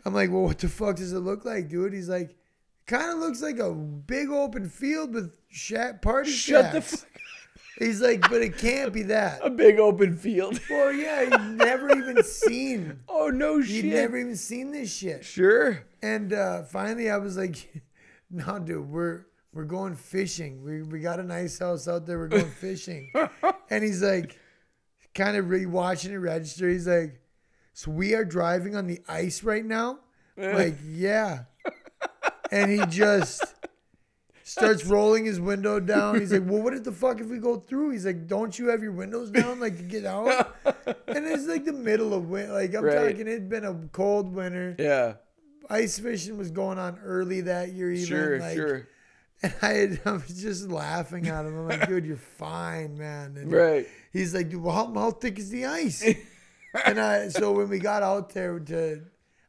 I'm 0.05 0.15
like, 0.15 0.31
well, 0.31 0.43
what 0.43 0.59
the 0.59 0.69
fuck 0.69 0.97
does 0.97 1.13
it 1.13 1.21
look 1.21 1.45
like, 1.45 1.69
dude? 1.69 1.93
He's 1.93 2.09
like, 2.09 2.37
kind 2.87 3.11
of 3.11 3.19
looks 3.19 3.43
like 3.43 3.59
a 3.59 3.73
big 3.73 4.31
open 4.31 4.69
field 4.69 5.15
with 5.15 5.37
shack 5.49 6.03
party 6.03 6.31
Shut 6.31 6.73
the 6.73 6.81
shacks." 6.81 7.01
fuck 7.03 7.11
He's 7.79 8.01
like, 8.01 8.23
but 8.31 8.41
it 8.41 8.57
can't 8.57 8.91
be 8.93 9.03
that. 9.03 9.41
A 9.43 9.51
big 9.51 9.79
open 9.79 10.17
field. 10.17 10.59
Well, 10.71 10.93
yeah, 10.93 11.23
you've 11.23 11.57
never 11.57 11.91
even 11.97 12.23
seen. 12.23 13.01
oh 13.09 13.29
no 13.29 13.61
shit. 13.61 13.85
never 13.85 14.17
even 14.17 14.37
seen 14.37 14.71
this 14.73 14.95
shit. 14.95 15.25
Sure. 15.25 15.85
And 16.03 16.33
uh, 16.33 16.63
finally, 16.63 17.11
I 17.11 17.19
was 17.19 17.37
like, 17.37 17.83
"No, 18.31 18.59
dude, 18.59 18.89
we're 18.89 19.27
we're 19.53 19.65
going 19.65 19.95
fishing. 19.95 20.63
We 20.63 20.83
we 20.83 21.01
got 21.01 21.21
a 21.21 21.23
nice 21.23 21.59
house 21.59 21.87
out 21.87 22.07
there. 22.07 22.19
We're 22.19 22.29
going 22.29 22.51
fishing." 22.51 23.13
and 23.71 23.85
he's 23.85 24.03
like, 24.03 24.39
kind 25.15 25.37
of 25.37 25.51
re- 25.51 25.67
watching 25.67 26.13
it 26.13 26.17
register. 26.17 26.69
He's 26.69 26.87
like, 26.87 27.21
"So 27.75 27.91
we 27.91 28.15
are 28.15 28.25
driving 28.25 28.75
on 28.75 28.87
the 28.87 29.01
ice 29.09 29.43
right 29.43 29.65
now?" 29.65 29.99
Like, 30.37 30.77
yeah. 30.85 31.45
And 32.51 32.71
he 32.71 32.85
just 32.87 33.43
starts 34.45 34.85
rolling 34.85 35.25
his 35.25 35.41
window 35.41 35.81
down. 35.81 36.21
He's 36.21 36.33
like, 36.33 36.43
"Well, 36.47 36.63
what 36.63 36.75
if 36.75 36.85
the 36.85 36.93
fuck 36.93 37.21
if 37.21 37.27
we 37.27 37.39
go 37.39 37.57
through?" 37.59 37.91
He's 37.91 38.07
like, 38.07 38.27
"Don't 38.27 38.57
you 38.59 38.69
have 38.69 38.83
your 38.83 38.93
windows 38.93 39.31
down, 39.31 39.61
like 39.61 39.77
to 39.79 39.83
get 39.83 40.05
out?" 40.05 40.55
and 40.65 41.27
it's 41.27 41.47
like 41.47 41.65
the 41.65 41.73
middle 41.73 42.15
of 42.15 42.29
winter. 42.29 42.53
Like 42.53 42.75
I'm 42.75 42.85
Right. 42.85 42.95
talking, 43.11 43.27
it'd 43.27 43.49
been 43.49 43.65
a 43.65 43.75
cold 43.93 44.35
winter. 44.35 44.77
Yeah. 44.79 45.15
Ice 45.69 45.99
fishing 45.99 46.39
was 46.39 46.51
going 46.53 46.79
on 46.79 46.99
early 47.05 47.41
that 47.43 47.73
year. 47.73 47.91
Even 47.91 48.07
Sure. 48.07 48.39
like, 48.41 48.57
sure. 48.57 48.89
And 49.43 49.53
I, 49.61 49.73
had, 49.75 50.01
I 50.07 50.13
was 50.13 50.41
just 50.41 50.69
laughing 50.71 51.29
at 51.29 51.45
him. 51.45 51.59
I'm 51.59 51.69
like, 51.69 51.87
"Dude, 51.89 52.07
you're 52.07 52.17
fine, 52.17 52.97
man." 52.97 53.37
And 53.37 53.53
Right. 53.53 53.87
he's 54.13 54.35
like, 54.35 54.49
"Dude, 54.49 54.63
well, 54.63 54.75
how, 54.75 54.95
how 54.95 55.11
thick 55.11 55.39
is 55.39 55.51
the 55.51 55.67
ice?" 55.67 56.03
and 56.87 56.99
I, 56.99 57.29
so 57.29 57.53
when 57.53 57.69
we 57.69 57.79
got 57.79 58.03
out 58.03 58.31
there 58.33 58.59
to, 58.61 59.03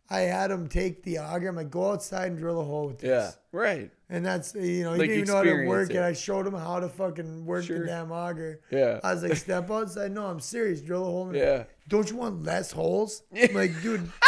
I 0.09 0.21
had 0.21 0.51
him 0.51 0.67
take 0.69 1.03
the 1.03 1.19
auger. 1.19 1.49
I'm 1.49 1.55
like, 1.55 1.69
"Go 1.69 1.91
outside 1.91 2.29
and 2.31 2.37
drill 2.37 2.61
a 2.61 2.63
hole 2.63 2.87
with 2.87 2.99
this. 2.99 3.09
Yeah. 3.09 3.31
Right. 3.51 3.91
And 4.09 4.25
that's 4.25 4.55
you 4.55 4.83
know 4.83 4.93
he 4.93 4.99
Like, 4.99 5.09
didn't 5.09 5.15
even 5.15 5.27
know 5.27 5.35
how 5.35 5.43
to 5.43 5.65
work 5.67 5.89
it. 5.89 5.97
it. 5.97 6.01
I 6.01 6.13
showed 6.13 6.47
him 6.47 6.53
how 6.53 6.79
to 6.79 6.87
fucking 6.87 7.45
work 7.45 7.65
Sure. 7.65 7.79
the 7.79 7.85
damn 7.87 8.11
auger. 8.11 8.61
Yeah. 8.71 8.99
I 9.03 9.13
was 9.13 9.23
like, 9.23 9.35
"Step 9.47 9.69
outside." 9.69 10.11
No, 10.13 10.25
I'm 10.27 10.39
serious. 10.39 10.79
Drill 10.81 11.01
a 11.01 11.05
hole. 11.05 11.29
In 11.29 11.35
Yeah. 11.35 11.63
Don't 11.89 12.09
you 12.09 12.15
want 12.17 12.43
less 12.43 12.71
holes? 12.71 13.23
I'm 13.35 13.53
like, 13.53 13.71
dude. 13.81 14.09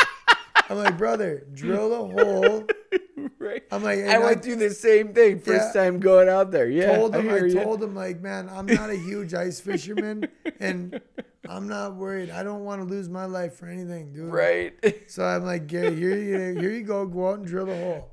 I'm 0.69 0.77
like, 0.77 0.97
brother, 0.97 1.45
drill 1.53 1.93
a 1.93 2.23
hole. 2.23 2.65
Right. 3.37 3.63
I'm 3.71 3.83
like, 3.83 3.99
I 3.99 4.17
went 4.17 4.43
through 4.43 4.57
the 4.57 4.69
same 4.69 5.13
thing 5.13 5.39
first 5.39 5.75
Yeah. 5.75 5.83
time 5.83 5.99
going 5.99 6.29
out 6.29 6.51
there. 6.51 6.69
Yeah. 6.69 6.95
told 6.95 7.15
I 7.15 7.19
him, 7.19 7.29
I, 7.29 7.37
ya. 7.47 7.63
told 7.63 7.83
him, 7.83 7.93
like, 7.95 8.21
man, 8.21 8.49
I'm 8.49 8.65
not 8.65 8.89
a 8.89 8.95
huge 8.95 9.33
ice 9.33 9.59
fisherman, 9.67 10.27
and 10.59 11.01
I'm 11.47 11.67
not 11.67 11.95
worried. 11.95 12.29
I 12.31 12.43
don't 12.43 12.63
want 12.63 12.81
to 12.81 12.85
lose 12.87 13.09
my 13.09 13.25
life 13.25 13.55
for 13.55 13.67
anything, 13.67 14.13
dude. 14.13 14.31
Right. 14.31 14.73
So 15.07 15.23
I'm 15.25 15.43
like, 15.45 15.67
Gary, 15.67 15.95
here 15.95 16.15
you 16.17 16.59
here 16.61 16.71
you 16.71 16.83
go, 16.83 17.05
go 17.05 17.29
out 17.29 17.39
and 17.39 17.47
drill 17.47 17.69
a 17.69 17.75
hole. 17.75 18.11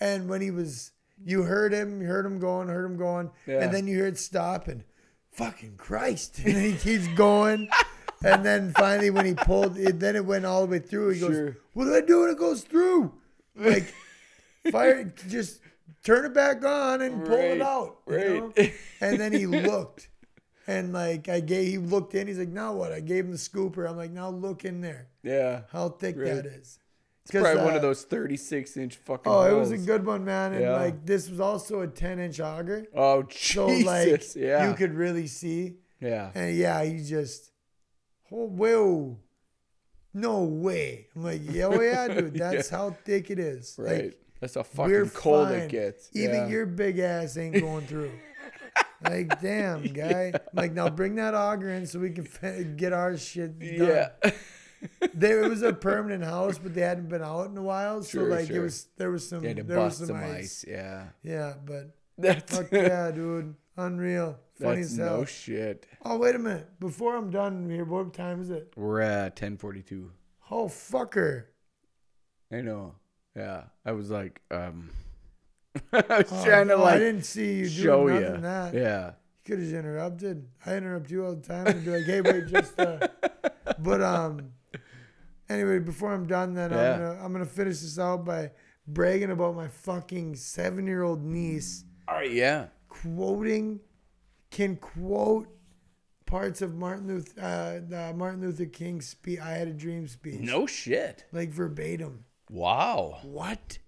And 0.00 0.28
when 0.28 0.40
he 0.40 0.50
was, 0.50 0.90
you 1.24 1.42
heard 1.42 1.72
him, 1.72 2.00
you 2.02 2.08
heard 2.08 2.26
him 2.26 2.38
going, 2.40 2.68
heard 2.68 2.84
him 2.84 2.96
going, 2.96 3.30
Yeah. 3.46 3.62
and 3.62 3.72
then 3.72 3.86
you 3.86 3.98
heard 4.00 4.18
stop 4.18 4.66
and, 4.68 4.82
fucking 5.32 5.76
Christ, 5.76 6.38
and 6.44 6.54
then 6.56 6.64
he 6.64 6.76
keeps 6.76 7.06
going. 7.16 7.68
And 8.24 8.44
then 8.44 8.72
finally, 8.76 9.10
when 9.10 9.26
he 9.26 9.34
pulled 9.34 9.78
it, 9.78 10.00
then 10.00 10.16
it 10.16 10.24
went 10.24 10.44
all 10.44 10.62
the 10.62 10.70
way 10.72 10.78
through. 10.80 11.10
He 11.10 11.20
goes, 11.20 11.30
Sure. 11.34 11.56
"What 11.74 11.84
do 11.84 11.94
I 11.94 12.00
do 12.00 12.20
when 12.22 12.30
it 12.30 12.38
goes 12.38 12.62
through?" 12.62 13.12
Like, 13.56 13.92
fire, 14.70 15.12
just 15.28 15.60
turn 16.04 16.24
it 16.24 16.34
back 16.34 16.64
on 16.64 17.00
and 17.02 17.24
pull 17.24 17.36
Right, 17.36 17.50
it 17.52 17.62
out. 17.62 17.98
you 18.08 18.16
right. 18.16 18.56
know? 18.58 18.68
And 19.00 19.20
then 19.20 19.32
he 19.32 19.46
looked, 19.46 20.08
and 20.66 20.92
like 20.92 21.28
I 21.28 21.40
gave, 21.40 21.68
he 21.68 21.78
looked 21.78 22.14
in. 22.14 22.26
He's 22.26 22.38
like, 22.38 22.48
"Now 22.48 22.72
what?" 22.74 22.92
I 22.92 23.00
gave 23.00 23.24
him 23.24 23.30
the 23.32 23.36
scooper. 23.38 23.88
I'm 23.88 23.96
like, 23.96 24.10
"Now 24.10 24.30
look 24.30 24.64
in 24.64 24.80
there, 24.80 25.08
yeah. 25.22 25.62
how 25.70 25.88
thick 25.90 26.16
Right. 26.16 26.34
that 26.34 26.46
is." 26.46 26.78
It's 27.24 27.32
probably 27.32 27.62
one 27.62 27.74
uh, 27.74 27.76
of 27.76 27.82
those 27.82 28.04
36 28.04 28.76
inch 28.78 28.96
fucking. 28.96 29.30
Oh, 29.30 29.42
it 29.42 29.58
was 29.58 29.70
a 29.70 29.76
good 29.76 30.06
one, 30.06 30.24
man. 30.24 30.54
And 30.54 30.62
Yeah. 30.62 30.76
like 30.76 31.04
this 31.04 31.28
was 31.28 31.40
also 31.40 31.82
a 31.82 31.86
10 31.86 32.18
inch 32.18 32.40
auger. 32.40 32.86
Oh, 32.96 33.26
So 33.30 33.68
Jesus. 33.68 34.34
like 34.34 34.42
yeah. 34.42 34.66
you 34.66 34.74
could 34.74 34.94
really 34.94 35.26
see. 35.26 35.74
yeah. 36.00 36.30
And 36.34 36.56
yeah, 36.56 36.82
he 36.84 37.02
just 37.04 37.50
oh 38.32 38.46
whoa. 38.46 39.18
No 40.14 40.42
way. 40.44 41.06
I'm 41.14 41.22
like, 41.22 41.42
yeah, 41.50 41.66
oh 41.66 41.80
yeah, 41.80 42.08
dude. 42.08 42.34
That's 42.38 42.68
how 42.68 42.90
thick 43.04 43.30
it 43.30 43.38
is. 43.38 43.74
Right. 43.78 44.04
Like 44.04 44.20
That's 44.40 44.54
how 44.54 44.62
fucking 44.62 45.10
cold 45.10 45.48
fine. 45.48 45.58
it 45.60 45.70
gets. 45.70 46.10
Even 46.14 46.34
yeah. 46.34 46.48
your 46.48 46.66
big 46.66 46.98
ass 46.98 47.36
ain't 47.36 47.60
going 47.60 47.86
through. 47.86 48.10
like, 49.04 49.40
damn, 49.40 49.82
guy. 49.82 50.32
I'm 50.34 50.40
like, 50.54 50.72
now 50.72 50.88
bring 50.88 51.14
that 51.16 51.34
auger 51.34 51.70
in 51.70 51.86
so 51.86 51.98
we 51.98 52.10
can 52.10 52.76
get 52.76 52.92
our 52.92 53.16
shit 53.16 53.58
done. 53.58 53.88
Yeah. 53.88 54.08
There 55.12 55.42
it 55.42 55.48
was 55.48 55.62
a 55.62 55.72
permanent 55.72 56.22
house, 56.22 56.56
but 56.56 56.72
they 56.72 56.82
hadn't 56.82 57.08
been 57.08 57.20
out 57.20 57.50
in 57.50 57.56
a 57.56 57.62
while. 57.62 58.00
So 58.02 58.20
Sure, 58.20 58.28
like 58.28 58.46
sure. 58.46 58.58
it 58.58 58.60
was 58.60 58.86
there 58.96 59.10
was 59.10 59.28
some 59.28 59.40
there 59.40 59.80
was 59.80 59.96
some, 59.96 60.06
some 60.06 60.16
ice. 60.16 60.36
ice. 60.36 60.64
Yeah. 60.68 61.06
Yeah, 61.24 61.54
but 61.64 61.96
That's 62.16 62.56
Fuck 62.56 62.70
yeah, 62.70 63.10
dude. 63.10 63.56
Unreal. 63.78 64.38
Funny 64.60 64.80
that's 64.82 64.92
as 64.92 64.96
hell. 64.98 65.18
no 65.18 65.24
shit. 65.24 65.86
oh, 66.04 66.18
wait 66.18 66.34
a 66.34 66.38
minute. 66.38 66.68
Before 66.80 67.14
I'm 67.16 67.30
done 67.30 67.70
here, 67.70 67.84
what 67.84 68.12
time 68.12 68.42
is 68.42 68.50
it? 68.50 68.72
We're 68.76 69.00
at 69.00 69.32
1042. 69.40 70.10
Oh, 70.50 70.66
fucker. 70.66 71.44
I 72.52 72.60
know. 72.60 72.96
Yeah. 73.36 73.64
I 73.86 73.92
was 73.92 74.10
like, 74.10 74.40
um, 74.50 74.90
I 75.92 76.02
was 76.08 76.26
Oh, 76.32 76.44
trying 76.44 76.66
to 76.68 76.76
no, 76.76 76.84
I 76.84 76.98
didn't 76.98 77.22
see 77.24 77.54
you 77.54 77.68
show 77.68 78.08
doing 78.08 78.16
you. 78.16 78.20
nothing 78.28 78.42
that. 78.42 78.74
Yeah. 78.74 79.06
You 79.06 79.56
could 79.56 79.58
have 79.64 79.72
interrupted. 79.72 80.48
I 80.66 80.74
interrupt 80.76 81.10
you 81.10 81.24
all 81.24 81.34
the 81.36 81.40
time 81.46 81.68
and 81.68 81.84
be 81.84 81.90
like, 81.92 82.04
hey, 82.04 82.20
wait, 82.20 82.48
just, 82.48 82.78
uh, 82.80 83.06
but, 83.78 84.02
um, 84.02 84.50
anyway, 85.48 85.78
before 85.78 86.12
I'm 86.12 86.26
done, 86.26 86.54
then 86.54 86.72
Yeah. 86.72 86.94
I'm 86.94 86.98
gonna, 86.98 87.24
I'm 87.26 87.32
gonna 87.32 87.44
finish 87.46 87.78
this 87.78 87.98
out 87.98 88.24
by 88.24 88.50
bragging 88.88 89.30
about 89.30 89.54
my 89.54 89.68
fucking 89.68 90.34
seven 90.34 90.84
year 90.86 91.02
old 91.04 91.22
niece 91.22 91.84
All 92.08 92.16
right. 92.16 92.30
Yeah. 92.32 92.66
Quoting, 93.02 93.80
can 94.50 94.76
quote 94.76 95.48
parts 96.26 96.62
of 96.62 96.74
Martin 96.74 97.06
Luther, 97.08 97.40
uh, 97.40 97.80
the 97.88 98.12
Martin 98.14 98.40
Luther 98.40 98.66
King 98.66 99.00
speech. 99.00 99.38
I 99.40 99.52
had 99.52 99.68
a 99.68 99.72
dream 99.72 100.06
speech. 100.08 100.40
No 100.40 100.66
shit. 100.66 101.24
like 101.32 101.50
verbatim. 101.50 102.24
Wow. 102.50 103.18
What? 103.22 103.78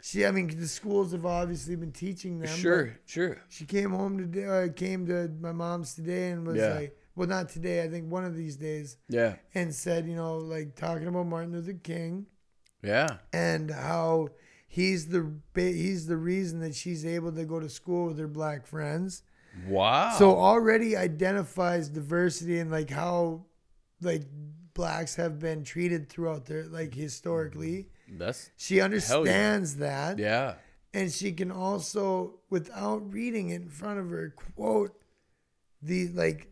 See, 0.00 0.26
I 0.26 0.32
mean, 0.32 0.48
the 0.58 0.66
schools 0.66 1.12
have 1.12 1.24
obviously 1.24 1.76
been 1.76 1.92
teaching 1.92 2.40
them. 2.40 2.48
Sure. 2.48 2.98
Sure. 3.06 3.40
She 3.48 3.64
came 3.64 3.90
home 3.90 4.18
today. 4.18 4.44
Uh, 4.46 4.72
came 4.72 5.06
to 5.06 5.28
my 5.40 5.52
mom's 5.52 5.94
today 5.94 6.30
and 6.30 6.44
was 6.46 6.56
Yeah. 6.56 6.74
like, 6.74 6.98
well, 7.14 7.28
not 7.28 7.48
today. 7.50 7.84
I 7.84 7.88
think 7.88 8.10
one 8.10 8.24
of 8.24 8.36
these 8.36 8.56
days, 8.56 8.96
Yeah. 9.08 9.36
and 9.54 9.72
said, 9.72 10.06
you 10.08 10.16
know, 10.16 10.38
like 10.38 10.74
talking 10.74 11.06
about 11.06 11.26
Martin 11.26 11.52
Luther 11.52 11.74
King 11.74 12.26
Yeah. 12.82 13.18
and 13.32 13.70
how 13.70 14.30
he's 14.72 15.08
the 15.08 15.30
he's 15.54 16.06
the 16.06 16.16
reason 16.16 16.60
that 16.60 16.74
she's 16.74 17.04
able 17.04 17.30
to 17.32 17.44
go 17.44 17.60
to 17.60 17.68
school 17.68 18.06
with 18.06 18.18
her 18.18 18.26
black 18.26 18.66
friends. 18.66 19.22
Wow. 19.68 20.14
So 20.18 20.34
already 20.38 20.96
identifies 20.96 21.90
diversity 21.90 22.58
and 22.58 22.70
like 22.70 22.88
how 22.88 23.44
like 24.00 24.22
blacks 24.72 25.14
have 25.16 25.38
been 25.38 25.62
treated 25.62 26.08
throughout 26.08 26.46
their 26.46 26.64
like 26.64 26.94
historically. 26.94 27.88
that's 28.08 28.50
She 28.56 28.80
understands 28.80 29.76
that. 29.76 30.18
yeah. 30.18 30.54
And 30.94 31.10
she 31.12 31.32
can 31.32 31.50
also, 31.50 32.40
without 32.50 33.12
reading 33.12 33.50
it 33.50 33.62
in 33.62 33.68
front 33.68 33.98
of 34.00 34.08
her, 34.10 34.34
quote 34.56 34.94
the 35.82 36.08
like 36.08 36.48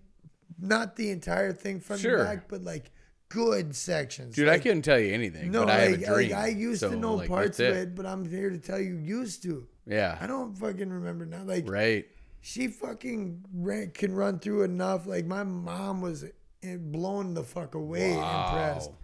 not 0.59 0.97
the 0.97 1.11
entire 1.11 1.53
thing 1.55 1.81
front 1.81 2.03
Sure. 2.03 2.19
to 2.19 2.25
back, 2.25 2.49
but 2.49 2.63
like 2.63 2.91
good 3.31 3.74
sections. 3.74 4.35
Dude, 4.35 4.48
I 4.48 4.59
couldn't 4.59 4.82
tell 4.82 4.98
you 5.01 5.15
anything. 5.15 5.51
no, 5.51 5.65
but 5.65 5.70
I 5.70 5.81
have 5.81 5.90
like, 5.93 6.01
a 6.02 6.15
dream. 6.15 6.31
like 6.31 6.39
I 6.39 6.48
used 6.48 6.81
so, 6.81 6.90
to 6.90 6.97
know 6.97 7.15
like, 7.15 7.28
parts 7.28 7.59
of 7.59 7.74
it, 7.74 7.94
but 7.94 8.05
I'm 8.05 8.28
here 8.28 8.51
to 8.51 8.59
tell 8.59 8.78
you 8.78 8.97
used 8.98 9.43
to. 9.44 9.66
Yeah. 9.86 10.19
I 10.20 10.27
don't 10.27 10.55
fucking 10.57 10.90
remember 10.90 11.24
now. 11.24 11.43
Like 11.44 11.69
Right. 11.70 12.07
she 12.43 12.69
fucking 12.69 13.44
ran, 13.55 13.93
can 13.93 14.15
run 14.15 14.39
through 14.39 14.65
enough. 14.65 15.07
Like 15.07 15.24
my 15.24 15.43
mom 15.44 16.01
was 16.01 16.24
eh, 16.62 16.77
blown 16.78 17.35
the 17.35 17.43
fuck 17.44 17.74
away, 17.74 18.12
impressed. 18.12 18.90
Wow. 18.90 18.97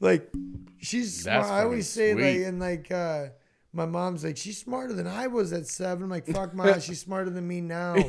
Like 0.00 0.32
she's 0.78 1.22
smart. 1.22 1.42
That's 1.42 1.52
I 1.52 1.62
always 1.62 1.88
say 1.88 2.12
fucking 2.12 2.38
like 2.38 2.46
and 2.48 2.60
like 2.60 2.90
uh 2.90 3.26
my 3.72 3.86
mom's 3.86 4.24
like 4.24 4.36
she's 4.36 4.58
smarter 4.58 4.92
than 4.94 5.06
I 5.06 5.26
was 5.26 5.52
at 5.52 5.66
seven. 5.66 6.04
I'm 6.04 6.10
like 6.10 6.26
fuck 6.26 6.54
ma, 6.54 6.78
she's 6.78 7.00
smarter 7.00 7.30
than 7.30 7.46
me 7.46 7.60
now. 7.60 7.96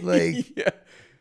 Like 0.00 0.56
yeah. 0.56 0.70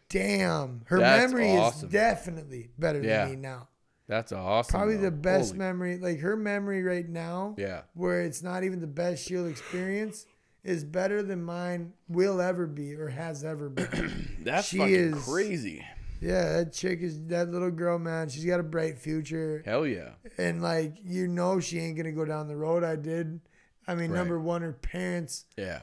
Damn, 0.09 0.81
her 0.85 0.99
That's 0.99 1.31
memory 1.33 1.51
awesome. 1.57 1.87
is 1.87 1.91
definitely 1.91 2.69
better 2.77 3.01
Yeah. 3.01 3.25
than 3.25 3.35
me 3.35 3.41
now. 3.41 3.69
That's 4.07 4.31
awesome. 4.31 4.71
Probably 4.71 4.95
though. 4.97 5.03
the 5.03 5.11
best 5.11 5.49
Holy- 5.49 5.59
memory. 5.59 5.97
Like 5.97 6.19
her 6.19 6.35
memory 6.35 6.83
right 6.83 7.07
now, 7.09 7.55
Yeah. 7.57 7.81
where 7.93 8.21
it's 8.21 8.43
not 8.43 8.63
even 8.63 8.79
the 8.81 8.87
best 8.87 9.23
she'll 9.25 9.47
experience, 9.47 10.25
is 10.63 10.83
better 10.83 11.21
than 11.23 11.43
mine 11.43 11.93
will 12.07 12.41
ever 12.41 12.65
be 12.67 12.95
or 12.95 13.09
has 13.09 13.43
ever 13.43 13.69
been. 13.69 14.37
That's 14.43 14.67
She 14.67 14.77
fucking 14.77 14.93
is- 15.15 15.23
crazy. 15.25 15.83
yeah, 16.21 16.53
that 16.53 16.73
chick 16.73 17.01
is 17.01 17.19
that 17.27 17.49
little 17.49 17.71
girl, 17.71 17.97
man. 17.99 18.29
She's 18.29 18.45
got 18.45 18.59
a 18.59 18.63
bright 18.63 18.97
future, 18.99 19.61
Hell 19.65 19.85
yeah. 19.87 20.11
and 20.37 20.61
like 20.61 20.95
you 21.03 21.27
know, 21.27 21.59
she 21.59 21.79
ain't 21.79 21.97
gonna 21.97 22.11
go 22.11 22.25
down 22.25 22.47
the 22.47 22.55
road 22.57 22.83
I 22.83 22.95
did. 22.95 23.41
I 23.87 23.93
mean, 23.95 24.11
Right. 24.11 24.17
number 24.17 24.39
one, 24.39 24.61
her 24.63 24.73
parents. 24.73 25.45
Yeah. 25.57 25.81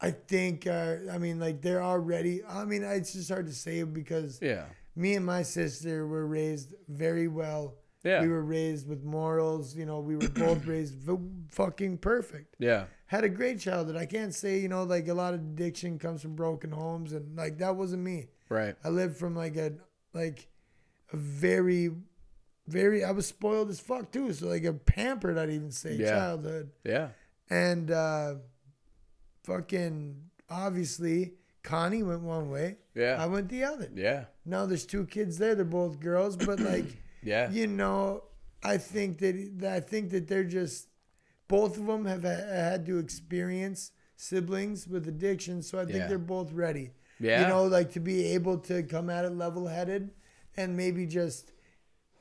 I 0.00 0.10
think. 0.12 0.66
Uh, 0.66 0.96
I 1.10 1.18
mean, 1.18 1.38
like 1.40 1.60
they're 1.62 1.82
already. 1.82 2.44
I 2.44 2.64
mean, 2.64 2.82
it's 2.82 3.12
just 3.12 3.28
hard 3.30 3.46
to 3.46 3.52
say 3.52 3.82
because 3.82 4.38
Yeah. 4.40 4.66
me 4.96 5.14
and 5.14 5.24
my 5.26 5.42
sister 5.42 6.06
were 6.06 6.26
raised 6.26 6.74
very 6.88 7.28
well. 7.28 7.74
Yeah. 8.04 8.22
We 8.22 8.28
were 8.28 8.44
raised 8.44 8.88
with 8.88 9.02
morals. 9.02 9.76
You 9.76 9.84
know, 9.86 9.98
we 10.00 10.14
were 10.16 10.28
both 10.46 10.64
raised 10.66 10.94
v- 10.94 11.18
fucking 11.50 11.98
perfect. 11.98 12.54
yeah. 12.58 12.84
Had 13.06 13.24
a 13.24 13.28
great 13.30 13.58
childhood. 13.58 13.96
I 13.96 14.04
can't 14.04 14.34
say, 14.34 14.58
you 14.58 14.68
know, 14.68 14.82
like 14.84 15.08
a 15.08 15.14
lot 15.14 15.32
of 15.32 15.40
addiction 15.40 15.98
comes 15.98 16.20
from 16.20 16.34
broken 16.36 16.70
homes 16.70 17.12
and 17.14 17.34
like 17.36 17.56
that 17.58 17.74
wasn't 17.74 18.02
me. 18.02 18.26
Right. 18.50 18.76
I 18.84 18.90
lived 18.90 19.16
from 19.16 19.34
like 19.34 19.56
a 19.56 19.72
like 20.12 20.46
a 21.12 21.16
very 21.16 21.90
very 22.66 23.02
I 23.02 23.12
was 23.12 23.26
spoiled 23.26 23.70
as 23.70 23.80
fuck 23.80 24.12
too. 24.12 24.32
So 24.34 24.46
like 24.48 24.64
a 24.64 24.74
pampered 24.74 25.38
I'd 25.38 25.48
even 25.50 25.70
say 25.70 25.94
Yeah. 25.94 26.10
childhood. 26.10 26.70
Yeah. 26.84 27.08
And 27.48 27.90
uh 27.90 28.34
fucking 29.48 30.16
obviously 30.50 31.32
Connie 31.62 32.02
went 32.02 32.22
one 32.22 32.50
way. 32.50 32.76
Yeah. 32.94 33.16
I 33.18 33.26
went 33.26 33.48
the 33.48 33.64
other. 33.64 33.88
Yeah. 33.94 34.24
Now 34.44 34.66
there's 34.66 34.86
two 34.86 35.06
kids 35.06 35.38
there. 35.38 35.54
They're 35.54 35.64
both 35.64 35.98
girls, 36.00 36.36
but 36.36 36.60
like, 36.60 36.86
Yeah. 37.22 37.50
you 37.50 37.66
know, 37.66 38.24
I 38.62 38.76
think 38.76 39.18
that 39.18 39.64
I 39.68 39.80
think 39.80 40.10
that 40.10 40.28
they're 40.28 40.44
just 40.44 40.88
both 41.48 41.76
of 41.78 41.86
them 41.86 42.04
have 42.04 42.22
ha- 42.22 42.46
had 42.70 42.86
to 42.86 42.98
experience 42.98 43.90
siblings 44.16 44.86
with 44.86 45.08
addiction, 45.08 45.62
so 45.62 45.78
I 45.78 45.84
think 45.84 45.96
Yeah. 45.98 46.06
they're 46.08 46.18
both 46.18 46.52
ready. 46.52 46.90
Yeah. 47.20 47.42
You 47.42 47.48
know, 47.48 47.64
like 47.64 47.92
to 47.92 48.00
be 48.00 48.26
able 48.34 48.58
to 48.70 48.82
come 48.84 49.10
at 49.10 49.24
it 49.24 49.30
level-headed 49.32 50.10
and 50.56 50.76
maybe 50.76 51.06
just 51.06 51.52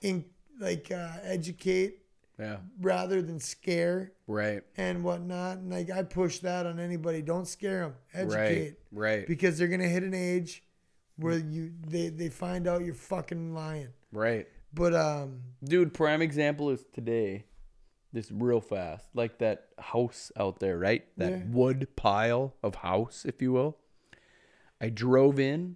in 0.02 0.26
like 0.60 0.92
uh, 0.92 1.10
educate 1.24 2.00
Yeah. 2.40 2.58
rather 2.80 3.22
than 3.22 3.40
scare 3.40 4.12
Right. 4.28 4.62
and 4.78 5.04
whatnot. 5.04 5.58
And 5.58 5.72
like 5.72 5.90
I 5.90 6.04
push 6.04 6.40
that 6.40 6.66
on 6.68 6.80
anybody. 6.80 7.22
Don't 7.24 7.48
scare 7.48 7.80
them. 7.82 7.96
Educate 8.14 8.78
Right. 8.92 9.18
Right. 9.18 9.28
because 9.28 9.58
they're 9.58 9.68
gonna 9.68 9.88
hit 9.88 10.04
an 10.04 10.14
age 10.14 10.64
where 11.16 11.38
you 11.40 11.74
they 11.88 12.10
they 12.10 12.30
find 12.30 12.68
out 12.68 12.84
you're 12.86 12.94
fucking 12.94 13.54
lying. 13.56 13.90
Right. 14.12 14.48
But 14.74 14.94
um, 14.94 15.42
Dude, 15.64 15.94
prime 15.94 16.22
example 16.22 16.70
is 16.70 16.86
today. 16.94 17.46
This 18.14 18.32
real 18.32 18.62
fast. 18.62 19.08
Like 19.16 19.40
that 19.40 19.70
house 19.80 20.32
out 20.38 20.60
there, 20.60 20.78
right? 20.78 21.06
That 21.18 21.32
Yeah. 21.32 21.44
wood 21.50 21.88
pile 21.96 22.56
of 22.64 22.76
house, 22.76 23.26
if 23.26 23.42
you 23.42 23.52
will. 23.52 23.78
I 24.80 24.90
drove 24.90 25.40
in 25.40 25.76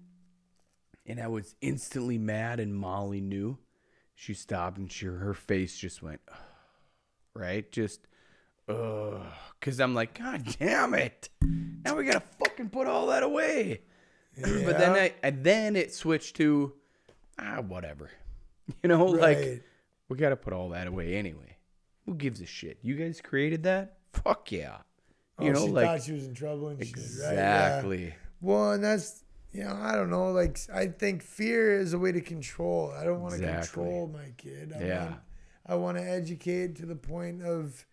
and 1.07 1.19
I 1.19 1.27
was 1.27 1.55
instantly 1.61 2.17
mad 2.19 2.59
and 2.59 2.75
Molly 2.75 3.19
knew. 3.21 3.57
She 4.13 4.33
stopped 4.35 4.77
and 4.77 4.91
she 4.91 5.07
her 5.07 5.33
face 5.33 5.75
just 5.77 6.03
went 6.03 6.21
"Ugh," 6.27 6.37
right? 7.33 7.69
Just 7.71 8.07
uh 8.67 9.23
cuz 9.59 9.79
I'm 9.79 9.93
like, 9.95 10.17
god 10.17 10.55
damn 10.59 10.93
it. 10.93 11.29
Now 11.83 11.95
we 11.95 12.05
got 12.05 12.13
to 12.13 12.19
fucking 12.45 12.69
put 12.69 12.87
all 12.87 13.07
that 13.07 13.23
away. 13.23 13.81
But 14.39 14.77
then 14.77 14.91
I 14.91 15.13
and 15.23 15.43
then 15.43 15.75
it 15.75 15.93
switched 15.93 16.35
to 16.37 16.73
ah 17.39 17.61
whatever. 17.61 18.09
You 18.83 18.87
know, 18.89 19.05
like 19.05 19.63
we 20.07 20.15
got 20.15 20.29
to 20.29 20.37
put 20.37 20.53
all 20.53 20.69
that 20.69 20.87
away 20.87 21.15
anyway. 21.15 21.57
Who 22.05 22.15
gives 22.15 22.39
a 22.39 22.45
shit? 22.45 22.77
You 22.81 22.95
guys 22.95 23.19
created 23.19 23.63
that? 23.63 23.97
Fuck 24.13 24.51
yeah. 24.51 24.77
You 25.39 25.49
oh, 25.49 25.51
know, 25.53 25.65
she 25.65 25.71
like 25.71 25.85
thought 25.87 26.03
she 26.03 26.11
was 26.13 26.25
in 26.25 26.33
trouble 26.33 26.69
and 26.69 26.85
shit, 26.85 26.95
right? 26.95 27.33
Yeah. 27.33 27.67
exactly. 27.67 28.13
Well, 28.39 28.71
and 28.73 28.83
that's 28.83 29.23
you 29.51 29.63
know 29.63 29.77
I 29.81 29.95
don't 29.95 30.09
know. 30.09 30.31
Like 30.31 30.57
I 30.73 30.87
think 30.87 31.21
fear 31.23 31.79
is 31.79 31.93
a 31.93 31.99
way 31.99 32.11
to 32.11 32.21
control. 32.21 32.93
I 32.97 33.03
don't 33.03 33.21
want 33.21 33.33
to 33.35 33.39
Exactly. 33.39 33.83
control 33.83 34.07
my 34.07 34.31
kid. 34.37 34.73
I 34.73 34.83
Yeah. 34.83 35.03
Want, 35.05 35.19
I 35.65 35.75
want 35.75 35.97
to 35.97 36.03
educate 36.03 36.75
to 36.77 36.85
the 36.85 36.95
point 36.95 37.43
of 37.43 37.85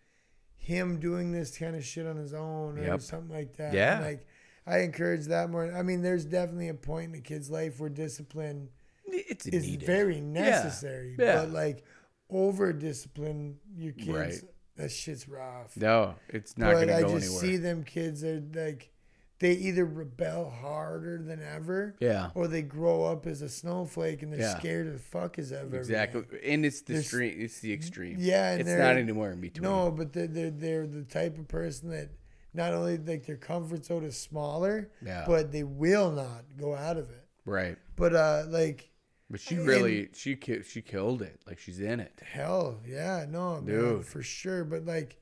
him 0.57 0.99
doing 0.99 1.31
this 1.31 1.57
kind 1.57 1.75
of 1.75 1.83
shit 1.85 2.05
on 2.05 2.17
his 2.17 2.33
own 2.33 2.77
or 2.77 2.83
Yep. 2.83 3.01
something 3.01 3.35
like 3.35 3.55
that. 3.57 3.73
Yeah. 3.73 3.97
And, 3.97 4.05
like 4.05 4.27
I 4.67 4.79
encourage 4.79 5.25
that 5.27 5.49
more. 5.49 5.71
I 5.73 5.81
mean, 5.83 6.01
there's 6.01 6.25
definitely 6.25 6.67
a 6.67 6.73
point 6.73 7.13
in 7.13 7.19
a 7.19 7.21
kid's 7.21 7.49
life 7.49 7.79
where 7.79 7.89
discipline 7.89 8.69
It's 9.05 9.47
is 9.47 9.65
needed. 9.65 9.85
very 9.87 10.19
necessary. 10.21 11.15
Yeah. 11.17 11.37
But 11.41 11.51
like 11.51 11.83
over 12.29 12.71
discipline 12.73 13.57
your 13.75 13.93
kids, 13.93 14.07
Right. 14.09 14.41
that 14.75 14.91
shit's 14.91 15.27
rough. 15.27 15.75
no, 15.77 16.15
it's 16.27 16.57
not 16.57 16.73
but 16.73 16.85
going 16.85 16.89
I 16.91 17.01
to 17.01 17.07
go 17.07 17.13
just 17.19 17.25
anywhere. 17.25 17.41
see 17.41 17.57
them 17.57 17.83
kids 17.83 18.23
are 18.23 18.41
like 18.53 18.91
they 19.39 19.53
either 19.53 19.85
rebel 19.85 20.49
harder 20.49 21.17
than 21.21 21.41
ever 21.41 21.95
yeah. 21.99 22.29
or 22.35 22.47
they 22.47 22.61
grow 22.61 23.03
up 23.05 23.25
as 23.25 23.41
a 23.41 23.47
snowflake 23.49 24.21
and 24.21 24.33
they're 24.33 24.41
Yeah. 24.41 24.59
scared 24.59 24.87
as 24.93 24.99
fuck 25.01 25.39
as 25.39 25.51
ever. 25.53 25.77
Exactly. 25.77 26.23
And 26.43 26.65
it's 26.65 26.81
the 26.81 26.97
extreme. 26.97 27.35
It's 27.39 27.59
the 27.59 27.71
extreme. 27.73 28.17
Yeah, 28.19 28.51
and 28.51 28.61
It's 28.61 28.69
not 28.69 28.97
anywhere 28.97 29.31
in 29.31 29.39
between. 29.41 29.63
No, 29.63 29.91
but 29.91 30.11
they're, 30.13 30.27
they're 30.27 30.51
they're 30.51 30.87
the 30.87 31.03
type 31.03 31.37
of 31.37 31.47
person 31.47 31.89
that 31.89 32.09
not 32.53 32.73
only 32.73 32.97
like 32.97 33.25
their 33.25 33.37
comfort 33.37 33.85
zone 33.85 34.03
is 34.03 34.17
smaller, 34.17 34.89
Yeah. 35.01 35.23
but 35.27 35.51
they 35.51 35.63
will 35.63 36.11
not 36.11 36.43
go 36.57 36.75
out 36.75 36.97
of 36.97 37.09
it. 37.09 37.25
Right. 37.45 37.77
But 37.95 38.13
uh 38.15 38.43
like 38.49 38.89
But 39.29 39.39
she 39.39 39.55
And- 39.55 39.65
really 39.67 40.09
she 40.13 40.35
ki- 40.35 40.63
she 40.63 40.81
killed 40.81 41.21
it. 41.21 41.39
Like 41.47 41.59
she's 41.59 41.79
in 41.79 41.99
it. 42.01 42.19
Hell, 42.23 42.81
yeah, 42.85 43.25
no, 43.29 43.61
man, 43.61 43.65
Dude. 43.65 44.05
for 44.05 44.21
sure. 44.21 44.63
But 44.65 44.85
like, 44.85 45.15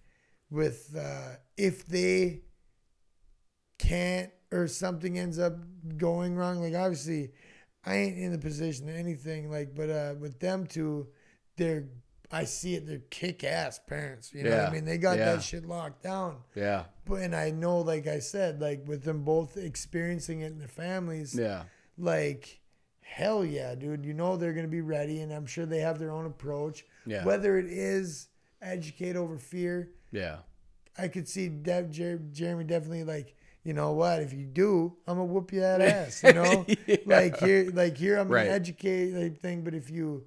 with 0.50 0.96
uh, 0.98 1.36
if 1.58 1.86
they 1.86 2.42
can't 3.78 4.30
or 4.52 4.68
something 4.68 5.18
ends 5.20 5.40
up 5.40 5.56
going 5.98 6.36
wrong, 6.36 6.62
like 6.62 6.74
obviously, 6.76 7.32
I 7.86 7.96
ain't 7.96 8.18
in 8.18 8.32
the 8.32 8.38
position 8.38 8.90
of 8.90 8.96
anything. 8.96 9.50
Like, 9.52 9.76
but 9.76 9.90
uh, 9.90 10.16
with 10.20 10.40
them 10.40 10.66
two, 10.68 11.08
they're 11.58 11.86
I 12.30 12.44
see 12.44 12.76
it. 12.76 12.86
They're 12.86 13.02
kick 13.10 13.44
ass 13.46 13.80
parents. 13.88 14.34
You 14.34 14.44
know 14.44 14.50
what 14.50 14.56
Yeah, 14.58 14.68
I 14.68 14.72
mean? 14.72 14.84
They 14.86 14.98
got 14.98 15.18
yeah. 15.18 15.36
that 15.36 15.44
shit 15.44 15.66
locked 15.66 16.04
down. 16.04 16.38
Yeah. 16.56 16.84
But 17.06 17.22
and 17.22 17.34
I 17.36 17.52
know, 17.52 17.80
like 17.80 18.06
I 18.08 18.20
said, 18.20 18.60
like 18.60 18.84
with 18.86 19.04
them 19.04 19.24
both 19.24 19.56
experiencing 19.56 20.42
it 20.42 20.48
in 20.52 20.60
their 20.60 20.68
families, 20.68 21.34
Yeah. 21.34 21.64
like 21.98 22.60
hell 23.10 23.46
yeah 23.46 23.74
dude 23.74 24.04
you 24.06 24.14
know 24.14 24.36
they're 24.36 24.52
going 24.52 24.66
to 24.66 24.70
be 24.70 24.82
ready 24.82 25.22
and 25.22 25.32
i'm 25.32 25.46
sure 25.46 25.66
they 25.66 25.80
have 25.80 25.98
their 25.98 26.12
own 26.12 26.26
approach 26.26 26.86
Yeah. 27.06 27.24
whether 27.24 27.58
it 27.58 27.68
is 27.68 28.28
educate 28.62 29.16
over 29.16 29.38
fear 29.38 29.92
Yeah. 30.12 30.40
i 30.98 31.08
could 31.08 31.26
see 31.26 31.48
Dev, 31.48 31.90
Jer- 31.90 32.20
jeremy 32.34 32.66
definitely 32.66 33.06
like 33.06 33.34
you 33.68 33.74
know 33.74 33.92
what 33.92 34.22
if 34.22 34.32
you 34.32 34.46
do 34.46 34.96
i'm 35.06 35.18
gonna 35.18 35.26
whoop 35.26 35.52
you 35.52 35.60
that 35.60 35.82
ass 35.96 36.24
you 36.24 36.34
know 36.34 36.66
Yeah. 36.88 36.96
like 37.06 37.38
here 37.38 37.70
like 37.74 37.98
here 37.98 38.16
i'm 38.18 38.30
Right. 38.30 38.46
gonna 38.46 38.56
educate 38.56 39.12
like 39.14 39.40
thing 39.42 39.64
but 39.64 39.74
if 39.74 39.90
you 39.92 40.24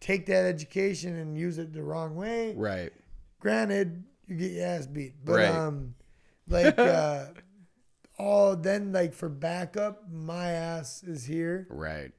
take 0.00 0.24
that 0.26 0.46
education 0.46 1.14
and 1.16 1.36
use 1.36 1.58
it 1.58 1.72
the 1.74 1.82
wrong 1.82 2.16
way 2.16 2.54
Right. 2.56 2.90
granted 3.38 4.02
you 4.26 4.36
get 4.36 4.52
your 4.52 4.66
ass 4.66 4.86
beat 4.86 5.14
but 5.24 5.34
Right. 5.34 5.48
um 5.54 5.94
like 6.48 6.78
uh 6.78 7.26
all 8.18 8.56
then 8.56 8.92
like 8.92 9.12
for 9.12 9.28
backup 9.28 10.10
my 10.10 10.48
ass 10.50 11.02
is 11.02 11.24
here 11.26 11.66
Right. 11.70 12.12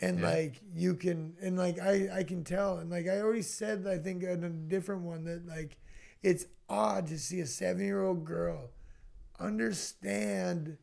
and 0.00 0.20
Yeah. 0.20 0.26
like 0.30 0.60
you 0.74 0.94
can 0.94 1.36
and 1.42 1.58
like 1.58 1.78
I 1.78 2.08
I 2.20 2.22
can 2.24 2.44
tell 2.44 2.78
and 2.78 2.88
like 2.90 3.06
I 3.06 3.20
already 3.20 3.42
said 3.42 3.86
I 3.86 3.98
think 3.98 4.22
in 4.22 4.42
a 4.42 4.48
different 4.48 5.02
one 5.02 5.24
that 5.24 5.46
like 5.46 5.76
it's 6.22 6.46
odd 6.68 7.06
to 7.08 7.18
see 7.18 7.40
a 7.40 7.44
7-year-old 7.46 8.24
girl 8.24 8.70
understand 9.38 10.76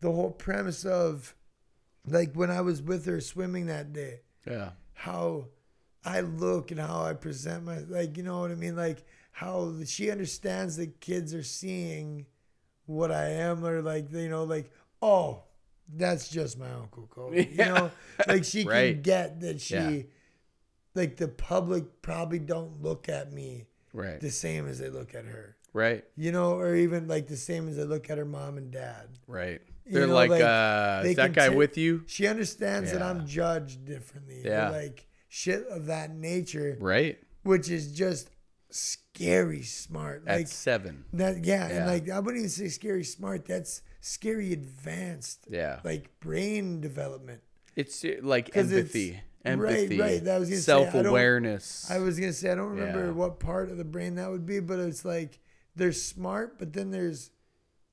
the 0.00 0.10
whole 0.10 0.30
premise 0.30 0.84
of 0.84 1.34
like 2.06 2.32
when 2.34 2.50
I 2.50 2.60
was 2.60 2.80
with 2.82 3.04
her 3.06 3.20
swimming 3.20 3.66
that 3.66 3.92
day 3.92 4.20
Yeah. 4.46 4.70
how 4.94 5.46
I 6.04 6.20
look 6.20 6.70
and 6.70 6.80
how 6.80 7.02
I 7.04 7.12
present 7.12 7.64
my 7.64 7.78
like 7.80 8.16
you 8.16 8.22
know 8.22 8.40
what 8.40 8.50
I 8.50 8.54
mean 8.54 8.76
like 8.76 9.04
how 9.32 9.72
she 9.84 10.10
understands 10.10 10.76
that 10.76 11.00
kids 11.00 11.34
are 11.34 11.42
seeing 11.42 12.26
what 12.86 13.12
I 13.12 13.28
am 13.30 13.64
or 13.64 13.82
like 13.82 14.10
you 14.12 14.28
know 14.28 14.44
like 14.44 14.70
oh 15.02 15.42
that's 15.92 16.28
just 16.28 16.58
my 16.58 16.70
uncle 16.70 17.06
Cody 17.10 17.48
you 17.52 17.56
know 17.64 17.90
like 18.26 18.44
she 18.44 18.64
can 18.64 19.02
get 19.02 19.40
that 19.40 19.60
she 19.60 19.74
Yeah. 19.74 20.02
like 20.94 21.16
the 21.18 21.28
public 21.28 22.00
probably 22.02 22.38
don't 22.38 22.82
look 22.82 23.08
at 23.08 23.32
me 23.32 23.66
Right. 23.92 24.20
the 24.20 24.30
same 24.30 24.68
as 24.68 24.78
they 24.78 24.88
look 24.88 25.14
at 25.14 25.24
her 25.24 25.56
Right. 25.72 26.04
you 26.16 26.32
know 26.32 26.54
or 26.54 26.74
even 26.74 27.06
like 27.08 27.26
the 27.28 27.36
same 27.36 27.68
as 27.68 27.78
I 27.78 27.82
look 27.82 28.10
at 28.10 28.18
her 28.18 28.24
mom 28.24 28.56
and 28.58 28.70
dad 28.70 29.08
Right. 29.26 29.60
They're 29.86 30.06
know, 30.06 30.14
like, 30.14 30.30
like, 30.30 30.42
uh, 30.42 31.02
they 31.02 31.10
is 31.10 31.16
that 31.16 31.32
guy 31.32 31.48
ta- 31.48 31.54
with 31.54 31.76
you? 31.76 32.04
she 32.06 32.26
understands 32.28 32.92
that 32.92 33.02
I'm 33.02 33.26
judged 33.26 33.84
differently 33.84 34.42
Yeah. 34.44 34.70
like 34.70 35.06
shit 35.28 35.66
of 35.68 35.86
that 35.86 36.14
nature 36.14 36.76
Right. 36.80 37.18
which 37.42 37.68
is 37.70 37.92
just 37.92 38.30
scary 38.70 39.62
smart. 39.62 40.22
At 40.26 40.38
Like 40.38 40.48
seven. 40.48 41.04
that, 41.12 41.44
yeah, 41.44 41.68
Yeah. 41.68 41.76
and 41.76 41.86
like 41.86 42.08
I 42.08 42.18
wouldn't 42.20 42.38
even 42.38 42.50
say 42.50 42.68
scary 42.68 43.04
smart. 43.04 43.44
That's 43.46 43.82
scary 44.00 44.52
advanced, 44.52 45.46
Yeah. 45.48 45.80
like 45.84 46.18
brain 46.20 46.80
development. 46.80 47.42
It's 47.76 48.02
like 48.04 48.20
like 48.22 48.52
'Cause 48.52 48.66
it's- 48.72 48.80
empathy. 48.80 49.20
empathy, 49.44 49.98
right. 49.98 50.24
That 50.24 50.38
was 50.38 50.48
gonna 50.48 50.60
say, 50.60 50.72
I 50.72 50.76
don't- 50.84 50.92
self 50.92 51.06
awareness. 51.06 51.90
I 51.90 51.98
was 51.98 52.18
gonna 52.18 52.32
say 52.32 52.50
I 52.50 52.54
don't 52.54 52.70
remember 52.70 53.06
Yeah. 53.06 53.10
what 53.12 53.40
part 53.40 53.70
of 53.70 53.76
the 53.76 53.84
brain 53.84 54.14
that 54.16 54.30
would 54.30 54.46
be, 54.46 54.60
but 54.60 54.78
it's 54.78 55.04
like 55.04 55.38
they're 55.76 55.92
smart, 55.92 56.58
but 56.58 56.72
then 56.72 56.90
there's 56.90 57.30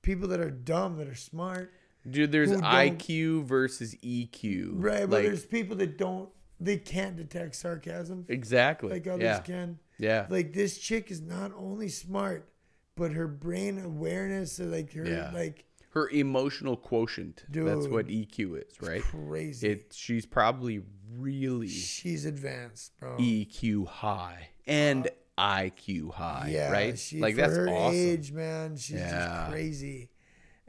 people 0.01 0.27
that 0.29 0.39
are 0.39 0.51
dumb 0.51 0.97
that 0.97 1.07
are 1.07 1.15
smart. 1.15 1.73
Dude, 2.09 2.31
there's 2.31 2.51
IQ 2.51 3.43
versus 3.45 3.95
EQ. 4.03 4.71
Right, 4.75 5.01
but 5.01 5.17
Like, 5.17 5.23
there's 5.23 5.45
people 5.45 5.75
that 5.77 5.97
don't 5.97 6.29
they 6.59 6.77
can't 6.77 7.15
detect 7.15 7.55
sarcasm 7.55 8.25
exactly. 8.29 8.89
like 8.89 9.05
others 9.05 9.21
yeah. 9.23 9.39
can. 9.39 9.79
Yeah. 9.99 10.25
Like 10.29 10.53
this 10.53 10.77
chick 10.79 11.11
is 11.11 11.21
not 11.21 11.51
only 11.55 11.87
smart, 11.89 12.49
but 12.95 13.11
her 13.11 13.27
brain 13.27 13.77
awareness, 13.79 14.59
uh, 14.59 14.63
like 14.63 14.91
her 14.93 15.05
Yeah. 15.05 15.31
like 15.33 15.65
Her 15.91 16.09
emotional 16.09 16.75
quotient. 16.77 17.43
Dude, 17.51 17.67
That's 17.67 17.87
what 17.87 18.07
EQ 18.07 18.65
is, 18.67 18.81
right? 18.81 19.01
crazy. 19.03 19.67
It 19.69 19.93
she's 19.93 20.25
probably 20.25 20.81
really 21.11 21.67
She's 21.67 22.25
advanced, 22.25 22.97
bro. 22.99 23.17
EQ 23.17 23.87
high 23.87 24.49
and 24.65 25.07
uh, 25.07 25.09
IQ 25.38 26.14
high, 26.14 26.49
yeah, 26.51 26.72
right? 26.72 26.97
She, 26.97 27.19
like 27.19 27.35
that's 27.35 27.55
her 27.55 27.69
awesome. 27.69 27.95
age, 27.95 28.31
man, 28.31 28.76
she's 28.77 28.97
Yeah. 28.97 29.11
just 29.45 29.51
crazy, 29.51 30.09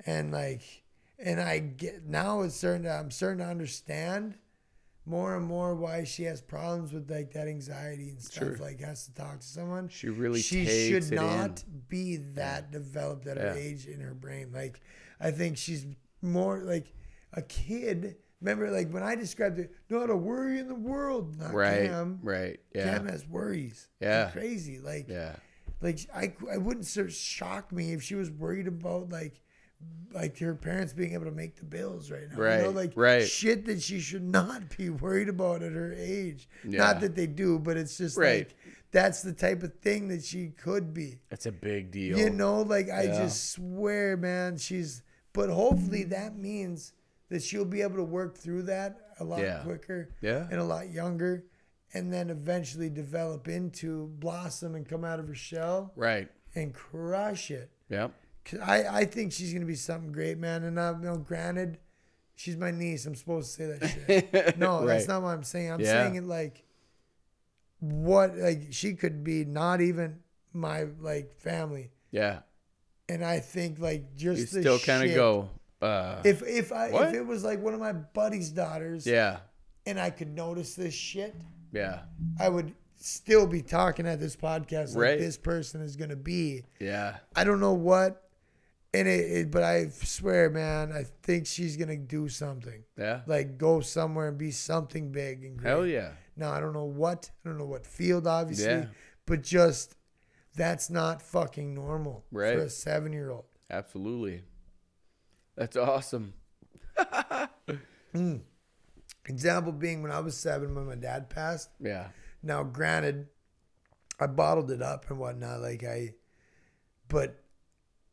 and 0.07 0.31
like, 0.33 0.63
and 1.19 1.41
I 1.41 1.59
get 1.59 2.05
now 2.07 2.43
it's 2.43 2.57
starting 2.57 2.83
to 2.85 2.91
I'm 2.93 3.11
starting 3.11 3.39
to 3.39 3.47
understand 3.47 4.35
more 5.07 5.35
and 5.37 5.47
more 5.47 5.75
why 5.75 6.05
she 6.05 6.25
has 6.25 6.43
problems 6.43 6.93
with 6.93 7.11
like 7.11 7.33
that 7.33 7.49
anxiety 7.49 8.11
and 8.11 8.21
stuff. 8.21 8.45
Sure. 8.45 8.57
Like 8.59 8.81
has 8.81 9.07
to 9.07 9.15
talk 9.15 9.41
to 9.41 9.47
someone. 9.47 9.89
She 9.89 10.11
really 10.11 10.43
she 10.43 10.67
should 10.67 11.11
not 11.13 11.63
in. 11.67 11.83
be 11.89 12.17
that 12.35 12.71
developed 12.71 13.27
at 13.27 13.39
her 13.39 13.55
age 13.57 13.87
in 13.87 14.01
her 14.01 14.13
brain. 14.13 14.51
Like, 14.53 14.83
I 15.19 15.31
think 15.31 15.57
she's 15.57 15.87
more 16.21 16.59
like 16.59 16.93
a 17.33 17.41
kid. 17.41 18.17
Remember, 18.41 18.71
like 18.71 18.91
when 18.91 19.03
I 19.03 19.15
described 19.17 19.59
it, 19.59 19.73
not 19.91 20.11
a 20.11 20.17
worry 20.17 20.59
in 20.59 20.69
the 20.69 20.75
world. 20.75 21.39
Not 21.39 21.53
Right. 21.53 21.89
Cam. 21.89 22.21
Right. 22.23 22.61
Yeah. 22.75 22.85
Cam 22.85 23.07
has 23.09 23.27
worries. 23.27 23.89
Yeah. 24.01 24.25
Like 24.25 24.33
crazy. 24.33 24.79
Like, 24.79 25.09
yeah. 25.09 25.37
like 25.81 25.99
I, 26.15 26.35
I 26.53 26.57
wouldn't 26.59 26.87
so 26.87 27.09
shock 27.09 27.73
me 27.73 27.93
if 27.93 28.03
she 28.03 28.15
was 28.15 28.31
worried 28.31 28.69
about 28.69 29.11
like 29.11 29.41
like 30.13 30.39
her 30.39 30.55
parents 30.55 30.93
being 30.93 31.15
able 31.15 31.27
to 31.27 31.31
make 31.31 31.57
the 31.57 31.65
bills 31.65 32.11
right 32.11 32.29
now. 32.31 32.37
Right. 32.37 32.57
You 32.59 32.63
know, 32.65 32.71
like 32.71 32.93
right. 32.97 33.27
shit 33.27 33.67
that 33.67 33.83
she 33.83 34.01
should 34.01 34.25
not 34.25 34.77
be 34.77 34.91
worried 34.91 35.29
about 35.29 35.63
at 35.63 35.73
her 35.73 35.93
age. 35.97 36.49
Yeah. 36.65 36.79
Not 36.79 37.01
that 37.01 37.15
they 37.15 37.27
do, 37.27 37.59
but 37.59 37.77
it's 37.77 37.99
just 37.99 38.17
Right. 38.17 38.49
like 38.49 38.57
that's 38.91 39.23
the 39.23 39.33
type 39.33 39.63
of 39.63 39.75
thing 39.81 40.09
that 40.09 40.25
she 40.25 40.49
could 40.49 40.95
be. 40.95 41.21
That's 41.29 41.47
a 41.47 41.53
big 41.53 41.91
deal. 41.91 42.19
You 42.19 42.31
know, 42.31 42.63
like 42.63 42.89
I 42.89 43.05
Yeah. 43.05 43.19
just 43.25 43.51
swear, 43.51 44.17
man, 44.17 44.57
she's 44.59 45.03
but 45.33 45.51
hopefully 45.51 46.05
that 46.05 46.37
means 46.37 46.93
that 47.29 47.43
she'll 47.43 47.65
be 47.65 47.83
able 47.83 47.97
to 47.97 48.05
work 48.05 48.37
through 48.39 48.63
that 48.63 49.13
a 49.21 49.25
lot 49.25 49.41
Yeah. 49.41 49.61
quicker 49.63 50.11
Yeah. 50.21 50.47
and 50.51 50.61
a 50.61 50.65
lot 50.65 50.91
younger 50.91 51.45
and 51.95 52.13
then 52.13 52.31
eventually 52.31 52.89
develop 52.91 53.49
into 53.49 54.09
blossom 54.19 54.75
and 54.75 54.87
come 54.89 55.05
out 55.05 55.19
of 55.21 55.29
her 55.29 55.35
shell 55.35 55.93
Right. 55.97 56.29
and 56.55 56.73
crush 56.75 57.51
it. 57.51 57.71
Yep. 57.89 58.13
'Cause 58.45 58.61
I, 58.61 59.01
I 59.01 59.05
think 59.05 59.33
she's 59.33 59.53
gonna 59.53 59.67
be 59.67 59.75
something 59.75 60.11
great, 60.13 60.39
man. 60.39 60.65
And 60.65 60.79
I, 60.81 60.93
you 60.93 60.99
know, 61.01 61.17
granted, 61.19 61.79
she's 62.35 62.57
my 62.57 62.71
niece. 62.71 63.05
I'm 63.07 63.15
supposed 63.15 63.57
to 63.57 63.57
say 63.57 63.79
that 63.79 63.89
shit. 64.33 64.57
No, 64.59 64.87
that's 64.87 65.07
not 65.09 65.23
what 65.23 65.31
I'm 65.31 65.43
saying. 65.45 65.71
I'm 65.73 65.81
Yeah. 65.81 66.03
saying 66.05 66.15
it 66.17 66.25
like 66.25 66.65
what 67.81 68.37
like 68.37 68.69
she 68.71 68.95
could 68.95 69.23
be 69.23 69.45
not 69.45 69.81
even 69.81 70.21
my 70.53 70.85
like 71.01 71.35
family. 71.39 71.91
Yeah. 72.11 72.41
And 73.09 73.25
I 73.25 73.39
think 73.41 73.79
like 73.79 74.17
just 74.17 74.41
You 74.55 74.61
still 74.61 74.79
kind 74.79 75.09
of 75.09 75.15
go. 75.15 75.49
Uh, 75.81 76.21
If 76.25 76.43
if 76.43 76.73
I 76.73 76.91
What? 76.91 77.09
if 77.09 77.15
it 77.15 77.27
was 77.27 77.45
like 77.45 77.61
one 77.63 77.75
of 77.75 77.81
my 77.81 77.93
buddy's 77.93 78.51
daughters 78.51 79.07
yeah. 79.07 79.39
and 79.87 79.99
I 80.01 80.11
could 80.11 80.35
notice 80.35 80.75
this 80.75 80.95
shit, 80.95 81.35
Yeah. 81.73 82.01
I 82.41 82.49
would 82.49 82.75
still 82.97 83.47
be 83.47 83.63
talking 83.63 84.07
at 84.07 84.19
this 84.19 84.35
podcast 84.35 84.95
like 84.97 85.03
Right. 85.03 85.19
this 85.19 85.37
person 85.37 85.81
is 85.83 85.95
gonna 85.97 86.17
be. 86.17 86.65
Yeah. 86.81 87.19
I 87.37 87.45
don't 87.45 87.61
know 87.61 87.75
what, 87.75 88.29
and 88.93 89.07
it, 89.07 89.31
it, 89.31 89.51
but 89.53 89.63
I 89.63 89.89
swear, 89.91 90.51
man, 90.51 90.91
I 90.93 91.05
think 91.23 91.47
she's 91.47 91.77
gonna 91.77 91.97
do 91.97 92.29
something. 92.29 92.83
Yeah. 92.97 93.21
Like 93.27 93.57
go 93.57 93.81
somewhere 93.81 94.27
and 94.29 94.37
be 94.39 94.51
something 94.51 95.13
big 95.13 95.45
and 95.45 95.57
great. 95.57 95.69
Hell 95.71 95.87
yeah. 95.87 96.13
Now 96.37 96.51
I 96.53 96.59
don't 96.61 96.73
know 96.73 96.85
what, 96.87 97.31
I 97.45 97.49
don't 97.49 97.59
know 97.59 97.67
what 97.67 97.87
field, 97.87 98.27
obviously, 98.27 98.65
Yeah. 98.67 98.87
but 99.27 99.43
just 99.43 99.95
that's 100.57 100.91
not 100.91 101.23
fucking 101.23 101.73
normal 101.73 102.25
Right. 102.33 102.57
for 102.57 102.63
a 102.65 102.71
seven-year-old. 102.71 103.45
Absolutely. 103.71 104.43
That's 105.59 105.77
awesome. 105.77 106.35
Hmm. 108.15 108.37
Example 109.27 109.73
being 109.73 110.03
when 110.03 110.11
I 110.13 110.21
was 110.21 110.37
seven, 110.37 110.75
when 110.75 110.87
my 110.87 110.95
dad 110.95 111.29
passed. 111.29 111.69
Yeah. 111.81 112.07
Now, 112.43 112.63
granted, 112.63 113.27
I 114.21 114.27
bottled 114.29 114.71
it 114.71 114.81
up 114.81 115.11
and 115.11 115.19
whatnot, 115.19 115.61
like 115.61 115.85
I, 115.85 116.15
but 117.09 117.43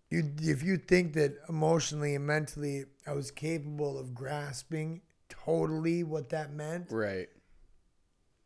you, 0.09 0.33
if 0.41 0.63
you 0.63 0.77
think 0.77 1.13
that 1.13 1.37
emotionally 1.47 2.15
and 2.15 2.25
mentally 2.25 2.85
I 3.07 3.13
was 3.13 3.31
capable 3.31 3.97
of 3.97 4.13
grasping 4.13 5.01
totally 5.29 6.03
what 6.03 6.29
that 6.29 6.51
meant, 6.51 6.87
Right. 6.91 7.29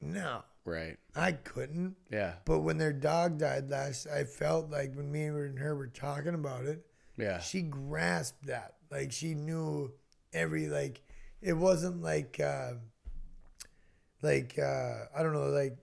no, 0.02 0.44
Right. 0.66 0.98
I 1.16 1.32
couldn't. 1.32 1.96
Yeah. 2.12 2.36
But 2.46 2.60
when 2.60 2.78
their 2.78 2.94
dog 2.94 3.40
died 3.40 3.70
last, 3.70 4.08
I 4.08 4.26
felt 4.26 4.70
like 4.70 4.94
when 4.94 5.12
me 5.12 5.26
and 5.26 5.58
her 5.58 5.76
were 5.76 5.88
talking 5.88 6.36
about 6.36 6.66
it, 6.66 6.86
Yeah. 7.18 7.40
she 7.40 7.62
grasped 7.64 8.46
that. 8.46 8.76
Like 8.92 9.12
she 9.12 9.34
knew 9.34 9.94
every 10.34 10.68
like 10.68 11.02
it 11.42 11.54
wasn't 11.54 12.02
like 12.02 12.40
uh 12.40 12.74
like 14.22 14.58
uh 14.60 15.06
I 15.16 15.24
don't 15.24 15.34
know, 15.34 15.50
like 15.50 15.78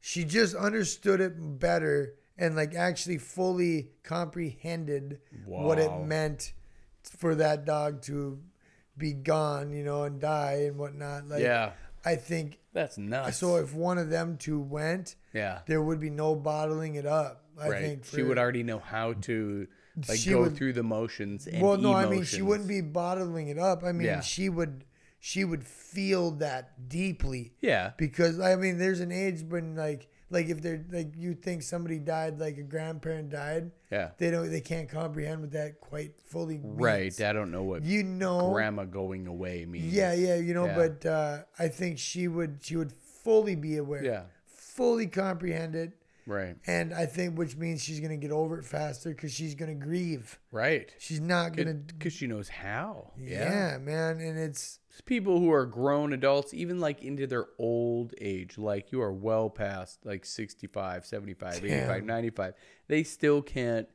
she 0.00 0.24
just 0.24 0.54
understood 0.54 1.20
it 1.20 1.34
better 1.58 2.14
and 2.38 2.56
like 2.56 2.74
actually 2.74 3.18
fully 3.18 3.90
comprehended 4.02 5.20
what 5.44 5.78
it 5.78 5.92
meant 6.00 6.52
for 7.04 7.34
that 7.34 7.64
dog 7.64 8.02
to 8.02 8.40
be 8.96 9.12
gone, 9.12 9.72
you 9.72 9.84
know, 9.84 10.04
and 10.04 10.20
die 10.20 10.64
and 10.66 10.78
whatnot. 10.78 11.28
Like 11.28 11.42
yeah. 11.42 11.72
I 12.04 12.16
think 12.16 12.58
That's 12.72 12.96
nuts. 12.96 13.36
so 13.36 13.56
if 13.56 13.74
one 13.74 13.98
of 13.98 14.08
them 14.08 14.38
two 14.38 14.58
went, 14.58 15.16
yeah. 15.34 15.60
there 15.66 15.82
would 15.82 16.00
be 16.00 16.10
no 16.10 16.34
bottling 16.34 16.94
it 16.94 17.06
up. 17.06 17.44
I 17.60 17.68
right. 17.68 17.82
think 17.82 18.04
she 18.06 18.22
would 18.22 18.38
already 18.38 18.62
know 18.62 18.78
how 18.78 19.12
to 19.12 19.66
like 20.08 20.18
She 20.18 20.30
go 20.30 20.42
would- 20.42 20.56
through 20.56 20.72
the 20.74 20.82
motions 20.82 21.46
and 21.46 21.62
well 21.62 21.76
no 21.76 21.92
i 21.94 22.06
mean 22.06 22.24
she 22.24 22.42
wouldn't 22.42 22.68
be 22.68 22.80
bottling 22.80 23.48
it 23.48 23.58
up 23.58 23.84
i 23.84 23.92
mean 23.92 24.06
Yeah. 24.06 24.20
she 24.20 24.48
would 24.48 24.84
she 25.18 25.44
would 25.44 25.64
feel 25.64 26.30
that 26.32 26.88
deeply 26.88 27.52
Yeah. 27.60 27.92
because 27.96 28.40
i 28.40 28.56
mean 28.56 28.78
there's 28.78 29.00
an 29.00 29.12
age 29.12 29.42
when 29.42 29.74
like 29.76 30.08
like 30.32 30.48
if 30.48 30.62
they're 30.62 30.84
like 30.92 31.12
you 31.16 31.34
think 31.34 31.62
somebody 31.62 31.98
died 31.98 32.38
like 32.38 32.56
a 32.56 32.62
grandparent 32.62 33.30
died 33.30 33.72
Yeah. 33.90 34.10
they 34.18 34.30
don't 34.30 34.48
they 34.50 34.60
can't 34.60 34.88
comprehend 34.88 35.40
what 35.42 35.50
that 35.52 35.80
quite 35.80 36.12
fully 36.24 36.58
means. 36.58 36.80
Right. 36.80 37.20
I 37.20 37.32
don't 37.32 37.50
know 37.50 37.64
what 37.64 37.82
you 37.84 38.02
know 38.04 38.52
grandma 38.52 38.84
going 38.84 39.26
away 39.26 39.66
means. 39.66 39.92
yeah 39.92 40.12
yeah 40.14 40.36
you 40.36 40.54
know 40.54 40.66
Yeah. 40.66 40.76
but 40.76 41.06
uh 41.06 41.38
i 41.58 41.68
think 41.68 41.98
she 41.98 42.28
would 42.28 42.58
she 42.62 42.76
would 42.76 42.92
fully 42.92 43.56
be 43.56 43.76
aware 43.76 44.04
Yeah. 44.04 44.22
fully 44.46 45.06
comprehend 45.08 45.74
it 45.74 45.92
Right. 46.30 46.56
and 46.66 46.94
i 46.94 47.06
think 47.06 47.36
which 47.36 47.56
means 47.56 47.82
she's 47.82 47.98
gonna 48.00 48.16
get 48.16 48.30
over 48.30 48.58
it 48.58 48.64
faster 48.64 49.10
because 49.10 49.32
she's 49.32 49.54
gonna 49.54 49.74
grieve 49.74 50.38
Right. 50.52 50.92
she's 50.98 51.20
not 51.20 51.56
gonna 51.56 51.74
Because 51.74 52.12
she 52.12 52.26
knows 52.26 52.48
how. 52.48 53.12
yeah 53.18 53.78
man 53.80 54.20
and 54.20 54.38
it's 54.38 54.78
It's 54.90 55.00
people 55.02 55.38
who 55.40 55.50
are 55.52 55.66
grown 55.66 56.12
adults, 56.12 56.52
even 56.54 56.80
like 56.80 57.02
into 57.02 57.26
their 57.26 57.46
old 57.58 58.12
age, 58.20 58.58
like 58.58 58.90
you 58.92 59.00
are 59.02 59.12
well 59.12 59.48
past 59.50 60.04
like 60.04 60.24
65, 60.26 61.06
75, 61.06 61.64
85, 61.64 62.04
95, 62.04 62.54
they 62.88 63.02
still 63.04 63.40
can't, 63.42 63.88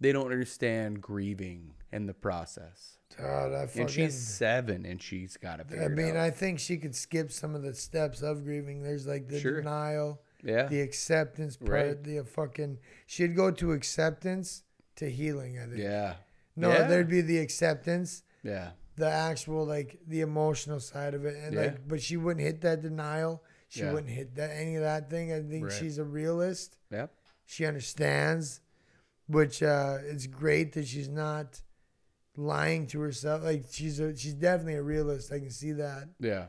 they 0.00 0.10
don't 0.12 0.32
understand 0.32 1.00
grieving 1.02 1.74
and 1.92 2.08
the 2.08 2.14
process. 2.14 2.98
God, 3.18 3.52
I 3.52 3.66
fucking, 3.66 3.82
And 3.82 3.90
she's 3.90 4.18
seven 4.18 4.84
and 4.86 5.02
she's 5.02 5.36
got 5.36 5.66
to 5.68 5.84
I 5.84 5.88
mean. 5.88 6.16
I 6.16 6.30
think 6.30 6.58
she 6.60 6.76
could 6.76 6.94
skip 6.94 7.30
some 7.32 7.54
of 7.54 7.62
the 7.62 7.74
steps 7.74 8.22
of 8.22 8.44
grieving. 8.44 8.82
There's 8.82 9.06
like 9.06 9.28
the 9.28 9.40
Sure. 9.40 9.56
denial, 9.60 10.20
yeah. 10.42 10.66
the 10.66 10.80
acceptance 10.80 11.56
part, 11.56 11.70
Right. 11.70 12.02
the 12.04 12.24
fucking. 12.24 12.78
She'd 13.06 13.34
go 13.36 13.50
to 13.50 13.72
acceptance 13.72 14.62
to 14.96 15.10
healing. 15.10 15.58
I 15.58 15.66
think. 15.66 15.78
yeah. 15.78 16.16
No, 16.56 16.70
Yeah. 16.72 16.88
there'd 16.88 17.08
be 17.08 17.20
the 17.20 17.38
acceptance, 17.38 18.22
Yeah. 18.42 18.70
the 18.96 19.08
actual 19.08 19.64
like 19.64 20.00
the 20.06 20.20
emotional 20.22 20.80
side 20.80 21.14
of 21.14 21.24
it, 21.24 21.36
and 21.36 21.54
Yeah. 21.54 21.60
like, 21.62 21.86
but 21.88 22.00
she 22.02 22.16
wouldn't 22.16 22.44
hit 22.44 22.60
that 22.62 22.82
denial. 22.82 23.44
She 23.68 23.80
Yeah. 23.80 23.92
wouldn't 23.92 24.10
hit 24.12 24.34
that 24.36 24.50
any 24.50 24.74
of 24.76 24.82
that 24.82 25.08
thing. 25.10 25.32
I 25.32 25.40
think 25.42 25.64
Right. 25.64 25.72
she's 25.72 25.98
a 25.98 26.04
realist. 26.04 26.76
Yep. 26.90 27.12
She 27.44 27.64
understands, 27.64 28.60
which 29.26 29.62
uh, 29.62 29.98
it's 30.02 30.26
great 30.26 30.72
that 30.72 30.86
she's 30.86 31.08
not 31.08 31.60
lying 32.36 32.86
to 32.88 33.00
herself. 33.00 33.42
Like 33.42 33.64
she's 33.70 34.00
a, 34.00 34.16
she's 34.16 34.34
definitely 34.34 34.74
a 34.74 34.82
realist. 34.82 35.32
I 35.32 35.38
can 35.40 35.50
see 35.50 35.72
that. 35.72 36.08
Yeah. 36.18 36.46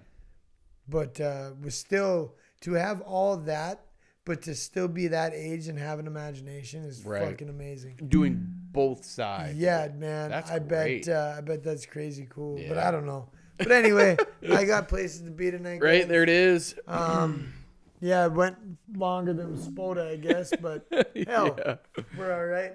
but 0.88 1.22
uh, 1.22 1.52
was 1.62 1.76
still 1.76 2.36
to 2.62 2.74
have 2.74 3.02
all 3.02 3.38
that, 3.38 3.86
but 4.26 4.42
to 4.44 4.54
still 4.56 4.88
be 4.88 5.08
that 5.08 5.34
age 5.34 5.68
and 5.68 5.78
have 5.80 6.00
an 6.00 6.08
imagination 6.08 6.84
is 6.84 7.04
Right. 7.06 7.24
fucking 7.30 7.50
amazing. 7.50 7.96
Doing 8.08 8.46
both 8.72 9.04
sides. 9.06 9.58
Yeah, 9.58 9.88
man. 9.96 10.30
That's 10.30 10.52
I 10.52 10.60
great. 10.60 11.06
bet. 11.06 11.16
Uh, 11.16 11.36
I 11.38 11.42
bet 11.42 11.64
that's 11.64 11.86
crazy 11.86 12.28
cool. 12.30 12.62
But 12.68 12.78
I 12.78 12.92
don't 12.92 13.06
know. 13.06 13.30
But 13.58 13.72
anyway, 13.72 14.18
I 14.52 14.66
got 14.66 14.88
places 14.88 15.22
to 15.24 15.32
be 15.32 15.52
tonight. 15.52 15.82
Right 15.82 16.02
guys. 16.02 16.08
there 16.10 16.24
it 16.24 16.30
is. 16.30 16.76
Um, 16.88 17.54
yeah, 18.00 18.26
it 18.26 18.32
went 18.32 18.56
longer 18.96 19.34
than 19.34 19.58
to, 19.58 20.08
I 20.08 20.16
guess, 20.16 20.54
but 20.62 20.88
hell, 21.28 21.58
Yeah. 21.58 21.76
we're 22.18 22.34
all 22.34 22.46
right. 22.46 22.74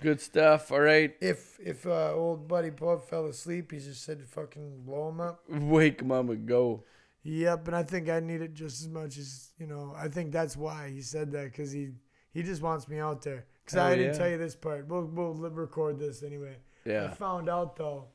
Good 0.00 0.22
stuff. 0.22 0.72
All 0.72 0.80
right. 0.80 1.14
If 1.20 1.58
if 1.62 1.86
uh, 1.86 2.14
old 2.14 2.48
buddy 2.48 2.70
Pub 2.70 3.04
fell 3.04 3.26
asleep, 3.26 3.72
he 3.72 3.78
just 3.78 4.02
said 4.04 4.20
to 4.20 4.24
fucking 4.24 4.84
blow 4.84 5.10
him 5.10 5.20
up. 5.20 5.42
Wake 5.50 6.02
mama 6.02 6.36
go. 6.36 6.84
Yep, 7.24 7.68
and 7.68 7.76
I 7.76 7.82
think 7.84 8.08
I 8.08 8.20
need 8.20 8.42
it 8.42 8.54
just 8.54 8.80
as 8.82 8.88
much 8.88 9.16
as 9.16 9.52
you 9.58 9.66
know. 9.66 9.94
I 9.96 10.08
think 10.08 10.32
that's 10.32 10.56
why 10.56 10.90
he 10.90 11.02
said 11.02 11.30
that 11.32 11.44
because 11.44 11.70
he 11.70 11.90
he 12.32 12.42
just 12.42 12.62
wants 12.62 12.88
me 12.88 12.98
out 12.98 13.22
there. 13.22 13.46
Because 13.64 13.78
I 13.78 13.94
didn't 13.94 14.14
yeah. 14.14 14.18
tell 14.18 14.28
you 14.28 14.38
this 14.38 14.56
part. 14.56 14.88
We'll 14.88 15.04
we'll 15.04 15.34
record 15.34 15.98
this 15.98 16.22
anyway. 16.22 16.56
Yeah. 16.84 17.04
I 17.04 17.14
found 17.14 17.48
out 17.48 17.76
though 17.76 18.06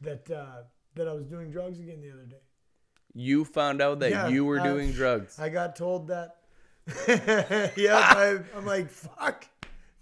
that 0.00 0.28
uh, 0.30 0.62
that 0.96 1.06
I 1.06 1.12
was 1.12 1.26
doing 1.26 1.50
drugs 1.50 1.78
again 1.78 2.00
the 2.00 2.10
other 2.10 2.24
day. 2.24 2.42
You 3.14 3.44
found 3.44 3.80
out 3.80 4.00
that 4.00 4.10
Yeah, 4.10 4.28
you 4.28 4.44
were 4.44 4.60
I- 4.60 4.64
doing 4.64 4.92
drugs. 4.92 5.38
I 5.38 5.48
got 5.48 5.76
told 5.76 6.08
that. 6.08 6.36
yeah, 7.76 7.98
I, 7.98 8.38
I'm 8.56 8.66
like 8.66 8.90
fuck, 8.90 9.46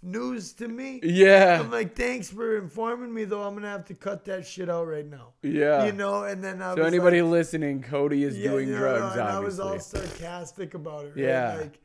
news 0.01 0.53
to 0.53 0.67
me. 0.67 0.99
yeah. 1.03 1.59
I'm 1.59 1.71
like, 1.71 1.95
thanks 1.95 2.29
for 2.29 2.57
informing 2.57 3.13
me 3.13 3.25
though. 3.25 3.43
I'm 3.43 3.53
gonna 3.53 3.69
have 3.69 3.85
to 3.85 3.93
cut 3.95 4.25
that 4.25 4.45
shit 4.45 4.69
out 4.69 4.87
right 4.87 5.05
now. 5.05 5.33
Yeah. 5.43 5.85
You 5.85 5.91
know, 5.91 6.23
and 6.23 6.43
then 6.43 6.61
I 6.61 6.75
so 6.75 6.83
anybody 6.83 7.21
like, 7.21 7.31
listening, 7.31 7.81
Cody 7.81 8.23
is 8.23 8.37
Yeah, 8.37 8.51
doing 8.51 8.67
you 8.69 8.73
know, 8.75 8.79
drugs. 8.79 9.13
and 9.17 9.21
obviously. 9.21 9.35
I 9.37 9.39
was 9.39 9.59
all 9.59 9.79
sarcastic 9.79 10.73
about 10.73 11.05
it. 11.05 11.09
Right? 11.15 11.17
Yeah. 11.25 11.57
Like, 11.61 11.79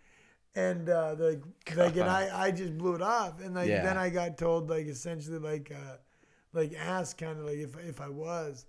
and 0.56 0.88
uh, 0.88 1.16
like, 1.18 1.42
like, 1.74 1.96
and 1.96 2.08
I, 2.08 2.30
I 2.46 2.50
just 2.52 2.78
blew 2.78 2.94
it 2.94 3.02
off, 3.02 3.40
and 3.40 3.56
like, 3.56 3.68
Yeah. 3.68 3.82
then 3.82 3.98
I 3.98 4.08
got 4.10 4.38
told 4.38 4.70
like 4.70 4.86
essentially 4.86 5.38
like, 5.38 5.72
uh, 5.72 5.96
like 6.52 6.72
asked 6.74 7.18
kind 7.18 7.40
of 7.40 7.46
like 7.46 7.58
if 7.58 7.76
if 7.84 8.00
I 8.00 8.08
was, 8.08 8.64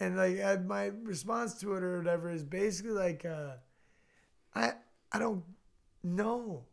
and 0.00 0.16
like 0.16 0.40
uh, 0.40 0.56
my 0.64 0.86
response 1.02 1.54
to 1.60 1.74
it 1.74 1.82
or 1.82 1.98
whatever 1.98 2.30
is 2.30 2.42
basically 2.44 2.92
like, 2.92 3.26
uh, 3.26 3.56
I 4.54 4.72
I 5.12 5.18
don't 5.18 5.44
know, 6.02 6.64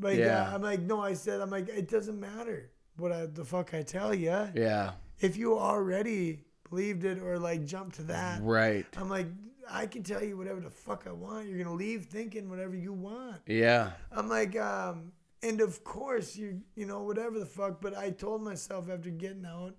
like 0.00 0.18
Yeah. 0.18 0.52
I'm 0.52 0.62
like 0.62 0.80
no, 0.80 1.00
I 1.00 1.14
said 1.14 1.40
I'm 1.40 1.50
like 1.50 1.68
it 1.68 1.88
doesn't 1.88 2.18
matter 2.18 2.70
what 2.96 3.12
I, 3.12 3.26
the 3.26 3.44
fuck 3.44 3.74
I 3.74 3.82
tell 3.82 4.14
you 4.14 4.48
yeah. 4.54 4.92
if 5.20 5.36
you 5.36 5.58
already 5.58 6.46
believed 6.68 7.04
it 7.04 7.18
or 7.18 7.38
like 7.38 7.64
jumped 7.64 7.96
to 7.96 8.02
that. 8.04 8.42
Right. 8.42 8.86
I'm 8.96 9.08
like, 9.08 9.28
I 9.70 9.86
can 9.86 10.02
tell 10.02 10.22
you 10.22 10.36
whatever 10.36 10.60
the 10.60 10.70
fuck 10.70 11.04
I 11.06 11.12
want. 11.12 11.48
You're 11.48 11.58
gonna 11.58 11.76
leave 11.76 12.06
thinking 12.06 12.48
whatever 12.48 12.74
you 12.76 12.92
want. 12.92 13.40
Yeah. 13.46 13.92
I'm 14.12 14.28
like, 14.28 14.56
um, 14.58 15.12
and 15.42 15.60
of 15.60 15.84
course 15.84 16.36
you, 16.36 16.62
you 16.74 16.86
know, 16.86 17.02
whatever 17.02 17.38
the 17.38 17.46
fuck. 17.46 17.80
But 17.80 17.96
I 17.96 18.10
told 18.10 18.42
myself 18.42 18.88
after 18.90 19.10
getting 19.10 19.44
out, 19.44 19.74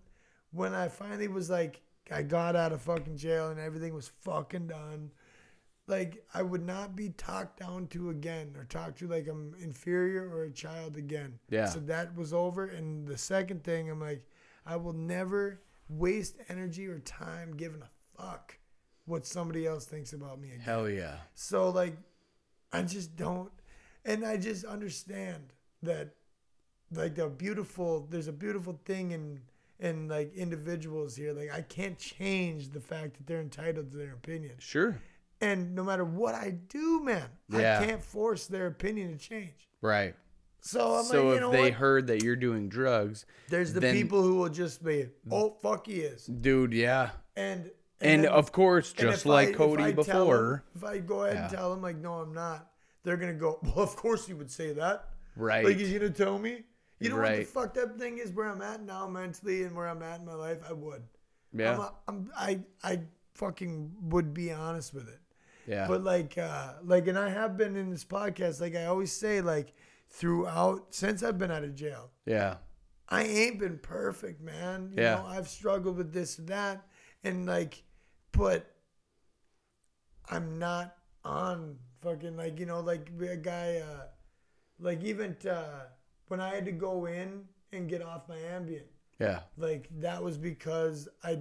when 0.52 0.74
I 0.74 0.88
finally 0.88 1.28
was 1.28 1.50
like, 1.50 1.82
I 2.10 2.22
got 2.22 2.56
out 2.56 2.72
of 2.72 2.82
fucking 2.82 3.18
jail 3.18 3.50
and 3.50 3.60
everything 3.60 3.94
was 3.94 4.12
fucking 4.22 4.68
done. 4.68 5.12
Like 5.88 6.26
I 6.34 6.42
would 6.44 6.66
not 6.66 6.96
be 6.96 7.10
talked 7.10 7.60
down 7.60 7.88
to 7.88 8.10
again 8.10 8.54
or 8.58 8.66
talked 8.66 9.00
to 9.00 9.08
like 9.08 9.28
I'm 9.28 9.56
inferior 9.62 10.30
or 10.30 10.44
a 10.44 10.52
child 10.52 10.98
again. 10.98 11.40
Yeah. 11.50 11.68
So 11.68 11.80
that 11.82 12.16
was 12.16 12.34
over. 12.34 12.66
And 12.66 13.08
the 13.08 13.18
second 13.18 13.64
thing, 13.64 13.90
I'm 13.90 14.02
like, 14.02 14.26
I 14.66 14.76
will 14.76 14.94
never 14.94 15.62
waste 15.90 16.36
energy 16.50 16.88
or 16.88 17.00
time 17.00 17.56
giving 17.56 17.82
a 17.82 18.22
fuck 18.22 18.58
what 19.06 19.26
somebody 19.26 19.66
else 19.66 19.86
thinks 19.86 20.12
about 20.12 20.40
me 20.42 20.50
again. 20.50 20.60
Hell 20.60 20.90
yeah. 20.90 21.16
So 21.34 21.70
like, 21.70 21.96
I 22.74 22.82
just 22.82 23.16
don't, 23.16 23.52
and 24.04 24.26
I 24.26 24.36
just 24.36 24.66
understand 24.66 25.54
that, 25.84 26.16
like 26.92 27.16
the 27.16 27.28
beautiful, 27.30 28.08
there's 28.10 28.28
a 28.28 28.34
beautiful 28.34 28.80
thing 28.86 29.12
in 29.12 29.42
in 29.80 30.08
like 30.08 30.34
individuals 30.34 31.16
here. 31.16 31.34
Like 31.34 31.54
I 31.54 31.62
can't 31.62 31.98
change 31.98 32.70
the 32.70 32.80
fact 32.80 33.18
that 33.18 33.28
they're 33.28 33.42
entitled 33.42 33.92
to 33.92 33.98
their 33.98 34.14
opinion, 34.14 34.56
Sure. 34.60 35.00
And 35.42 35.76
no 35.76 35.84
matter 35.84 36.04
what 36.06 36.36
I 36.36 36.52
do, 36.52 37.04
man, 37.04 37.30
Yeah. 37.50 37.80
I 37.80 37.86
can't 37.86 38.04
force 38.04 38.48
their 38.48 38.68
opinion 38.68 39.12
to 39.12 39.18
change. 39.18 39.70
Right. 39.82 40.16
So 40.62 40.96
I'm 40.96 41.06
so 41.06 41.28
like, 41.30 41.40
you 41.40 41.46
if 41.48 41.52
they 41.52 41.62
what? 41.70 41.74
heard 41.74 42.08
that 42.08 42.24
you're 42.24 42.36
doing 42.36 42.68
drugs, 42.68 43.26
There's 43.50 43.74
the 43.74 43.82
people 43.82 44.22
who 44.22 44.36
will 44.36 44.50
just 44.50 44.84
be, 44.84 45.08
oh 45.32 45.52
fuck, 45.62 45.86
he 45.88 46.02
is, 46.02 46.26
dude, 46.26 46.74
yeah. 46.74 47.12
and 47.36 47.72
And, 48.02 48.24
then- 48.26 48.32
of 48.32 48.52
course, 48.52 48.92
just 48.94 49.26
like 49.26 49.50
I- 49.50 49.54
Cody 49.54 49.84
I 49.84 49.92
tell 49.94 50.04
before, 50.26 50.64
if 50.76 50.84
I 50.84 50.98
go 51.00 51.24
ahead 51.26 51.38
and 51.38 51.50
tell 51.52 51.70
them 51.72 51.82
like, 51.82 51.98
no, 51.98 52.14
I'm 52.16 52.34
not, 52.34 52.70
they're 53.04 53.18
gonna 53.18 53.34
go. 53.34 53.60
Well, 53.64 53.80
of 53.80 53.96
course 53.96 54.28
you 54.28 54.36
would 54.38 54.52
say 54.52 54.74
that. 54.74 55.10
right? 55.36 55.64
Like 55.64 55.78
he's 55.78 55.94
gonna 55.94 56.10
tell 56.10 56.38
me. 56.40 56.64
You 57.00 57.10
know 57.12 57.18
what 57.18 57.26
the 57.26 57.38
Right. 57.38 57.48
fucked 57.48 57.78
up 57.78 57.98
thing 58.00 58.18
is? 58.18 58.32
Where 58.32 58.48
I'm 58.48 58.62
at 58.64 58.82
now 58.82 59.08
mentally 59.08 59.62
and 59.64 59.76
where 59.76 59.88
I'm 59.88 60.02
at 60.02 60.20
in 60.20 60.26
my 60.26 60.34
life, 60.34 60.58
I 60.68 60.74
would. 60.74 61.04
yeah. 61.54 61.74
I'm, 61.76 61.80
a, 61.80 61.94
I'm 62.08 62.32
I 62.36 62.60
I 62.84 63.02
fucking 63.36 63.92
would 64.10 64.34
be 64.34 64.52
honest 64.52 64.94
with 64.96 65.08
it. 65.08 65.20
Yeah. 65.68 65.88
But 65.88 66.04
like 66.04 66.38
uh 66.38 66.74
like 66.84 67.08
and 67.08 67.18
I 67.20 67.30
have 67.30 67.58
been 67.58 67.76
in 67.76 67.90
this 67.90 68.06
podcast. 68.06 68.62
Like 68.62 68.76
I 68.76 68.86
always 68.86 69.12
say, 69.12 69.42
like 69.42 69.74
throughout 70.10 70.96
since 70.96 71.22
I've 71.24 71.38
been 71.38 71.52
out 71.52 71.64
of 71.64 71.76
jail, 71.76 72.12
yeah. 72.26 72.58
I 73.10 73.24
ain't 73.24 73.60
been 73.60 73.78
perfect, 73.80 74.42
man. 74.42 74.92
You 74.96 75.04
Yeah. 75.04 75.16
know, 75.16 75.26
I've 75.28 75.48
struggled 75.48 75.98
with 75.98 76.12
this 76.14 76.40
and 76.40 76.48
that. 76.50 76.86
And 77.24 77.46
like, 77.46 77.84
but 78.32 78.74
I'm 80.30 80.60
not 80.60 80.96
on 81.24 81.78
fucking 82.02 82.36
like, 82.36 82.60
you 82.60 82.66
know, 82.66 82.82
like 82.82 83.10
a 83.22 83.38
guy, 83.38 83.78
uh, 83.78 84.08
like 84.80 85.04
even 85.04 85.36
uh, 85.50 85.86
when 86.28 86.40
I 86.42 86.54
had 86.54 86.66
to 86.66 86.72
go 86.72 87.06
in 87.06 87.46
and 87.72 87.88
get 87.90 88.02
off 88.02 88.28
my 88.28 88.36
Ambien, 88.38 88.84
Yeah. 89.20 89.40
like 89.58 89.88
that 90.00 90.22
was 90.24 90.38
because 90.38 91.08
I, 91.24 91.40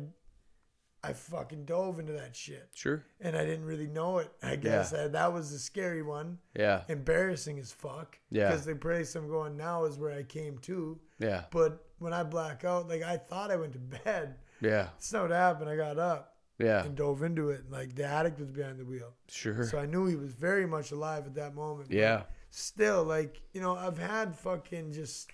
I 1.08 1.12
fucking 1.12 1.64
dove 1.64 1.98
into 1.98 2.12
that 2.12 2.34
shit 2.36 2.68
Sure. 2.74 3.04
and 3.20 3.36
I 3.36 3.44
didn't 3.44 3.64
really 3.64 3.86
know 3.86 4.18
it. 4.18 4.30
I 4.42 4.56
guess 4.56 4.92
Uh, 4.92 5.08
that 5.08 5.32
was 5.32 5.50
the 5.52 5.58
scary 5.58 6.02
one. 6.02 6.38
Yeah. 6.54 6.82
Embarrassing 6.88 7.58
as 7.58 7.72
fuck. 7.72 8.18
Yeah. 8.30 8.48
Because 8.48 8.64
the 8.64 8.74
place 8.76 9.14
I'm 9.14 9.28
going 9.28 9.56
now 9.56 9.84
is 9.84 9.98
where 9.98 10.12
I 10.12 10.22
came 10.22 10.58
to. 10.58 10.98
Yeah. 11.18 11.44
But 11.50 11.84
when 11.98 12.12
I 12.12 12.22
black 12.22 12.64
out, 12.64 12.88
like 12.88 13.02
I 13.02 13.16
thought 13.16 13.50
I 13.50 13.56
went 13.56 13.72
to 13.74 13.78
bed. 13.78 14.36
Yeah. 14.60 14.84
That's 14.94 15.12
not 15.12 15.22
what 15.22 15.30
happened. 15.32 15.68
I 15.70 15.76
got 15.76 15.98
up 15.98 16.36
Yeah. 16.58 16.84
and 16.84 16.94
dove 16.96 17.22
into 17.22 17.50
it. 17.50 17.60
And 17.64 17.70
like 17.72 17.94
the 17.94 18.04
addict 18.04 18.38
was 18.40 18.50
behind 18.50 18.78
the 18.78 18.84
wheel. 18.84 19.14
Sure. 19.28 19.64
So 19.64 19.78
I 19.78 19.86
knew 19.86 20.06
he 20.06 20.16
was 20.16 20.32
very 20.32 20.66
much 20.66 20.92
alive 20.92 21.26
at 21.26 21.34
that 21.34 21.54
moment. 21.54 21.90
Yeah. 21.90 22.24
Still, 22.50 23.04
like, 23.04 23.42
you 23.52 23.60
know, 23.60 23.76
I've 23.76 23.98
had 23.98 24.34
fucking 24.34 24.92
just 24.92 25.30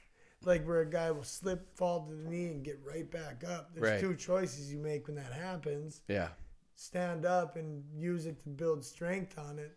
like 0.46 0.66
where 0.66 0.80
a 0.80 0.86
guy 0.90 1.10
will 1.10 1.22
slip, 1.24 1.74
fall 1.76 2.06
to 2.06 2.14
the 2.14 2.28
knee, 2.28 2.46
and 2.48 2.64
get 2.64 2.80
right 2.84 3.10
back 3.10 3.44
up. 3.44 3.74
There's 3.74 3.90
Right. 3.92 4.00
two 4.00 4.14
choices 4.14 4.72
you 4.72 4.78
make 4.78 5.06
when 5.06 5.16
that 5.16 5.32
happens 5.32 6.02
Yeah. 6.08 6.30
stand 6.74 7.24
up 7.26 7.56
and 7.56 7.84
use 7.94 8.26
it 8.26 8.40
to 8.40 8.48
build 8.48 8.84
strength 8.84 9.38
on 9.38 9.58
it, 9.58 9.76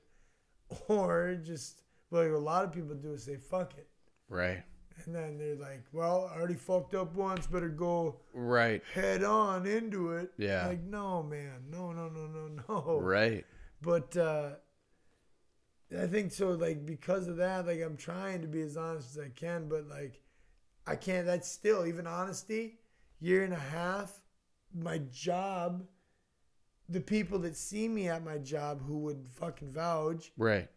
or 0.88 1.36
just, 1.36 1.84
like 2.12 2.30
a 2.32 2.38
lot 2.38 2.64
of 2.66 2.72
people 2.72 2.96
do 2.96 3.14
is 3.14 3.24
say, 3.24 3.38
fuck 3.38 3.78
it. 3.78 3.88
Right. 4.30 4.64
And 5.06 5.14
then 5.14 5.38
they're 5.38 5.56
like, 5.58 5.84
well, 5.92 6.32
I 6.34 6.38
already 6.38 6.54
fucked 6.56 6.96
up 6.96 7.14
once, 7.16 7.48
better 7.48 7.68
go 7.70 8.22
Right. 8.34 8.82
head 8.94 9.24
on 9.24 9.66
into 9.68 10.14
it. 10.14 10.32
Yeah. 10.38 10.68
Like, 10.68 10.82
no, 10.84 11.22
man. 11.22 11.66
No, 11.70 11.92
no, 11.92 12.08
no, 12.08 12.28
no, 12.28 12.48
no. 12.68 13.00
Right. 13.02 13.46
But 13.82 14.16
uh 14.16 14.56
I 15.96 16.08
think 16.08 16.32
so, 16.32 16.52
like, 16.52 16.86
because 16.86 17.28
of 17.28 17.38
that, 17.38 17.68
like, 17.68 17.80
I'm 17.82 17.96
trying 17.96 18.42
to 18.42 18.48
be 18.48 18.62
as 18.62 18.76
honest 18.76 19.12
as 19.18 19.24
I 19.24 19.30
can, 19.30 19.70
but, 19.70 19.88
like, 19.88 20.20
I 20.88 20.96
can't, 20.96 21.26
that's 21.26 21.50
still, 21.50 21.86
even 21.86 22.06
honesty, 22.08 22.78
year 23.20 23.44
and 23.44 23.54
a 23.54 23.58
half, 23.58 24.22
my 24.74 25.00
job, 25.12 25.84
the 26.90 27.02
people 27.02 27.40
that 27.40 27.56
see 27.58 27.88
me 27.88 28.08
at 28.08 28.24
my 28.24 28.38
job 28.38 28.82
who 28.86 29.00
would 29.00 29.28
fucking 29.40 29.72
vouch, 29.72 30.32
Right. 30.38 30.70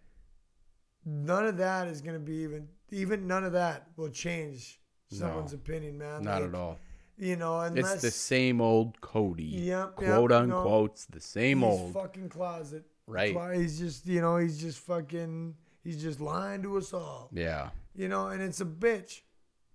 none 1.04 1.46
of 1.46 1.56
that 1.58 1.88
is 1.88 2.00
going 2.00 2.14
to 2.14 2.20
be 2.24 2.36
even, 2.36 2.68
even 2.90 3.26
none 3.26 3.44
of 3.44 3.52
that 3.52 3.88
will 3.96 4.08
change 4.08 4.80
No. 5.12 5.18
someone's 5.18 5.52
opinion, 5.52 5.98
man. 5.98 6.22
Not 6.22 6.40
Like, 6.42 6.50
at 6.50 6.54
all. 6.54 6.78
You 7.18 7.36
know, 7.36 7.58
unless 7.60 7.94
It's 7.94 8.02
the 8.02 8.10
same 8.12 8.60
old 8.60 9.00
Cody. 9.00 9.42
Yep, 9.44 9.96
Quote 9.96 10.30
yep, 10.30 10.40
unquote. 10.42 10.92
It's 10.92 11.06
the 11.06 11.20
same 11.20 11.64
old. 11.64 11.92
fucking 11.92 12.28
closet. 12.28 12.84
Right. 13.06 13.34
He's 13.54 13.78
just, 13.78 14.06
you 14.06 14.20
know, 14.20 14.36
he's 14.36 14.60
just 14.60 14.78
fucking, 14.78 15.54
he's 15.82 16.00
just 16.00 16.20
lying 16.20 16.62
to 16.62 16.76
us 16.78 16.92
all. 16.92 17.28
Yeah. 17.32 17.70
You 17.96 18.08
know, 18.08 18.28
and 18.28 18.40
it's 18.40 18.60
a 18.60 18.64
bitch 18.64 19.22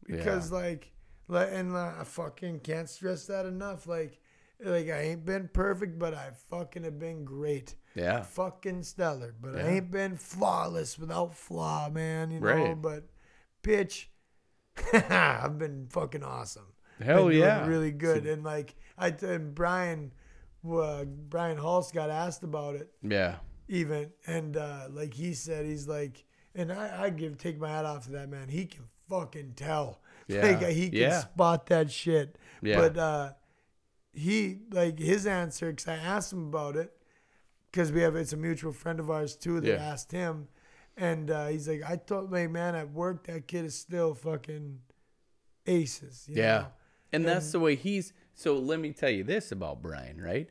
because 0.08 0.52
like, 0.52 0.92
like, 1.28 1.50
and 1.52 1.76
uh, 1.76 1.94
I 2.00 2.04
fucking 2.04 2.60
can't 2.60 2.90
stress 2.90 3.26
that 3.28 3.46
enough. 3.46 3.88
Like, 3.88 4.20
like 4.64 4.90
I 4.90 5.02
ain't 5.02 5.26
been 5.26 5.50
perfect, 5.52 5.98
but 6.00 6.14
I 6.14 6.32
fucking 6.50 6.84
have 6.84 7.00
been 7.00 7.24
great, 7.26 7.76
Yeah. 7.96 8.22
fucking 8.22 8.84
stellar. 8.84 9.34
But 9.40 9.56
I 9.58 9.68
ain't 9.76 9.92
been 9.92 10.16
flawless 10.18 10.98
without 11.00 11.34
flaw, 11.36 11.90
man. 11.90 12.32
You 12.32 12.40
know, 12.40 12.48
Right. 12.48 12.82
but 12.82 13.10
bitch, 13.64 14.06
I've 14.94 15.58
been 15.58 15.88
fucking 15.90 16.24
awesome. 16.24 16.68
Hell 17.02 17.28
been 17.30 17.40
yeah. 17.40 17.66
really 17.68 17.92
good. 17.92 18.26
and 18.28 18.44
like 18.44 18.76
I 18.98 19.08
and 19.22 19.54
Brian, 19.56 20.14
uh, 20.68 21.06
Brian 21.06 21.58
Hulse 21.58 21.92
got 21.94 22.10
asked 22.10 22.44
about 22.44 22.76
it 22.76 22.92
Yeah. 23.02 23.38
even, 23.68 24.12
and 24.28 24.56
uh, 24.58 24.88
like 24.92 25.14
he 25.14 25.34
said, 25.34 25.66
he's 25.66 25.88
like, 25.88 26.24
and 26.56 26.72
I, 26.72 27.06
I 27.06 27.10
give 27.10 27.38
take 27.38 27.60
my 27.60 27.70
hat 27.70 27.86
off 27.86 28.06
to 28.06 28.12
that 28.12 28.30
man. 28.30 28.48
He 28.48 28.66
can 28.66 28.84
fucking 29.10 29.54
tell. 29.56 30.00
Yeah. 30.28 30.42
Like 30.46 30.62
he 30.70 30.90
can 30.90 31.00
Yeah. 31.00 31.20
spot 31.20 31.66
that 31.68 31.92
shit. 31.92 32.38
Yeah. 32.62 32.80
But 32.80 32.98
uh, 32.98 33.34
he 34.14 34.60
like 34.72 34.98
his 34.98 35.26
answer 35.26 35.70
because 35.72 35.88
I 35.88 35.96
asked 35.96 36.32
him 36.32 36.48
about 36.48 36.78
it 36.78 36.94
because 37.70 37.92
we 37.92 38.00
have 38.02 38.16
it's 38.16 38.32
a 38.32 38.38
mutual 38.38 38.72
friend 38.72 39.02
of 39.02 39.12
ours 39.12 39.36
too 39.36 39.60
that 39.60 39.68
Yeah. 39.68 39.84
asked 39.84 40.14
him, 40.14 40.48
and 40.96 41.30
uh, 41.30 41.48
he's 41.48 41.68
like, 41.68 41.82
I 41.86 41.98
told 41.98 42.32
my 42.32 42.48
man 42.48 42.74
at 42.74 42.92
work 42.92 43.28
that 43.28 43.48
kid 43.48 43.66
is 43.66 43.76
still 43.78 44.16
fucking 44.16 44.80
aces. 45.68 46.26
you 46.30 46.38
Yeah. 46.38 46.58
know? 46.60 46.68
And 47.12 47.26
that's 47.26 47.52
the 47.52 47.60
way 47.60 47.76
he's. 47.76 48.14
So 48.34 48.58
let 48.58 48.80
me 48.80 48.94
tell 48.94 49.10
you 49.10 49.24
this 49.26 49.52
about 49.52 49.82
Brian, 49.82 50.22
right? 50.22 50.50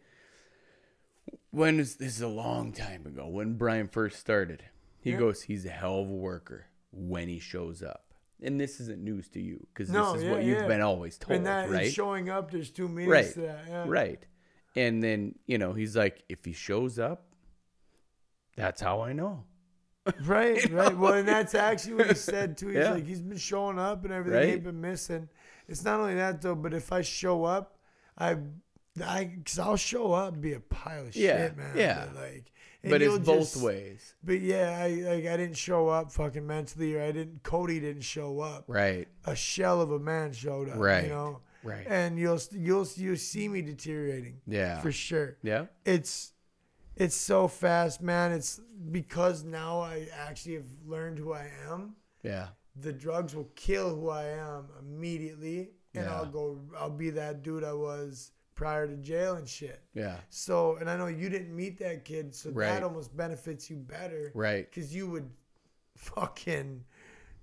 When 1.50 1.80
is 1.80 1.96
this 1.96 2.16
is 2.16 2.20
a 2.22 2.28
long 2.28 2.72
time 2.72 3.06
ago 3.06 3.26
when 3.26 3.54
Brian 3.54 3.88
first 3.88 4.18
started. 4.18 4.64
He 5.00 5.12
Yeah. 5.12 5.18
goes, 5.18 5.42
he's 5.42 5.64
a 5.64 5.70
hell 5.70 6.00
of 6.00 6.08
a 6.10 6.12
worker 6.14 6.66
when 6.92 7.28
he 7.28 7.38
shows 7.38 7.82
up. 7.82 8.11
And 8.44 8.60
this 8.60 8.80
isn't 8.80 9.02
news 9.02 9.28
to 9.30 9.40
you 9.40 9.64
because 9.72 9.88
No, 9.90 10.12
this 10.12 10.22
is 10.22 10.24
yeah, 10.24 10.32
what 10.32 10.42
you've 10.42 10.58
yeah. 10.58 10.66
been 10.66 10.80
always 10.80 11.16
told, 11.16 11.36
and 11.36 11.46
that 11.46 11.64
and 11.66 11.72
right? 11.74 11.92
showing 11.92 12.28
up, 12.28 12.50
there's 12.50 12.70
two 12.70 12.88
meanings 12.88 13.08
Right. 13.10 13.32
to 13.34 13.40
that. 13.42 13.64
Yeah. 13.68 13.84
Right. 13.86 14.26
And 14.74 15.02
then, 15.02 15.36
you 15.46 15.58
know, 15.58 15.72
he's 15.74 15.96
like, 15.96 16.24
if 16.28 16.44
he 16.44 16.52
shows 16.52 16.98
up, 16.98 17.26
that's 18.56 18.80
how 18.80 19.00
I 19.00 19.12
know. 19.12 19.44
Right, 20.24 20.68
right. 20.72 20.96
Well, 20.98 21.12
and 21.14 21.28
that's 21.28 21.54
actually 21.54 21.94
what 21.94 22.08
he 22.08 22.14
said 22.14 22.58
too. 22.58 22.68
He's 22.68 22.78
Yeah. 22.78 22.90
like, 22.94 23.06
he's 23.06 23.20
been 23.22 23.38
showing 23.38 23.78
up 23.78 24.02
and 24.04 24.12
everything 24.12 24.40
Right. 24.40 24.48
ain't 24.54 24.64
been 24.64 24.80
missing. 24.80 25.28
It's 25.68 25.84
not 25.84 26.00
only 26.00 26.16
that 26.16 26.42
though, 26.42 26.56
but 26.56 26.74
if 26.74 26.90
I 26.92 27.02
show 27.02 27.44
up, 27.44 27.78
I, 28.18 28.36
I, 29.02 29.30
cause 29.46 29.58
I'll 29.60 29.76
show 29.76 30.12
up, 30.12 30.32
and 30.34 30.42
be 30.42 30.54
a 30.54 30.60
pile 30.60 31.06
of 31.06 31.14
Yeah, 31.14 31.46
shit, 31.46 31.56
man. 31.56 31.76
yeah. 31.76 32.06
But 32.06 32.16
like, 32.20 32.51
and 32.82 32.90
But 32.90 33.00
it's 33.02 33.10
you'll 33.10 33.18
both 33.20 33.52
just- 33.52 33.62
ways. 33.62 34.14
But 34.24 34.40
yeah, 34.40 34.76
I 34.80 34.88
like 34.88 35.26
I 35.26 35.36
didn't 35.36 35.56
show 35.56 35.88
up 35.88 36.10
fucking 36.12 36.46
mentally, 36.46 36.94
or 36.96 37.02
I 37.02 37.12
didn't. 37.12 37.42
Cody 37.42 37.78
didn't 37.80 38.02
show 38.02 38.40
up. 38.40 38.64
Right. 38.66 39.06
A 39.24 39.36
shell 39.36 39.80
of 39.80 39.92
a 39.92 39.98
man 39.98 40.32
showed 40.32 40.68
up. 40.68 40.76
Right. 40.78 41.04
You 41.04 41.10
know. 41.10 41.40
Right. 41.64 41.86
And 41.88 42.18
you'll 42.18 42.40
you'll 42.50 42.88
you 42.96 43.14
see 43.16 43.48
me 43.48 43.62
deteriorating 43.62 44.40
Yeah. 44.48 44.80
for 44.80 44.90
sure 44.90 45.36
Yeah. 45.42 45.66
it's 45.84 46.32
it's 46.96 47.14
so 47.16 47.46
fast, 47.48 48.02
man. 48.02 48.32
It's 48.32 48.60
because 48.90 49.44
now 49.44 49.80
I 49.80 50.08
actually 50.12 50.54
have 50.56 50.66
learned 50.84 51.18
who 51.18 51.32
I 51.32 51.48
am. 51.70 51.94
Yeah. 52.24 52.48
The 52.74 52.92
drugs 52.92 53.34
will 53.36 53.50
kill 53.54 53.94
who 53.94 54.08
I 54.10 54.24
am 54.24 54.68
immediately, 54.80 55.70
and 55.94 56.04
Yeah. 56.06 56.14
I'll 56.16 56.26
go. 56.26 56.60
I'll 56.76 56.90
be 56.90 57.10
that 57.10 57.42
dude 57.42 57.62
I 57.64 57.74
was 57.74 58.32
prior 58.62 58.86
to 58.86 58.96
jail 58.96 59.34
and 59.34 59.48
shit. 59.48 59.80
Yeah. 59.92 60.16
So, 60.30 60.76
and 60.76 60.88
I 60.88 60.96
know 60.96 61.08
you 61.08 61.28
didn't 61.28 61.54
meet 61.54 61.78
that 61.80 62.04
kid, 62.04 62.32
so 62.34 62.50
Right. 62.50 62.66
that 62.68 62.82
almost 62.84 63.16
benefits 63.16 63.68
you 63.68 63.76
better, 63.76 64.30
Right. 64.34 64.70
Because 64.70 64.94
you 64.94 65.08
would 65.10 65.28
fucking. 65.96 66.84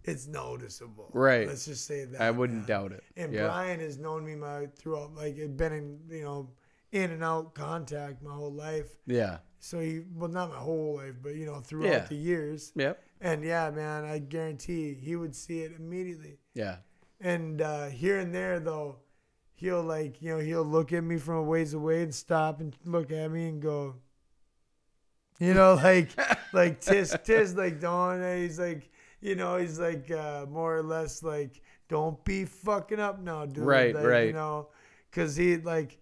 It's 0.05 0.27
noticeable, 0.27 1.09
Right. 1.13 1.45
Let's 1.45 1.65
just 1.65 1.85
say 1.85 2.05
that. 2.05 2.21
I 2.21 2.31
wouldn't 2.31 2.65
doubt 2.67 2.93
it. 2.93 3.03
And 3.17 3.33
yeah. 3.33 3.47
Brian 3.47 3.81
has 3.81 3.97
known 3.97 4.25
me 4.25 4.33
my 4.35 4.67
throughout, 4.77 5.13
like, 5.13 5.35
been 5.57 5.73
in 5.73 5.99
you 6.09 6.23
know 6.23 6.49
in 6.93 7.11
and 7.11 7.23
out 7.23 7.53
contact 7.53 8.23
my 8.23 8.33
whole 8.33 8.53
life. 8.53 8.97
yeah. 9.05 9.39
So 9.61 9.79
he, 9.81 9.99
well, 10.15 10.29
not 10.29 10.49
my 10.51 10.55
whole 10.55 10.95
life, 10.95 11.15
but 11.21 11.35
you 11.35 11.45
know, 11.45 11.59
throughout 11.59 11.91
Yeah. 11.91 12.05
the 12.05 12.15
years. 12.15 12.71
Yep. 12.75 13.03
And 13.19 13.43
yeah, 13.43 13.69
man, 13.71 14.05
I 14.05 14.19
guarantee 14.19 14.93
he 14.93 15.17
would 15.17 15.35
see 15.35 15.63
it 15.63 15.73
immediately. 15.77 16.39
Yeah. 16.53 16.77
And 17.19 17.61
uh, 17.61 17.87
here 17.87 18.19
and 18.19 18.33
there, 18.33 18.61
though, 18.61 18.99
he'll 19.59 19.83
like, 19.83 20.21
you 20.21 20.29
know, 20.29 20.39
he'll 20.39 20.63
look 20.63 20.93
at 20.93 21.03
me 21.03 21.17
from 21.17 21.35
a 21.35 21.43
ways 21.43 21.73
away 21.73 22.01
and 22.03 22.15
stop 22.15 22.61
and 22.61 22.75
look 22.85 23.11
at 23.11 23.29
me 23.29 23.49
and 23.49 23.61
go, 23.61 23.95
you 25.39 25.53
know, 25.53 25.73
like, 25.83 26.09
like 26.53 26.79
tis, 26.81 27.15
tis, 27.23 27.55
like, 27.55 27.79
don't. 27.79 28.21
He's 28.37 28.57
like, 28.59 28.89
you 29.21 29.35
know, 29.35 29.57
he's 29.57 29.79
like, 29.79 30.09
uh, 30.11 30.45
more 30.49 30.77
or 30.77 30.83
less 30.83 31.21
like, 31.23 31.61
don't 31.89 32.23
be 32.23 32.45
fucking 32.45 32.99
up 32.99 33.19
now, 33.21 33.45
dude. 33.45 33.65
Right, 33.65 33.93
Like, 33.93 34.05
right. 34.05 34.27
You 34.27 34.33
know, 34.33 34.69
because 35.09 35.35
he 35.35 35.57
like, 35.57 35.97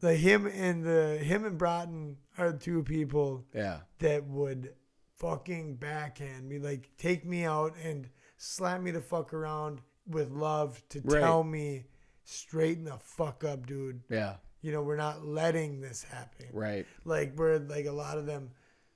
the 0.00 0.14
him 0.14 0.46
and 0.46 0.84
the 0.84 1.18
him 1.18 1.44
and 1.44 1.56
Broughton 1.58 2.16
are 2.38 2.52
two 2.52 2.82
people 2.82 3.44
Yeah. 3.54 3.80
that 4.00 4.24
would 4.26 4.74
fucking 5.16 5.76
backhand 5.76 6.48
me, 6.48 6.58
like 6.58 6.90
take 6.98 7.24
me 7.24 7.44
out 7.44 7.74
and 7.82 8.08
slap 8.36 8.80
me 8.80 8.90
the 8.90 9.00
fuck 9.00 9.32
around 9.32 9.80
with 10.08 10.30
love 10.32 10.82
to 10.90 11.00
Right. 11.04 11.20
tell 11.20 11.44
me 11.44 11.84
straighten 12.32 12.84
the 12.84 12.98
fuck 12.98 13.44
up, 13.44 13.66
dude. 13.66 14.02
Yeah. 14.08 14.36
You 14.60 14.72
know, 14.72 14.82
we're 14.82 14.96
not 14.96 15.24
letting 15.26 15.80
this 15.80 16.02
happen. 16.04 16.46
Right. 16.52 16.86
Like 17.04 17.34
we're 17.36 17.58
like 17.58 17.86
a 17.86 17.92
lot 17.92 18.18
of 18.18 18.26
them 18.26 18.50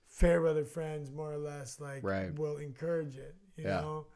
fair 0.06 0.40
weather 0.40 0.64
friends, 0.64 1.10
more 1.10 1.32
or 1.32 1.38
less, 1.38 1.80
like 1.80 2.02
Right. 2.04 2.32
will 2.38 2.56
encourage 2.58 3.16
it. 3.16 3.34
You 3.56 3.64
Yeah. 3.64 3.80
know? 3.80 4.06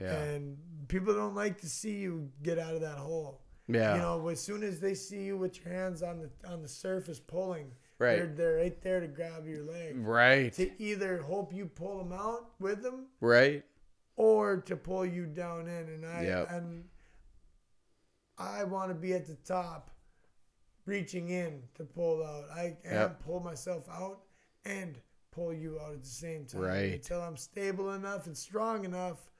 Yeah. 0.00 0.14
And 0.22 0.58
people 0.88 1.14
don't 1.14 1.34
like 1.34 1.60
to 1.62 1.68
see 1.68 1.96
you 1.96 2.30
get 2.42 2.58
out 2.58 2.74
of 2.74 2.80
that 2.82 2.98
hole. 2.98 3.40
Yeah. 3.66 3.94
You 3.96 4.00
know, 4.00 4.28
as 4.28 4.40
soon 4.40 4.62
as 4.62 4.80
they 4.80 4.94
see 4.94 5.24
you 5.24 5.36
with 5.36 5.62
your 5.64 5.72
hands 5.74 6.02
on 6.02 6.20
the 6.20 6.30
on 6.48 6.62
the 6.62 6.68
surface 6.68 7.18
pulling, 7.20 7.72
Right. 7.98 8.16
they're, 8.18 8.26
they're 8.26 8.56
right 8.56 8.80
there 8.82 9.00
to 9.00 9.08
grab 9.08 9.46
your 9.46 9.62
leg 9.64 9.96
right. 9.98 10.52
to 10.54 10.70
either 10.80 11.18
hope 11.22 11.52
you 11.52 11.66
pull 11.66 11.98
them 11.98 12.12
out 12.12 12.52
with 12.60 12.82
them 12.82 13.06
Right. 13.20 13.64
or 14.16 14.58
to 14.58 14.76
pull 14.76 15.04
you 15.04 15.26
down 15.26 15.66
in. 15.66 15.88
And 15.88 16.06
I 16.06 16.22
Yep. 16.22 16.50
and 16.50 16.84
I 18.38 18.64
want 18.64 18.90
to 18.90 18.94
be 18.94 19.12
at 19.14 19.26
the 19.26 19.34
top, 19.36 19.90
reaching 20.86 21.28
in 21.30 21.62
to 21.74 21.84
pull 21.84 22.24
out. 22.24 22.48
I 22.50 22.76
can't 22.82 22.94
Yep. 22.94 23.20
pull 23.24 23.40
myself 23.40 23.88
out 23.88 24.22
and 24.64 25.00
pull 25.30 25.52
you 25.52 25.78
out 25.80 25.92
at 25.94 26.02
the 26.02 26.08
same 26.08 26.46
time 26.46 26.62
Right. 26.62 26.92
until 26.94 27.20
I'm 27.20 27.36
stable 27.36 27.92
enough 27.92 28.26
and 28.26 28.36
strong 28.36 28.84
enough. 28.84 29.30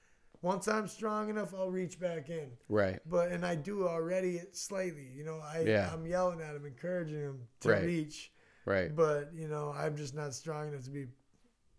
Once 0.41 0.69
I'm 0.69 0.87
strong 0.87 1.31
enough, 1.31 1.53
I'll 1.55 1.71
reach 1.71 1.99
back 1.99 2.29
in. 2.31 2.57
Right. 2.69 3.01
But 3.07 3.33
and 3.33 3.45
I 3.45 3.57
do 3.57 3.89
already 3.89 4.41
slightly. 4.53 5.07
You 5.07 5.25
know, 5.25 5.39
I 5.41 5.61
Yeah. 5.63 5.93
I'm 5.93 6.07
yelling 6.07 6.41
at 6.41 6.55
him, 6.55 6.65
encouraging 6.67 7.21
him 7.21 7.49
to 7.61 7.71
Right. 7.71 7.85
reach. 7.85 8.33
Right. 8.65 8.95
But 8.95 9.33
you 9.33 9.49
know, 9.49 9.73
I'm 9.73 9.97
just 9.97 10.15
not 10.15 10.35
strong 10.35 10.69
enough 10.69 10.85
to 10.85 10.91
be 10.91 11.09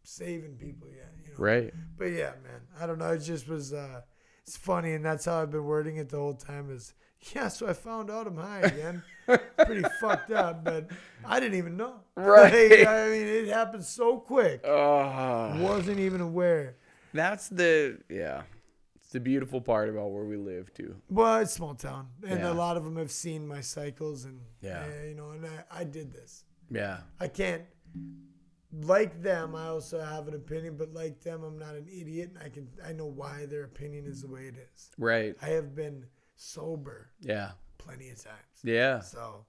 saving 0.03 0.57
people 0.57 0.89
yet. 0.91 1.13
You 1.23 1.31
know. 1.33 1.37
Right. 1.39 1.73
But 1.95 2.05
yeah, 2.11 2.33
man, 2.43 2.67
I 2.77 2.85
don't 2.85 2.97
know. 2.99 3.11
It 3.13 3.19
just 3.19 3.47
was. 3.47 3.73
uh 3.73 4.01
It's 4.41 4.57
funny, 4.57 4.93
and 4.93 5.05
that's 5.05 5.25
how 5.25 5.41
I've 5.43 5.51
been 5.51 5.65
wording 5.65 5.97
it 5.97 6.09
the 6.09 6.17
whole 6.17 6.33
time. 6.33 6.71
Is 6.71 6.95
yeah. 7.35 7.47
So 7.47 7.67
I 7.67 7.73
found 7.73 8.09
out 8.09 8.27
I'm 8.27 8.37
high 8.37 8.61
again. 8.61 9.03
Pretty 9.65 9.83
fucked 10.01 10.31
up, 10.31 10.63
but 10.63 10.89
I 11.25 11.39
didn't 11.39 11.57
even 11.57 11.77
know. 11.77 11.95
Right. 12.15 12.69
Like, 12.79 12.87
I 12.87 13.09
mean, 13.09 13.27
it 13.27 13.47
happened 13.49 13.83
so 13.85 14.17
quick. 14.17 14.61
Oh, 14.65 15.55
Wasn't 15.61 15.99
even 15.99 16.21
aware. 16.21 16.75
that's 17.13 17.49
the 17.49 17.99
yeah. 18.09 18.43
It's 18.95 19.11
the 19.13 19.19
beautiful 19.19 19.59
part 19.61 19.89
about 19.89 20.11
where 20.11 20.23
we 20.25 20.37
live 20.37 20.73
too. 20.73 20.95
Well, 21.09 21.39
it's 21.39 21.53
small 21.53 21.73
town, 21.75 22.07
and 22.27 22.39
Yeah. 22.41 22.51
a 22.51 22.53
lot 22.53 22.77
of 22.77 22.83
them 22.83 22.95
have 22.97 23.11
seen 23.11 23.47
my 23.47 23.61
cycles, 23.61 24.25
and 24.25 24.39
Yeah. 24.61 24.85
eh, 24.87 25.09
you 25.09 25.15
know, 25.15 25.31
and 25.31 25.45
I, 25.45 25.79
I 25.81 25.83
did 25.83 26.11
this. 26.11 26.43
Yeah. 26.71 26.99
I 27.19 27.27
can't 27.27 27.63
like 28.83 29.21
them. 29.21 29.55
I 29.55 29.67
also 29.67 29.99
have 29.99 30.27
an 30.27 30.35
opinion, 30.35 30.77
but 30.77 30.93
like 30.93 31.21
them, 31.21 31.43
I'm 31.43 31.57
not 31.57 31.75
an 31.75 31.87
idiot. 31.87 32.31
I 32.43 32.49
can 32.49 32.67
I 32.85 32.93
know 32.93 33.07
why 33.07 33.45
their 33.47 33.63
opinion 33.63 34.05
is 34.05 34.21
the 34.21 34.27
way 34.27 34.43
it 34.43 34.55
is. 34.73 34.91
Right. 34.97 35.35
I 35.41 35.47
have 35.49 35.75
been 35.75 36.05
sober 36.39 37.09
Yeah. 37.19 37.51
plenty 37.77 38.09
of 38.09 38.23
times. 38.23 38.35
Yeah. 38.63 39.01
So, 39.01 39.45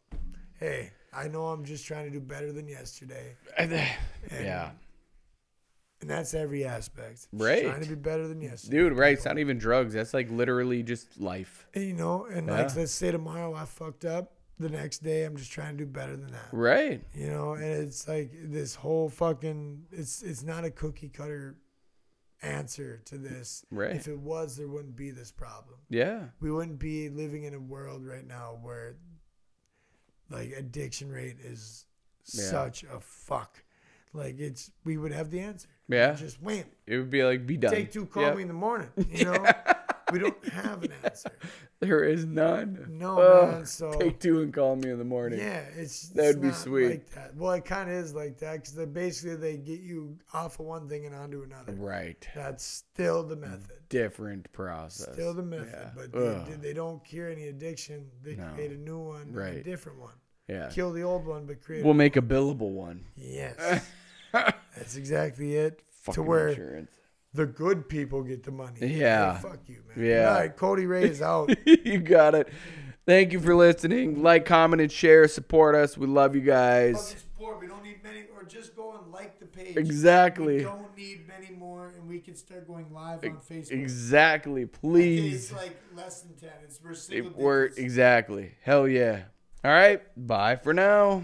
hey, 0.59 0.91
I 1.13 1.29
know 1.29 1.47
I'm 1.47 1.65
just 1.65 1.87
trying 1.87 2.05
to 2.07 2.11
do 2.11 2.21
better 2.21 2.53
than 2.53 2.67
yesterday, 2.69 3.37
yeah. 3.59 4.71
and 6.01 6.11
that's 6.11 6.35
every 6.35 6.65
aspect. 6.65 7.29
Right. 7.33 7.65
Trying 7.65 7.83
to 7.83 7.89
be 7.89 7.95
better 7.95 8.27
than 8.29 8.41
yesterday. 8.41 8.77
Dude, 8.77 8.93
right. 8.95 9.13
It's 9.15 9.25
not 9.25 9.39
even 9.39 9.59
drugs. 9.59 9.95
That's 9.95 10.13
like 10.15 10.31
literally 10.31 10.83
just 10.83 11.21
life. 11.21 11.67
And, 11.75 11.85
you 11.85 11.95
know, 11.95 12.27
and 12.27 12.47
like 12.49 12.75
let's 12.77 12.93
say 12.93 13.11
tomorrow 13.11 13.55
I 13.55 13.65
fucked 13.65 14.05
up. 14.05 14.33
The 14.59 14.69
next 14.69 14.99
day 14.99 15.25
I'm 15.25 15.37
just 15.37 15.51
trying 15.51 15.79
to 15.79 15.85
do 15.85 15.91
better 15.91 16.17
than 16.17 16.33
that. 16.33 16.49
Right. 16.53 17.03
You 17.15 17.29
know, 17.29 17.55
and 17.55 17.65
it's 17.65 18.07
like 18.07 18.31
this 18.45 18.75
whole 18.75 19.09
fucking 19.09 19.85
it's 19.91 20.23
it's 20.23 20.43
not 20.43 20.65
a 20.65 20.71
cookie 20.71 21.09
cutter 21.09 21.57
answer 22.43 23.01
to 23.07 23.19
this. 23.19 23.65
Right. 23.71 23.97
If 23.97 24.09
it 24.09 24.19
was, 24.19 24.57
there 24.57 24.69
wouldn't 24.69 24.97
be 24.97 25.11
this 25.11 25.31
problem. 25.31 25.77
Yeah. 25.89 26.25
We 26.41 26.51
wouldn't 26.51 26.79
be 26.79 27.09
living 27.09 27.45
in 27.45 27.55
a 27.55 27.61
world 27.61 28.05
right 28.07 28.27
now 28.27 28.59
where 28.63 28.97
like 30.31 30.53
addiction 30.57 31.11
rate 31.11 31.37
is 31.43 31.87
Yeah. 32.33 32.45
such 32.45 32.85
a 32.85 33.01
fuck. 33.01 33.63
Like 34.13 34.39
it's 34.41 34.71
we 34.85 34.97
would 34.97 35.13
have 35.13 35.31
the 35.31 35.41
answer. 35.41 35.69
Yeah. 35.89 36.13
Just 36.15 36.41
wham. 36.43 36.65
It 36.87 36.99
would 36.99 37.11
be 37.11 37.23
like 37.25 37.47
be 37.47 37.57
done. 37.57 37.73
Take 37.73 37.93
two, 37.93 38.07
call 38.07 38.35
me 38.35 38.43
in 38.43 38.49
the 38.49 38.55
morning. 38.55 38.89
You 39.11 39.27
know? 39.27 39.47
We 40.13 40.19
don't 40.19 40.49
have 40.53 40.83
an 40.83 40.93
answer. 41.05 41.31
There 41.81 42.05
is 42.05 42.27
none. 42.27 42.87
No 42.91 43.21
Oh, 43.21 43.53
man. 43.53 43.67
So 43.67 43.93
Take 43.99 44.21
two 44.21 44.43
and 44.43 44.53
call 44.53 44.77
me 44.77 44.91
in 44.91 44.99
the 44.99 45.05
morning. 45.05 45.39
Yeah, 45.39 45.63
it's 45.77 46.09
That 46.11 46.27
would 46.37 46.43
be 46.43 46.51
sweet. 46.53 46.91
Like 46.91 47.11
that. 47.11 47.35
Well, 47.37 47.53
it 47.53 47.65
kind 47.65 47.89
of 47.89 47.97
is 47.97 48.15
like 48.15 48.39
that 48.41 48.57
because 48.57 48.75
they 48.75 48.85
basically 48.85 49.37
they 49.37 49.57
get 49.57 49.81
you 49.81 50.19
off 50.35 50.61
of 50.61 50.67
one 50.67 50.89
thing 50.89 51.07
and 51.07 51.15
onto 51.15 51.43
another. 51.43 51.73
Right. 51.73 52.29
That's 52.35 52.65
still 52.65 53.23
the 53.23 53.37
method. 53.37 53.79
Different 53.89 54.53
process. 54.53 55.13
Still 55.15 55.33
the 55.35 55.43
method, 55.43 55.69
Yeah. 55.73 55.91
but 55.97 56.13
they, 56.13 56.55
they 56.69 56.73
don't 56.75 57.03
cure 57.05 57.31
any 57.31 57.49
addiction. 57.49 58.07
They 58.23 58.37
No. 58.37 58.51
create 58.55 58.73
a 58.73 58.77
new 58.79 58.99
one, 58.99 59.33
and 59.35 59.39
a 59.39 59.63
different 59.63 59.99
one. 60.01 60.15
yeah. 60.49 60.69
Kill 60.71 60.93
the 60.93 61.03
old 61.03 61.27
one, 61.27 61.47
but 61.47 61.63
create. 61.63 61.85
We'll 61.85 61.95
make 61.95 62.17
a 62.17 62.23
billable 62.23 62.71
one. 62.73 63.05
yes, 63.17 63.87
that's 64.33 64.97
exactly 64.97 65.57
it. 65.57 65.83
Fucking 66.03 66.15
to 66.15 66.29
where 66.29 66.49
insurance. 66.49 66.91
The 67.33 67.47
good 67.47 67.89
people 67.89 68.23
get 68.23 68.43
the 68.43 68.51
money. 68.51 68.87
Yeah. 68.87 69.37
Hey, 69.37 69.43
fuck 69.43 69.61
you, 69.67 69.83
man. 69.95 70.07
Yeah. 70.07 70.29
All 70.29 70.41
right, 70.41 70.57
Cody 70.57 70.87
Ray 70.87 71.05
is 71.05 71.23
out. 71.23 71.51
you 71.67 71.99
got 72.01 72.35
it. 72.35 72.49
Thank 73.07 73.33
you 73.33 73.41
for 73.41 73.55
listening. 73.55 74.23
Like, 74.23 74.45
comment, 74.45 74.81
and 74.83 74.91
share. 74.91 75.27
Support 75.29 75.75
us. 75.75 75.97
We 75.97 76.07
love 76.07 76.35
you 76.35 76.43
guys. 76.43 77.13
Fucking 77.13 77.19
support. 77.21 77.61
We 77.61 77.67
don't 77.67 77.83
need 77.83 78.03
many, 78.03 78.25
or 78.37 78.45
just 78.45 78.77
go 78.77 78.97
and 78.97 79.13
like 79.13 79.39
the 79.39 79.47
page. 79.47 79.77
Exactly. 79.77 80.59
We 80.59 80.63
don't 80.63 80.97
need 80.97 81.27
many 81.27 81.51
more, 81.57 81.95
and 81.97 82.09
we 82.09 82.21
can 82.21 82.37
start 82.37 82.67
going 82.67 82.93
live 82.93 83.25
on 83.25 83.39
Facebook. 83.49 83.73
Exactly. 83.73 84.67
Please. 84.67 85.51
It's 85.51 85.61
like 85.61 85.77
less 85.95 86.23
than 86.23 86.35
ten. 86.37 86.51
It's 86.65 86.81
we're 86.83 87.17
It, 87.17 87.37
we're 87.37 87.65
exactly. 87.77 88.55
Hell 88.63 88.87
yeah. 88.87 89.23
All 89.65 89.71
right. 89.71 90.03
Bye 90.17 90.57
for 90.57 90.75
now. 90.75 91.23